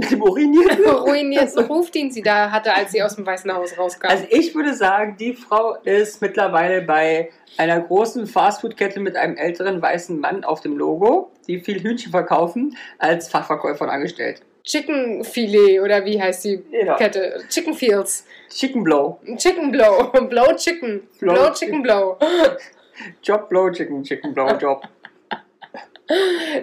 mit 0.10 0.10
dem 0.10 0.22
Urinierten. 0.22 0.84
ruinierten 0.84 1.64
Ruf, 1.66 1.90
den 1.90 2.10
sie 2.10 2.22
da 2.22 2.50
hatte, 2.50 2.74
als 2.74 2.92
sie 2.92 3.02
aus 3.02 3.16
dem 3.16 3.26
Weißen 3.26 3.52
Haus 3.54 3.76
rauskam? 3.78 4.08
Also 4.08 4.24
ich 4.30 4.54
würde 4.54 4.74
sagen, 4.74 5.16
die 5.18 5.34
Frau 5.34 5.76
ist 5.84 6.20
mittlerweile 6.20 6.82
bei 6.82 7.30
einer 7.56 7.80
großen 7.80 8.26
Fastfood-Kette 8.26 9.00
mit 9.00 9.16
einem 9.16 9.36
älteren 9.36 9.80
weißen 9.82 10.18
Mann 10.18 10.44
auf 10.44 10.60
dem 10.60 10.76
Logo, 10.76 11.30
die 11.46 11.58
viel 11.60 11.82
Hühnchen 11.82 12.10
verkaufen, 12.12 12.76
als 12.98 13.28
Fachverkäuferin 13.28 13.90
angestellt. 13.90 14.42
Chicken 14.62 15.24
Filet 15.24 15.80
oder 15.80 16.04
wie 16.04 16.20
heißt 16.20 16.44
die 16.44 16.62
Genau. 16.70 16.96
Kette? 16.96 17.42
Chicken 17.48 17.74
Fields. 17.74 18.26
Chicken 18.50 18.84
Blow. 18.84 19.18
Chicken 19.36 19.70
Blow. 19.72 20.04
Blow 20.28 20.54
Chicken. 20.56 21.02
Blow 21.18 21.32
Blow 21.34 21.44
Chicken. 21.44 21.54
Chicken 21.54 21.82
Blow. 21.82 22.18
Job 23.22 23.48
Blow 23.48 23.70
Chicken, 23.70 24.02
Chicken 24.04 24.34
Blow 24.34 24.48
Job. 24.58 24.82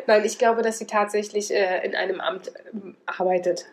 Nein, 0.07 0.25
ich 0.25 0.37
glaube, 0.37 0.61
dass 0.61 0.77
sie 0.79 0.85
tatsächlich 0.87 1.53
äh, 1.53 1.85
in 1.85 1.95
einem 1.95 2.19
Amt 2.21 2.51
ähm, 2.73 2.95
arbeitet. 3.05 3.65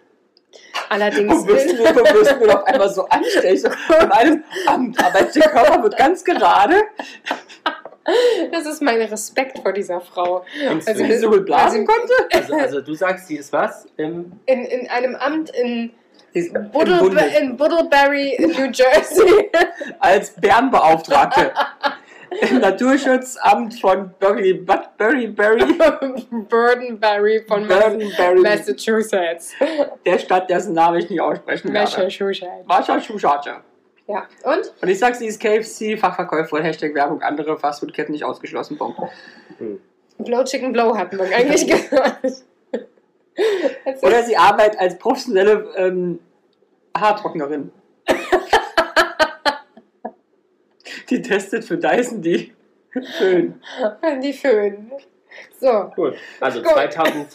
Allerdings. 0.89 1.33
Wo 1.33 1.49
wirst 1.49 1.71
du, 1.71 1.79
wo 1.79 1.85
wirst 1.85 2.37
du 2.41 2.51
auf 2.51 2.65
einmal 2.65 2.89
so 2.89 3.07
anständig? 3.09 3.63
So, 3.63 3.69
in 3.69 4.11
einem 4.13 4.45
Amt, 4.67 5.05
aber 5.05 5.23
der 5.23 5.43
Körper 5.51 5.83
wird 5.83 5.97
ganz 5.97 6.25
gerade. 6.25 6.83
Das 8.53 8.67
ist 8.67 8.83
mein 8.83 9.01
Respekt 9.01 9.59
vor 9.61 9.73
dieser 9.73 10.01
Frau. 10.01 10.45
Im 10.63 10.77
Also- 10.77 10.87
Wenn 11.03 11.11
sie 11.11 11.19
so 11.19 11.31
gut 11.31 11.47
blasen 11.47 11.87
konnte. 11.87 12.13
also, 12.33 12.55
also 12.55 12.81
du 12.83 12.95
sagst, 12.95 13.29
sie 13.29 13.37
ist 13.37 13.53
was? 13.53 13.87
Im, 13.97 14.33
In, 14.47 14.65
in 14.67 14.89
einem 14.91 15.17
Amt 15.17 15.51
in, 15.51 15.91
Buddle, 16.73 17.01
in 17.41 17.57
Buddleberry, 17.57 18.35
in 18.35 18.51
New 18.51 18.71
Jersey. 18.73 19.51
als 20.01 20.31
Bärenbeauftragte. 20.35 21.53
Im 22.51 22.59
Naturschutzamt 22.61 23.81
von 23.81 24.11
Berry, 24.19 24.55
Bud- 24.55 24.97
Berry, 24.99 25.27
Berry, 25.29 25.65
Burdenberry 26.49 27.45
von 27.47 27.67
Burdenberry, 27.67 28.41
Massachusetts. 28.41 29.53
der 30.05 30.19
Stadt, 30.19 30.49
dessen 30.51 30.75
Name 30.75 30.99
ich 30.99 31.11
nicht 31.11 31.21
aussprechen 31.21 31.73
werde. 31.73 31.81
Massachusetts. 31.91 32.67
Massachusetts. 32.67 33.47
Ja. 34.07 34.27
Und? 34.45 34.73
Und 34.83 34.89
ich 34.89 34.99
sag, 34.99 35.15
sie 35.15 35.27
ist 35.27 35.41
KFC-Fachverkäuferin, 35.41 36.63
Hashtag 36.65 36.95
Werbung, 36.95 37.23
andere 37.23 37.57
Fastfood-Ketten 37.59 38.13
nicht 38.13 38.25
ausgeschlossen. 38.25 38.77
Punkt. 38.77 38.99
Blow 40.19 40.45
Chicken 40.45 40.73
Blow 40.73 40.97
hatten 40.97 41.19
wir 41.19 41.25
eigentlich 41.35 41.67
gehört. 41.91 42.45
Oder 44.03 44.23
sie 44.23 44.37
arbeitet 44.37 44.79
als 44.79 44.99
professionelle 44.99 45.73
ähm, 45.77 46.19
Haartrocknerin. 46.97 47.73
Die 51.11 51.23
testet 51.23 51.65
für 51.65 51.77
Dyson 51.79 52.23
die 52.23 52.53
Föhn. 53.19 53.61
Die 54.23 54.33
Föhn. 54.33 54.93
So. 55.59 55.91
Gut. 55.97 56.15
Also 56.41 56.63
Gut. 56.63 56.71
2000. 56.73 57.27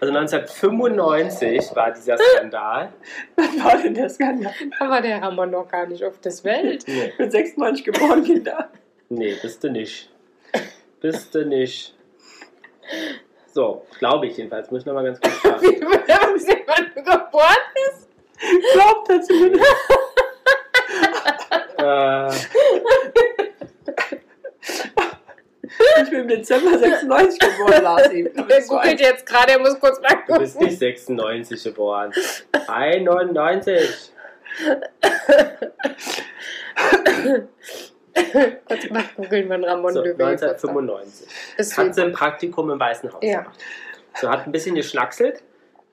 Also 0.00 0.12
1995 0.14 1.76
war 1.76 1.92
dieser 1.92 2.16
Skandal. 2.36 2.92
Was 3.36 3.64
war 3.64 3.76
denn 3.82 3.94
der 3.94 4.08
Skandal? 4.08 4.52
Da 4.78 4.88
war 4.88 5.02
der 5.02 5.20
Ramon 5.22 5.50
noch 5.50 5.68
gar 5.68 5.86
nicht 5.86 6.02
auf 6.02 6.18
das 6.20 6.42
Welt. 6.44 6.84
Nee, 6.86 7.12
Mit 7.18 7.30
96 7.30 7.84
geboren, 7.84 8.24
Kinder. 8.24 8.70
nee, 9.10 9.36
bist 9.40 9.62
du 9.62 9.70
nicht. 9.70 10.10
Bist 11.00 11.34
du 11.34 11.44
nicht. 11.44 11.94
So, 13.52 13.84
glaube 13.98 14.26
ich 14.28 14.36
jedenfalls. 14.38 14.70
Muss 14.70 14.80
ich 14.80 14.86
nochmal 14.86 15.04
ganz 15.04 15.20
kurz 15.20 15.34
schauen. 15.42 15.60
Wie 15.60 15.78
du 15.78 17.02
geboren 17.02 17.56
bist? 17.74 18.08
Glaubt 18.72 19.10
er 19.10 19.20
zumindest. 19.20 19.64
Äh, 21.78 22.30
Ich 26.02 26.10
bin 26.10 26.20
im 26.20 26.28
Dezember 26.28 26.78
96 26.78 27.38
geboren. 27.38 28.30
Du 28.34 28.44
bist 28.46 28.68
so 28.68 28.74
googelt 28.76 29.00
jetzt 29.00 29.26
gerade, 29.26 29.52
er 29.52 29.58
muss 29.60 29.78
kurz 29.78 30.00
mal 30.00 30.16
du 30.26 30.38
bist 30.38 30.60
nicht 30.60 30.78
96 30.78 31.62
geboren. 31.64 32.12
91. 32.66 34.12
Kurz 38.66 38.90
mal 38.90 39.04
googeln, 39.16 39.48
wann 39.48 39.64
Ramon 39.64 39.92
So, 39.94 40.00
Löwe 40.00 40.10
Geburtstag 40.16 40.50
1995. 40.54 41.28
ist. 41.58 41.78
Hat 41.78 41.94
sie 41.94 42.02
ein 42.02 42.12
Praktikum 42.12 42.70
im 42.70 42.80
Weißen 42.80 43.12
Haus 43.12 43.20
Ja. 43.22 43.40
gemacht. 43.42 43.58
So, 44.20 44.28
hat 44.28 44.46
ein 44.46 44.52
bisschen 44.52 44.74
geschnackselt. 44.74 45.42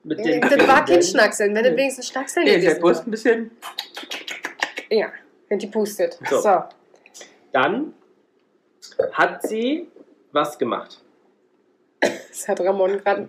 Mit 0.02 0.18
den 0.24 0.40
Das 0.40 0.66
war 0.66 0.84
kein. 0.84 1.02
Schnackseln, 1.02 1.54
wenn 1.54 1.64
das 1.64 1.76
wenigstens 1.76 2.08
Schnackseln 2.08 2.46
Nee, 2.46 2.58
der 2.60 2.76
wäre. 2.82 3.02
ein 3.04 3.10
bisschen. 3.10 3.50
Ja, 4.90 5.08
wenn 5.48 5.58
die 5.58 5.66
pustet. 5.68 6.18
So. 6.30 6.40
So. 6.40 6.64
Dann 7.52 7.94
hat 9.12 9.42
sie 9.42 9.88
was 10.32 10.58
gemacht. 10.58 10.98
Das 12.00 12.46
hat 12.48 12.60
Ramon 12.60 12.98
gerade 12.98 13.28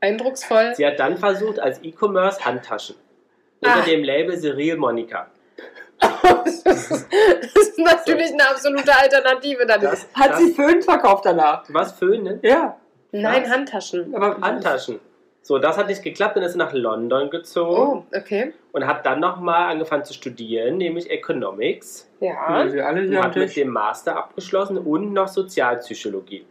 eindrucksvoll. 0.00 0.74
Sie 0.74 0.86
hat 0.86 0.98
dann 0.98 1.16
versucht, 1.16 1.58
als 1.60 1.82
E-Commerce 1.82 2.44
Handtaschen 2.44 2.96
unter 3.60 3.76
Ah. 3.76 3.84
dem 3.84 4.02
Label 4.04 4.38
Cyril 4.38 4.76
Monika. 4.76 5.28
das, 6.00 6.12
ist, 6.62 6.64
das 6.64 7.56
ist 7.56 7.78
natürlich 7.78 8.32
eine 8.32 8.48
absolute 8.48 8.96
Alternative. 8.96 9.66
Dann 9.66 9.80
Das, 9.80 10.06
Hat 10.14 10.30
das, 10.32 10.38
sie 10.40 10.52
Föhn 10.54 10.82
verkauft 10.82 11.24
danach? 11.26 11.64
was 11.68 11.92
Föhnen? 11.92 12.38
Ja. 12.42 12.76
Nein, 13.10 13.42
Was? 13.44 13.50
Handtaschen. 13.50 14.14
Aber 14.14 14.40
Handtaschen. 14.40 15.00
So, 15.48 15.58
das 15.58 15.78
hat 15.78 15.86
nicht 15.86 16.02
geklappt, 16.02 16.36
dann 16.36 16.42
ist 16.42 16.52
sie 16.52 16.58
nach 16.58 16.74
London 16.74 17.30
gezogen 17.30 18.04
Oh, 18.12 18.14
okay. 18.14 18.52
und 18.72 18.86
hat 18.86 19.06
dann 19.06 19.18
nochmal 19.18 19.70
angefangen 19.70 20.04
zu 20.04 20.12
studieren, 20.12 20.76
nämlich 20.76 21.10
Economics. 21.10 22.06
Ja. 22.20 22.70
Wir 22.70 22.86
alle 22.86 23.00
Und 23.00 23.08
hier 23.08 23.22
hat 23.22 23.34
mit 23.34 23.56
dem 23.56 23.68
Master 23.68 24.14
abgeschlossen 24.14 24.76
und 24.76 25.14
noch 25.14 25.28
Sozialpsychologie. 25.28 26.44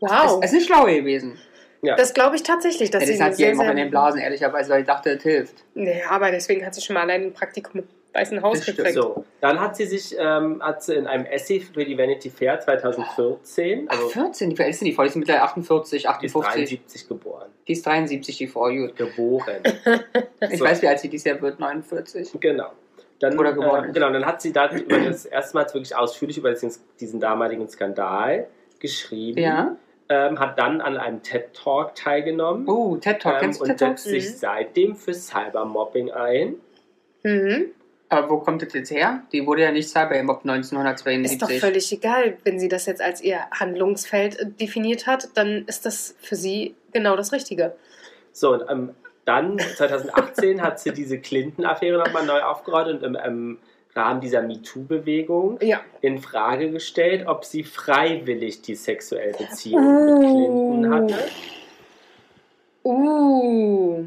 Wow. 0.00 0.40
Es 0.42 0.54
ist 0.54 0.66
schlau 0.66 0.86
gewesen. 0.86 1.36
Ja. 1.82 1.94
Das 1.94 2.14
glaube 2.14 2.36
ich 2.36 2.42
tatsächlich, 2.42 2.90
dass 2.90 3.02
Ja, 3.02 3.06
sie 3.08 3.18
das 3.18 3.22
hat 3.22 3.34
sie 3.34 3.52
auch 3.54 3.68
in 3.70 3.76
den. 3.76 3.90
Blasen, 3.90 4.22
ehrlicherweise, 4.22 4.70
weil 4.72 4.80
ich 4.80 4.86
dachte, 4.86 5.10
es 5.10 5.22
hilft. 5.22 5.64
Nee, 5.74 6.02
aber 6.08 6.30
deswegen 6.30 6.64
hat 6.64 6.74
sie 6.74 6.80
schon 6.80 6.94
mal 6.94 7.02
allein 7.02 7.24
ein 7.24 7.32
Praktikum 7.34 7.82
Weißen 8.14 8.42
Haus 8.42 8.64
gekriegt. 8.64 8.92
So, 8.92 9.24
dann 9.40 9.58
hat 9.60 9.74
sie 9.76 9.86
sich 9.86 10.14
ähm, 10.18 10.62
hat 10.62 10.82
sie 10.82 10.94
in 10.94 11.06
einem 11.06 11.24
Essay 11.24 11.60
für 11.60 11.84
die 11.84 11.96
Vanity 11.96 12.28
Fair 12.30 12.60
2014, 12.60 13.86
Ach, 13.88 13.94
also 13.96 14.08
14, 14.08 14.56
wie 14.58 14.62
alt 14.62 14.70
ist 14.70 14.80
denn 14.82 14.86
die 14.88 14.92
Frau? 14.94 15.02
Die 15.02 15.08
ist 15.08 15.16
mittlerweile 15.16 15.44
48, 15.44 15.90
die 15.90 15.96
ist 15.96 16.06
58. 16.06 16.52
73 16.68 17.08
geboren. 17.08 17.50
Die 17.66 17.72
ist 17.72 17.86
73, 17.86 18.36
die 18.38 18.46
Frau, 18.48 18.68
gut. 18.68 18.96
Geboren. 18.96 19.62
Ich 20.50 20.58
So. 20.58 20.64
weiß, 20.64 20.82
wie 20.82 20.88
alt 20.88 20.98
sie 21.00 21.08
dieses 21.08 21.24
Jahr 21.24 21.40
wird, 21.40 21.58
49. 21.60 22.32
Genau. 22.40 22.70
Dann, 23.20 23.38
Oder 23.38 23.52
geworden 23.52 23.90
äh, 23.90 23.92
genau, 23.92 24.10
dann 24.10 24.26
hat 24.26 24.42
sie 24.42 24.52
da 24.52 24.68
über 24.74 24.98
das 24.98 25.24
erste 25.24 25.56
Mal 25.56 25.64
wirklich 25.66 25.94
ausführlich 25.96 26.36
über 26.38 26.50
diesen, 26.50 26.72
diesen 27.00 27.20
damaligen 27.20 27.68
Skandal 27.68 28.48
geschrieben. 28.80 29.38
Ja. 29.40 29.76
Ähm, 30.08 30.38
hat 30.40 30.58
dann 30.58 30.80
an 30.80 30.96
einem 30.98 31.22
TED-Talk 31.22 31.94
teilgenommen 31.94 32.68
Oh, 32.68 32.96
TED 32.96 33.22
Talk, 33.22 33.34
ähm, 33.34 33.40
kennst 33.40 33.60
du 33.60 33.64
und 33.64 33.70
TED 33.70 33.78
Talk? 33.78 33.98
setzt 33.98 34.04
sich 34.10 34.24
Mhm. 34.28 34.34
seitdem 34.34 34.96
für 34.96 35.14
Cybermobbing 35.14 36.10
ein. 36.10 36.56
Mhm. 37.22 37.66
Aber 38.12 38.28
wo 38.28 38.38
kommt 38.40 38.60
das 38.60 38.74
jetzt 38.74 38.90
her? 38.90 39.22
Die 39.32 39.46
wurde 39.46 39.62
ja 39.62 39.72
nicht 39.72 39.88
Cybermob 39.88 40.44
Ist 40.44 40.44
doch 40.44 40.78
1972. 40.80 41.60
völlig 41.60 41.92
egal, 41.92 42.36
wenn 42.44 42.60
sie 42.60 42.68
das 42.68 42.84
jetzt 42.84 43.00
als 43.00 43.22
ihr 43.22 43.40
Handlungsfeld 43.50 44.38
äh, 44.38 44.46
definiert 44.46 45.06
hat, 45.06 45.30
dann 45.34 45.64
ist 45.66 45.86
das 45.86 46.14
für 46.20 46.36
sie 46.36 46.74
genau 46.92 47.16
das 47.16 47.32
Richtige. 47.32 47.74
So, 48.32 48.52
und 48.52 48.64
ähm, 48.68 48.90
dann 49.24 49.58
2018 49.58 50.60
hat 50.60 50.78
sie 50.78 50.92
diese 50.92 51.20
Clinton-Affäre 51.20 51.96
nochmal 51.98 52.26
neu 52.26 52.42
aufgerollt 52.42 52.88
und 52.88 53.02
im, 53.02 53.14
im 53.14 53.58
Rahmen 53.94 54.20
dieser 54.20 54.42
MeToo-Bewegung 54.42 55.58
Ja. 55.62 55.80
in 56.02 56.18
Frage 56.18 56.70
gestellt, 56.70 57.26
ob 57.26 57.46
sie 57.46 57.64
freiwillig 57.64 58.60
die 58.60 58.74
sexuelle 58.74 59.32
Beziehung 59.32 60.04
mit 60.04 60.20
Clinton 60.20 60.94
hatte. 60.94 61.18
Uh. 62.84 64.04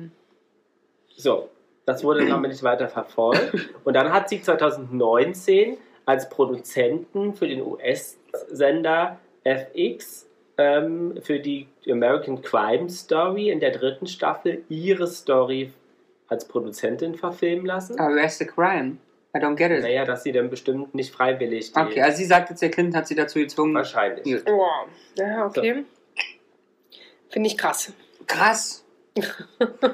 So, 1.17 1.49
das 1.85 2.03
wurde 2.03 2.21
dann 2.21 2.31
aber 2.31 2.47
nicht 2.47 2.63
weiter 2.63 2.89
verfolgt. 2.89 3.69
Und 3.83 3.93
dann 3.93 4.11
hat 4.11 4.29
sie 4.29 4.41
2019 4.41 5.77
als 6.05 6.29
Produzenten 6.29 7.33
für 7.33 7.47
den 7.47 7.61
US-Sender 7.61 9.19
FX 9.43 10.27
ähm, 10.57 11.19
für 11.21 11.39
die 11.39 11.67
American 11.87 12.41
Crime 12.41 12.89
Story 12.89 13.49
in 13.49 13.59
der 13.59 13.71
dritten 13.71 14.07
Staffel 14.07 14.63
ihre 14.69 15.07
Story 15.07 15.71
als 16.27 16.47
Produzentin 16.47 17.15
verfilmen 17.15 17.65
lassen. 17.65 17.99
Aber 17.99 18.15
where's 18.15 18.37
the 18.37 18.45
crime? 18.45 18.97
I 19.35 19.39
don't 19.39 19.55
get 19.55 19.69
it. 19.69 19.81
Naja, 19.81 20.05
dass 20.05 20.23
sie 20.23 20.31
dann 20.31 20.49
bestimmt 20.49 20.95
nicht 20.95 21.13
freiwillig 21.13 21.71
Okay, 21.75 22.01
also 22.01 22.17
sie 22.17 22.25
sagt 22.25 22.49
jetzt, 22.49 22.61
der 22.61 22.71
Clinton 22.71 22.95
hat 22.95 23.07
sie 23.07 23.15
dazu 23.15 23.39
gezwungen. 23.39 23.75
wahrscheinlich. 23.75 24.23
Gut. 24.23 24.43
Oh. 24.49 24.65
Ja, 25.17 25.45
okay. 25.45 25.83
Finde 27.29 27.47
ich 27.47 27.57
krass. 27.57 27.91
Krass. 28.27 28.85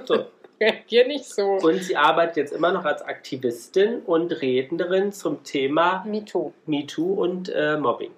So. 0.05 0.25
Hier 0.85 1.07
nicht 1.07 1.25
so. 1.25 1.53
Und 1.53 1.83
sie 1.83 1.95
arbeitet 1.95 2.37
jetzt 2.37 2.53
immer 2.53 2.71
noch 2.71 2.85
als 2.85 3.01
Aktivistin 3.01 4.01
und 4.05 4.41
Rednerin 4.41 5.11
zum 5.11 5.43
Thema 5.43 6.03
Me 6.07 6.23
too. 6.23 6.53
MeToo 6.65 7.13
und 7.13 7.49
äh, 7.49 7.77
Mobbing. 7.77 8.11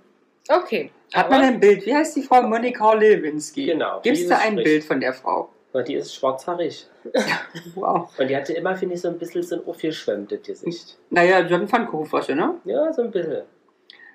Okay. 0.49 0.91
Hat 1.13 1.29
man 1.29 1.41
ein 1.41 1.59
Bild? 1.59 1.85
Wie 1.85 1.95
heißt 1.95 2.15
die 2.15 2.23
Frau? 2.23 2.41
Monika 2.41 2.93
Lewinsky. 2.93 3.67
Genau, 3.67 4.01
Gibt 4.01 4.17
es 4.17 4.23
die 4.23 4.29
da 4.29 4.37
ist 4.37 4.45
ein. 4.45 4.55
Bild 4.55 4.83
von 4.83 4.99
der 4.99 5.13
Frau? 5.13 5.49
Die 5.87 5.95
ist 5.95 6.13
schwarzhaarig. 6.13 6.87
Wow. 7.75 8.09
Und 8.17 8.29
die 8.29 8.35
hatte 8.35 8.53
immer, 8.53 8.75
finde 8.75 8.95
ich, 8.95 9.01
so 9.01 9.07
ein 9.09 9.17
bisschen 9.17 9.43
so 9.43 9.55
ein 9.55 9.61
aufgeschwemmtes 9.65 10.43
Gesicht. 10.43 10.97
Naja, 11.09 11.41
John 11.41 11.67
Pfannkuchenfrosche, 11.67 12.35
ne? 12.35 12.55
Ja, 12.65 12.93
so 12.93 13.01
ein 13.01 13.11
bisschen. 13.11 13.43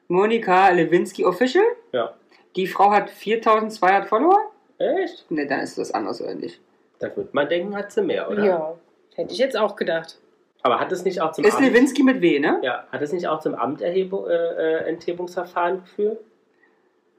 Monika 0.06 0.68
Lewinsky 0.70 1.24
Official. 1.24 1.64
Ja. 1.92 2.14
Die 2.56 2.66
Frau 2.66 2.90
hat 2.90 3.10
4200 3.10 4.08
Follower? 4.08 4.52
Echt? 4.78 5.30
Ne, 5.30 5.46
dann 5.46 5.60
ist 5.60 5.76
das 5.76 5.90
anders, 5.90 6.22
oder 6.22 6.34
nicht? 6.34 6.60
Da 6.98 7.14
würde 7.16 7.30
man 7.32 7.48
denken, 7.48 7.76
hat 7.76 7.92
sie 7.92 8.02
mehr, 8.02 8.30
oder? 8.30 8.44
Ja. 8.44 8.74
Hätte 9.14 9.32
ich 9.32 9.38
jetzt 9.38 9.56
auch 9.56 9.76
gedacht. 9.76 10.18
Aber 10.62 10.80
hat 10.80 10.90
es 10.92 11.04
nicht 11.04 11.20
auch 11.20 11.32
zum 11.32 11.44
Ist 11.44 11.54
Amt, 11.56 11.66
Lewinsky 11.66 12.02
mit 12.02 12.20
W, 12.20 12.38
ne? 12.40 12.58
ja, 12.62 12.84
hat 12.90 13.00
es 13.02 13.12
nicht 13.12 13.26
auch 13.28 13.40
zum 13.40 13.54
Amterhebung, 13.54 14.26
äh, 14.28 14.32
äh, 14.34 14.88
Enthebungsverfahren 14.88 15.80
geführt? 15.82 16.18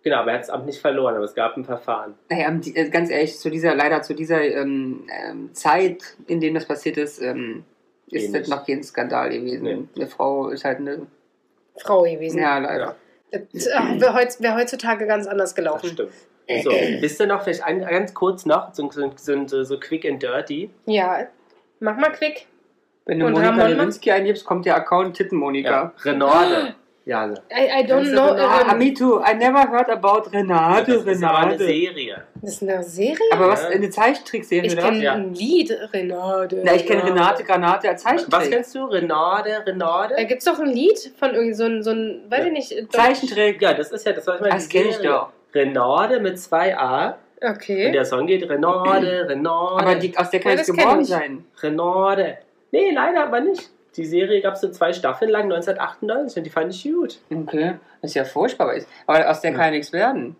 Genau, 0.04 0.18
aber 0.18 0.32
er 0.32 0.36
hat 0.36 0.42
das 0.44 0.50
Amt 0.50 0.66
nicht 0.66 0.80
verloren, 0.82 1.16
aber 1.16 1.24
es 1.26 1.34
gab 1.36 1.56
ein 1.58 1.64
Verfahren. 1.66 2.16
Naja, 2.30 2.52
die- 2.52 2.76
äh, 2.76 2.90
ganz 2.90 3.10
ehrlich, 3.10 3.38
zu 3.38 3.50
dieser, 3.50 3.76
leider 3.76 4.02
zu 4.02 4.14
dieser 4.14 4.42
ähm, 4.42 5.08
ähm, 5.10 5.54
Zeit, 5.54 6.04
in 6.28 6.40
dem 6.42 6.54
das 6.54 6.66
passiert 6.66 6.98
ist, 6.98 7.22
ähm, 7.22 7.64
ist 8.08 8.26
Ähnlich. 8.26 8.42
das 8.42 8.50
noch 8.50 8.66
kein 8.66 8.84
Skandal 8.84 9.30
gewesen. 9.30 9.64
Nee. 9.64 9.84
Eine 9.96 10.08
Frau 10.08 10.50
ist 10.50 10.66
halt 10.66 10.80
eine. 10.80 11.08
Frau 11.78 12.04
gewesen. 12.04 12.40
Ja, 12.40 12.58
leider. 12.60 12.96
Das 13.32 13.68
äh, 13.68 13.72
wäre 14.02 14.14
heutz, 14.16 14.42
wär 14.42 14.56
heutzutage 14.56 15.06
ganz 15.06 15.28
anders 15.28 15.52
Das 15.52 15.56
gelaufen. 15.56 15.90
stimmt. 15.90 16.12
So, 16.64 16.72
wisst 16.72 17.20
ihr 17.22 17.28
noch, 17.28 17.44
vielleicht 17.44 17.64
ein, 17.64 17.82
ganz 17.86 18.14
kurz 18.14 18.46
noch, 18.46 18.74
so, 18.74 18.90
so, 18.92 19.12
so, 19.48 19.64
so 19.64 19.80
quick 19.80 20.06
and 20.06 20.22
dirty. 20.22 20.70
Ja. 20.86 21.28
Mach 21.80 21.96
mal 21.98 22.12
quick. 22.12 22.48
Wenn 23.06 23.20
du 23.20 23.26
Und 23.28 23.34
Monika 23.34 23.52
Ramon 23.52 23.72
Lewinsky 23.72 24.12
eingibst, 24.12 24.46
kommt 24.46 24.66
der 24.66 24.76
Account 24.76 25.16
Tittenmonika. 25.16 25.70
Ja, 25.70 25.94
Renate. 26.04 26.76
Ja, 27.06 27.26
I, 27.28 27.32
I 27.82 27.86
don't 27.92 28.04
du 28.04 28.12
know. 28.12 28.26
Renate? 28.34 28.44
Ah, 28.68 28.72
Ähm, 28.74 28.78
me 28.78 28.94
too. 28.94 29.20
I 29.20 29.34
never 29.36 29.68
heard 29.72 29.90
about 29.90 30.30
Renate, 30.32 30.94
das 30.94 31.06
ist 31.06 31.24
aber 31.24 31.38
eine 31.40 31.52
Renate. 31.54 31.64
Serie. 31.66 32.24
das 32.36 32.52
ist 32.54 32.62
eine 32.62 32.84
Serie? 32.84 33.18
Aber 33.32 33.48
was, 33.48 33.66
eine 33.66 33.90
Zeichentrickserie, 33.90 34.68
Ich 34.68 34.78
kenne 34.78 35.02
Ja. 35.02 35.14
ein 35.14 35.34
Lied, 35.34 35.72
Renate. 35.94 36.62
Na, 36.64 36.76
ich 36.76 36.86
kenne. 36.86 37.04
Renate 37.06 37.44
Granate 37.44 37.90
als 37.90 38.04
Zeichentrick. 38.04 38.32
Was 38.32 38.50
kennst 38.50 38.76
du? 38.76 38.84
Renate, 38.86 39.50
Da 39.50 39.72
Renate? 39.72 40.26
gibt 40.28 40.40
es 40.40 40.46
doch 40.46 40.60
ein 40.60 40.68
Lied 40.68 41.12
von 41.18 41.34
irgendwie 41.34 41.54
so 41.54 41.64
ein, 41.66 41.82
so 41.82 41.92
ein 41.92 42.26
weiß 42.30 42.40
Ja. 42.42 42.46
ich 42.46 42.52
nicht. 42.52 42.72
Deutsch- 42.80 42.90
Zeichentrick. 42.92 43.62
Ja, 43.62 43.74
das 43.74 43.92
ist 43.92 44.06
ja, 44.06 44.12
das 44.12 44.28
war 44.28 44.36
ich 44.36 44.42
mal 44.42 44.50
Das 44.50 44.70
kenne 44.70 44.90
ich 44.90 44.98
doch. 44.98 45.30
Renate 45.54 46.20
mit 46.20 46.40
zwei 46.40 46.78
A. 46.78 47.08
Und 47.42 47.50
Okay. 47.52 47.90
der 47.92 48.04
Song 48.04 48.28
geht 48.28 48.50
Renate, 48.50 49.26
Renate. 49.30 49.82
Aber 49.86 49.96
die, 49.96 50.18
aus 50.18 50.30
der 50.30 50.40
kann 50.42 50.58
Ja, 50.58 50.64
kenn 50.64 50.76
geboren 50.76 51.02
ich. 51.02 51.08
sein. 51.08 51.46
Renate. 51.62 52.38
Nee, 52.72 52.92
leider 52.92 53.24
aber 53.24 53.40
nicht. 53.40 53.70
Die 53.96 54.06
Serie 54.06 54.42
gab 54.42 54.54
es 54.56 54.62
so 54.62 54.70
zwei 54.70 54.92
Staffeln 54.94 55.32
lang, 55.32 55.44
1998, 55.46 56.38
und 56.38 56.44
die 56.44 56.50
fand 56.50 56.74
ich 56.74 56.84
gut. 56.84 57.20
Okay, 57.34 57.76
das 58.02 58.12
ist 58.12 58.16
ja 58.16 58.24
furchtbar. 58.26 58.74
Aber 59.08 59.30
aus 59.30 59.42
der 59.42 59.52
kann 59.54 59.66
ja 59.66 59.72
nichts 59.72 59.92
werden. 59.94 60.36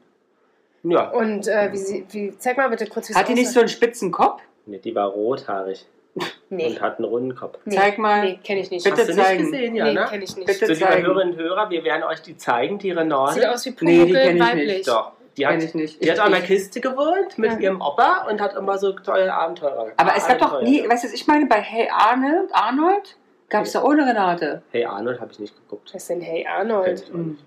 Ja, 0.84 1.10
Und 1.10 1.48
äh, 1.48 1.70
wie 1.72 1.78
sie, 1.78 2.06
wie, 2.12 2.38
zeig 2.38 2.58
mal 2.58 2.70
bitte 2.70 2.86
kurz, 2.88 3.10
wie 3.10 3.16
Hat 3.16 3.28
die 3.28 3.34
nicht 3.34 3.50
so 3.52 3.60
einen 3.60 3.68
spitzen 3.70 4.12
Kopf? 4.12 4.42
nee, 4.66 4.78
die 4.78 4.94
war 4.96 5.08
rothaarig 5.08 5.86
Nee, 6.52 6.66
und 6.66 6.82
hat 6.82 6.98
einen 6.98 7.06
runden 7.06 7.36
Kopf. 7.36 7.60
nee, 7.66 7.76
Zeig 7.76 8.00
mal. 8.00 8.22
Nee, 8.24 8.40
kenne 8.44 8.62
ich 8.62 8.72
nicht. 8.72 8.84
Bitte 8.84 8.98
Hast 9.02 9.10
du 9.10 9.14
nicht 9.16 9.24
zeigen. 9.24 9.44
gesehen, 9.52 9.74
nee, 9.74 9.80
Jana? 9.80 10.06
kenne 10.08 10.24
ich 10.24 10.36
nicht. 10.36 10.48
Bitte 10.48 10.66
so, 10.66 10.74
liebe 10.74 10.80
zeigen. 10.86 11.06
Hörerinnen 11.06 11.34
und 11.36 11.40
Hörer, 11.40 11.70
wir 11.70 11.84
werden 11.84 12.04
euch 12.04 12.22
die 12.24 12.36
zeigen, 12.38 12.80
die 12.80 12.90
Sieht 12.90 12.98
Renate. 12.98 13.52
aus 13.52 13.66
wie 13.66 13.70
Nee, 13.70 13.76
die 13.76 13.86
Pumuckl 14.02 14.14
kenn 14.24 14.36
ich 14.38 14.42
weiblich. 14.44 14.78
nicht. 14.78 14.88
Doch, 14.88 15.12
die 15.38 15.46
hat, 15.48 15.64
ich 15.64 15.74
nicht. 15.76 16.04
die 16.04 16.10
hat 16.12 16.18
Ich- 16.18 16.26
in 16.26 16.32
der 16.32 16.40
ich- 16.42 16.48
Kiste 16.48 16.82
gewohnt 16.82 17.38
mit 17.38 17.52
Ja. 17.52 17.60
ihrem 17.60 17.82
Opa 17.82 18.26
und 18.28 18.42
hat 18.42 18.56
immer 18.56 18.80
so 18.80 18.94
tolle 18.94 19.32
Abenteuer. 19.32 19.92
Aber 19.98 20.14
es 20.18 20.28
gab 20.28 20.40
doch 20.40 20.62
nie, 20.64 20.82
weißt 20.90 21.04
du, 21.04 21.08
was 21.08 21.14
ich 21.14 21.28
meine, 21.28 21.46
bei 21.46 21.62
Hey 21.62 21.88
Arnold, 21.94 22.50
Arnold 22.54 23.16
gab 23.50 23.66
es 23.66 23.74
da 23.74 23.84
ohne 23.84 24.08
Renate. 24.08 24.64
Hey 24.72 24.86
Arnold 24.86 25.22
habe 25.22 25.32
ich 25.32 25.38
nicht 25.40 25.56
geguckt. 25.56 25.90
Was 25.94 26.02
ist 26.02 26.10
denn 26.10 26.22
Hey 26.22 26.48
Arnold? 26.48 27.14
nicht. 27.16 27.44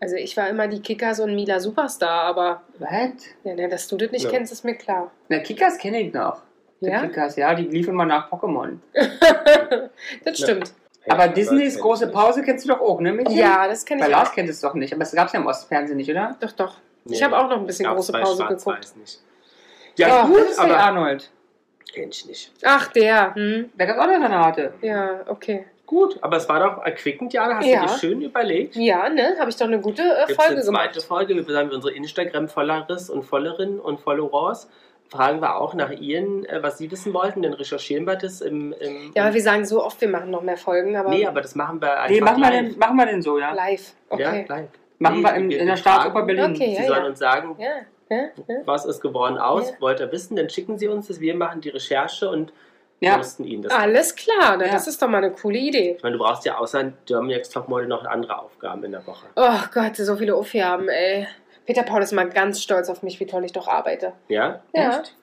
Also 0.00 0.16
ich 0.16 0.34
war 0.36 0.48
immer 0.48 0.66
die 0.66 0.80
Kickers 0.80 1.20
und 1.20 1.34
Mila 1.34 1.60
Superstar, 1.60 2.22
aber 2.24 2.62
Was? 2.78 2.90
ja, 3.44 3.54
ne, 3.54 3.68
dass 3.68 3.86
du 3.88 3.96
das 3.98 4.10
nicht 4.12 4.24
Ja. 4.24 4.30
kennst, 4.30 4.50
ist 4.52 4.64
mir 4.64 4.74
klar. 4.74 5.10
Na, 5.28 5.38
Kickers 5.40 5.76
kenne 5.78 6.00
ich 6.00 6.12
noch. 6.14 6.40
Die 6.80 6.86
Ja? 6.86 7.00
Kickers, 7.00 7.36
ja, 7.36 7.54
die 7.54 7.64
liefen 7.64 7.90
immer 7.90 8.04
nach 8.06 8.30
Pokémon. 8.30 8.78
Das 10.24 10.38
stimmt. 10.38 10.72
Aber 11.08 11.28
Disneys 11.28 11.78
große 11.78 12.06
ich. 12.06 12.12
Pause 12.12 12.42
kennst 12.42 12.64
du 12.64 12.68
doch 12.72 12.80
auch, 12.80 13.00
ne, 13.00 13.12
Mädchen? 13.12 13.36
Ja, 13.36 13.68
das 13.68 13.84
kenne 13.84 14.00
Bei 14.00 14.06
ich 14.08 14.12
Lars 14.12 14.28
auch. 14.30 14.34
kennt 14.34 14.48
es 14.48 14.60
doch 14.60 14.74
nicht, 14.74 14.92
aber 14.92 15.02
es 15.02 15.12
gab 15.12 15.28
es 15.28 15.32
ja 15.32 15.40
im 15.40 15.46
Ostfernsehen 15.46 15.96
nicht, 15.96 16.10
oder? 16.10 16.36
Doch, 16.40 16.52
doch. 16.52 16.74
Ich 17.04 17.12
Nee, 17.20 17.24
habe 17.24 17.38
auch 17.38 17.48
noch 17.48 17.58
ein 17.58 17.66
bisschen 17.66 17.86
große 17.88 18.10
bei 18.12 18.20
Pause 18.22 18.44
geguckt. 18.48 18.96
Nicht. 18.96 19.20
Ja, 19.96 20.22
Doch, 20.22 20.28
gut, 20.28 20.46
aber 20.58 20.76
Arnold. 20.76 21.30
kenn 21.94 22.08
ich 22.10 22.26
nicht. 22.26 22.52
Ach, 22.64 22.88
der. 22.88 23.34
Hm. 23.36 23.70
Da 23.78 23.84
gab 23.86 23.96
es 23.96 24.02
auch 24.02 24.08
eine 24.08 24.24
Renate. 24.24 24.72
Ja, 24.82 25.20
okay. 25.28 25.64
Gut, 25.86 26.18
aber 26.20 26.36
es 26.38 26.48
war 26.48 26.58
doch 26.58 26.84
erquickend, 26.84 27.32
Jana. 27.32 27.58
Hast 27.58 27.66
Ja. 27.66 27.82
du 27.82 27.86
dir 27.86 27.98
schön 27.98 28.20
überlegt? 28.22 28.74
Ja, 28.74 29.08
ne? 29.08 29.36
Habe 29.38 29.50
ich 29.50 29.56
doch 29.56 29.66
eine 29.66 29.80
gute 29.80 30.02
äh, 30.02 30.26
Folge 30.34 30.54
eine 30.54 30.62
zweite 30.62 30.92
gemacht. 30.94 31.02
Folge? 31.06 31.34
Wir 31.36 31.44
sagen 31.44 31.70
unsere 31.70 31.94
Instagram-Followers 31.94 33.08
und 33.10 33.22
Followerinnen 33.22 33.78
und 33.78 34.00
Followers. 34.00 34.68
Fragen 35.08 35.40
wir 35.40 35.56
auch 35.56 35.74
nach 35.74 35.90
Ihren, 35.90 36.44
äh, 36.46 36.62
was 36.62 36.78
Sie 36.78 36.90
wissen 36.90 37.14
wollten, 37.14 37.42
dann 37.42 37.52
recherchieren 37.52 38.04
wir 38.06 38.16
das 38.16 38.40
im. 38.40 38.72
im 38.80 39.12
Ja, 39.14 39.24
aber 39.24 39.34
wir 39.34 39.42
sagen 39.42 39.64
so 39.64 39.84
oft, 39.84 40.00
wir 40.00 40.08
machen 40.08 40.30
noch 40.30 40.42
mehr 40.42 40.56
Folgen, 40.56 40.96
aber 40.96 41.10
nee, 41.10 41.26
aber 41.26 41.40
das 41.40 41.54
machen 41.54 41.80
wir 41.80 41.92
einfach. 42.00 42.10
Nee, 42.10 42.20
machen 42.20 42.42
wir, 42.42 42.50
live. 42.50 42.68
denn, 42.70 42.78
machen 42.78 42.96
wir 42.96 43.06
denn 43.06 43.22
so, 43.22 43.38
ja? 43.38 43.52
live. 43.52 43.92
Ja, 44.10 44.14
Okay. 44.28 44.46
live. 44.48 44.68
Machen 44.98 45.18
Nee, 45.18 45.24
wir 45.24 45.34
in, 45.34 45.50
wir- 45.50 45.58
in 45.60 45.66
der 45.66 45.76
Staatsoper 45.76 46.22
Berlin. 46.22 46.52
Okay. 46.54 46.74
Sie 46.76 46.82
Ja, 46.82 46.88
sollen 46.88 47.02
ja. 47.02 47.06
uns 47.08 47.18
sagen, 47.18 47.56
Ja, 47.58 47.66
ja, 48.16 48.22
ja. 48.48 48.56
was 48.64 48.84
ist 48.86 49.00
geworden 49.00 49.38
aus, 49.38 49.70
Ja. 49.70 49.76
wollt 49.80 50.00
ihr 50.00 50.10
wissen, 50.10 50.36
dann 50.36 50.48
schicken 50.50 50.78
Sie 50.78 50.88
uns 50.88 51.06
das, 51.08 51.20
wir 51.20 51.34
machen 51.36 51.60
die 51.60 51.68
Recherche 51.68 52.28
und 52.30 52.52
Ja. 53.00 53.16
posten 53.18 53.44
Ihnen 53.44 53.62
das. 53.62 53.72
Alles 53.74 54.16
klar, 54.16 54.56
ne? 54.56 54.66
Ja. 54.66 54.72
das 54.72 54.86
ist 54.88 55.00
doch 55.02 55.08
mal 55.08 55.18
eine 55.18 55.30
coole 55.32 55.58
Idee. 55.58 55.94
Ich 55.98 56.02
meine, 56.02 56.16
du 56.16 56.22
brauchst 56.24 56.46
ja 56.46 56.56
außer 56.58 56.92
Germany's 57.04 57.50
Topmodel 57.50 57.86
noch 57.86 58.04
andere 58.06 58.38
Aufgaben 58.38 58.82
in 58.84 58.92
der 58.92 59.06
Woche. 59.06 59.26
Oh 59.36 59.60
Gott, 59.74 59.96
so 59.96 60.16
viele 60.16 60.34
Aufgaben, 60.34 60.88
ey. 60.88 61.26
Peter 61.66 61.82
Paul 61.82 62.02
ist 62.02 62.12
mal 62.12 62.28
ganz 62.28 62.62
stolz 62.62 62.88
auf 62.88 63.02
mich, 63.02 63.18
wie 63.20 63.26
toll 63.26 63.44
ich 63.44 63.52
doch 63.52 63.68
arbeite. 63.68 64.12
Ja? 64.28 64.62
Ja. 64.74 65.00
Echt? 65.00 65.14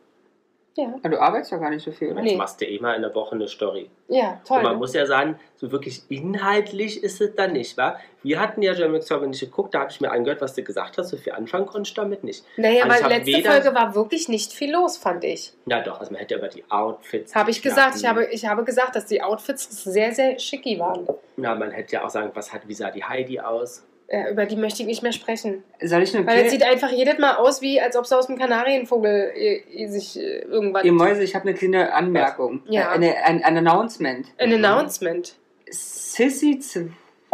Ja, 0.76 0.86
Aber 1.04 1.10
du 1.10 1.22
arbeitest 1.22 1.52
doch 1.52 1.60
gar 1.60 1.70
nicht 1.70 1.84
so 1.86 1.92
viel, 1.92 2.12
oder? 2.12 2.22
Nee. 2.24 2.30
Jetzt 2.32 2.38
machst 2.40 2.60
du 2.60 2.66
eh 2.66 2.80
mal 2.80 2.96
in 2.96 3.04
der 3.04 3.14
Woche 3.14 3.36
eine 3.36 3.48
Story. 3.48 3.92
ja 4.08 4.42
toll. 4.44 4.58
Und 4.58 4.64
man 4.64 4.72
ne? 4.74 4.78
muss 4.80 4.96
ja 4.96 5.06
sagen, 5.06 5.40
so 5.56 5.72
wirklich 5.72 6.02
inhaltlich 6.10 7.04
ist 7.04 7.22
es 7.22 7.36
dann 7.36 7.54
nicht, 7.54 7.78
wa? 7.78 8.00
Wir 8.24 8.40
hatten 8.40 8.64
ja 8.64 8.74
German 8.74 9.00
Server 9.02 9.28
nicht 9.28 9.40
geguckt, 9.40 9.76
da 9.76 9.82
habe 9.82 9.92
ich 9.92 10.02
mir 10.02 10.10
angehört, 10.10 10.42
was 10.42 10.56
du 10.56 10.64
gesagt 10.64 10.98
hast, 10.98 11.10
so 11.10 11.18
viel 11.18 11.34
anfangen 11.34 11.68
konntest 11.68 11.96
du 11.96 12.02
damit 12.02 12.24
nicht. 12.24 12.44
Naja, 12.58 12.86
Also 12.86 12.90
weil 12.90 12.98
ich 12.98 13.04
hab 13.04 13.12
letzte 13.12 13.32
weder- 13.34 13.52
Folge 13.52 13.76
war 13.76 13.94
wirklich 13.94 14.30
nicht 14.30 14.52
viel 14.52 14.72
los, 14.74 14.98
fand 14.98 15.24
ich. 15.24 15.54
Ja 15.68 15.80
doch, 15.82 16.00
also 16.00 16.12
man 16.12 16.20
hätte 16.22 16.34
ja 16.34 16.40
über 16.40 16.48
die 16.50 16.64
Outfits. 16.72 17.36
Habe 17.36 17.52
ich 17.52 17.62
gesagt. 17.62 17.96
Ich 17.98 18.06
habe, 18.06 18.26
ich 18.26 18.48
habe 18.48 18.64
gesagt, 18.64 18.96
dass 18.96 19.06
die 19.06 19.22
Outfits 19.22 19.84
sehr, 19.84 20.12
sehr 20.12 20.40
schicki 20.40 20.80
waren. 20.80 21.08
Ja, 21.38 21.54
man 21.54 21.70
hätte 21.70 21.94
ja 21.94 22.04
auch 22.04 22.10
sagen, 22.10 22.32
was 22.34 22.52
hat, 22.52 22.68
wie 22.68 22.74
sah 22.74 22.90
die 22.90 23.04
Heidi 23.04 23.40
aus? 23.40 23.86
Äh, 24.08 24.32
über 24.32 24.46
die 24.46 24.56
möchte 24.58 24.82
ich 24.84 24.88
nicht 24.88 25.02
mehr 25.02 25.14
sprechen. 25.14 25.64
Soll 25.82 26.04
ich 26.04 26.16
eine 26.16 26.28
Weil 26.28 26.46
es 26.46 26.52
sieht 26.52 26.64
einfach 26.64 26.92
jedes 26.92 27.18
Mal 27.20 27.36
aus, 27.38 27.62
wie 27.62 27.80
als 27.82 27.96
ob 27.96 28.06
sie 28.06 28.18
aus 28.18 28.28
dem 28.28 28.38
Kanarienvogel 28.38 29.32
äh, 29.36 29.88
sich 29.88 30.20
äh, 30.20 30.40
irgendwas. 30.42 30.84
Ihr 30.84 30.92
Mäuse, 30.92 31.24
ich 31.24 31.34
habe 31.36 31.48
eine 31.48 31.54
kleine 31.58 31.94
Anmerkung. 31.94 32.62
Ja. 32.68 32.92
Äh, 32.92 32.96
Eine, 32.96 33.16
ein, 33.24 33.44
ein 33.44 33.58
Announcement. 33.58 34.28
Ein 34.38 34.54
Announcement. 34.54 35.36
Sissy 35.72 36.60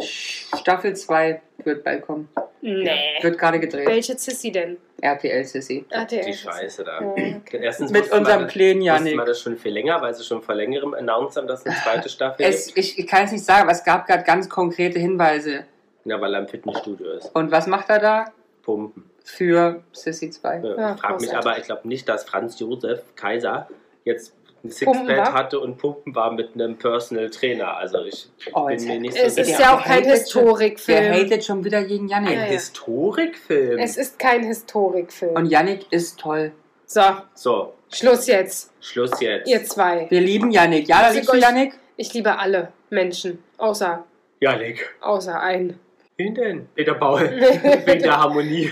Staffel 0.02 0.96
2 0.96 1.42
wird 1.66 1.84
bald 1.84 2.02
kommen. 2.04 2.30
Nee. 2.62 2.90
Wird 3.22 3.38
gerade 3.38 3.60
gedreht. 3.60 3.88
Welche 3.88 4.18
Sissy 4.18 4.52
denn? 4.52 4.78
RTL 5.02 5.44
Sissy. 5.46 5.86
RTL. 5.90 6.26
Die 6.26 6.34
Scheiße 6.34 6.84
da. 6.84 7.02
Ja. 7.18 7.36
Erstens 7.60 7.92
Mit 7.92 8.12
unserem 8.12 8.44
das- 8.44 8.52
kleinen 8.52 8.80
wussten 8.80 8.86
Janik. 8.86 9.18
wir 9.18 9.26
das 9.26 9.42
schon 9.42 9.58
viel 9.58 9.74
länger, 9.74 10.02
weil 10.02 10.14
sie 10.14 10.24
schon 10.24 10.42
vor 10.42 10.56
längerem 10.56 10.94
announced 10.94 11.38
haben, 11.38 11.48
dass 11.48 11.62
es 11.62 11.66
eine 11.68 11.76
zweite 11.84 12.10
Staffel 12.10 12.46
Es, 12.46 12.68
gibt. 12.68 12.78
ich, 12.78 13.00
ich 13.00 13.08
kann 13.08 13.26
es 13.26 13.32
nicht 13.32 13.44
sagen, 13.46 13.64
aber 13.64 13.72
es 13.72 13.84
gab 13.84 14.06
gerade 14.08 14.24
ganz 14.24 14.50
konkrete 14.50 15.00
Hinweise. 15.00 15.66
Ja, 16.10 16.20
weil 16.22 16.34
er 16.34 16.40
im 16.42 16.48
Fitnessstudio 16.48 17.12
ist. 17.12 17.34
Und 17.36 17.52
was 17.52 17.68
macht 17.68 17.90
er 17.90 18.00
da? 18.00 18.26
Pumpen. 18.64 19.04
Für 19.24 19.84
Sissy 19.92 20.30
2. 20.32 20.58
Ja, 20.60 20.76
Ja, 20.76 20.94
ich 20.96 21.02
frage 21.02 21.22
mich 21.22 21.36
aber, 21.36 21.58
ich 21.58 21.64
glaube 21.66 21.88
nicht, 21.88 22.10
dass 22.10 22.24
Franz 22.24 22.60
Josef 22.60 23.02
Kaiser 23.16 23.68
jetzt 24.04 24.34
ein 24.64 24.72
Sixpack 24.72 25.32
hatte 25.34 25.60
und 25.60 25.78
Pumpen 25.78 26.14
war 26.16 26.32
mit 26.34 26.54
einem 26.56 26.78
Personal 26.78 27.30
Trainer. 27.30 27.78
Also 27.78 28.04
ich 28.04 28.28
Oh, 28.54 28.66
bin 28.66 28.84
mir 28.86 29.00
nicht 29.00 29.14
so 29.16 29.24
Es 29.24 29.38
ist 29.38 29.46
sicher. 29.48 29.60
ja 29.62 29.76
auch 29.78 29.84
kein 29.84 29.98
schon- 30.00 30.04
Der 30.04 30.14
Historikfilm. 30.16 31.14
hatet 31.14 31.46
schon 31.46 31.64
wieder 31.64 31.84
gegen 31.84 32.08
Yannick. 32.10 32.32
ein 32.32 32.38
Ja, 32.40 32.46
ja. 32.46 32.52
Historikfilm. 32.52 33.78
Es 33.80 33.98
ist 33.98 34.18
kein 34.20 34.44
Historikfilm. 34.44 35.36
Und 35.36 35.46
Yannick 35.46 35.86
ist 35.92 36.20
toll. 36.20 36.52
So, 36.86 37.02
so, 37.36 37.74
Schluss 37.94 38.26
jetzt. 38.28 38.74
Schluss 38.82 39.20
jetzt. 39.22 39.48
Ihr 39.48 39.64
zwei. 39.64 40.08
Wir 40.10 40.22
lieben 40.22 40.52
Yannick. 40.52 40.88
Ja, 40.90 41.02
da 41.04 41.10
Ich 41.10 41.16
liebst 41.18 41.34
du 41.34 41.38
Yannick? 41.38 41.74
Ich 41.98 42.14
liebe 42.14 42.38
alle 42.38 42.74
Menschen. 42.90 43.44
Außer, 43.58 44.04
Janik. 44.40 44.90
außer 45.02 45.40
einen. 45.40 45.80
Wen 46.20 46.36
denn? 46.36 46.68
Peter 46.76 46.96
Paul. 46.96 47.22
Wegen 47.86 48.04
der 48.04 48.18
Harmonie. 48.20 48.70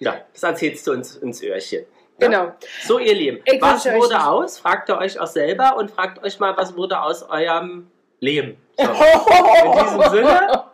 Ja, 0.00 0.16
das 0.32 0.42
erzählst 0.42 0.84
du 0.86 0.92
uns 0.92 1.14
ins 1.16 1.42
Öhrchen. 1.44 1.84
Genau. 2.18 2.52
So, 2.84 2.98
ihr 2.98 3.14
Lieben, 3.14 3.38
Ich 3.44 3.62
was 3.62 3.86
wurde 3.86 4.14
nicht- 4.14 4.26
aus? 4.26 4.58
Fragt 4.58 4.88
ihr 4.88 4.98
euch 4.98 5.18
auch 5.20 5.28
selber 5.28 5.76
und 5.76 5.92
fragt 5.92 6.22
euch 6.24 6.40
mal, 6.40 6.56
was 6.56 6.76
wurde 6.76 7.00
aus 7.00 7.22
eurem 7.22 7.86
Leben? 8.18 8.56
So. 8.76 8.82
In 8.84 9.72
diesem 9.72 10.02
Sinne 10.10 10.64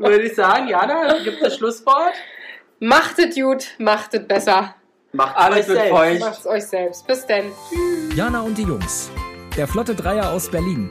würde 0.00 0.22
ich 0.22 0.34
sagen, 0.34 0.66
Jana, 0.68 1.16
gibt 1.22 1.40
das 1.40 1.56
Schlusswort? 1.56 2.14
Machtet 2.80 3.36
gut, 3.36 3.66
machtet 3.78 4.26
besser. 4.26 4.74
Macht 5.12 5.36
Alles 5.36 5.66
selbst. 5.66 5.90
feucht. 5.90 6.20
Macht's 6.20 6.46
euch 6.46 6.64
selbst. 6.66 7.06
Bis 7.06 7.24
denn. 7.26 7.52
Jana 8.16 8.40
und 8.40 8.58
die 8.58 8.64
Jungs. 8.64 9.10
Der 9.56 9.68
Flotte 9.68 9.94
Dreier 9.94 10.30
aus 10.32 10.50
Berlin. 10.50 10.90